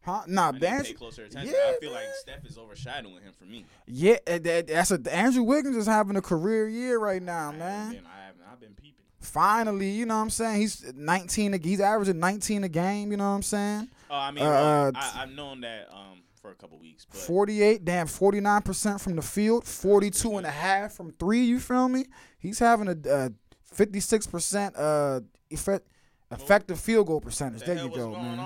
Huh? 0.04 0.24
Nah, 0.28 0.51
to 0.51 0.60
pay 0.60 0.93
closer 0.93 1.24
attention. 1.26 1.54
Yeah, 1.54 1.72
I 1.72 1.78
feel 1.80 1.91
like. 1.91 2.04
Steph 2.20 2.45
is 2.45 2.58
overshadowing 2.58 3.22
him 3.24 3.34
for 3.38 3.45
me. 3.45 3.66
Yeah, 3.88 4.18
that, 4.26 4.68
that's 4.68 4.91
a 4.91 4.99
Andrew 5.14 5.43
Wiggins 5.43 5.78
is 5.78 5.86
having 5.88 6.16
a 6.18 6.22
career 6.22 6.68
year 6.68 6.99
right 6.99 7.22
now, 7.22 7.49
I 7.49 7.56
man. 7.56 7.91
been- 7.93 8.06
I 8.06 8.26
haven't. 8.26 8.41
I've 8.51 8.60
been 8.60 8.74
peeping. 8.74 9.06
Finally, 9.22 9.89
you 9.91 10.06
know 10.06 10.16
what 10.18 10.24
I'm 10.24 10.30
saying? 10.30 10.60
He's 10.60 10.93
19. 10.93 11.62
He's 11.64 11.80
averaging 11.80 12.20
19 12.20 12.66
a 12.66 12.70
game. 12.70 13.10
You 13.12 13.18
know 13.18 13.30
what 13.30 13.36
I'm 13.36 13.41
saying? 13.43 13.88
Oh, 14.10 14.16
I 14.16 14.32
mean, 14.32 14.43
Uh, 14.43 14.47
uh, 14.49 14.51
uh, 14.54 14.91
I, 14.95 15.24
I've 15.24 15.32
known 15.32 15.62
that 15.62 15.88
um 15.93 16.24
for 16.41 16.51
a 16.51 16.56
couple 16.56 16.78
weeks, 16.78 17.06
but 17.06 17.18
48, 17.22 17.86
damn, 17.86 18.06
49% 18.08 18.99
from 18.99 19.16
the 19.16 19.22
field, 19.22 19.64
42 19.66 20.36
and 20.38 20.45
a 20.45 20.51
half 20.51 20.91
from 20.91 21.12
three. 21.14 21.45
You 21.45 21.58
feel 21.62 21.88
me? 21.88 22.06
He's 22.38 22.60
having 22.60 22.89
a, 22.89 23.10
uh 23.10 23.30
56% 23.74 24.74
uh 24.78 25.22
effect, 25.49 25.88
effective 26.30 26.80
field 26.80 27.08
goal 27.08 27.22
percentage. 27.22 27.62
what 27.62 27.66
There 27.66 27.76
the 27.76 27.80
hell 27.82 27.89
you 27.89 27.93
was 27.93 28.04
go, 28.04 28.12
going 28.12 28.24
man. 28.24 28.39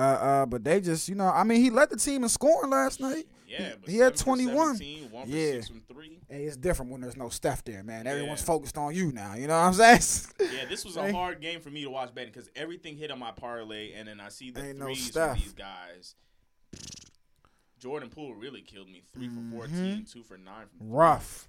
Uh, 0.00 0.02
uh, 0.02 0.46
but 0.46 0.64
they 0.64 0.80
just, 0.80 1.08
you 1.08 1.14
know, 1.14 1.28
I 1.28 1.44
mean, 1.44 1.60
he 1.60 1.68
led 1.70 1.90
the 1.90 1.96
team 1.96 2.22
in 2.22 2.28
scoring 2.30 2.70
last 2.70 3.00
night. 3.00 3.26
Yeah, 3.46 3.72
but 3.80 3.90
he 3.90 3.98
had 3.98 4.16
21. 4.16 4.54
one 5.10 5.28
Yeah. 5.28 5.60
three. 5.92 6.20
Hey, 6.28 6.44
it's 6.44 6.56
different 6.56 6.90
when 6.92 7.00
there's 7.00 7.16
no 7.16 7.28
Steph 7.28 7.64
there, 7.64 7.82
man. 7.82 8.06
Everyone's 8.06 8.40
Yeah. 8.40 8.46
focused 8.46 8.78
on 8.78 8.94
you 8.94 9.10
now. 9.12 9.34
You 9.34 9.48
know 9.48 9.58
what 9.60 9.66
I'm 9.66 9.74
saying? 9.74 10.26
Yeah, 10.54 10.64
this 10.66 10.84
was 10.84 10.96
a 10.96 11.12
hard 11.12 11.40
game 11.40 11.60
for 11.60 11.68
me 11.70 11.82
to 11.82 11.90
watch 11.90 12.14
betting 12.14 12.32
because 12.32 12.48
everything 12.56 12.96
hit 12.96 13.10
on 13.10 13.18
my 13.18 13.32
parlay, 13.32 13.92
and 13.92 14.06
then 14.08 14.20
I 14.20 14.28
see 14.30 14.50
the 14.52 14.64
Ain't 14.68 14.78
no 14.78 14.84
threes 14.86 15.06
Steph. 15.10 15.32
from 15.32 15.40
these 15.42 15.52
guys. 15.52 16.14
Jordan 17.78 18.08
Poole 18.10 18.34
really 18.34 18.62
killed 18.62 18.88
me. 18.88 19.02
3 19.12 19.28
for 19.28 19.40
14, 19.68 20.04
two 20.04 20.22
for 20.22 20.36
nine. 20.38 20.66
Rough, 20.80 21.48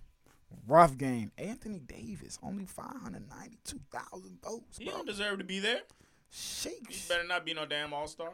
rough 0.68 0.98
game. 0.98 1.32
Anthony 1.38 1.80
Davis 1.80 2.40
only 2.42 2.66
592,000 2.66 4.40
votes, 4.44 4.78
He 4.78 4.86
bro. 4.86 4.94
don't 4.96 5.06
deserve 5.08 5.38
to 5.40 5.44
be 5.44 5.60
there. 5.60 5.82
Shakes. 6.32 7.08
better 7.08 7.24
not 7.26 7.46
be 7.46 7.54
no 7.54 7.66
damn 7.66 7.94
All 7.94 8.08
Star. 8.08 8.32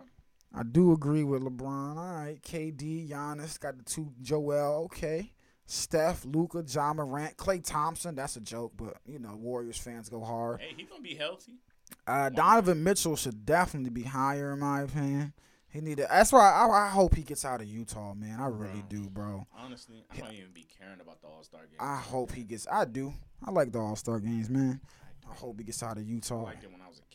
I 0.54 0.64
do 0.64 0.94
agree 0.94 1.24
with 1.24 1.42
LeBron. 1.42 1.98
All 1.98 2.14
right, 2.16 2.40
KD, 2.42 3.10
Giannis 3.10 3.60
got 3.60 3.78
the 3.78 3.84
two. 3.84 4.12
Joel, 4.22 4.84
okay. 4.86 5.34
Steph, 5.66 6.24
Luka, 6.24 6.64
Ja 6.66 6.94
Morant, 6.94 7.36
Klay 7.36 7.62
Thompson. 7.62 8.16
That's 8.16 8.38
a 8.38 8.42
joke, 8.42 8.72
but 8.78 8.98
you 9.06 9.20
know 9.20 9.36
Warriors 9.36 9.78
fans 9.78 10.08
go 10.10 10.24
hard. 10.24 10.62
Hey, 10.62 10.74
he 10.78 10.84
gonna 10.84 11.02
be 11.02 11.16
healthy. 11.16 11.54
Uh, 12.06 12.30
Donovan 12.30 12.84
Mitchell 12.84 13.16
should 13.18 13.46
definitely 13.46 13.90
be 13.90 14.04
higher 14.04 14.54
in 14.54 14.60
my 14.60 14.82
opinion. 14.82 15.34
He 15.70 15.82
need 15.82 15.98
to. 15.98 16.08
That's 16.10 16.32
why 16.32 16.50
I, 16.50 16.86
I 16.86 16.90
hope 16.90 17.16
he 17.16 17.24
gets 17.24 17.44
out 17.44 17.60
of 17.62 17.68
Utah, 17.68 18.14
man. 18.14 18.40
I 18.40 18.48
really 18.48 18.84
Bro. 18.90 19.02
do, 19.02 19.10
bro. 19.10 19.48
Honestly, 19.58 20.06
I 20.12 20.18
don't 20.18 20.34
even 20.34 20.52
be 20.54 20.66
caring 20.80 21.02
about 21.02 21.22
the 21.22 21.28
All 21.28 21.44
Star 21.44 21.62
game. 21.62 21.78
I 21.80 21.98
hope 21.98 22.32
he 22.32 22.44
gets. 22.44 22.66
I 22.72 22.86
do. 22.86 23.14
I 23.44 23.52
like 23.52 23.74
the 23.74 23.80
All 23.80 23.96
Star 23.98 24.20
games, 24.22 24.50
man. 24.50 24.80
I 25.30 25.34
hope 25.36 25.60
he 25.60 25.66
gets 25.66 25.84
out 25.84 25.98
of 25.98 26.04
I 26.04 26.06
Utah. 26.06 26.44
liked 26.44 26.64
it 26.64 26.72
when 26.72 26.80
I 26.82 26.88
was 26.88 27.00
a. 27.00 27.07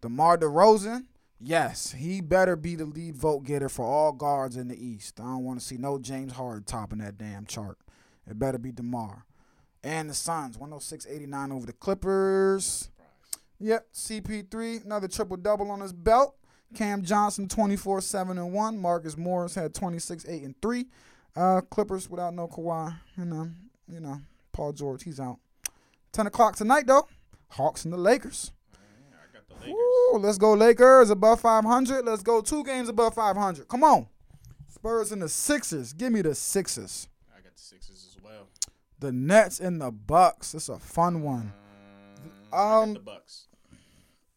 DeMar 0.00 0.38
DeRozan, 0.38 1.06
yes, 1.40 1.92
he 1.92 2.20
better 2.20 2.56
be 2.56 2.74
the 2.74 2.84
lead 2.84 3.16
vote 3.16 3.44
getter 3.44 3.68
for 3.68 3.84
all 3.84 4.12
guards 4.12 4.56
in 4.56 4.68
the 4.68 4.86
East. 4.86 5.20
I 5.20 5.24
don't 5.24 5.44
want 5.44 5.60
to 5.60 5.64
see 5.64 5.76
no 5.76 5.98
James 5.98 6.32
Harden 6.32 6.64
topping 6.64 6.98
that 6.98 7.18
damn 7.18 7.46
chart. 7.46 7.78
It 8.28 8.38
better 8.38 8.58
be 8.58 8.72
DeMar. 8.72 9.24
And 9.82 10.10
the 10.10 10.14
Suns, 10.14 10.56
106.89 10.56 11.52
over 11.52 11.66
the 11.66 11.72
Clippers. 11.72 12.90
Yep, 13.60 13.88
CP3, 13.92 14.84
another 14.84 15.08
triple 15.08 15.36
double 15.36 15.70
on 15.70 15.80
his 15.80 15.92
belt. 15.92 16.36
Cam 16.74 17.02
Johnson, 17.02 17.48
24 17.48 18.00
7 18.02 18.38
and 18.38 18.52
1. 18.52 18.78
Marcus 18.78 19.16
Morris 19.16 19.54
had 19.54 19.74
26 19.74 20.26
8 20.28 20.42
and 20.42 20.54
3. 20.60 20.86
Uh, 21.34 21.60
Clippers 21.62 22.10
without 22.10 22.34
no 22.34 22.46
Kawhi. 22.46 22.94
You 23.16 23.24
know, 23.24 23.50
you 23.90 24.00
know, 24.00 24.20
Paul 24.52 24.72
George, 24.72 25.04
he's 25.04 25.18
out. 25.18 25.38
10 26.12 26.26
o'clock 26.26 26.56
tonight, 26.56 26.86
though. 26.86 27.08
Hawks 27.50 27.84
and 27.84 27.92
the 27.92 27.98
Lakers. 27.98 28.52
Yeah, 28.72 29.16
I 29.16 29.32
got 29.32 29.47
the 29.47 29.47
Lakers. 29.47 29.47
Ooh, 29.66 30.18
let's 30.20 30.38
go 30.38 30.52
Lakers 30.54 31.10
above 31.10 31.40
500. 31.40 32.04
Let's 32.04 32.22
go 32.22 32.40
two 32.40 32.62
games 32.64 32.88
above 32.88 33.14
500. 33.14 33.68
Come 33.68 33.84
on. 33.84 34.06
Spurs 34.68 35.12
and 35.12 35.22
the 35.22 35.28
Sixers. 35.28 35.92
Give 35.92 36.12
me 36.12 36.22
the 36.22 36.34
Sixers. 36.34 37.08
I 37.36 37.40
got 37.40 37.54
the 37.54 37.60
Sixers 37.62 38.14
as 38.16 38.22
well. 38.22 38.46
The 39.00 39.12
Nets 39.12 39.60
and 39.60 39.80
the 39.80 39.90
Bucks. 39.90 40.54
It's 40.54 40.68
a 40.68 40.78
fun 40.78 41.22
one. 41.22 41.52
Um, 42.52 42.58
I 42.58 42.82
Um, 42.82 42.88
got 42.94 42.94
the 42.94 43.00
Bucks. 43.04 43.46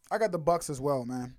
I 0.10 0.18
got 0.18 0.32
the 0.32 0.40
Bucks 0.40 0.70
as 0.70 0.82
well, 0.82 1.06
man. 1.06 1.36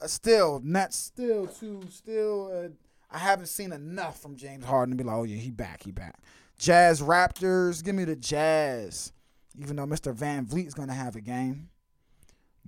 Uh, 0.00 0.06
still, 0.06 0.60
Nets 0.62 0.96
still 0.96 1.46
too 1.48 1.82
still. 1.90 2.52
Uh, 2.52 2.68
I 3.10 3.18
haven't 3.18 3.46
seen 3.46 3.72
enough 3.72 4.20
from 4.20 4.36
James 4.36 4.64
Harden 4.64 4.96
to 4.96 5.02
be 5.02 5.08
like, 5.08 5.16
oh 5.16 5.24
yeah, 5.24 5.36
he 5.36 5.50
back, 5.50 5.82
he 5.82 5.90
back. 5.90 6.14
Jazz 6.58 7.00
Raptors. 7.00 7.82
Give 7.82 7.94
me 7.94 8.04
the 8.04 8.14
Jazz. 8.16 9.12
Even 9.58 9.74
though 9.76 9.86
Mr. 9.86 10.14
VanVleet's 10.14 10.74
gonna 10.74 10.92
have 10.94 11.16
a 11.16 11.20
game. 11.20 11.70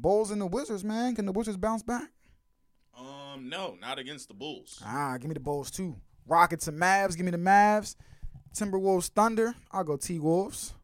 Bulls 0.00 0.30
and 0.30 0.40
the 0.40 0.46
Wizards, 0.46 0.84
man. 0.84 1.14
Can 1.14 1.26
the 1.26 1.32
Wizards 1.32 1.56
bounce 1.56 1.82
back? 1.82 2.10
Um, 2.98 3.48
no, 3.48 3.76
not 3.80 3.98
against 3.98 4.28
the 4.28 4.34
Bulls. 4.34 4.80
Ah, 4.84 5.16
give 5.18 5.28
me 5.28 5.34
the 5.34 5.40
Bulls 5.40 5.70
too. 5.70 5.96
Rockets 6.26 6.68
and 6.68 6.80
Mavs, 6.80 7.16
give 7.16 7.24
me 7.24 7.32
the 7.32 7.38
Mavs. 7.38 7.96
Timberwolves, 8.54 9.08
Thunder, 9.08 9.54
I'll 9.70 9.84
go 9.84 9.96
T 9.96 10.18
Wolves. 10.18 10.74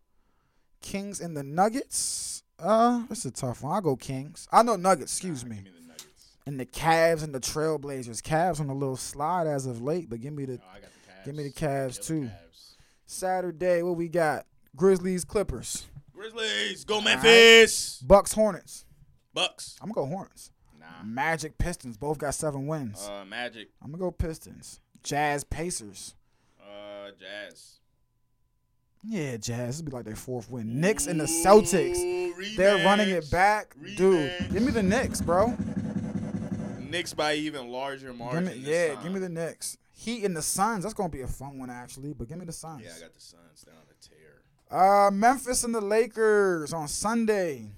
Kings 0.80 1.20
and 1.20 1.36
the 1.36 1.42
Nuggets. 1.42 2.42
Uh, 2.58 3.02
it's 3.10 3.24
a 3.24 3.30
tough 3.30 3.62
one. 3.62 3.72
I'll 3.74 3.80
go 3.80 3.96
Kings. 3.96 4.48
I 4.52 4.62
know 4.62 4.76
Nuggets, 4.76 5.12
excuse 5.12 5.42
Nah, 5.44 5.50
me. 5.50 5.56
Give 5.56 5.64
me 5.64 5.70
the 5.80 5.86
Nuggets. 5.88 6.36
And 6.46 6.60
the 6.60 6.66
Cavs 6.66 7.22
and 7.24 7.34
the 7.34 7.40
Trailblazers. 7.40 8.22
Cavs 8.22 8.60
on 8.60 8.68
a 8.70 8.74
little 8.74 8.96
slide 8.96 9.46
as 9.46 9.66
of 9.66 9.82
late, 9.82 10.08
but 10.08 10.20
give 10.20 10.32
me 10.32 10.44
the 10.46 10.54
Oh, 10.54 10.80
the 10.80 10.86
Give 11.24 11.34
me 11.34 11.42
the 11.42 11.50
Cavs, 11.52 11.98
the 11.98 12.04
too. 12.04 12.20
Cavs. 12.22 12.74
Saturday. 13.06 13.82
What 13.82 13.96
we 13.96 14.08
got? 14.08 14.46
Grizzlies, 14.76 15.24
Clippers, 15.24 15.86
Grizzlies, 16.14 16.84
go 16.84 16.96
right. 16.96 17.04
Memphis. 17.04 17.98
Bucks, 18.00 18.32
Hornets. 18.32 18.84
Bucks. 19.36 19.76
I'm 19.82 19.90
gonna 19.92 20.06
go 20.08 20.12
Hornets. 20.12 20.50
Nah. 20.80 20.86
Magic, 21.04 21.58
Pistons. 21.58 21.96
Both 21.96 22.18
got 22.18 22.34
seven 22.34 22.66
wins. 22.66 23.06
Uh, 23.06 23.24
Magic. 23.24 23.68
I'm 23.82 23.90
gonna 23.92 24.00
go 24.00 24.10
Pistons. 24.10 24.80
Jazz, 25.02 25.44
Pacers. 25.44 26.14
Uh, 26.60 27.10
Jazz. 27.20 27.74
Yeah, 29.04 29.36
Jazz. 29.36 29.76
This 29.76 29.82
be 29.82 29.92
like 29.92 30.04
their 30.06 30.16
fourth 30.16 30.50
win. 30.50 30.80
Knicks 30.80 31.06
and 31.06 31.20
the 31.20 31.26
Celtics. 31.26 31.98
Ooh, 31.98 32.56
They're 32.56 32.84
running 32.84 33.10
it 33.10 33.24
rematch. 33.24 33.30
back, 33.30 33.76
dude. 33.96 34.32
Give 34.52 34.62
me 34.62 34.72
the 34.72 34.82
Knicks, 34.82 35.20
bro. 35.20 35.54
Knicks 36.80 37.12
by 37.14 37.34
even 37.34 37.68
larger 37.68 38.08
Give 38.08 38.16
margin. 38.18 38.44
me, 38.46 38.50
this 38.54 38.68
yeah, 38.68 38.94
time. 38.94 39.02
give 39.04 39.12
me 39.12 39.20
the 39.20 39.28
Knicks. 39.28 39.76
Heat 39.92 40.24
and 40.24 40.36
the 40.36 40.42
Suns. 40.42 40.82
That's 40.82 40.94
gonna 40.94 41.08
be 41.08 41.20
a 41.22 41.26
fun 41.26 41.58
one 41.58 41.70
actually. 41.70 42.14
But 42.14 42.28
give 42.28 42.38
me 42.38 42.46
the 42.46 42.52
Suns. 42.52 42.82
Yeah, 42.84 42.90
I 42.96 43.00
got 43.00 43.14
the 43.14 43.20
Suns 43.20 43.62
down 43.64 43.74
the 43.88 44.08
tear. 44.08 44.78
uh, 45.06 45.10
Memphis 45.10 45.62
and 45.64 45.74
the 45.74 45.80
Lakers 45.80 46.72
on 46.72 46.88
Sunday. 46.88 47.70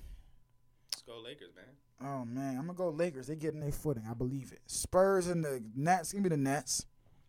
Go 1.19 1.25
Lakers, 1.25 1.51
man. 1.57 1.65
Oh 2.01 2.25
man, 2.25 2.57
I'm 2.59 2.67
gonna 2.67 2.75
go 2.75 2.91
Lakers. 2.91 3.27
They 3.27 3.35
getting 3.35 3.61
their 3.61 3.73
footing. 3.73 4.05
I 4.09 4.15
believe 4.15 4.53
it. 4.53 4.61
Spurs 4.67 5.27
and 5.27 5.45
the 5.45 5.63
Nets. 5.75 6.13
Give 6.13 6.23
me 6.23 6.29
the 6.29 6.37
Nets. 6.37 6.87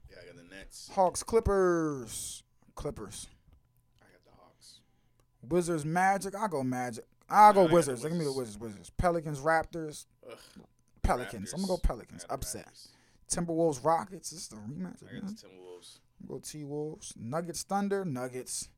Yeah, 0.10 0.18
I 0.22 0.28
got 0.28 0.36
the 0.36 0.56
Nets. 0.56 0.90
Hawks, 0.94 1.24
Clippers. 1.24 2.44
Clippers. 2.76 3.28
I 4.00 4.06
got 4.12 4.24
the 4.26 4.42
Hawks. 4.42 4.80
Wizards, 5.48 5.86
Magic. 5.86 6.36
I'll 6.36 6.48
go 6.48 6.64
Magic. 6.64 7.06
I'll 7.30 7.54
go 7.54 7.62
I 7.62 7.64
got 7.64 7.70
the 7.70 7.76
Wizards. 7.76 8.04
Give 8.04 8.12
me 8.12 8.26
the 8.26 8.34
Wizards. 8.34 8.60
Wizards. 8.60 8.92
Pelicans, 8.92 9.40
Raptors. 9.40 10.06
Ugh, 10.30 10.38
Pelicans. 11.02 11.54
I'm 11.54 11.62
gonna 11.62 11.74
go 11.74 11.78
Pelicans. 11.78 12.26
I 12.30 12.36
Upset. 12.36 12.68
Raptors. 12.68 12.88
Timberwolves, 13.36 13.84
Rockets. 13.84 14.30
This 14.32 14.42
is 14.42 14.48
the 14.50 14.56
rematch. 14.58 15.04
I 15.08 15.20
got 15.20 15.28
the 15.30 15.34
Timberwolves. 15.34 16.00
Go 16.28 16.40
T 16.40 16.64
Wolves. 16.64 17.14
Nuggets 17.20 17.64
Thunder. 17.64 18.06
Nuggets. 18.06 18.70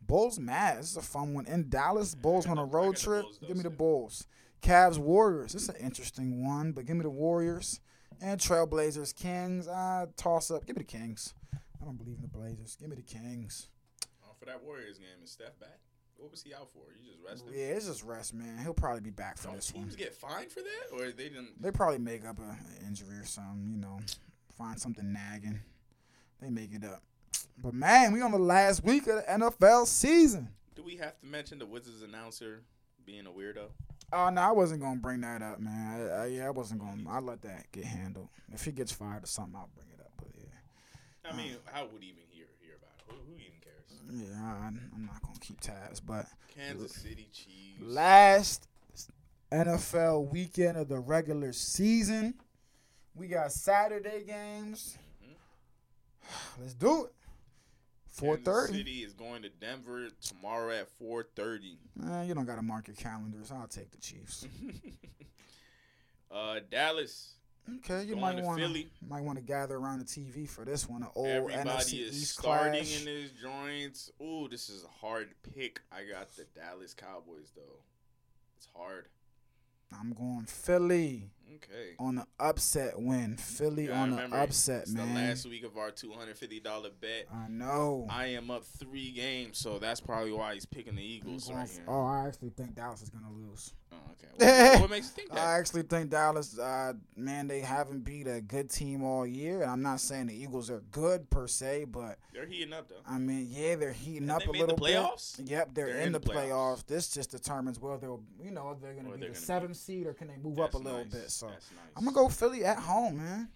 Bulls 0.00 0.38
Mavs. 0.38 0.76
This 0.78 0.90
is 0.92 0.96
a 0.98 1.02
fun 1.02 1.34
one. 1.34 1.46
In 1.46 1.68
Dallas, 1.68 2.14
Bulls 2.14 2.46
on 2.48 2.58
a 2.58 2.64
road 2.64 2.96
trip. 2.96 3.22
Bulls, 3.22 3.38
though, 3.40 3.46
give 3.48 3.56
me 3.56 3.62
the. 3.64 3.70
Bulls. 3.70 4.26
Cavs 4.62 4.98
Warriors. 4.98 5.52
This 5.52 5.64
is 5.64 5.68
an 5.68 5.76
interesting 5.76 6.46
one, 6.46 6.72
but 6.72 6.86
give 6.86 6.96
me 6.96 7.02
the 7.02 7.10
Warriors. 7.10 7.80
And 8.20 8.38
Trailblazers 8.38 9.14
Kings. 9.14 9.66
I 9.66 10.06
toss 10.16 10.50
up. 10.50 10.64
Give 10.64 10.76
me 10.76 10.80
the 10.82 10.98
Kings. 10.98 11.34
I 11.52 11.84
don't 11.84 11.96
believe 11.98 12.16
in 12.16 12.22
the 12.22 12.28
Blazers. 12.28 12.76
Give 12.80 12.88
me 12.88 12.96
the 12.96 13.02
Kings. 13.02 13.66
Oh, 14.24 14.32
for 14.38 14.44
that 14.46 14.62
Warriors 14.62 14.98
game, 14.98 15.08
is 15.24 15.32
Steph 15.32 15.58
back? 15.58 15.80
What 16.16 16.30
was 16.30 16.42
he 16.42 16.54
out 16.54 16.68
for? 16.70 16.84
You 16.96 17.10
just 17.10 17.18
rested? 17.28 17.52
Yeah, 17.52 17.74
it's 17.74 17.86
just 17.88 18.04
rest, 18.04 18.32
man. 18.32 18.58
He'll 18.62 18.74
probably 18.74 19.00
be 19.00 19.10
back 19.10 19.38
for 19.38 19.48
Don't 19.48 19.56
this 19.56 19.74
one. 19.74 19.82
teams 19.84 19.96
get 19.96 20.14
fined 20.14 20.52
for 20.52 20.60
that, 20.60 20.94
or 20.96 21.10
they 21.10 21.24
didn't? 21.24 21.60
They 21.60 21.72
probably 21.72 21.98
make 21.98 22.24
up 22.24 22.38
a 22.38 22.42
an 22.42 22.86
injury 22.86 23.16
or 23.16 23.24
something, 23.24 23.68
you 23.72 23.78
know, 23.78 23.98
find 24.56 24.78
something 24.80 25.12
nagging. 25.12 25.58
They 26.40 26.48
make 26.48 26.72
it 26.72 26.84
up. 26.84 27.02
But 27.60 27.74
man, 27.74 28.12
we 28.12 28.20
on 28.20 28.30
the 28.30 28.38
last 28.38 28.84
week 28.84 29.08
of 29.08 29.16
the 29.16 29.22
NFL 29.22 29.86
season. 29.88 30.50
Do 30.76 30.84
we 30.84 30.96
have 30.98 31.18
to 31.20 31.26
mention 31.26 31.58
the 31.58 31.66
Wizards 31.66 32.02
announcer 32.02 32.62
being 33.04 33.26
a 33.26 33.30
weirdo? 33.30 33.68
Oh 34.12 34.28
no, 34.28 34.40
I 34.42 34.50
wasn't 34.50 34.82
gonna 34.82 35.00
bring 35.00 35.22
that 35.22 35.42
up, 35.42 35.60
man. 35.60 36.10
I, 36.10 36.24
I, 36.24 36.26
yeah, 36.26 36.46
I 36.46 36.50
wasn't 36.50 36.80
gonna. 36.80 37.02
I 37.08 37.20
let 37.20 37.42
that 37.42 37.70
get 37.72 37.84
handled. 37.84 38.28
If 38.52 38.64
he 38.64 38.72
gets 38.72 38.92
fired 38.92 39.24
or 39.24 39.26
something, 39.26 39.54
I'll 39.56 39.70
bring 39.74 39.88
it 39.94 40.00
up. 40.00 40.12
But 40.18 40.28
yeah, 40.36 41.30
I 41.32 41.36
mean, 41.36 41.52
uh, 41.52 41.70
how 41.72 41.86
would 41.86 42.02
he 42.02 42.08
even 42.08 42.24
hear 42.28 42.46
hear 42.60 42.74
about 42.76 42.92
it? 42.98 43.04
Who, 43.08 43.32
who 43.32 43.38
even 43.38 43.52
cares? 43.62 44.30
yeah, 44.30 44.42
I, 44.42 44.66
I'm 44.66 45.06
not 45.06 45.22
gonna 45.22 45.38
keep 45.40 45.60
tabs. 45.60 46.00
But 46.00 46.26
Kansas 46.54 46.92
City 46.92 47.28
Chiefs. 47.32 47.80
last 47.80 48.68
NFL 49.50 50.30
weekend 50.30 50.76
of 50.76 50.88
the 50.88 50.98
regular 50.98 51.52
season, 51.52 52.34
we 53.14 53.28
got 53.28 53.52
Saturday 53.52 54.24
games. 54.26 54.98
Mm-hmm. 55.22 56.60
Let's 56.62 56.74
do 56.74 57.04
it. 57.04 57.12
Four 58.12 58.36
thirty. 58.36 58.74
City 58.74 59.02
is 59.02 59.14
going 59.14 59.42
to 59.42 59.48
Denver 59.48 60.08
tomorrow 60.20 60.70
at 60.70 60.88
four 60.98 61.24
thirty. 61.34 61.78
Eh, 62.06 62.24
you 62.24 62.34
don't 62.34 62.44
gotta 62.44 62.62
mark 62.62 62.86
your 62.86 62.96
calendars. 62.96 63.50
I'll 63.50 63.66
take 63.66 63.90
the 63.90 63.96
Chiefs. 63.96 64.46
uh, 66.30 66.60
Dallas. 66.70 67.32
Okay, 67.76 68.04
you 68.04 68.16
might 68.16 68.42
want 68.42 68.60
to 68.60 68.84
might 69.08 69.22
want 69.22 69.38
to 69.38 69.44
gather 69.44 69.76
around 69.76 70.00
the 70.00 70.04
TV 70.04 70.46
for 70.46 70.64
this 70.64 70.88
one. 70.88 71.02
An 71.02 71.08
old 71.14 71.28
Everybody 71.28 71.70
NFC 71.70 72.00
is 72.00 72.22
East 72.22 72.38
starting 72.38 72.82
clash. 72.82 73.00
in 73.00 73.06
his 73.06 73.30
joints. 73.30 74.10
Ooh, 74.20 74.46
this 74.50 74.68
is 74.68 74.84
a 74.84 75.06
hard 75.06 75.30
pick. 75.54 75.80
I 75.90 76.02
got 76.02 76.34
the 76.36 76.44
Dallas 76.54 76.92
Cowboys 76.92 77.52
though. 77.56 77.80
It's 78.58 78.68
hard. 78.76 79.06
I'm 79.98 80.12
going 80.12 80.44
Philly 80.46 81.30
Okay. 81.56 81.94
on 81.98 82.16
the 82.16 82.26
upset 82.40 83.00
win. 83.00 83.36
Philly 83.36 83.86
gotta 83.86 83.98
on 83.98 84.10
the 84.10 84.16
remember, 84.16 84.36
upset, 84.38 84.82
it's 84.82 84.92
man. 84.92 85.14
the 85.14 85.20
last 85.20 85.46
week 85.48 85.64
of 85.64 85.76
our 85.76 85.90
two 85.90 86.12
hundred 86.12 86.36
fifty 86.38 86.60
dollar 86.60 86.90
bet. 87.00 87.26
I 87.32 87.48
know. 87.48 88.06
I 88.10 88.26
am 88.26 88.50
up 88.50 88.64
three 88.64 89.10
games, 89.12 89.58
so 89.58 89.78
that's 89.78 90.00
probably 90.00 90.32
why 90.32 90.54
he's 90.54 90.66
picking 90.66 90.96
the 90.96 91.02
Eagles 91.04 91.50
right 91.50 91.68
here. 91.68 91.84
oh, 91.88 92.04
I 92.04 92.26
actually 92.26 92.50
think 92.50 92.74
Dallas 92.74 93.02
is 93.02 93.10
gonna 93.10 93.32
lose. 93.32 93.74
Oh, 93.92 93.96
okay. 94.12 94.72
What, 94.72 94.80
what 94.80 94.90
makes 94.90 95.06
you 95.08 95.12
think 95.12 95.28
that? 95.30 95.38
I 95.38 95.58
actually 95.58 95.82
think 95.82 96.10
Dallas, 96.10 96.58
uh, 96.58 96.94
man, 97.16 97.46
they 97.46 97.60
haven't 97.60 98.00
beat 98.04 98.26
a 98.26 98.40
good 98.40 98.70
team 98.70 99.04
all 99.04 99.26
year. 99.26 99.62
And 99.62 99.70
I'm 99.70 99.82
not 99.82 100.00
saying 100.00 100.26
the 100.28 100.34
Eagles 100.34 100.70
are 100.70 100.82
good 100.90 101.28
per 101.30 101.46
se, 101.46 101.84
but 101.90 102.18
They're 102.32 102.46
heating 102.46 102.72
up 102.72 102.88
though. 102.88 102.96
I 103.06 103.18
mean, 103.18 103.46
yeah, 103.50 103.76
they're 103.76 103.92
heating 103.92 104.28
Have 104.28 104.38
up 104.38 104.42
they 104.52 104.58
a 104.58 104.60
little 104.62 104.74
the 104.76 104.82
playoffs? 104.82 105.36
bit. 105.36 105.46
Yep, 105.48 105.70
they're, 105.74 105.86
They're 105.86 105.96
in, 105.98 106.06
in 106.08 106.12
the 106.12 106.18
the 106.18 106.30
playoffs. 106.30 106.48
playoffs. 106.82 106.86
This 106.86 107.08
just 107.10 107.30
determines 107.30 107.78
whether 107.78 107.98
they'll, 107.98 108.22
you 108.42 108.50
know, 108.50 108.70
if 108.70 108.80
they're 108.80 108.94
gonna 108.94 109.16
be 109.16 109.28
the 109.28 109.34
seventh 109.34 109.76
seed 109.76 110.06
or 110.06 110.14
can 110.14 110.28
they 110.28 110.36
move 110.42 110.58
up 110.58 110.74
a 110.74 110.78
little 110.78 111.04
nice. 111.04 111.12
bit. 111.12 111.30
So 111.30 111.46
That's 111.48 111.70
nice. 111.70 111.92
I'm 111.96 112.04
gonna 112.04 112.14
go 112.14 112.28
Philly 112.28 112.64
at 112.64 112.78
home, 112.78 113.18
man. 113.18 113.48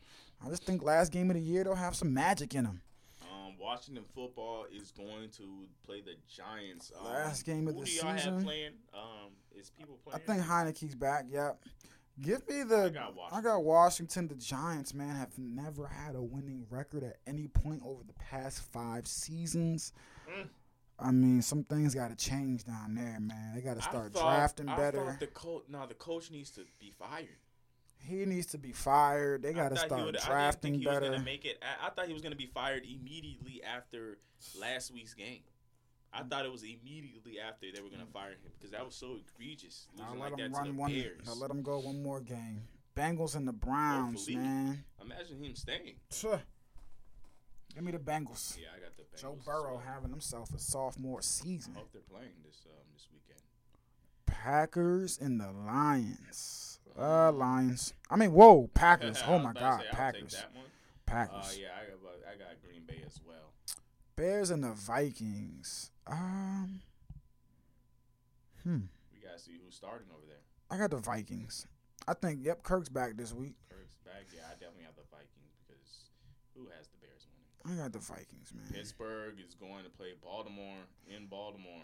I 0.44 0.50
just 0.50 0.64
think 0.64 0.82
last 0.82 1.10
game 1.10 1.30
of 1.30 1.36
the 1.36 1.42
year 1.42 1.64
they'll 1.64 1.74
have 1.74 1.96
some 1.96 2.12
magic 2.12 2.54
in 2.54 2.64
them. 2.64 2.82
Um, 3.22 3.54
Washington 3.58 4.04
football 4.14 4.66
is 4.70 4.90
going 4.92 5.30
to 5.30 5.44
play 5.86 6.02
the 6.02 6.14
Giants. 6.28 6.92
Um, 6.98 7.06
Last 7.06 7.44
game 7.46 7.66
of 7.66 7.74
who 7.74 7.80
the 7.80 7.86
do 7.86 7.92
y'all 7.92 8.16
season? 8.16 8.34
have 8.34 8.44
playing? 8.44 8.72
Um, 8.94 9.30
is 9.58 9.70
people 9.70 9.98
I 10.12 10.18
think 10.18 10.42
Heinicke's 10.42 10.94
back. 10.94 11.24
Yep. 11.30 11.58
Give 12.20 12.48
me 12.48 12.62
the. 12.62 12.76
I 12.84 12.88
got 12.88 13.02
I 13.02 13.10
Washington. 13.10 13.42
got 13.42 13.64
Washington. 13.64 14.28
The 14.28 14.34
Giants, 14.36 14.94
man, 14.94 15.16
have 15.16 15.36
never 15.38 15.86
had 15.86 16.14
a 16.14 16.22
winning 16.22 16.64
record 16.70 17.04
at 17.04 17.16
any 17.26 17.46
point 17.48 17.82
over 17.84 18.02
the 18.06 18.14
past 18.14 18.60
five 18.72 19.06
seasons. 19.06 19.92
Mm. 20.28 20.48
I 20.98 21.10
mean, 21.10 21.42
some 21.42 21.62
things 21.64 21.94
got 21.94 22.08
to 22.08 22.16
change 22.16 22.64
down 22.64 22.94
there, 22.94 23.18
man. 23.20 23.52
They 23.54 23.60
got 23.60 23.74
to 23.76 23.82
start 23.82 24.14
thought- 24.14 24.22
drafting 24.34 24.64
better. 24.66 25.16
the 25.20 25.26
coach, 25.26 25.64
no, 25.68 25.86
the 25.86 25.92
coach 25.94 26.30
needs 26.30 26.50
to 26.52 26.62
be 26.80 26.90
fired. 26.90 27.28
He 27.98 28.24
needs 28.24 28.46
to 28.46 28.58
be 28.58 28.72
fired. 28.72 29.42
They 29.42 29.52
got 29.52 29.70
to 29.70 29.76
start 29.76 30.06
would- 30.06 30.14
drafting 30.16 30.30
I 30.30 30.40
didn't 30.46 30.60
think 30.60 30.76
he 30.78 30.84
better. 30.86 31.00
was 31.00 31.10
gonna 31.10 31.24
make 31.24 31.44
it. 31.44 31.62
I, 31.62 31.88
I 31.88 31.90
thought 31.90 32.06
he 32.06 32.14
was 32.14 32.22
gonna 32.22 32.34
be 32.36 32.46
fired 32.46 32.84
immediately 32.84 33.62
after 33.62 34.16
last 34.58 34.90
week's 34.94 35.12
game. 35.12 35.40
I 36.12 36.22
thought 36.22 36.44
it 36.46 36.52
was 36.52 36.62
immediately 36.62 37.38
after 37.40 37.66
they 37.74 37.80
were 37.82 37.90
gonna 37.90 38.06
fire 38.12 38.30
him 38.30 38.38
because 38.58 38.70
that 38.70 38.84
was 38.84 38.94
so 38.94 39.18
egregious. 39.34 39.86
I'll 40.02 40.12
let 40.12 40.18
like 40.20 40.30
them 40.30 40.38
that 40.52 40.56
to 40.56 40.62
run 40.62 40.76
the 40.76 40.80
one. 40.80 40.90
Bears. 40.92 41.28
I'll 41.28 41.36
let 41.38 41.48
them 41.48 41.62
go 41.62 41.78
one 41.80 42.02
more 42.02 42.20
game. 42.20 42.62
Bengals 42.96 43.36
and 43.36 43.46
the 43.46 43.52
Browns, 43.52 44.20
Hopefully. 44.26 44.36
man. 44.36 44.84
Imagine 45.02 45.42
him 45.44 45.54
staying. 45.54 45.96
Tuh. 46.10 46.38
Give 47.74 47.84
me 47.84 47.92
the 47.92 47.98
Bengals. 47.98 48.56
Yeah, 48.58 48.68
I 48.74 48.80
got 48.80 48.96
the 48.96 49.02
Bengals. 49.02 49.20
Joe 49.20 49.38
Burrow 49.44 49.74
well. 49.74 49.82
having 49.86 50.10
himself 50.10 50.54
a 50.54 50.58
sophomore 50.58 51.20
season. 51.20 51.74
I 51.76 51.80
hope 51.80 51.92
they're 51.92 52.00
playing 52.10 52.30
this 52.44 52.64
um 52.66 52.86
this 52.94 53.06
weekend. 53.12 53.40
Packers 54.24 55.18
and 55.20 55.38
the 55.40 55.50
Lions. 55.52 56.78
Uh, 56.98 57.30
Lions. 57.32 57.92
I 58.10 58.16
mean, 58.16 58.32
whoa, 58.32 58.70
Packers. 58.72 59.22
Oh 59.26 59.38
my 59.38 59.52
God, 59.52 59.80
say, 59.80 59.86
Packers. 59.92 60.32
that 60.32 60.54
one. 60.54 60.64
Packers. 61.04 61.54
Uh, 61.56 61.60
yeah, 61.60 61.68
I 61.76 61.90
got 61.90 62.34
I 62.34 62.38
got 62.38 62.62
Green 62.66 62.82
Bay 62.86 63.02
as 63.06 63.20
well. 63.26 63.52
Bears 64.16 64.50
and 64.50 64.64
the 64.64 64.72
Vikings. 64.72 65.90
Um. 66.06 66.80
Hmm. 68.62 68.78
We 69.12 69.20
gotta 69.20 69.38
see 69.38 69.58
who's 69.64 69.74
starting 69.76 70.06
over 70.10 70.26
there. 70.26 70.42
I 70.70 70.76
got 70.78 70.90
the 70.90 70.96
Vikings. 70.98 71.66
I 72.08 72.14
think. 72.14 72.40
Yep, 72.44 72.62
Kirk's 72.62 72.88
back 72.88 73.16
this 73.16 73.32
week. 73.32 73.54
Kirk's 73.68 73.96
back. 74.04 74.26
Yeah, 74.34 74.42
I 74.48 74.52
definitely 74.54 74.84
have 74.84 74.96
the 74.96 75.06
Vikings 75.10 75.54
because 75.66 76.10
who 76.54 76.68
has 76.76 76.88
the 76.88 76.96
Bears 76.98 77.26
winning? 77.64 77.80
I 77.80 77.82
got 77.82 77.92
the 77.92 77.98
Vikings, 77.98 78.52
man. 78.54 78.66
Pittsburgh 78.72 79.34
is 79.46 79.54
going 79.54 79.84
to 79.84 79.90
play 79.90 80.12
Baltimore 80.22 80.78
in 81.08 81.26
Baltimore. 81.26 81.82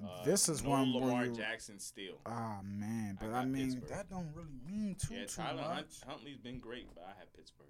Uh, 0.00 0.24
This 0.24 0.48
is 0.48 0.62
no 0.62 0.70
one 0.70 0.92
Lamar 0.94 1.26
you- 1.26 1.34
Jackson 1.34 1.80
still. 1.80 2.18
Ah 2.24 2.60
man, 2.62 3.18
but 3.20 3.30
I, 3.30 3.32
got 3.42 3.48
mean 3.48 3.72
Pittsburgh. 3.72 3.88
that 3.90 4.08
don't 4.10 4.28
really 4.34 4.54
mean 4.64 4.94
too 4.94 5.14
Yeah, 5.14 5.22
too 5.26 5.34
Tyler 5.42 5.56
much. 5.62 5.68
Hunt, 5.74 5.86
Huntley's 6.06 6.38
been 6.38 6.60
great, 6.60 6.86
but 6.94 7.02
I 7.04 7.18
have 7.18 7.32
Pittsburgh. 7.34 7.66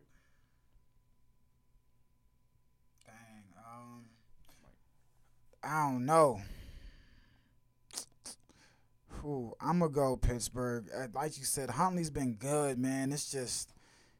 Dang. 3.07 3.45
Um. 3.57 4.05
I 5.63 5.89
don't 5.91 6.07
know. 6.07 6.41
Whew, 9.21 9.55
I'm 9.61 9.81
gonna 9.81 9.91
go 9.91 10.17
Pittsburgh. 10.17 10.87
Uh, 10.97 11.09
Like 11.13 11.39
you 11.39 11.45
said, 11.45 11.71
Huntley's 11.71 12.11
been 12.11 12.35
good, 12.35 12.79
man. 12.79 13.13
It's 13.13 13.31
just 13.31 13.73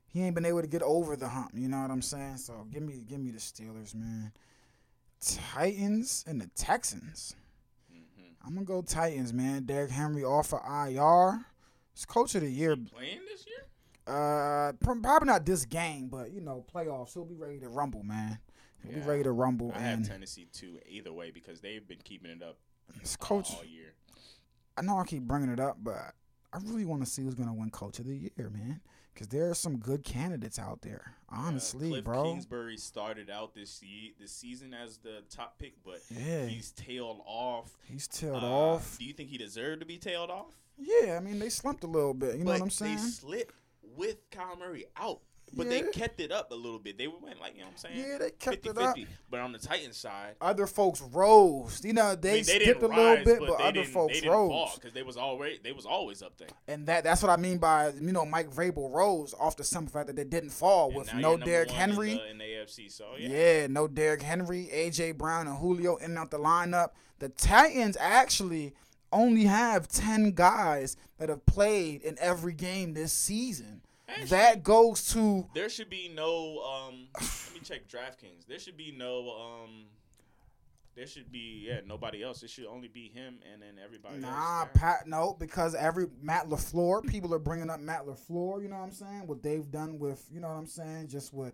he 0.07 0.23
ain't 0.23 0.35
been 0.35 0.45
able 0.47 0.63
to 0.63 0.67
get 0.69 0.83
over 0.83 1.17
the 1.17 1.29
hump. 1.29 1.51
You 1.55 1.69
know 1.69 1.81
what 1.81 1.91
I'm 1.91 2.03
saying? 2.03 2.39
So 2.39 2.67
give 2.71 2.83
me, 2.83 3.05
give 3.07 3.21
me 3.21 3.31
the 3.31 3.39
Steelers, 3.39 3.95
man. 3.95 4.33
Titans 5.21 6.25
and 6.27 6.41
the 6.41 6.49
Texans. 6.55 7.35
hmm 7.91 7.97
I'm 8.45 8.55
gonna 8.55 8.67
go 8.67 8.83
Titans, 8.83 9.33
man. 9.33 9.65
Derrick 9.65 9.91
Henry 9.91 10.25
off 10.25 10.53
of 10.53 10.61
IR. 10.65 11.45
It's 11.93 12.05
coach 12.05 12.35
of 12.35 12.43
the 12.43 12.51
year. 12.51 12.77
Playing 12.77 13.21
this 13.31 13.45
year? 13.47 13.65
Uh, 14.07 14.73
probably 14.81 15.27
not 15.27 15.45
this 15.45 15.65
game, 15.67 16.09
but 16.09 16.33
you 16.33 16.41
know, 16.41 16.65
playoffs. 16.75 17.13
He'll 17.13 17.25
be 17.25 17.35
ready 17.35 17.59
to 17.61 17.69
rumble, 17.69 18.03
man. 18.03 18.39
He'll 18.83 18.93
Yeah. 18.93 19.01
be 19.01 19.07
ready 19.07 19.23
to 19.25 19.33
rumble, 19.33 19.73
I 19.75 19.79
have 19.81 19.99
and 19.99 20.07
Tennessee 20.07 20.47
too. 20.53 20.79
Either 20.89 21.13
way, 21.13 21.31
because 21.31 21.61
they've 21.61 21.87
been 21.87 22.01
keeping 22.05 22.31
it 22.31 22.43
up 22.43 22.59
it's 23.01 23.17
coach. 23.17 23.55
all 23.55 23.65
year. 23.65 23.95
I 24.77 24.83
know 24.83 24.99
I 24.99 25.05
keep 25.05 25.25
bringing 25.25 25.51
it 25.51 25.61
up, 25.61 25.79
but 25.83 26.15
I 26.53 26.59
really 26.63 26.85
want 26.85 27.05
to 27.05 27.11
see 27.11 27.23
who's 27.23 27.35
gonna 27.35 27.53
win 27.55 27.71
Coach 27.71 27.99
of 27.99 28.07
the 28.07 28.17
Year, 28.17 28.51
man. 28.51 28.81
Because 29.13 29.29
there 29.29 29.51
are 29.51 29.55
some 29.55 29.79
good 29.79 30.05
candidates 30.05 30.61
out 30.61 30.83
there. 30.83 31.17
Honestly, 31.29 31.89
Cliff 31.89 32.05
bro. 32.05 32.23
Kingsbury 32.23 32.77
started 32.77 33.29
out 33.29 33.53
this 33.53 33.83
this 34.19 34.31
season 34.33 34.73
as 34.73 34.99
the 34.99 35.23
top 35.29 35.59
pick, 35.59 35.75
but 35.85 36.01
Yeah, 36.09 36.47
he's 36.47 36.71
tailed 36.71 37.21
off. 37.27 37.77
he's 37.85 38.07
tailed 38.07 38.45
Uh, 38.45 38.75
off. 38.75 38.97
Do 38.97 39.05
you 39.05 39.13
think 39.13 39.29
he 39.31 39.37
deserved 39.37 39.81
to 39.81 39.87
be 39.87 39.99
tailed 39.99 40.31
off? 40.31 40.55
Yeah, 40.77 41.17
I 41.17 41.21
mean 41.21 41.41
they 41.41 41.49
slumped 41.51 41.83
a 41.83 41.89
little 41.89 42.15
bit. 42.15 42.37
You 42.39 42.45
know 42.45 42.53
what 42.53 42.63
I'm 42.63 42.71
saying? 42.71 42.97
They 42.97 43.03
slipped 43.03 43.55
with 43.83 44.31
Kyle 44.31 44.55
Murray 44.57 44.85
out, 44.97 45.21
but 45.55 45.67
Yeah. 45.67 45.83
they 45.83 45.89
kept 45.91 46.21
it 46.21 46.31
up 46.33 46.51
a 46.51 46.55
little 46.55 46.79
bit. 46.79 46.99
They 46.99 47.07
went 47.09 47.41
like 47.41 47.55
you 47.55 47.61
know 47.61 47.67
what 47.67 47.73
I'm 47.73 47.77
saying. 47.79 47.99
Yeah, 47.99 48.19
they 48.19 48.31
kept 48.31 48.65
50, 48.65 48.69
it 48.71 48.79
up. 48.79 48.97
50. 48.97 49.11
But 49.31 49.41
on 49.41 49.53
the 49.53 49.59
Titans 49.59 49.97
side, 49.97 50.37
Other 50.41 50.67
folks 50.67 51.01
rose. 51.01 51.81
You 51.85 51.93
know 51.93 52.15
they, 52.15 52.31
I 52.31 52.35
mean, 52.35 52.45
they 52.45 52.53
skipped 52.61 52.81
didn't 52.81 52.83
a 52.93 52.97
little 52.97 53.15
rise, 53.15 53.25
bit, 53.25 53.39
but, 53.41 53.49
but, 53.49 53.61
other 53.61 53.85
folks 53.85 54.15
they 54.15 54.21
didn't 54.21 54.33
rose. 54.33 54.75
because 54.75 54.93
they 54.93 55.03
was 55.03 55.17
already 55.17 55.61
they 55.63 55.73
was 55.73 55.87
always 55.87 56.23
up 56.23 56.37
there. 56.39 56.49
And 56.67 56.87
that 56.87 57.05
that's 57.05 57.23
what 57.23 57.31
I 57.31 57.37
mean 57.37 57.59
by 57.59 57.89
you 57.91 58.13
know 58.13 58.25
Mike 58.25 58.51
Vrabel 58.51 58.93
rose 58.93 59.35
off 59.39 59.57
the 59.57 59.65
simple 59.65 59.93
fact 59.93 60.07
that 60.09 60.17
they 60.17 60.25
didn't 60.25 60.51
fall 60.51 60.89
And 60.89 60.97
with 60.97 61.15
no 61.15 61.37
Derrick 61.37 61.69
one 61.71 61.75
in 61.77 61.91
Henry. 61.91 62.15
the- 62.15 62.31
in 62.31 62.39
the, 62.39 62.45
AFC. 62.45 62.89
So 62.91 63.07
yeah, 63.19 63.29
Yeah. 63.61 63.67
no 63.69 63.89
Derrick 63.89 64.23
Henry, 64.23 64.69
AJ 64.73 65.13
Brown, 65.13 65.47
and 65.47 65.59
Julio 65.59 65.97
in 65.97 66.07
and 66.13 66.19
out 66.19 66.31
the 66.31 66.39
lineup. 66.39 66.91
The 67.19 67.29
Titans 67.31 67.97
actually 67.99 68.75
only 69.13 69.45
have 69.45 69.89
ten 69.89 70.33
guys 70.33 70.97
that 71.19 71.29
have 71.31 71.45
played 71.47 72.03
in 72.03 72.17
every 72.21 72.53
game 72.53 72.93
this 72.95 73.13
season. 73.13 73.81
That 74.29 74.63
goes 74.63 75.13
to 75.13 75.47
there 75.55 75.69
should 75.69 75.91
be 75.91 76.11
no. 76.15 76.61
Um, 76.61 77.09
let 77.15 77.55
me 77.55 77.61
check 77.63 77.89
DraftKings. 77.89 78.47
There 78.47 78.59
should 78.59 78.77
be 78.77 78.93
no. 78.97 79.31
Um, 79.31 79.87
there 80.99 81.07
should 81.07 81.31
be 81.31 81.67
yeah 81.69 81.81
nobody 81.87 82.25
else. 82.25 82.43
It 82.43 82.51
should 82.51 82.67
only 82.67 82.89
be 82.89 83.09
him 83.09 83.39
and 83.53 83.63
then 83.63 83.79
everybody 83.83 84.19
nah, 84.19 84.63
else. 84.63 84.69
Pat. 84.75 85.07
No, 85.07 85.37
because 85.39 85.77
every 85.77 86.07
Matt 86.21 86.49
LaFleur, 86.49 87.07
people 87.07 87.33
are 87.33 87.39
bringing 87.39 87.71
up 87.71 87.79
Matt 87.79 88.05
LaFleur. 88.05 88.61
You 88.61 88.69
know 88.69 88.79
what 88.79 88.83
I'm 88.83 88.93
saying? 88.93 89.27
What 89.27 89.43
they've 89.43 89.71
done 89.71 90.01
with, 90.01 90.27
you 90.33 90.41
know 90.41 90.49
what 90.49 90.57
I'm 90.57 90.67
saying? 90.67 91.07
Just 91.07 91.33
what, 91.33 91.53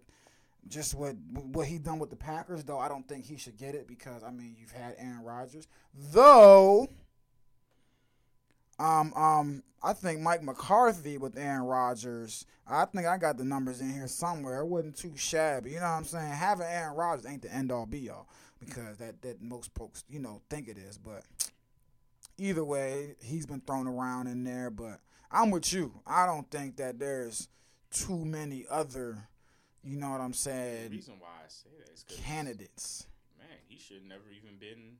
just 0.66 0.94
what 0.94 1.16
what 1.32 1.66
he 1.66 1.76
done 1.78 1.98
with 1.98 2.08
the 2.08 2.16
Packers. 2.16 2.64
Though 2.64 2.78
I 2.78 2.88
don't 2.88 3.06
think 3.06 3.26
he 3.26 3.36
should 3.36 3.58
get 3.58 3.74
it 3.74 3.86
because 3.86 4.22
I 4.22 4.30
mean 4.30 4.56
you've 4.58 4.72
had 4.72 4.94
Aaron 4.98 5.22
Rodgers. 5.22 5.68
Though, 5.92 6.88
um, 8.78 9.12
um, 9.14 9.62
I 9.82 9.92
think 9.92 10.20
Mike 10.20 10.42
McCarthy 10.42 11.18
with 11.18 11.36
Aaron 11.38 11.62
Rodgers. 11.62 12.46
I 12.66 12.84
think 12.86 13.06
I 13.06 13.18
got 13.18 13.36
the 13.36 13.44
numbers 13.44 13.80
in 13.80 13.90
here 13.92 14.08
somewhere. 14.08 14.60
It 14.60 14.66
wasn't 14.66 14.96
too 14.96 15.12
shabby. 15.16 15.70
You 15.70 15.76
know 15.76 15.82
what 15.82 15.88
I'm 15.88 16.04
saying? 16.04 16.32
Having 16.32 16.66
Aaron 16.66 16.96
Rodgers 16.96 17.26
ain't 17.26 17.42
the 17.42 17.52
end 17.54 17.70
all 17.70 17.86
be 17.86 18.08
all 18.10 18.28
because 18.58 18.96
that 18.98 19.20
that 19.22 19.42
most 19.42 19.70
folks 19.74 20.04
you 20.08 20.18
know 20.18 20.40
think 20.48 20.68
it 20.68 20.78
is, 20.78 20.96
but 20.98 21.24
either 22.38 22.64
way, 22.64 23.14
he's 23.22 23.46
been 23.46 23.60
thrown 23.60 23.86
around 23.86 24.26
in 24.26 24.42
there. 24.44 24.70
But 24.70 25.00
I'm 25.30 25.50
with 25.50 25.72
you. 25.72 25.92
I 26.06 26.26
don't 26.26 26.50
think 26.50 26.76
that 26.76 26.98
there's 26.98 27.48
too 27.90 28.24
many 28.24 28.64
other, 28.70 29.28
you 29.84 29.96
know 29.96 30.10
what 30.10 30.20
I'm 30.20 30.32
The 30.32 30.38
saying, 30.38 30.90
reason 30.90 31.14
why 31.20 31.28
I 31.44 31.48
say 31.48 31.68
that 31.78 31.92
is 31.92 32.04
candidates. 32.08 33.06
man, 33.38 33.48
he 33.68 33.78
should 33.78 34.04
never 34.08 34.24
even 34.36 34.56
been 34.58 34.96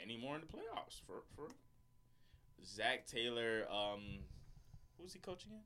anymore 0.00 0.34
in 0.36 0.42
the 0.42 0.46
playoffs 0.46 1.00
for 1.06 1.22
for 1.34 1.48
Zac 2.64 3.06
Taylor. 3.06 3.66
Um, 3.70 4.00
who's 5.00 5.12
he 5.12 5.18
coaching 5.18 5.52
in? 5.52 5.58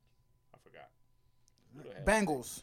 I 0.55 0.59
forgot. 0.63 0.89
Who 1.77 1.83
the 1.83 1.95
hell? 1.95 2.05
Bengals. 2.05 2.63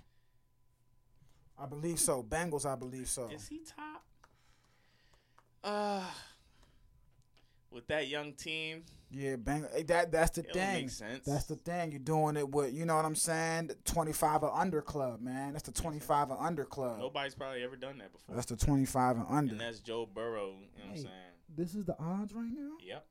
I 1.59 1.65
believe 1.65 1.99
so. 1.99 2.21
Bengals, 2.23 2.65
I 2.65 2.75
believe 2.75 3.07
so. 3.09 3.29
Is 3.29 3.47
he 3.47 3.59
top? 3.75 4.03
Uh 5.63 6.03
with 7.69 7.85
that 7.87 8.07
young 8.07 8.31
team, 8.33 8.83
Yeah, 9.11 9.35
bang. 9.35 9.65
eh, 9.73 9.83
That 9.87 10.09
that's 10.11 10.31
the 10.31 10.43
thing. 10.43 10.73
make 10.85 10.89
sense. 10.89 11.25
That's 11.25 11.43
the 11.45 11.57
thing. 11.57 11.91
You're 11.91 11.99
doing 11.99 12.37
it 12.37 12.49
with, 12.49 12.73
you 12.73 12.85
know 12.85 12.95
what 12.95 13.03
I'm 13.05 13.13
saying? 13.15 13.71
25 13.83 14.43
or 14.43 14.55
under 14.55 14.81
club, 14.81 15.19
man. 15.21 15.51
That's 15.51 15.65
the 15.65 15.73
25 15.73 16.31
or 16.31 16.41
under 16.41 16.63
club. 16.63 16.99
Nobody's 16.99 17.35
probably 17.35 17.63
ever 17.63 17.75
done 17.75 17.97
that 17.97 18.13
before. 18.13 18.35
That's 18.35 18.47
the 18.47 18.55
25 18.55 19.17
and 19.17 19.25
under. 19.29 19.51
and 19.51 19.59
that's 19.61 19.79
Joe 19.79 20.05
Burrow. 20.11 20.51
You 20.51 20.83
know 20.83 20.85
what 20.85 20.91
I'm 20.91 20.97
saying? 20.97 21.11
this 21.55 21.75
is 21.75 21.83
the 21.85 21.95
odds 21.99 22.33
right 22.33 22.49
now. 22.51 22.77
Yep. 22.81 23.05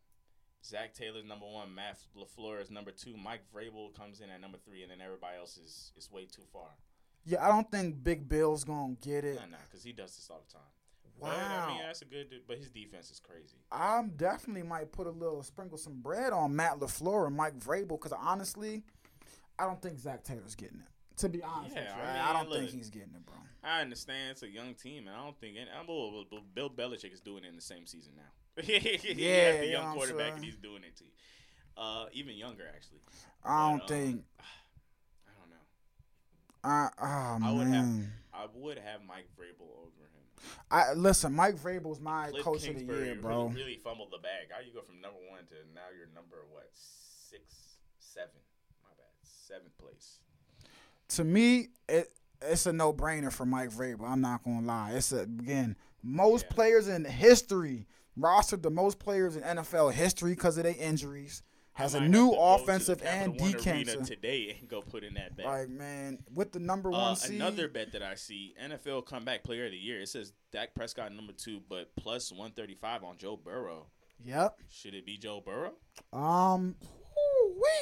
Zac 0.66 0.94
Taylor's 0.94 1.24
number 1.24 1.46
one. 1.46 1.74
Matt 1.74 1.98
LaFleur 2.16 2.60
is 2.60 2.70
number 2.70 2.90
two. 2.90 3.16
Mike 3.16 3.42
Vrabel 3.54 3.94
comes 3.94 4.20
in 4.20 4.30
at 4.30 4.40
number 4.40 4.58
three, 4.64 4.82
and 4.82 4.90
then 4.90 5.00
everybody 5.00 5.36
else 5.38 5.56
is 5.56 5.92
is 5.96 6.10
way 6.10 6.24
too 6.24 6.42
far. 6.52 6.68
Yeah, 7.24 7.44
I 7.44 7.48
don't 7.48 7.70
think 7.70 8.02
Big 8.02 8.28
Bill's 8.28 8.64
gonna 8.64 8.96
get 9.00 9.24
it. 9.24 9.36
Nah, 9.36 9.46
nah, 9.46 9.56
because 9.68 9.84
he 9.84 9.92
does 9.92 10.14
this 10.16 10.28
all 10.30 10.42
the 10.46 10.52
time. 10.52 10.62
Wow. 11.18 11.30
But, 11.30 11.38
I 11.38 11.66
mean, 11.68 11.82
that's 11.82 12.02
a 12.02 12.04
good, 12.04 12.28
dude, 12.28 12.46
but 12.46 12.58
his 12.58 12.68
defense 12.68 13.10
is 13.10 13.20
crazy. 13.20 13.56
I'm 13.72 14.10
definitely 14.10 14.64
might 14.64 14.92
put 14.92 15.06
a 15.06 15.10
little 15.10 15.42
sprinkle 15.42 15.78
some 15.78 16.00
bread 16.00 16.32
on 16.32 16.54
Matt 16.54 16.78
LaFleur 16.78 17.26
and 17.26 17.36
Mike 17.36 17.58
Vrabel 17.58 17.88
because 18.00 18.12
honestly, 18.12 18.82
I 19.58 19.64
don't 19.64 19.80
think 19.80 19.98
Zac 19.98 20.24
Taylor's 20.24 20.54
getting 20.54 20.80
it. 20.80 21.18
To 21.20 21.30
be 21.30 21.42
honest, 21.42 21.74
Yeah, 21.74 21.94
I 21.96 22.00
I, 22.00 22.12
mean, 22.12 22.22
I 22.22 22.32
don't 22.34 22.52
think 22.52 22.70
he's 22.70 22.90
getting 22.90 23.14
it, 23.14 23.24
bro. 23.24 23.36
I 23.64 23.80
understand 23.80 24.32
it's 24.32 24.42
a 24.42 24.48
young 24.48 24.74
team, 24.74 25.08
and 25.08 25.16
I 25.16 25.24
don't 25.24 25.38
think 25.40 25.56
any, 25.56 25.70
I'm 25.70 25.86
Bill 25.86 26.70
Belichick 26.70 27.12
is 27.12 27.20
doing 27.20 27.44
it 27.44 27.48
in 27.48 27.56
the 27.56 27.62
same 27.62 27.86
season 27.86 28.12
now. 28.16 28.30
Yeah, 28.62 28.78
has 28.80 29.58
the 29.60 29.66
you 29.66 29.72
young 29.72 29.94
quarterback, 29.94 30.34
and 30.36 30.44
he's 30.44 30.56
doing 30.56 30.82
it 30.82 30.96
too. 30.96 31.04
Uh, 31.76 32.06
even 32.12 32.34
younger 32.36 32.64
actually. 32.74 33.00
I 33.44 33.70
don't 33.70 33.78
But, 33.78 33.82
um, 33.82 33.88
think. 34.00 34.24
I 35.26 35.30
don't 35.40 35.50
know. 35.50 35.56
I, 36.64 36.88
oh 37.00 37.46
I 37.48 37.52
would 37.52 37.66
have- 37.68 38.06
I 38.32 38.46
would 38.54 38.78
have 38.78 39.00
Mike 39.06 39.28
Vrabel 39.38 39.70
over 39.80 40.02
him. 40.02 40.50
I 40.70 40.92
listen. 40.92 41.32
Mike 41.32 41.56
Vrabel's 41.56 42.00
my 42.00 42.28
Cliff 42.30 42.44
coach 42.44 42.56
of 42.58 42.62
the 42.62 42.68
Kingsbury 42.74 43.06
year, 43.06 43.14
bro. 43.14 43.44
Really, 43.46 43.54
really 43.54 43.76
fumbled 43.82 44.10
the 44.12 44.18
bag. 44.18 44.48
How 44.50 44.60
you 44.60 44.72
go 44.74 44.82
from 44.82 45.00
number 45.00 45.18
one 45.30 45.40
to 45.46 45.54
now 45.74 45.80
you're 45.96 46.08
number 46.14 46.36
what 46.52 46.68
six, 46.74 47.42
seven? 47.98 48.30
My 48.82 48.90
bad, 48.96 49.06
seventh 49.22 49.76
place. 49.78 50.18
to 51.08 51.24
me, 51.24 51.68
it 51.88 52.12
it's 52.42 52.66
a 52.66 52.72
no 52.74 52.92
brainer 52.92 53.32
for 53.32 53.46
Mike 53.46 53.70
Vrabel. 53.70 54.06
I'm 54.06 54.20
not 54.20 54.44
gonna 54.44 54.66
lie. 54.66 54.92
It's 54.92 55.12
a, 55.12 55.20
again 55.20 55.76
most 56.02 56.44
Yeah. 56.50 56.54
players 56.54 56.88
in 56.88 57.04
history 57.06 57.86
rostered 58.18 58.62
the 58.62 58.70
most 58.70 58.98
players 58.98 59.36
in 59.36 59.42
NFL 59.42 59.92
history 59.92 60.32
because 60.32 60.56
of 60.58 60.64
their 60.64 60.74
injuries. 60.78 61.42
Has 61.74 61.94
a 61.94 62.00
new 62.00 62.06
have 62.06 62.08
to 62.08 62.16
go 62.16 62.30
to 62.30 62.36
the 62.36 62.62
offensive 62.62 63.02
and 63.04 63.36
defensive. 63.36 64.06
today 64.06 64.56
and 64.58 64.66
go 64.66 64.80
put 64.80 65.04
in 65.04 65.12
that 65.14 65.36
bet. 65.36 65.44
Like 65.44 65.68
man, 65.68 66.18
with 66.34 66.52
the 66.52 66.58
number 66.58 66.90
one 66.90 67.12
Uh, 67.12 67.14
seed, 67.14 67.34
another 67.36 67.68
bet 67.68 67.92
that 67.92 68.02
I 68.02 68.14
see 68.14 68.54
NFL 68.58 69.04
comeback 69.04 69.44
player 69.44 69.66
of 69.66 69.72
the 69.72 69.76
year. 69.76 70.00
It 70.00 70.08
says 70.08 70.32
Dak 70.52 70.74
Prescott 70.74 71.12
number 71.12 71.34
two, 71.34 71.60
but 71.68 71.94
plus 71.96 72.32
one 72.32 72.52
thirty 72.52 72.74
five 72.74 73.04
on 73.04 73.18
Joe 73.18 73.36
Burrow. 73.36 73.88
Yep. 74.24 74.58
Should 74.70 74.94
it 74.94 75.04
be 75.04 75.18
Joe 75.18 75.42
Burrow 75.44 75.74
Um. 76.14 76.76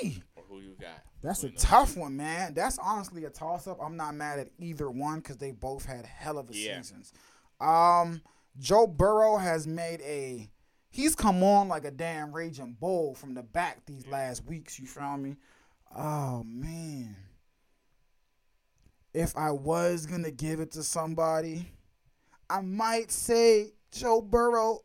Wee. 0.02 0.22
or 0.36 0.42
who 0.48 0.60
you 0.60 0.76
got? 0.80 1.02
That's 1.22 1.44
a 1.44 1.50
tough 1.50 1.96
one, 1.96 2.16
man. 2.16 2.54
That's 2.54 2.78
honestly 2.78 3.24
a 3.24 3.30
toss 3.30 3.66
up. 3.66 3.78
I'm 3.82 3.96
not 3.96 4.14
mad 4.14 4.38
at 4.40 4.48
either 4.58 4.90
one 4.90 5.20
because 5.20 5.36
they 5.38 5.52
both 5.52 5.84
had 5.84 6.04
hell 6.04 6.38
of 6.38 6.50
a 6.50 6.54
Yeah. 6.56 6.78
seasons. 6.80 7.12
Um, 7.60 8.20
Joe 8.58 8.86
Burrow 8.86 9.36
has 9.36 9.66
made 9.66 10.00
a. 10.02 10.48
He's 10.90 11.14
come 11.16 11.42
on 11.42 11.68
like 11.68 11.84
a 11.84 11.90
damn 11.90 12.32
raging 12.32 12.76
bull 12.78 13.14
from 13.14 13.34
the 13.34 13.42
back 13.42 13.84
these 13.86 14.06
last 14.06 14.44
weeks. 14.46 14.78
You 14.78 14.86
feel 14.86 15.16
me? 15.16 15.36
Oh 15.96 16.44
man. 16.44 17.16
If 19.12 19.36
I 19.36 19.50
was 19.50 20.06
gonna 20.06 20.30
give 20.30 20.60
it 20.60 20.72
to 20.72 20.82
somebody, 20.82 21.68
I 22.50 22.60
might 22.60 23.10
say 23.10 23.72
Joe 23.92 24.20
Burrow. 24.20 24.80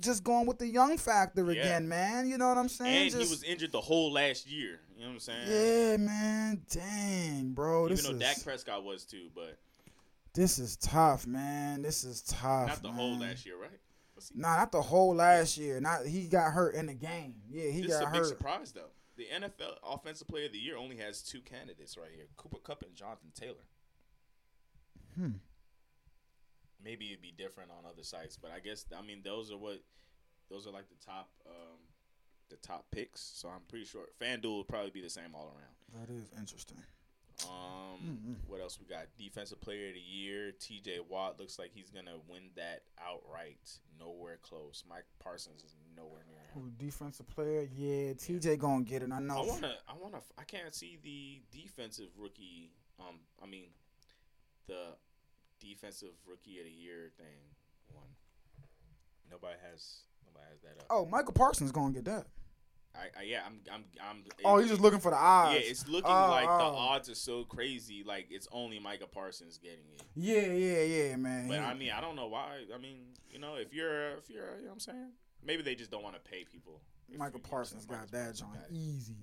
Just 0.00 0.24
going 0.24 0.46
with 0.46 0.58
the 0.58 0.66
young 0.66 0.96
factor 0.96 1.44
Yeah. 1.52 1.60
again, 1.60 1.86
man. 1.86 2.26
You 2.26 2.38
know 2.38 2.48
what 2.48 2.56
I'm 2.56 2.68
saying? 2.70 3.02
And 3.02 3.10
Just, 3.10 3.24
he 3.24 3.28
was 3.30 3.42
injured 3.44 3.72
the 3.72 3.80
whole 3.80 4.10
last 4.10 4.50
year. 4.50 4.80
You 4.96 5.02
know 5.02 5.08
what 5.08 5.12
I'm 5.14 5.20
saying? 5.20 5.46
yeah, 5.90 5.96
man. 5.98 6.62
Dang, 6.70 7.50
bro. 7.50 7.90
Even 7.90 8.02
though 8.02 8.10
is 8.12 8.18
Dak 8.18 8.42
Prescott 8.42 8.84
was 8.84 9.04
too, 9.04 9.28
but 9.34 9.58
this 10.34 10.58
is 10.58 10.76
tough, 10.76 11.26
man. 11.26 11.82
This 11.82 12.04
is 12.04 12.22
tough. 12.22 12.68
not 12.68 12.82
the 12.82 12.90
whole 12.92 13.18
last 13.18 13.44
year, 13.46 13.56
right? 13.60 13.70
Nah, 14.34 14.56
not 14.56 14.72
the 14.72 14.82
whole 14.82 15.14
last 15.14 15.58
year. 15.58 15.80
Not 15.80 16.06
he 16.06 16.28
got 16.28 16.52
hurt 16.52 16.74
in 16.74 16.86
the 16.86 16.94
game. 16.94 17.34
Yeah, 17.50 17.70
he 17.70 17.82
This 17.82 17.92
is 17.92 18.00
a 18.00 18.04
got 18.04 18.12
big 18.12 18.22
hurt. 18.22 18.28
surprise 18.28 18.72
though. 18.72 18.90
The 19.16 19.26
NFL 19.32 19.76
Offensive 19.82 20.28
Player 20.28 20.46
of 20.46 20.52
the 20.52 20.58
Year 20.58 20.76
only 20.76 20.96
has 20.96 21.22
two 21.22 21.40
candidates 21.40 21.96
right 21.98 22.10
here: 22.14 22.26
Cooper 22.36 22.58
Kupp 22.58 22.82
and 22.82 22.94
Jonathan 22.94 23.30
Taylor. 23.34 23.64
Hmm. 25.16 25.32
Maybe 26.82 27.08
it'd 27.10 27.22
be 27.22 27.32
different 27.36 27.70
on 27.70 27.84
other 27.88 28.02
sites, 28.02 28.36
but 28.40 28.50
I 28.50 28.60
guess 28.60 28.84
I 28.96 29.02
mean 29.02 29.22
those 29.24 29.50
are 29.52 29.58
what 29.58 29.82
those 30.48 30.66
are 30.66 30.70
like 30.72 30.88
the 30.88 31.04
top 31.04 31.30
um, 31.46 31.78
the 32.48 32.56
top 32.56 32.86
picks. 32.90 33.20
So 33.20 33.48
I'm 33.48 33.62
pretty 33.68 33.84
sure 33.84 34.02
FanDuel 34.20 34.58
would 34.58 34.68
probably 34.68 34.90
be 34.90 35.02
the 35.02 35.10
same 35.10 35.34
all 35.34 35.52
around. 35.56 36.06
That 36.08 36.12
is 36.12 36.30
interesting. 36.38 36.78
Um, 37.48 38.36
Mhm. 38.44 38.48
what 38.48 38.60
else 38.60 38.78
we 38.80 38.86
got? 38.86 39.06
Defensive 39.16 39.60
Player 39.60 39.88
of 39.88 39.94
the 39.94 40.00
Year, 40.00 40.52
T.J. 40.52 41.00
Watt 41.00 41.38
looks 41.38 41.58
like 41.58 41.72
he's 41.72 41.90
gonna 41.90 42.18
win 42.28 42.50
that 42.56 42.84
outright. 42.98 43.78
Nowhere 43.98 44.38
close. 44.38 44.84
Mike 44.88 45.04
Parsons 45.18 45.62
is 45.62 45.76
nowhere 45.94 46.24
near 46.24 46.40
him. 46.40 46.62
Who, 46.62 46.70
defensive 46.70 47.28
player? 47.28 47.62
Yeah, 47.72 48.14
TJ 48.14 48.56
gonna 48.56 48.84
get 48.84 49.02
it. 49.02 49.12
I 49.12 49.20
know. 49.20 49.42
I 49.42 49.46
wanna, 49.46 49.78
I 49.88 49.92
wanna, 49.94 50.22
I 50.36 50.44
can't 50.44 50.74
see 50.74 50.96
the 50.96 51.42
defensive 51.56 52.10
rookie. 52.18 52.72
Um, 52.98 53.20
I 53.42 53.46
mean, 53.46 53.68
the 54.66 54.96
defensive 55.60 56.14
rookie 56.26 56.58
of 56.58 56.64
the 56.64 56.72
year 56.72 57.10
thing 57.16 57.54
one. 57.94 58.16
Nobody 59.30 59.58
has, 59.70 60.02
nobody 60.26 60.46
has 60.50 60.60
that 60.62 60.78
up. 60.80 60.86
Oh, 60.90 61.06
Micah 61.06 61.32
Parsons 61.32 61.70
gonna 61.72 61.94
get 61.94 62.04
that. 62.06 62.26
I, 62.94 63.20
I 63.20 63.22
yeah, 63.24 63.40
I'm, 63.46 63.60
I'm, 63.72 63.84
I'm. 64.08 64.24
Oh, 64.44 64.58
he's 64.58 64.68
just 64.68 64.80
looking 64.80 65.00
for 65.00 65.10
the 65.10 65.16
odds. 65.16 65.54
Yeah, 65.54 65.70
it's 65.70 65.88
looking 65.88 66.10
Oh, 66.10 66.28
like 66.30 66.46
the 66.46 66.64
oh. 66.64 66.76
odds 66.76 67.08
are 67.08 67.14
so 67.14 67.44
crazy. 67.44 68.04
Like 68.06 68.26
it's 68.30 68.46
only 68.52 68.78
Micah 68.78 69.06
Parsons 69.06 69.58
getting 69.58 69.84
it. 69.94 70.02
Yeah, 70.14 70.52
yeah, 70.52 70.82
yeah, 71.08 71.16
man. 71.16 71.48
But 71.48 71.54
He- 71.58 71.60
I 71.64 71.74
mean, 71.74 71.90
I 71.90 72.00
don't 72.00 72.16
know 72.16 72.28
why. 72.28 72.64
I 72.74 72.78
mean, 72.78 72.98
you 73.30 73.38
know, 73.38 73.54
if 73.56 73.72
you're, 73.72 74.10
if 74.18 74.28
you're, 74.28 74.56
you 74.58 74.62
know 74.62 74.66
what 74.68 74.72
I'm 74.74 74.80
saying? 74.80 75.10
Maybe 75.44 75.62
they 75.62 75.74
just 75.74 75.90
don't 75.90 76.02
want 76.02 76.14
to 76.16 76.20
pay 76.20 76.44
people. 76.44 76.80
Micah 77.16 77.38
Parsons 77.38 77.84
got 77.86 78.10
that 78.12 78.34
joint 78.36 78.50
easy. 78.70 79.16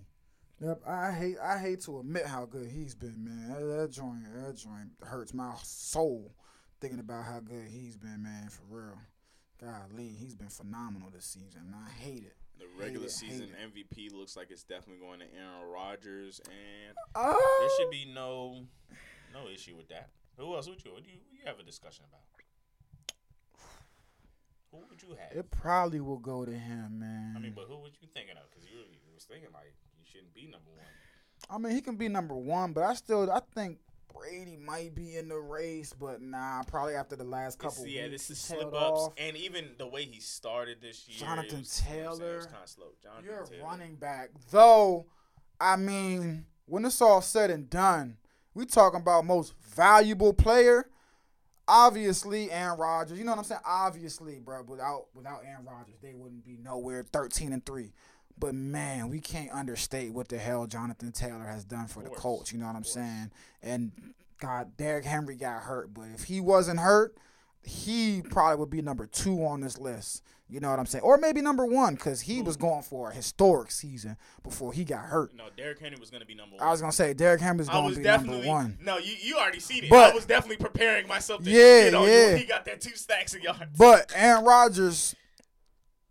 Yep, 0.61 0.81
I 0.85 1.11
hate 1.11 1.37
I 1.41 1.57
hate 1.57 1.79
to 1.81 1.99
admit 1.99 2.25
how 2.25 2.45
good 2.45 2.69
he's 2.69 2.93
been, 2.93 3.23
man. 3.23 3.49
That, 3.49 3.77
that 3.77 3.91
joint 3.91 4.23
that 4.35 4.57
joint 4.57 4.89
hurts 5.01 5.33
my 5.33 5.53
soul 5.63 6.33
thinking 6.81 6.99
about 6.99 7.23
how 7.25 7.39
good 7.39 7.67
he's 7.69 7.95
been, 7.95 8.21
man. 8.23 8.49
For 8.49 8.63
real, 8.69 8.97
golly, 9.61 10.09
he's 10.09 10.35
been 10.35 10.49
phenomenal 10.49 11.09
this 11.13 11.25
season. 11.25 11.61
and 11.67 11.75
I 11.75 11.89
hate 11.89 12.23
it. 12.25 12.35
The 12.59 12.67
regular 12.77 13.07
it, 13.07 13.11
season 13.11 13.49
MVP 13.55 14.13
looks 14.13 14.35
like 14.35 14.51
it's 14.51 14.63
definitely 14.63 14.99
going 15.05 15.19
to 15.19 15.25
Aaron 15.25 15.71
Rodgers, 15.73 16.41
and 16.45 16.95
Oh, 17.15 17.57
there 17.61 17.69
should 17.77 17.91
be 17.91 18.11
no 18.13 18.65
no 19.33 19.47
issue 19.47 19.75
with 19.75 19.87
that. 19.89 20.09
Who 20.37 20.53
else 20.55 20.67
would 20.67 20.83
you? 20.83 20.93
What 20.93 21.03
do 21.03 21.09
you, 21.09 21.17
what 21.23 21.31
do 21.31 21.37
you 21.37 21.45
have 21.45 21.59
a 21.59 21.63
discussion 21.63 22.05
about? 22.09 22.21
Who 24.71 24.77
would 24.89 25.01
you 25.01 25.15
have? 25.19 25.35
it 25.35 25.49
probably 25.49 25.99
will 25.99 26.19
go 26.19 26.45
to 26.45 26.51
him, 26.51 26.99
man. 26.99 27.33
I 27.35 27.39
mean, 27.39 27.53
but 27.55 27.65
who 27.67 27.77
would 27.79 27.93
you 28.01 28.07
thinking 28.13 28.35
of? 28.37 28.49
Because 28.51 28.69
you, 28.69 28.77
you 28.77 29.13
was 29.13 29.23
thinking 29.23 29.49
like 29.53 29.73
you 29.97 30.05
shouldn't 30.05 30.33
be 30.33 30.43
number 30.43 30.69
one. 30.75 30.85
I 31.49 31.57
mean, 31.57 31.73
he 31.73 31.81
can 31.81 31.95
be 31.95 32.07
number 32.07 32.35
one, 32.35 32.73
but 32.73 32.83
I 32.83 32.93
still 32.93 33.31
I 33.31 33.41
think 33.55 33.79
Brady 34.13 34.57
might 34.57 34.95
be 34.95 35.15
in 35.17 35.29
the 35.29 35.37
race, 35.37 35.93
but 35.93 36.21
nah, 36.21 36.63
probably 36.63 36.95
after 36.95 37.15
the 37.15 37.23
last 37.23 37.59
couple 37.59 37.83
It's- 37.83 37.95
yeah, 37.95 38.07
this 38.07 38.29
is 38.29 38.39
slip 38.39 38.67
ups, 38.67 38.75
off. 38.75 39.13
and 39.17 39.37
even 39.37 39.75
the 39.77 39.87
way 39.87 40.05
he 40.05 40.19
started 40.19 40.81
this 40.81 41.07
year, 41.07 41.19
Jonathan 41.19 41.59
was, 41.59 41.81
you 41.87 41.93
know 41.95 42.01
what 42.01 42.09
I'm 42.09 42.15
saying, 42.17 42.29
it 42.29 42.35
was 42.39 42.39
Taylor. 42.39 42.43
kind 42.51 42.63
of 42.63 42.69
slow. 42.69 42.87
Jonathan 43.01 43.25
You're 43.25 43.43
Taylor. 43.45 43.63
running 43.63 43.95
back, 43.95 44.29
though. 44.51 45.05
I 45.59 45.75
mean, 45.75 46.45
when 46.65 46.85
it's 46.85 47.01
all 47.01 47.21
said 47.21 47.49
and 47.51 47.69
done, 47.69 48.17
we 48.53 48.65
talking 48.65 48.99
about 49.01 49.25
most 49.25 49.53
valuable 49.61 50.33
player. 50.33 50.89
Obviously, 51.67 52.51
Aaron 52.51 52.79
Rodgers. 52.79 53.17
You 53.19 53.23
know 53.25 53.31
what 53.31 53.37
I'm 53.39 53.43
saying? 53.43 53.61
Obviously, 53.63 54.39
bro. 54.39 54.63
Without 54.63 55.07
without 55.13 55.43
Aaron 55.45 55.65
Rodgers, 55.65 55.95
they 56.01 56.13
wouldn't 56.15 56.43
be 56.43 56.57
nowhere 56.57 57.03
13 57.13 57.53
and 57.53 57.63
three. 57.65 57.93
But 58.39 58.55
man, 58.55 59.09
we 59.09 59.19
can't 59.19 59.51
understate 59.51 60.13
what 60.13 60.29
the 60.29 60.37
hell 60.37 60.65
Jonathan 60.65 61.11
Taylor 61.11 61.45
has 61.45 61.65
done 61.65 61.87
for 61.87 62.01
the 62.03 62.09
Colts. 62.09 62.53
You 62.53 62.59
know 62.59 62.67
what 62.67 62.75
I'm 62.75 62.83
saying? 62.85 63.31
And 63.61 63.91
God, 64.39 64.77
Derrick 64.77 65.05
Henry 65.05 65.35
got 65.35 65.63
hurt, 65.63 65.93
but 65.93 66.07
if 66.15 66.23
he 66.23 66.39
wasn't 66.39 66.79
hurt, 66.79 67.17
he 67.61 68.21
probably 68.29 68.55
would 68.57 68.69
be 68.69 68.81
number 68.81 69.05
two 69.05 69.43
on 69.45 69.59
this 69.59 69.77
list. 69.77 70.23
You 70.51 70.59
know 70.59 70.69
what 70.71 70.79
I'm 70.79 70.85
saying? 70.87 71.03
Or 71.03 71.17
maybe 71.17 71.41
number 71.41 71.65
one 71.65 71.93
because 71.93 72.21
he 72.21 72.41
was 72.41 72.55
going 72.57 72.81
for 72.81 73.11
a 73.11 73.13
historic 73.13 73.69
season 73.69 74.17
before 74.41 74.73
he 74.73 74.83
got 74.83 75.01
hurt. 75.05 75.35
No, 75.35 75.43
Derrick 75.55 75.79
Henry 75.79 75.99
was 75.99 76.09
gonna 76.09 76.25
be 76.25 76.33
number 76.33 76.55
one. 76.55 76.65
I 76.65 76.71
was 76.71 76.79
gonna 76.81 76.91
say 76.91 77.13
Derrick 77.13 77.39
Henry 77.41 77.65
I 77.69 77.71
going 77.73 77.93
to 77.93 77.99
be 77.99 78.03
number 78.03 78.47
one. 78.47 78.77
no. 78.81 78.97
You 78.97 79.13
you 79.21 79.37
already 79.37 79.59
seen 79.59 79.83
it. 79.83 79.89
But- 79.91 80.11
I 80.11 80.15
was 80.15 80.25
definitely 80.25 80.57
preparing 80.57 81.07
myself 81.07 81.43
to 81.43 81.51
Yeah, 81.51 81.89
you 81.89 81.91
yeah. 81.91 82.27
when 82.29 82.37
he 82.37 82.45
got 82.45 82.65
that 82.65 82.81
two 82.81 82.95
stacks 82.95 83.35
of 83.35 83.41
yards. 83.41 83.77
But 83.77 84.11
Aaron 84.15 84.43
Rodgers, 84.43 85.13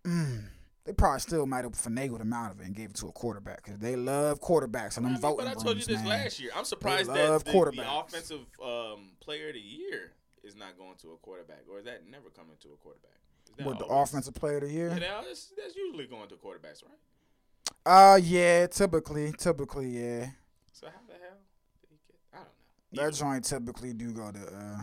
mm, 0.05 0.44
they 0.89 0.94
probably 0.94 1.20
still 1.20 1.44
might 1.44 1.65
have 1.65 1.74
finagled 1.74 2.23
him 2.23 2.32
out 2.32 2.51
of 2.51 2.60
it 2.60 2.65
and 2.66 2.74
gave 2.74 2.89
it 2.89 2.97
to 2.97 3.09
a 3.09 3.12
quarterback 3.12 3.62
because 3.62 3.78
they 3.78 3.94
love 3.94 4.40
quarterbacks 4.40 4.97
and 4.97 5.05
I 5.05 5.10
them 5.10 5.12
mean, 5.12 5.20
voting 5.20 5.44
but 5.44 5.48
I 5.48 5.52
told 5.62 5.77
you 5.77 5.85
this 5.85 5.98
man. 5.98 6.06
last 6.06 6.40
year. 6.40 6.51
I'm 6.56 6.65
surprised 6.65 7.12
that 7.12 7.44
the, 7.44 7.70
the 7.74 7.98
offensive 8.01 8.40
um, 8.65 9.10
player 9.20 9.48
of 9.48 9.55
the 9.55 9.60
year 9.60 10.12
is 10.43 10.56
not 10.56 10.78
going 10.78 10.94
to 11.02 11.10
a 11.10 11.16
quarterback, 11.19 11.65
or 11.70 11.78
is 11.78 11.85
that 11.85 12.09
never 12.10 12.31
coming 12.31 12.56
to 12.62 12.69
a 12.69 12.77
quarterback? 12.77 13.19
What 13.62 13.78
the 13.78 13.85
offensive 13.85 14.32
player 14.32 14.56
of 14.56 14.62
the 14.62 14.70
year? 14.70 14.89
Yeah, 14.89 15.20
that's, 15.27 15.52
that's 15.62 15.77
usually 15.77 16.06
going 16.06 16.31
to 16.31 16.36
quarterbacks, 16.36 16.82
right? 16.82 18.15
Uh, 18.15 18.16
yeah, 18.16 18.66
typically, 18.69 19.32
typically, 19.32 19.89
yeah. 19.89 20.28
So 20.73 20.86
how 20.86 21.01
the 21.06 21.12
hell 21.12 21.36
did 21.82 21.90
he 21.90 21.98
get? 22.06 22.16
I 22.32 22.36
don't 22.39 22.47
know. 22.94 23.10
That 23.10 23.15
joint 23.15 23.44
typically 23.44 23.93
do 23.93 24.10
go 24.12 24.31
to. 24.32 24.39
uh 24.39 24.81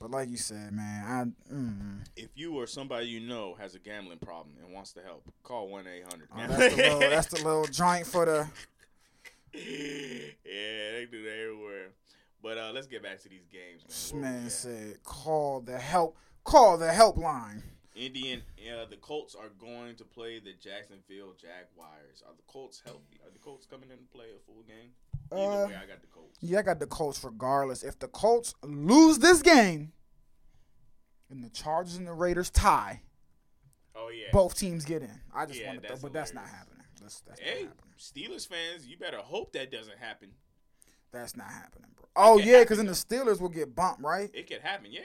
But 0.00 0.10
like 0.12 0.28
you 0.28 0.36
said, 0.36 0.72
man, 0.72 1.04
I. 1.50 1.52
Mm, 1.52 2.06
If 2.16 2.28
you 2.36 2.54
or 2.54 2.66
somebody 2.66 3.06
you 3.06 3.20
know 3.20 3.56
has 3.58 3.74
a 3.74 3.78
gambling 3.80 4.18
problem 4.18 4.54
and 4.64 4.72
wants 4.72 4.92
to 4.92 5.02
help, 5.02 5.24
call 5.42 5.68
one 5.68 5.86
eight 5.88 6.04
hundred. 6.04 6.28
oh, 6.32 6.46
that's 6.46 6.74
the 6.76 6.82
little, 6.82 7.00
that's 7.00 7.26
the 7.26 7.36
little 7.44 7.64
joint 7.72 8.06
for 8.06 8.24
the. 8.24 8.48
yeah, 9.54 10.92
they 10.92 11.08
do 11.10 11.22
that 11.24 11.38
everywhere. 11.42 11.88
But 12.42 12.58
uh, 12.58 12.70
let's 12.72 12.86
get 12.86 13.02
back 13.02 13.20
to 13.22 13.28
these 13.28 13.46
games, 13.50 13.82
This 13.86 14.12
man. 14.12 14.22
Where 14.22 14.32
man 14.42 14.50
said, 14.50 15.02
"Call 15.02 15.60
the 15.60 15.78
help, 15.78 16.16
call 16.44 16.78
the 16.78 16.86
helpline." 16.88 17.62
Indian, 17.96 18.42
uh, 18.72 18.84
the 18.88 18.96
Colts 18.96 19.34
are 19.34 19.48
going 19.58 19.96
to 19.96 20.04
play 20.04 20.38
the 20.38 20.52
Jacksonville 20.52 21.32
Jaguars. 21.36 22.22
Are 22.24 22.34
the 22.36 22.44
Colts 22.46 22.80
healthy? 22.84 23.18
Are 23.26 23.32
the 23.32 23.40
Colts 23.40 23.66
coming 23.66 23.90
in 23.90 23.98
to 23.98 24.04
play 24.04 24.26
a 24.26 24.38
full 24.46 24.62
game? 24.62 24.92
Either 25.32 25.42
Uh, 25.42 25.66
way, 25.68 25.74
I 25.76 25.86
got 25.86 26.00
the 26.00 26.06
Colts. 26.08 26.38
Yeah, 26.40 26.58
I 26.58 26.62
got 26.62 26.80
the 26.80 26.86
Colts 26.86 27.22
regardless. 27.24 27.82
If 27.82 27.98
the 27.98 28.08
Colts 28.08 28.54
lose 28.62 29.18
this 29.18 29.42
game, 29.42 29.92
and 31.30 31.44
the 31.44 31.50
Chargers 31.50 31.96
and 31.96 32.06
the 32.06 32.12
Raiders 32.12 32.50
tie, 32.50 33.02
Oh 33.94 34.08
yeah. 34.08 34.28
both 34.32 34.54
teams 34.56 34.84
get 34.84 35.02
in. 35.02 35.20
I 35.34 35.44
just 35.46 35.60
Yeah, 35.60 35.68
want 35.68 35.82
to, 35.82 35.96
but 36.00 36.12
that's 36.12 36.32
not 36.32 36.46
happening. 36.48 36.84
That's, 37.00 37.20
that's 37.20 37.40
Hey, 37.40 37.64
not 37.64 37.74
happening. 37.76 37.94
Steelers 37.98 38.46
fans, 38.46 38.86
you 38.86 38.96
better 38.96 39.18
hope 39.18 39.52
that 39.52 39.70
doesn't 39.70 39.98
happen. 39.98 40.30
That's 41.12 41.36
not 41.36 41.50
happening, 41.50 41.90
bro. 41.96 42.06
Oh 42.16 42.38
yeah, 42.38 42.60
because 42.60 42.78
then 42.78 42.86
the 42.86 42.92
Steelers 42.92 43.40
will 43.40 43.48
get 43.48 43.74
bumped, 43.74 44.02
right? 44.02 44.30
It 44.32 44.46
could 44.46 44.60
happen, 44.60 44.90
yeah. 44.90 45.02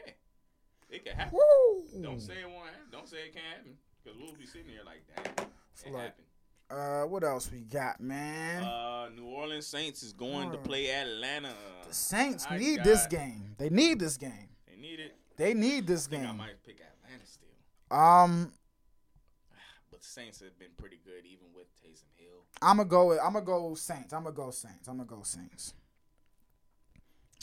It 0.90 1.04
could 1.04 1.14
happen. 1.14 1.38
Woo! 1.40 2.02
Don't 2.02 2.22
say 2.22 2.42
it 2.42 2.50
won't 2.50 2.68
happen. 2.68 2.88
Don't 2.92 3.10
say 3.10 3.18
it 3.28 3.34
can't 3.34 3.46
happen. 3.58 3.78
Because 4.04 4.20
we'll 4.20 4.34
be 4.36 4.46
sitting 4.46 4.68
here 4.70 4.82
like, 4.86 5.02
damn, 5.16 5.48
it 5.86 5.92
like- 5.94 6.04
happened. 6.04 6.28
Uh, 6.70 7.04
what 7.04 7.24
else 7.24 7.52
we 7.52 7.60
got, 7.62 8.00
man? 8.00 8.64
Uh, 8.64 9.10
New 9.16 9.26
Orleans 9.26 9.68
Saints 9.68 10.02
is 10.02 10.14
going 10.14 10.52
to 10.52 10.58
play 10.58 10.90
Atlanta. 10.92 11.54
the 11.88 11.94
Saints 11.94 12.48
my 12.50 12.58
need 12.58 12.84
this 12.84 13.06
game. 13.08 13.56
They 13.58 13.70
need 13.70 14.00
this 14.00 14.18
game. 14.18 14.50
They 14.68 14.76
need 14.82 15.00
it. 15.00 15.16
They 15.38 15.54
need 15.54 15.86
this 15.88 16.08
I 16.08 16.10
think 16.10 16.24
I 16.24 16.28
game. 16.28 16.38
might 16.38 16.64
pick 16.66 16.78
Atlanta 16.82 17.26
still. 17.26 17.96
Um, 17.98 18.52
But 19.92 20.02
the 20.02 20.08
Saints 20.08 20.40
have 20.40 20.58
been 20.58 20.72
pretty 20.78 21.00
good 21.06 21.26
even 21.26 21.48
with 21.56 21.68
Taysom 21.84 22.10
Hill. 22.18 22.46
I'm 22.62 22.78
gonna 22.78 22.90
go. 22.90 23.20
I'm 23.20 23.34
gonna 23.34 23.46
go 23.46 23.76
Saints. 23.76 24.12
I'm 24.14 24.24
gonna 24.24 24.36
go 24.36 24.50
Saints. 24.50 24.88
I'm 24.88 24.98
gonna 24.98 25.08
go 25.08 25.22
Saints. 25.24 25.74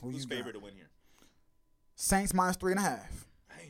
Who 0.02 0.10
Who's 0.10 0.24
got? 0.26 0.36
favorite 0.38 0.52
to 0.54 0.60
win 0.60 0.74
here? 0.74 0.88
Saints 1.94 2.32
minus 2.34 2.56
three 2.56 2.72
and 2.72 2.80
a 2.80 2.82
half. 2.82 3.26
Damn. 3.50 3.68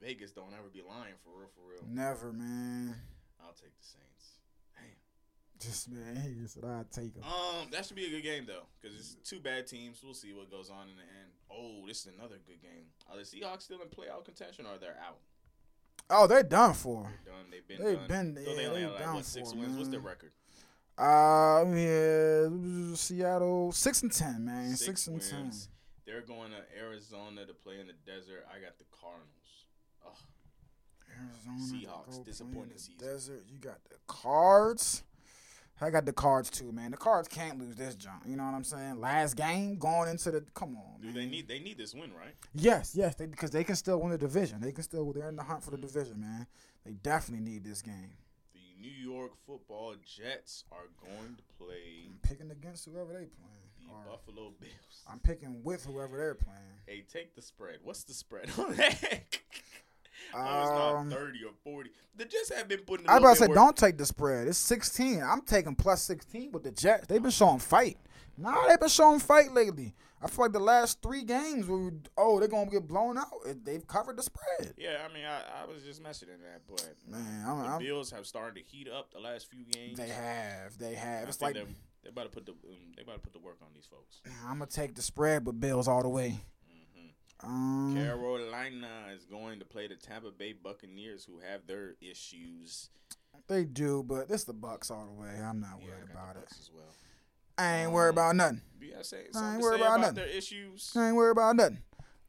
Vegas 0.00 0.30
don't 0.32 0.52
ever 0.52 0.68
be 0.72 0.82
lying 0.86 1.14
for 1.24 1.30
real, 1.40 1.48
for 1.56 1.68
real. 1.72 1.82
Never, 1.88 2.32
man. 2.32 2.94
I'll 3.42 3.54
take 3.54 3.76
the 3.78 3.84
Saints. 3.84 4.15
Just 5.66 5.90
man, 5.90 6.36
he 6.40 6.46
said 6.46 6.64
I'd 6.64 6.90
take 6.92 7.14
him. 7.14 7.22
Um, 7.24 7.68
that 7.72 7.84
should 7.86 7.96
be 7.96 8.06
a 8.06 8.10
good 8.10 8.22
game 8.22 8.44
though, 8.46 8.64
because 8.80 8.96
it's 8.96 9.16
two 9.28 9.40
bad 9.40 9.66
teams. 9.66 10.00
We'll 10.04 10.14
see 10.14 10.32
what 10.32 10.50
goes 10.50 10.70
on 10.70 10.88
in 10.88 10.96
the 10.96 11.02
end. 11.02 11.30
Oh, 11.50 11.86
this 11.86 12.00
is 12.06 12.12
another 12.16 12.36
good 12.46 12.60
game. 12.62 12.86
Are 13.10 13.16
the 13.16 13.22
Seahawks 13.22 13.62
still 13.62 13.80
in 13.82 13.88
playoff 13.88 14.24
contention 14.24 14.66
or 14.66 14.78
they're 14.78 14.98
out? 15.06 15.18
Oh, 16.08 16.26
they're 16.26 16.42
done 16.44 16.74
for. 16.74 17.10
They're 17.24 17.34
done. 17.34 17.46
They've 17.50 17.66
been 17.66 17.82
They've 17.84 18.08
done. 18.08 18.34
been- 18.34 18.44
So 18.44 18.50
yeah, 18.50 18.56
they 18.56 18.66
only 18.66 18.82
have 18.82 18.90
like 18.92 19.00
down 19.00 19.14
what 19.16 19.24
six 19.24 19.50
for, 19.52 19.58
wins? 19.58 19.76
What's 19.76 19.88
their 19.88 20.00
record? 20.00 20.30
Uh, 20.98 21.64
yeah, 21.74 22.94
Seattle 22.94 23.72
six 23.72 24.02
and 24.02 24.12
ten, 24.12 24.44
man. 24.44 24.76
Six, 24.76 25.06
and 25.08 25.20
ten. 25.20 25.50
They're 26.06 26.20
going 26.22 26.52
to 26.52 26.78
Arizona 26.80 27.44
to 27.44 27.52
play 27.54 27.80
in 27.80 27.86
the 27.88 27.92
desert. 28.10 28.46
I 28.48 28.60
got 28.60 28.78
the 28.78 28.84
Cardinals. 28.92 29.66
Oh, 30.06 30.14
Arizona, 31.18 31.86
Seahawks, 31.86 32.24
disappointing 32.24 32.78
season. 32.78 32.94
Desert. 32.98 33.44
You 33.48 33.58
got 33.58 33.82
the 33.90 33.96
Cards. 34.06 35.02
I 35.80 35.90
got 35.90 36.06
the 36.06 36.12
Cards 36.12 36.48
too, 36.50 36.72
man. 36.72 36.90
The 36.90 36.96
Cards 36.96 37.28
can't 37.28 37.58
lose 37.58 37.76
this 37.76 37.94
jump. 37.94 38.22
You 38.26 38.36
know 38.36 38.44
what 38.44 38.54
I'm 38.54 38.64
saying? 38.64 38.98
Last 39.00 39.36
game 39.36 39.76
going 39.76 40.08
into 40.08 40.30
the. 40.30 40.42
Come 40.54 40.76
on, 40.76 41.00
do 41.02 41.12
they 41.12 41.26
need 41.26 41.48
they 41.48 41.58
need 41.58 41.76
this 41.78 41.94
win, 41.94 42.12
right? 42.14 42.34
Yes, 42.54 42.92
yes, 42.94 43.14
they, 43.14 43.26
because 43.26 43.50
they 43.50 43.64
can 43.64 43.76
still 43.76 44.00
win 44.00 44.10
the 44.10 44.18
division. 44.18 44.60
They 44.60 44.72
can 44.72 44.82
still. 44.82 45.12
They're 45.12 45.28
in 45.28 45.36
the 45.36 45.42
hunt 45.42 45.62
for 45.62 45.70
the 45.70 45.76
division, 45.78 46.20
man. 46.20 46.46
They 46.84 46.92
definitely 46.92 47.44
need 47.50 47.64
this 47.64 47.82
game. 47.82 48.12
The 48.54 48.80
New 48.80 49.12
York 49.12 49.32
Football 49.46 49.96
Jets 50.04 50.64
are 50.72 50.88
going 51.04 51.36
to 51.36 51.42
play 51.58 52.06
I'm 52.08 52.18
picking 52.22 52.50
against 52.50 52.86
whoever 52.86 53.12
they 53.12 53.26
playing. 53.26 53.70
the 53.80 53.92
Or 53.92 54.16
Buffalo 54.16 54.52
Bills. 54.58 55.02
I'm 55.10 55.18
picking 55.18 55.62
with 55.62 55.84
whoever 55.84 56.16
they're 56.16 56.34
playing. 56.34 56.60
Hey, 56.86 57.04
take 57.12 57.34
the 57.34 57.42
spread. 57.42 57.78
What's 57.82 58.04
the 58.04 58.14
spread 58.14 58.48
on 58.58 58.74
that? 58.76 59.38
it's 60.28 60.36
Um, 60.36 61.08
not 61.08 61.18
30 61.18 61.44
or 61.44 61.52
40. 61.64 61.90
The 62.16 62.24
Jets 62.24 62.52
have 62.54 62.68
been 62.68 62.80
putting. 62.80 63.08
I 63.08 63.14
I 63.14 63.18
about 63.18 63.36
to 63.36 63.44
say, 63.44 63.52
don't 63.52 63.76
take 63.76 63.98
the 63.98 64.06
spread. 64.06 64.48
It's 64.48 64.58
16. 64.58 65.22
I'm 65.22 65.42
taking 65.42 65.74
plus 65.74 66.02
16 66.02 66.52
with 66.52 66.64
the 66.64 66.70
Jets. 66.70 67.06
They've 67.06 67.22
been 67.22 67.30
showing 67.30 67.58
fight. 67.58 67.98
Nah, 68.38 68.66
they've 68.68 68.80
been 68.80 68.88
showing 68.88 69.18
fight 69.20 69.52
lately. 69.52 69.94
I 70.20 70.28
feel 70.28 70.46
like 70.46 70.52
the 70.52 70.58
last 70.58 71.02
three 71.02 71.22
games, 71.22 71.66
we, 71.68 71.90
oh, 72.16 72.38
they're 72.38 72.48
gonna 72.48 72.70
get 72.70 72.88
blown 72.88 73.18
out. 73.18 73.28
They've 73.64 73.86
covered 73.86 74.16
the 74.16 74.22
spread. 74.22 74.74
Yeah, 74.76 75.06
I 75.08 75.12
mean, 75.12 75.24
I, 75.24 75.62
I 75.62 75.66
was 75.66 75.82
just 75.84 76.02
mentioning 76.02 76.36
that, 76.40 76.62
but 76.66 76.86
Man, 77.06 77.44
I'm, 77.46 77.58
the 77.58 77.64
I'm, 77.68 77.78
Bills 77.78 78.10
have 78.12 78.26
started 78.26 78.56
to 78.62 78.62
heat 78.66 78.88
up 78.88 79.12
the 79.12 79.20
last 79.20 79.50
few 79.50 79.64
games. 79.64 79.98
they 79.98 80.08
have, 80.08 80.76
they 80.78 80.96
I 80.96 80.98
have. 80.98 81.28
It's 81.28 81.40
like 81.42 81.54
they're, 81.54 81.64
they're 82.02 82.12
about 82.12 82.24
to 82.24 82.28
put 82.30 82.46
the 82.46 82.52
um, 82.52 82.76
they 82.96 83.02
about 83.02 83.14
to 83.14 83.20
put 83.20 83.34
the 83.34 83.38
work 83.40 83.58
on 83.62 83.68
these 83.74 83.86
folks. 83.86 84.20
I'm 84.46 84.58
gonna 84.58 84.66
take 84.70 84.94
the 84.94 85.02
spread, 85.02 85.44
but 85.44 85.60
Bills 85.60 85.86
all 85.86 86.02
the 86.02 86.08
way. 86.08 86.40
Um, 87.42 87.94
Carolina 87.94 88.88
is 89.14 89.24
going 89.26 89.58
to 89.58 89.64
play 89.64 89.86
the 89.88 89.94
Tampa 89.96 90.30
Bay 90.30 90.52
Buccaneers, 90.54 91.24
who 91.24 91.38
have 91.40 91.66
their 91.66 91.94
issues. 92.00 92.90
they 93.48 93.64
do, 93.64 94.02
but 94.06 94.26
it's 94.30 94.44
the 94.44 94.52
Bucks 94.54 94.90
all 94.90 95.06
the 95.06 95.12
way. 95.12 95.28
I'm 95.42 95.60
not 95.60 95.78
Yeah, 95.80 95.88
worried 95.90 96.10
about 96.10 96.36
it. 96.36 96.48
As 96.50 96.70
well. 96.74 96.84
I 97.58 97.82
ain't 97.82 97.92
worried 97.92 98.10
about 98.10 98.36
nothing. 98.36 98.60
Y'all 98.80 99.02
say 99.02 99.24
ain't 99.34 99.60
worried 99.60 99.80
about 99.80 99.86
about, 99.96 100.00
nothing. 100.00 100.14
their 100.16 100.26
issues? 100.26 100.92
I 100.96 101.08
ain't 101.08 101.16
worried 101.16 101.32
about 101.32 101.56
nothing. 101.56 101.78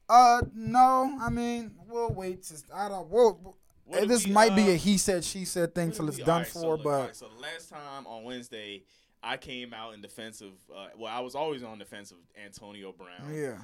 Uh, 0.10 0.42
no. 0.54 1.18
I 1.22 1.30
mean, 1.30 1.72
we'll 1.88 2.10
wait. 2.14 2.44
To, 2.44 2.56
I 2.74 2.88
don't. 2.90 3.10
We'll, 3.10 3.56
What 3.86 4.08
this 4.08 4.26
we, 4.26 4.32
might 4.32 4.56
be 4.56 4.64
uh, 4.64 4.74
a 4.74 4.76
he 4.76 4.98
said 4.98 5.24
she 5.24 5.44
said 5.46 5.74
thing 5.76 5.92
till 5.92 6.08
it's 6.08 6.18
we- 6.18 6.24
done 6.24 6.36
alright, 6.40 6.52
so 6.52 6.62
for. 6.62 6.68
look, 6.76 6.84
but 6.84 6.90
alright, 6.90 7.16
so 7.16 7.28
last 7.42 7.70
time 7.70 8.06
on 8.08 8.24
Wednesday, 8.24 8.84
I 9.24 9.38
came 9.38 9.74
out 9.74 9.94
in 9.94 10.02
defense 10.02 10.42
of. 10.42 10.52
Uh, 10.74 10.88
well, 10.98 11.12
I 11.14 11.20
was 11.22 11.36
always 11.36 11.62
on 11.64 11.78
defense 11.78 12.12
of 12.12 12.18
Antonio 12.44 12.92
Brown. 12.94 13.34
yeah, 13.34 13.58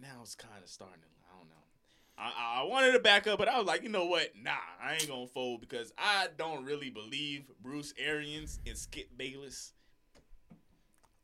now 0.00 0.20
it's 0.22 0.34
kind 0.34 0.62
of 0.62 0.68
starting. 0.68 1.00
to 1.00 1.06
I 1.32 1.36
don't 1.38 1.48
know. 1.48 1.54
I, 2.18 2.62
I 2.62 2.64
wanted 2.64 2.92
to 2.92 2.98
back 2.98 3.26
up, 3.26 3.38
but 3.38 3.48
I 3.48 3.58
was 3.58 3.66
like, 3.66 3.82
you 3.82 3.88
know 3.88 4.06
what? 4.06 4.30
Nah, 4.42 4.50
I 4.82 4.94
ain't 4.94 5.08
gonna 5.08 5.26
fold 5.26 5.60
because 5.60 5.92
I 5.96 6.28
don't 6.36 6.64
really 6.64 6.90
believe 6.90 7.50
Bruce 7.62 7.94
Arians 7.98 8.58
and 8.66 8.76
Skip 8.76 9.08
Bayless. 9.16 9.72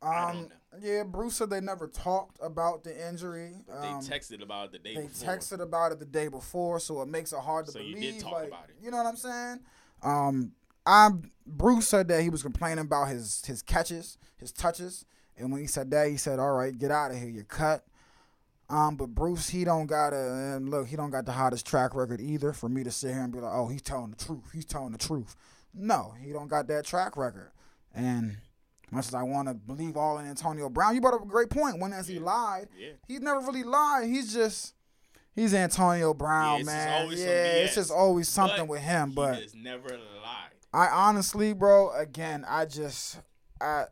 Um, 0.03 0.49
yeah. 0.81 1.03
Bruce 1.03 1.37
said 1.37 1.49
they 1.51 1.61
never 1.61 1.89
talked 1.89 2.39
about 2.43 2.85
the 2.85 3.09
injury. 3.09 3.55
They 3.67 3.89
Um, 3.89 4.03
texted 4.03 4.43
about 4.43 4.67
it 4.67 4.73
the 4.73 4.79
day 4.81 4.95
they 4.95 5.07
before. 5.07 5.29
texted 5.35 5.61
about 5.61 5.93
it 5.93 5.99
the 5.99 6.05
day 6.05 6.29
before, 6.29 6.79
so 6.79 7.01
it 7.03 7.09
makes 7.09 7.33
it 7.33 7.39
hard 7.41 7.67
to 7.67 7.73
So 7.73 7.79
you 7.79 7.95
did 7.97 8.21
talk 8.21 8.33
like, 8.33 8.49
about 8.49 8.69
it. 8.69 8.77
You 8.83 8.91
know 8.91 8.99
what 8.99 9.07
I'm 9.07 9.17
saying? 9.17 9.61
Um, 10.03 10.53
I'm 10.87 11.31
Bruce 11.47 11.89
said 11.89 12.09
that 12.09 12.23
he 12.23 12.29
was 12.29 12.43
complaining 12.43 12.85
about 12.85 13.09
his 13.09 13.43
his 13.47 13.63
catches, 13.63 14.19
his 14.37 14.53
touches, 14.53 15.07
and 15.39 15.51
when 15.51 15.63
he 15.63 15.67
said 15.67 15.91
that, 15.93 16.09
he 16.09 16.19
said, 16.19 16.39
"All 16.39 16.53
right, 16.53 16.77
get 16.77 16.91
out 16.91 17.11
of 17.11 17.17
here, 17.17 17.29
you're 17.29 17.45
cut." 17.45 17.87
Um, 18.71 18.97
but 18.97 19.09
Bruce, 19.09 19.51
he 19.51 19.65
don't 19.65 19.87
got 19.87 20.13
a 20.15 20.55
and 20.57 20.69
look, 20.71 20.87
he 20.89 20.97
don't 20.97 21.11
got 21.11 21.27
the 21.27 21.33
hottest 21.33 21.67
track 21.67 21.95
record 21.95 22.21
either 22.21 22.53
for 22.53 22.69
me 22.69 22.83
to 22.85 22.91
sit 22.91 23.13
here 23.13 23.23
and 23.23 23.33
be 23.33 23.39
like, 23.41 23.53
"Oh, 23.53 23.69
he's 23.69 23.83
telling 23.83 24.11
the 24.11 24.25
truth. 24.25 24.51
He's 24.53 24.65
telling 24.65 24.93
the 24.93 24.99
truth." 24.99 25.37
No, 25.75 26.15
he 26.21 26.33
don't 26.33 26.49
got 26.49 26.67
that 26.69 26.85
track 26.87 27.17
record, 27.17 27.51
and. 27.95 28.39
Much 28.91 29.09
as 29.09 29.15
I 29.15 29.23
want 29.25 29.49
to 29.49 29.55
believe 29.55 29.97
all 29.97 30.19
in 30.19 30.27
Antonio 30.27 30.69
Brown, 30.69 30.95
you 30.95 31.01
brought 31.01 31.15
up 31.15 31.23
a 31.23 31.27
great 31.27 31.51
point. 31.51 31.81
When 31.81 31.93
as 31.93 32.07
he 32.07 32.21
lied, 32.21 32.69
Yeah. 32.79 32.91
he's 33.09 33.21
never 33.21 33.41
really 33.41 33.65
lied. 33.65 34.07
He's 34.09 34.33
just 34.33 34.75
he's 35.35 35.53
Antonio 35.53 36.15
Brown, 36.15 36.61
Yeah, 36.61 36.65
man. 36.67 37.11
yeah, 37.11 37.25
it's 37.65 37.75
just 37.75 37.91
always 37.91 38.29
something 38.29 38.67
But 38.67 38.69
with 38.69 38.83
him. 38.83 39.09
He 39.09 39.15
But 39.17 39.43
has 39.43 39.55
never 39.55 39.89
lied. 39.89 40.53
I 40.73 40.87
honestly, 40.89 41.55
bro, 41.55 41.91
again, 41.93 42.45
I 42.47 42.67
just 42.67 43.19
I 43.61 43.87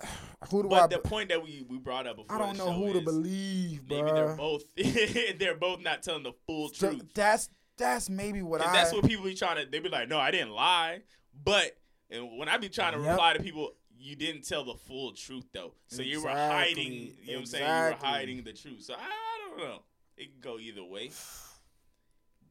who 0.50 0.62
do 0.64 0.68
But 0.68 0.84
I? 0.84 0.86
the 0.88 0.98
point 0.98 1.28
that 1.28 1.42
we, 1.42 1.64
we 1.68 1.78
brought 1.78 2.06
up 2.06 2.16
before 2.16 2.34
I 2.34 2.38
don't 2.38 2.58
know 2.58 2.72
who 2.72 2.92
to 2.94 3.00
believe, 3.00 3.86
bro. 3.86 3.98
Maybe 3.98 4.12
they're 4.12 4.36
both 4.36 4.64
they're 5.38 5.54
both 5.56 5.80
not 5.80 6.02
telling 6.02 6.24
the 6.24 6.32
full 6.46 6.68
truth. 6.70 7.02
That's 7.14 7.48
that's 7.78 8.10
maybe 8.10 8.42
what 8.42 8.60
I. 8.60 8.72
that's 8.72 8.92
what 8.92 9.04
people 9.06 9.24
be 9.24 9.34
trying 9.34 9.64
to. 9.64 9.70
They 9.70 9.78
be 9.78 9.88
like, 9.88 10.08
"No, 10.08 10.18
I 10.18 10.30
didn't 10.30 10.50
lie," 10.50 11.00
but 11.44 11.76
and 12.10 12.38
when 12.38 12.48
I 12.48 12.58
be 12.58 12.68
trying 12.68 12.92
to 12.92 12.98
Yep. 13.00 13.10
reply 13.10 13.32
to 13.34 13.42
people, 13.42 13.72
you 13.96 14.16
didn't 14.16 14.42
tell 14.46 14.64
the 14.64 14.74
full 14.74 15.12
truth 15.12 15.46
though. 15.52 15.74
So 15.86 16.02
you 16.02 16.22
were 16.22 16.28
hiding. 16.28 16.92
You 17.22 17.26
know 17.28 17.32
what 17.34 17.38
I'm 17.40 17.46
saying? 17.46 17.76
You 17.78 17.84
were 17.90 17.96
hiding 17.96 18.42
the 18.44 18.52
truth. 18.52 18.82
So 18.82 18.94
I 18.94 19.48
don't 19.48 19.58
know. 19.58 19.82
It 20.16 20.32
can 20.32 20.40
go 20.40 20.58
either 20.58 20.84
way. 20.84 21.10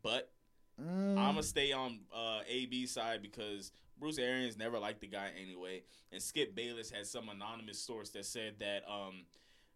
But 0.02 0.32
Mm, 0.82 1.18
I'm 1.18 1.34
gonna 1.34 1.44
stay 1.44 1.74
on 1.74 2.00
uh, 2.16 2.40
AB 2.48 2.88
side 2.88 3.22
because 3.22 3.72
Bruce 4.02 4.18
Arians 4.18 4.58
never 4.58 4.80
liked 4.80 5.00
the 5.00 5.08
guy 5.08 5.30
anyway, 5.42 5.84
and 6.12 6.22
Skip 6.22 6.56
Bayless 6.56 6.90
had 6.92 7.06
some 7.08 7.30
anonymous 7.30 7.80
source 7.80 8.10
that 8.10 8.26
said 8.26 8.56
that 8.60 8.84
um, 8.90 9.22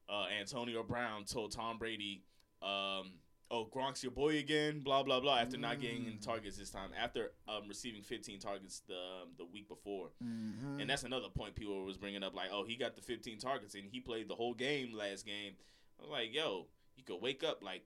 uh, 0.09 0.25
Antonio 0.37 0.81
Brown 0.83 1.23
told 1.25 1.51
Tom 1.51 1.77
Brady, 1.77 2.23
um, 2.61 3.13
"Oh, 3.51 3.69
Gronk's 3.71 4.01
your 4.03 4.11
boy 4.11 4.39
again," 4.39 4.79
blah 4.79 5.03
blah 5.03 5.19
blah. 5.19 5.37
After 5.37 5.57
not 5.57 5.79
getting 5.79 6.07
any 6.07 6.15
Mm. 6.15 6.25
targets 6.25 6.57
this 6.57 6.71
time, 6.71 6.89
after 6.99 7.31
um, 7.47 7.67
receiving 7.69 8.01
15 8.01 8.39
targets 8.39 8.81
the 8.87 8.95
um, 8.95 9.29
the 9.37 9.45
week 9.45 9.69
before, 9.69 10.09
mhm. 10.23 10.81
and 10.81 10.89
that's 10.89 11.03
another 11.03 11.29
point 11.29 11.53
people 11.55 11.85
was 11.85 11.97
bringing 11.97 12.23
up, 12.23 12.33
like, 12.35 12.49
"Oh, 12.51 12.63
he 12.65 12.75
got 12.75 12.95
the 12.95 13.01
15 13.03 13.37
targets 13.37 13.75
and 13.75 13.85
he 13.91 13.99
played 13.99 14.27
the 14.27 14.35
whole 14.35 14.55
game 14.55 14.91
last 14.93 15.25
game." 15.25 15.53
I'm 16.03 16.09
like, 16.09 16.33
"Yo, 16.33 16.65
you 16.97 17.03
could 17.03 17.21
wake 17.21 17.43
up 17.43 17.61
like." 17.63 17.83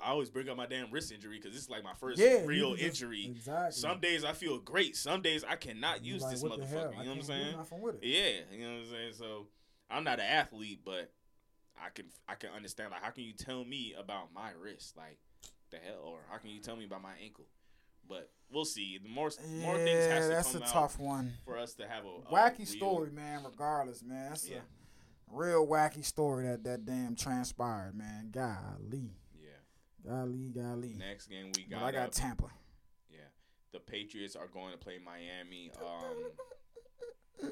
I 0.00 0.10
always 0.10 0.30
bring 0.30 0.48
up 0.48 0.56
my 0.56 0.66
damn 0.66 0.90
wrist 0.92 1.10
injury 1.12 1.38
because 1.38 1.52
this 1.52 1.62
is 1.62 1.70
like 1.70 1.82
my 1.82 1.94
first 1.98 2.20
yeah, 2.20 2.44
real 2.44 2.76
just- 2.76 2.84
injury. 3.02 3.26
Exactly. 3.26 3.72
Some 3.80 3.98
days 4.00 4.24
I 4.24 4.32
feel 4.32 4.58
great. 4.58 4.96
Some 4.96 5.22
days 5.22 5.44
I 5.48 5.56
cannot 5.56 6.04
use 6.04 6.22
like, 6.22 6.32
this 6.32 6.42
what 6.42 6.58
the 6.58 6.66
hell? 6.66 6.86
motherfucker. 6.92 6.98
You 6.98 7.04
know 7.04 7.10
what 7.10 7.16
I'm 7.18 7.22
saying? 7.22 7.56
Yeah, 8.02 8.28
you 8.52 8.64
know 8.66 8.72
what 8.74 8.80
I'm 8.84 8.90
saying. 8.90 9.12
So 9.18 9.46
I'm 9.90 10.04
not 10.04 10.20
an 10.20 10.26
athlete, 10.26 10.80
but 10.84 11.10
I 11.76 11.88
can 11.94 12.06
I 12.28 12.34
can 12.36 12.50
understand. 12.50 12.90
Like, 12.92 13.02
how 13.02 13.10
can 13.10 13.24
you 13.24 13.32
tell 13.32 13.64
me 13.64 13.94
about 13.98 14.32
my 14.34 14.50
wrist? 14.60 14.96
Like, 14.96 15.18
the 15.70 15.78
hell, 15.78 16.02
or 16.04 16.20
how 16.30 16.38
can 16.38 16.50
you 16.50 16.60
tell 16.60 16.76
me 16.76 16.84
about 16.84 17.02
my 17.02 17.14
ankle? 17.22 17.46
But 18.08 18.30
we'll 18.50 18.64
see. 18.64 18.98
The 19.02 19.08
more 19.08 19.30
more 19.60 19.76
things 19.76 19.90
Yeah, 19.90 20.14
has 20.14 20.24
to 20.28 20.30
that's 20.32 20.52
come 20.52 20.62
a 20.62 20.66
tough 20.66 20.98
one. 20.98 21.32
for 21.44 21.58
us 21.58 21.74
to 21.74 21.86
have 21.88 22.04
a, 22.04 22.08
a 22.08 22.32
Wacky 22.32 22.58
real- 22.58 22.66
story, 22.66 23.10
man. 23.10 23.40
Regardless, 23.44 24.02
man, 24.02 24.30
that's 24.30 24.48
Yeah. 24.48 24.58
a 24.58 25.36
real 25.36 25.66
wacky 25.66 26.04
story 26.04 26.46
that 26.46 26.64
that 26.64 26.86
damn 26.86 27.14
transpired, 27.16 27.94
man. 27.96 28.30
Golly, 28.30 28.52
Yeah. 28.92 29.08
Golly, 30.08 30.48
golly. 30.54 30.94
Next 30.98 31.26
game 31.28 31.52
we 31.56 31.64
got. 31.64 31.80
But 31.80 31.86
I 31.86 31.92
got 31.92 32.08
uh, 32.08 32.10
Tampa. 32.12 32.50
yeah. 33.10 33.18
The 33.72 33.80
Patriots 33.80 34.36
are 34.36 34.46
going 34.48 34.72
to 34.72 34.78
play 34.78 34.98
Miami. 35.04 35.70
Um, 35.80 37.50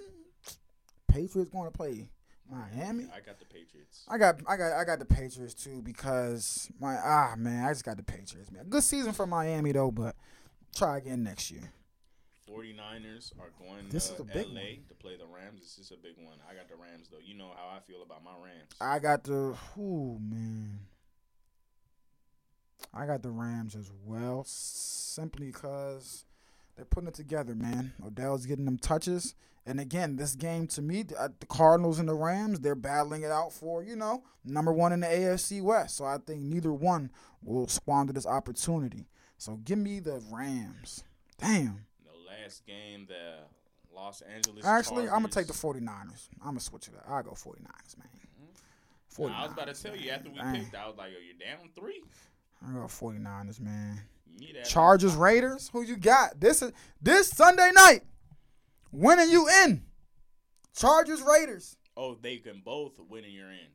Patriots 1.09 1.51
going 1.51 1.71
to 1.71 1.77
play 1.77 2.09
Miami. 2.51 3.05
I 3.15 3.21
got 3.21 3.39
the 3.39 3.45
Patriots. 3.47 4.05
I 4.09 4.19
got, 4.19 4.41
I 4.47 4.57
got, 4.57 4.73
I 4.73 4.85
got 4.85 4.99
the 4.99 5.05
Patriots 5.05 5.55
too 5.55 5.81
because 5.83 6.69
my 6.81 6.97
ah 6.97 7.35
man, 7.37 7.65
I 7.65 7.71
just 7.73 7.85
got 7.85 7.97
the 7.97 8.03
Patriots, 8.03 8.51
man. 8.51 8.67
Good 8.69 8.83
season 8.83 9.13
for 9.13 9.27
Miami 9.27 9.73
though, 9.73 9.91
but 9.91 10.15
try 10.75 10.99
again 10.99 11.23
next 11.23 11.51
year. 11.51 11.73
49ers 12.51 13.33
are 13.41 13.51
going 13.59 13.89
This 13.89 14.09
to 14.09 14.15
is 14.15 14.21
a 14.21 14.25
big 14.25 14.47
LA 14.49 14.53
one. 14.55 14.85
to 14.89 14.95
play 14.95 15.17
the 15.17 15.27
Rams. 15.27 15.61
This 15.61 15.79
is 15.87 15.91
a 15.93 15.97
big 15.97 16.15
one. 16.17 16.37
I 16.49 16.55
got 16.55 16.69
the 16.69 16.77
Rams 16.77 17.09
though. 17.11 17.19
You 17.25 17.35
know 17.37 17.51
how 17.57 17.77
I 17.77 17.81
feel 17.81 18.03
about 18.03 18.23
my 18.25 18.31
Rams. 18.43 18.71
I 18.81 18.99
got 19.01 19.25
the, 19.25 19.57
ooh 19.79 20.19
man, 20.21 20.79
I 22.97 23.07
got 23.07 23.23
the 23.23 23.31
Rams 23.31 23.75
as 23.77 23.91
well, 24.05 24.45
simply 24.47 25.47
because 25.47 26.25
they're 26.77 26.85
putting 26.85 27.09
it 27.09 27.15
together, 27.15 27.55
man. 27.55 27.93
Odell's 28.05 28.47
getting 28.47 28.65
them 28.65 28.79
touches, 28.79 29.35
and 29.67 29.81
again, 29.81 30.17
this 30.17 30.35
game 30.35 30.67
to 30.69 30.83
me, 30.83 31.03
the, 31.03 31.21
uh, 31.21 31.29
Cardinals 31.49 31.99
and 31.99 32.09
the 32.09 32.15
Rams, 32.15 32.61
they're 32.61 32.75
battling 32.75 33.23
it 33.23 33.31
out 33.31 33.53
for 33.53 33.83
you 33.83 33.97
know 33.97 34.23
number 34.45 34.73
one 34.73 34.93
in 34.93 35.01
the 35.01 35.07
AFC 35.09 35.61
West. 35.61 35.97
So 35.97 36.05
I 36.05 36.19
think 36.19 36.41
neither 36.43 36.73
one 36.73 37.11
will 37.43 37.67
squander 37.67 38.13
this 38.13 38.27
opportunity. 38.27 39.09
So 39.39 39.57
give 39.57 39.79
me 39.79 40.01
the 40.01 40.23
Rams. 40.31 41.05
Damn. 41.39 41.85
the 42.05 42.13
last 42.27 42.65
game, 42.65 43.07
the 43.09 43.41
Los 43.95 44.23
Angeles. 44.23 44.65
Actually, 44.65 45.05
I'm 45.05 45.17
gonna 45.17 45.29
take 45.29 45.49
the 45.49 45.53
49ers. 45.53 46.29
I'm 46.41 46.49
gonna 46.51 46.61
switch 46.61 46.89
it 46.89 46.95
up. 46.97 47.05
I'll 47.09 47.23
go 47.23 47.31
49ers, 47.33 47.99
man. 47.99 48.09
Nah, 49.19 49.27
I 49.29 49.43
was 49.45 49.53
about 49.53 49.67
to 49.67 49.73
49ers, 49.73 49.83
tell 49.83 49.97
you 49.97 50.11
after 50.11 50.31
we 50.31 50.39
Dang. 50.39 50.55
picked, 50.63 50.75
I 50.75 50.87
was 50.87 50.97
like, 50.97 51.11
"Oh, 51.17 51.21
you're 51.21 51.57
down 51.57 51.71
three. 51.75 52.03
I 52.67 52.73
go 52.73 52.79
49ers, 52.81 53.61
man. 53.61 54.01
Chargers, 54.65 55.15
Raiders. 55.15 55.71
Who 55.73 55.83
you 55.83 55.97
got? 55.97 56.39
This 56.41 56.61
is 56.63 56.73
this 57.01 57.29
Sunday 57.31 57.71
night. 57.75 58.03
When 58.91 59.19
are 59.19 59.25
you 59.27 59.49
in? 59.65 59.83
Chargers, 60.77 61.23
Raiders. 61.23 61.77
Oh, 61.97 62.17
they 62.21 62.37
can 62.37 62.61
both 62.65 62.99
win 63.09 63.25
and 63.25 63.33
you're 63.33 63.51
in. 63.51 63.73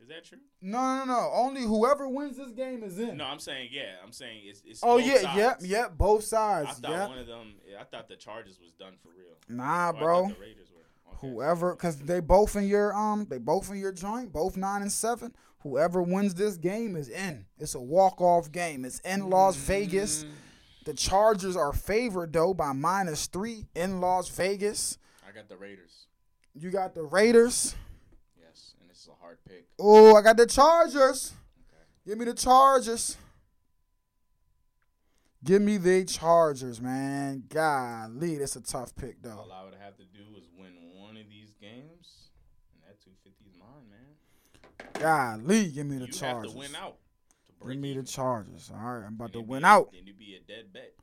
Is 0.00 0.08
that 0.08 0.24
true? 0.24 0.38
No, 0.60 0.98
no, 0.98 1.04
no. 1.06 1.30
Only 1.32 1.62
whoever 1.62 2.06
wins 2.08 2.36
this 2.36 2.50
game 2.50 2.82
is 2.84 2.98
in. 2.98 3.16
No, 3.16 3.24
I'm 3.24 3.38
saying 3.38 3.70
yeah. 3.72 3.94
I'm 4.04 4.12
saying 4.12 4.42
it's. 4.44 4.62
it's 4.66 4.80
oh 4.82 4.98
yeah, 4.98 5.22
sides. 5.22 5.36
yep, 5.36 5.58
yep. 5.62 5.96
Both 5.98 6.24
sides. 6.24 6.68
I 6.68 6.72
thought 6.74 6.90
Yep. 6.90 7.08
one 7.08 7.18
of 7.18 7.26
them. 7.26 7.54
I 7.80 7.84
thought 7.84 8.08
the 8.08 8.16
Chargers 8.16 8.60
was 8.60 8.72
done 8.72 8.94
for 9.02 9.08
real. 9.08 9.34
Nah, 9.48 9.64
Or 9.64 9.66
I 9.88 9.92
thought 9.92 9.98
bro. 10.00 10.28
the 10.28 10.34
Raiders 10.40 10.68
were. 10.74 10.82
Whoever, 11.20 11.74
cause 11.76 11.96
they 11.98 12.20
both 12.20 12.54
in 12.56 12.64
your 12.66 12.94
um, 12.94 13.26
they 13.30 13.38
both 13.38 13.70
in 13.70 13.78
your 13.78 13.92
joint, 13.92 14.32
both 14.32 14.56
nine 14.56 14.82
and 14.82 14.92
seven. 14.92 15.34
Whoever 15.60 16.02
wins 16.02 16.34
this 16.34 16.56
game 16.58 16.94
is 16.96 17.08
in. 17.08 17.46
It's 17.58 17.74
a 17.74 17.80
walk 17.80 18.20
off 18.20 18.52
game. 18.52 18.84
It's 18.84 18.98
in 19.00 19.30
Las 19.30 19.56
Vegas. 19.56 20.24
Mm, 20.24 20.28
The 20.84 20.92
Chargers 20.94 21.56
are 21.56 21.72
favored 21.72 22.32
though 22.34 22.52
by 22.52 22.72
minus 22.72 23.26
three 23.26 23.64
in 23.74 24.00
Las 24.02 24.28
Vegas. 24.28 24.98
I 25.26 25.32
got 25.32 25.48
the 25.48 25.56
Raiders. 25.56 26.06
You 26.54 26.70
got 26.70 26.94
the 26.94 27.04
Raiders. 27.04 27.74
Yes, 28.38 28.74
and 28.80 28.90
this 28.90 28.98
is 28.98 29.08
a 29.08 29.22
hard 29.24 29.38
pick. 29.48 29.66
Oh, 29.78 30.14
I 30.16 30.20
got 30.20 30.36
the 30.36 30.46
Chargers. 30.46 31.32
Okay. 31.72 31.82
Give 32.06 32.18
me 32.18 32.26
the 32.26 32.34
Chargers. 32.34 33.16
Give 35.44 35.60
me 35.60 35.76
the 35.76 36.04
Chargers, 36.06 36.80
man. 36.80 37.44
Golly, 37.48 38.38
that's 38.38 38.56
a 38.56 38.62
tough 38.62 38.96
pick 38.96 39.20
though. 39.22 39.30
All. 39.38 39.52
I 39.52 39.64
would 39.64 39.74
have 39.74 39.96
to 39.98 40.04
do 40.04 40.22
is 40.38 40.44
win 40.58 40.72
one 40.94 41.16
of 41.18 41.28
these 41.28 41.52
games, 41.60 42.30
and 42.72 42.82
that 42.88 42.98
250 43.04 43.44
is 43.50 43.56
mine, 43.58 43.90
man. 43.90 45.36
Golly, 45.44 45.70
give 45.70 45.86
me 45.86 45.98
the 45.98 46.06
you 46.06 46.12
Chargers. 46.12 46.44
have 46.44 46.52
to 46.52 46.58
win 46.58 46.74
out. 46.76 46.96
To 47.60 47.68
Give 47.68 47.78
me 47.78 47.94
the. 47.94 48.02
Chargers. 48.02 48.70
All 48.74 48.78
right, 48.80 49.06
I'm 49.06 49.14
about 49.14 49.24
And 49.26 49.32
to 49.34 49.40
win 49.42 49.60
be- 49.62 49.66
out. 49.66 49.92
Then 49.92 50.06
you'd 50.06 50.18
be 50.18 50.34
a 50.36 50.40
dead 50.50 50.72
bet. 50.72 50.93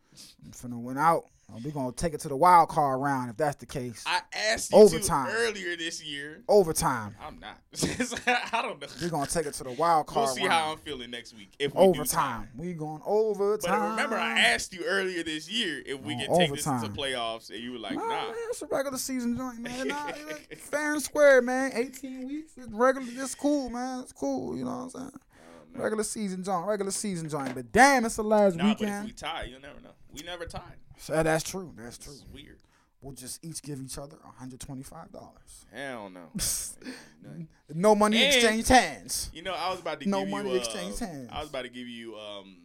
I'm 0.45 0.51
finna 0.51 0.81
win 0.81 0.97
out. 0.97 1.25
Uh, 1.53 1.57
we're 1.65 1.71
gonna 1.71 1.91
take 1.91 2.13
it 2.13 2.19
to 2.21 2.29
the 2.29 2.35
wild 2.35 2.69
card 2.69 3.01
round 3.01 3.29
if 3.29 3.35
that's 3.35 3.57
the 3.57 3.65
case. 3.65 4.03
I 4.07 4.21
asked 4.33 4.71
you 4.71 4.77
Overtime. 4.77 5.27
to 5.27 5.33
earlier 5.33 5.75
this 5.75 6.01
year. 6.01 6.43
Overtime. 6.47 7.13
I'm 7.21 7.39
not. 7.41 7.57
I 8.53 8.61
don't 8.61 8.79
know. 8.79 8.87
We're 9.01 9.09
gonna 9.09 9.25
take 9.27 9.45
it 9.47 9.53
to 9.55 9.65
the 9.65 9.71
wild 9.71 10.07
card. 10.07 10.27
We'll 10.27 10.35
see 10.35 10.47
how 10.47 10.71
I'm 10.71 10.77
feeling 10.77 11.11
next 11.11 11.35
week. 11.35 11.51
If 11.59 11.73
we 11.73 11.79
Overtime. 11.81 12.43
time. 12.43 12.49
We 12.57 12.73
going 12.73 13.01
overtime. 13.05 13.79
But 13.79 13.89
remember, 13.89 14.15
I 14.17 14.39
asked 14.39 14.73
you 14.73 14.85
earlier 14.85 15.23
this 15.23 15.49
year 15.49 15.81
if 15.85 15.99
we 16.01 16.13
oh, 16.13 16.19
On 16.19 16.25
can 16.27 16.37
take 16.37 16.51
this 16.55 16.67
overtime. 16.67 16.85
into 16.85 17.01
playoffs, 17.01 17.49
and 17.49 17.59
you 17.59 17.73
were 17.73 17.79
like, 17.79 17.95
Nah, 17.95 18.01
"Nah." 18.07 18.27
man, 18.27 18.35
it's 18.49 18.61
a 18.61 18.67
regular 18.67 18.97
season 18.97 19.35
joint, 19.35 19.59
man. 19.59 19.89
Nah, 19.89 20.11
fair 20.57 20.93
and 20.93 21.01
square, 21.01 21.41
man. 21.41 21.71
18 21.73 22.27
weeks, 22.29 22.53
it's 22.55 22.69
regular. 22.71 23.07
It's 23.11 23.35
cool, 23.35 23.69
man. 23.69 24.01
It's 24.03 24.13
cool. 24.13 24.55
You 24.57 24.63
know 24.63 24.71
what 24.71 24.83
I'm 24.83 24.89
saying? 24.89 25.11
Know. 25.73 25.83
Regular 25.83 26.03
season 26.03 26.43
joint, 26.43 26.65
regular 26.67 26.91
season 26.91 27.29
joint. 27.29 27.55
But 27.55 27.71
damn, 27.71 28.05
it's 28.05 28.15
the 28.17 28.23
last 28.23 28.55
Nah, 28.55 28.63
but 28.63 28.71
if 28.73 28.79
weekend. 28.81 29.05
we 29.05 29.11
tie, 29.13 29.43
you'll 29.49 29.61
never 29.61 29.79
know. 29.81 29.91
We 30.13 30.21
never 30.23 30.45
tied. 30.45 30.61
So 30.97 31.21
that's 31.23 31.43
true. 31.43 31.73
That's 31.77 31.97
true. 31.97 32.13
is 32.13 32.25
weird. 32.33 32.57
We'll 33.01 33.13
just 33.15 33.43
each 33.43 33.63
give 33.63 33.81
each 33.81 33.97
other 33.97 34.17
$125. 34.41 35.07
Hell 35.73 36.09
no. 36.09 36.27
No 37.73 37.95
money 37.95 38.17
And- 38.23 38.35
exchange 38.35 38.67
hands. 38.67 39.29
You 39.33 39.41
know, 39.43 39.53
I 39.53 39.69
was 39.71 39.79
about 39.79 40.01
to 40.01 40.09
No 40.09 40.21
give 40.21 40.29
money 40.29 40.51
you. 40.51 40.57
exchange 40.57 41.01
uh, 41.01 41.05
hands. 41.05 41.29
I 41.31 41.39
was 41.39 41.49
about 41.49 41.61
to 41.63 41.69
give 41.69 41.87
you. 41.87 42.15
um 42.17 42.57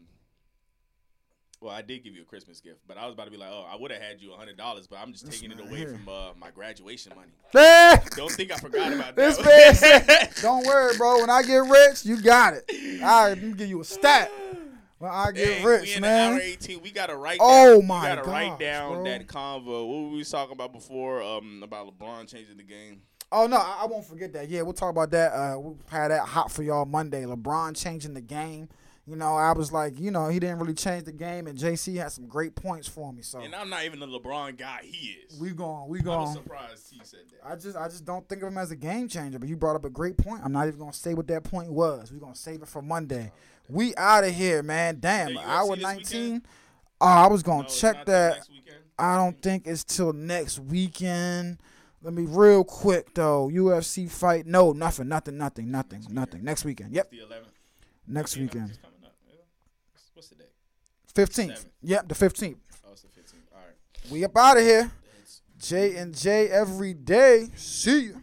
Well, 1.67 1.75
I 1.75 1.83
did 1.83 2.05
give 2.05 2.15
you 2.15 2.23
a 2.23 2.25
Christmas 2.25 2.61
gift, 2.61 2.79
but 2.87 2.97
I 2.97 3.07
was 3.07 3.15
about 3.15 3.25
to 3.25 3.33
be 3.33 3.37
like, 3.37 3.49
"Oh, 3.51 3.67
I 3.69 3.75
would 3.75 3.91
have 3.91 4.01
had 4.01 4.23
you 4.23 4.33
a 4.33 4.37
hundred 4.37 4.57
dollars, 4.57 4.87
but 4.87 5.01
I'm 5.01 5.11
just 5.13 5.27
This 5.27 5.41
taking 5.41 5.51
it 5.51 5.61
away 5.61 5.85
from 5.85 6.09
uh, 6.09 6.29
my 6.39 6.51
graduation 6.53 7.13
money." 7.17 7.33
Don't 8.17 8.31
think 8.31 8.53
I 8.53 8.57
forgot 8.57 8.93
about 8.93 9.17
This 9.17 9.37
that. 9.37 9.45
man 9.45 9.75
said, 9.75 10.31
don't 10.43 10.65
worry, 10.65 10.97
bro. 10.97 11.19
When 11.23 11.29
I 11.29 11.43
get 11.43 11.57
rich, 11.65 12.05
you 12.05 12.23
got 12.23 12.55
it. 12.55 13.03
All 13.03 13.25
right, 13.25 13.29
let 13.31 13.43
me 13.43 13.53
give 13.55 13.69
you 13.69 13.81
a 13.81 13.85
stat. 13.85 14.31
When 14.99 15.11
I 15.11 15.33
get 15.33 15.45
Dang, 15.45 15.65
we 15.65 15.71
rich, 15.73 15.97
in 15.97 16.03
the 16.03 16.09
hour 16.09 16.33
man. 16.35 16.41
18. 16.41 16.83
We 16.83 16.93
gotta 16.93 17.17
write. 17.17 17.39
Oh, 17.41 17.81
down, 17.81 17.87
my 17.89 18.11
We 18.11 18.17
gotta 18.17 18.31
write 18.31 18.59
down 18.61 18.93
bro. 18.95 19.05
that 19.05 19.27
convo. 19.27 19.89
What 19.89 20.13
we 20.13 20.19
was 20.19 20.31
talking 20.31 20.53
about 20.53 20.73
before? 20.73 21.21
Um, 21.21 21.63
about 21.65 21.89
LeBron 21.89 22.29
changing 22.29 22.59
the 22.59 22.63
game. 22.63 23.03
Oh 23.33 23.49
no, 23.49 23.57
I, 23.57 23.81
I 23.83 23.87
won't 23.87 24.05
forget 24.05 24.33
that. 24.35 24.49
Yeah, 24.49 24.63
we'll 24.63 24.73
talk 24.73 24.91
about 24.91 25.11
that. 25.11 25.33
Uh, 25.33 25.59
we'll 25.59 25.79
have 25.91 26.11
that 26.11 26.23
hot 26.29 26.53
for 26.53 26.63
y'all 26.63 26.85
Monday. 26.85 27.25
LeBron 27.25 27.77
changing 27.77 28.15
the 28.15 28.21
game. 28.21 28.69
You 29.09 29.15
know, 29.15 29.37
I 29.37 29.53
was 29.53 29.71
like, 29.71 30.01
you 30.01 30.11
know, 30.11 30.29
he 30.29 30.41
didn't 30.41 30.59
really 30.59 30.75
change 30.75 31.05
the 31.05 31.13
game, 31.13 31.47
and 31.47 31.57
JC 31.57 31.97
had 31.97 32.11
some 32.11 32.27
great 32.27 32.57
points 32.57 32.89
for 32.89 33.13
me. 33.13 33.23
So 33.23 33.39
And 33.41 33.55
I'm 33.55 33.71
not 33.71 33.85
even 33.85 34.01
the 34.01 34.07
LeBron 34.09 34.57
guy. 34.59 34.81
He 34.83 35.11
is. 35.31 35.39
we 35.39 35.51
going, 35.53 35.89
we 35.89 36.01
I'm 36.01 36.05
going. 36.05 36.33
surprised 36.35 36.89
he 36.93 37.01
said 37.05 37.21
that. 37.31 37.49
I 37.49 37.55
just, 37.55 37.77
I 37.77 37.87
just 37.87 38.05
don't 38.05 38.29
think 38.29 38.43
of 38.43 38.49
him 38.49 38.59
as 38.59 38.73
a 38.73 38.77
game 38.77 39.07
changer. 39.07 39.39
But 39.39 39.49
you 39.49 39.57
brought 39.57 39.77
up 39.77 39.85
a 39.85 39.91
great 39.91 40.17
point. 40.17 40.41
I'm 40.45 40.51
not 40.51 40.67
even 40.67 40.81
gonna 40.81 40.93
say 40.93 41.15
what 41.15 41.29
that 41.29 41.45
point 41.45 41.71
was. 41.71 42.11
We're 42.11 42.19
gonna 42.19 42.35
save 42.35 42.63
it 42.63 42.69
for 42.69 42.83
Monday. 42.83 43.31
Oh, 43.33 43.39
we 43.69 43.95
out 43.95 44.25
of 44.25 44.35
here, 44.35 44.65
man. 44.65 44.99
Damn, 44.99 45.39
hour 45.39 45.77
19. 45.77 46.43
Oh, 47.01 47.07
I 47.07 47.29
was 47.29 47.45
gonna 47.45 47.63
No, 47.63 47.69
check 47.69 48.07
that. 48.07 48.49
I 48.99 49.17
don't 49.17 49.41
think 49.41 49.69
it's 49.69 49.85
till 49.85 50.15
next 50.15 50.59
weekend. 50.59 51.59
Let 52.03 52.13
me 52.13 52.23
real 52.27 52.65
quick 52.65 53.15
though. 53.15 53.49
UFC 53.53 54.11
fight? 54.11 54.47
No, 54.47 54.73
nothing, 54.73 55.07
nothing, 55.07 55.37
nothing, 55.39 55.71
nothing, 55.71 56.05
nothing. 56.11 56.43
Next 56.43 56.65
weekend. 56.65 56.93
Yep, 56.93 57.11
The 57.13 57.19
11th. 57.19 57.45
next 58.09 58.37
weekend. 58.37 58.69
just 58.69 58.83
coming 58.83 58.95
up. 59.05 59.13
Yeah. 59.29 59.35
What's- 59.93 60.11
What's 60.15 60.29
the 60.29 60.37
day? 60.37 60.45
Fifteenth. 61.17 61.67
Yep, 61.83 62.09
the 62.09 62.15
fifteenth. 62.15 62.59
Oh, 62.87 62.93
it's 62.93 63.01
the 63.01 63.09
15th. 63.09 63.33
All 63.55 63.59
right. 63.59 64.13
We 64.13 64.23
up 64.23 64.37
out 64.37 64.59
of 64.59 64.63
here. 64.63 64.91
J 65.59 65.97
and 65.97 66.15
J 66.15 66.49
every 66.49 66.93
day. 66.93 67.49
See 67.57 68.01
you. 68.05 68.23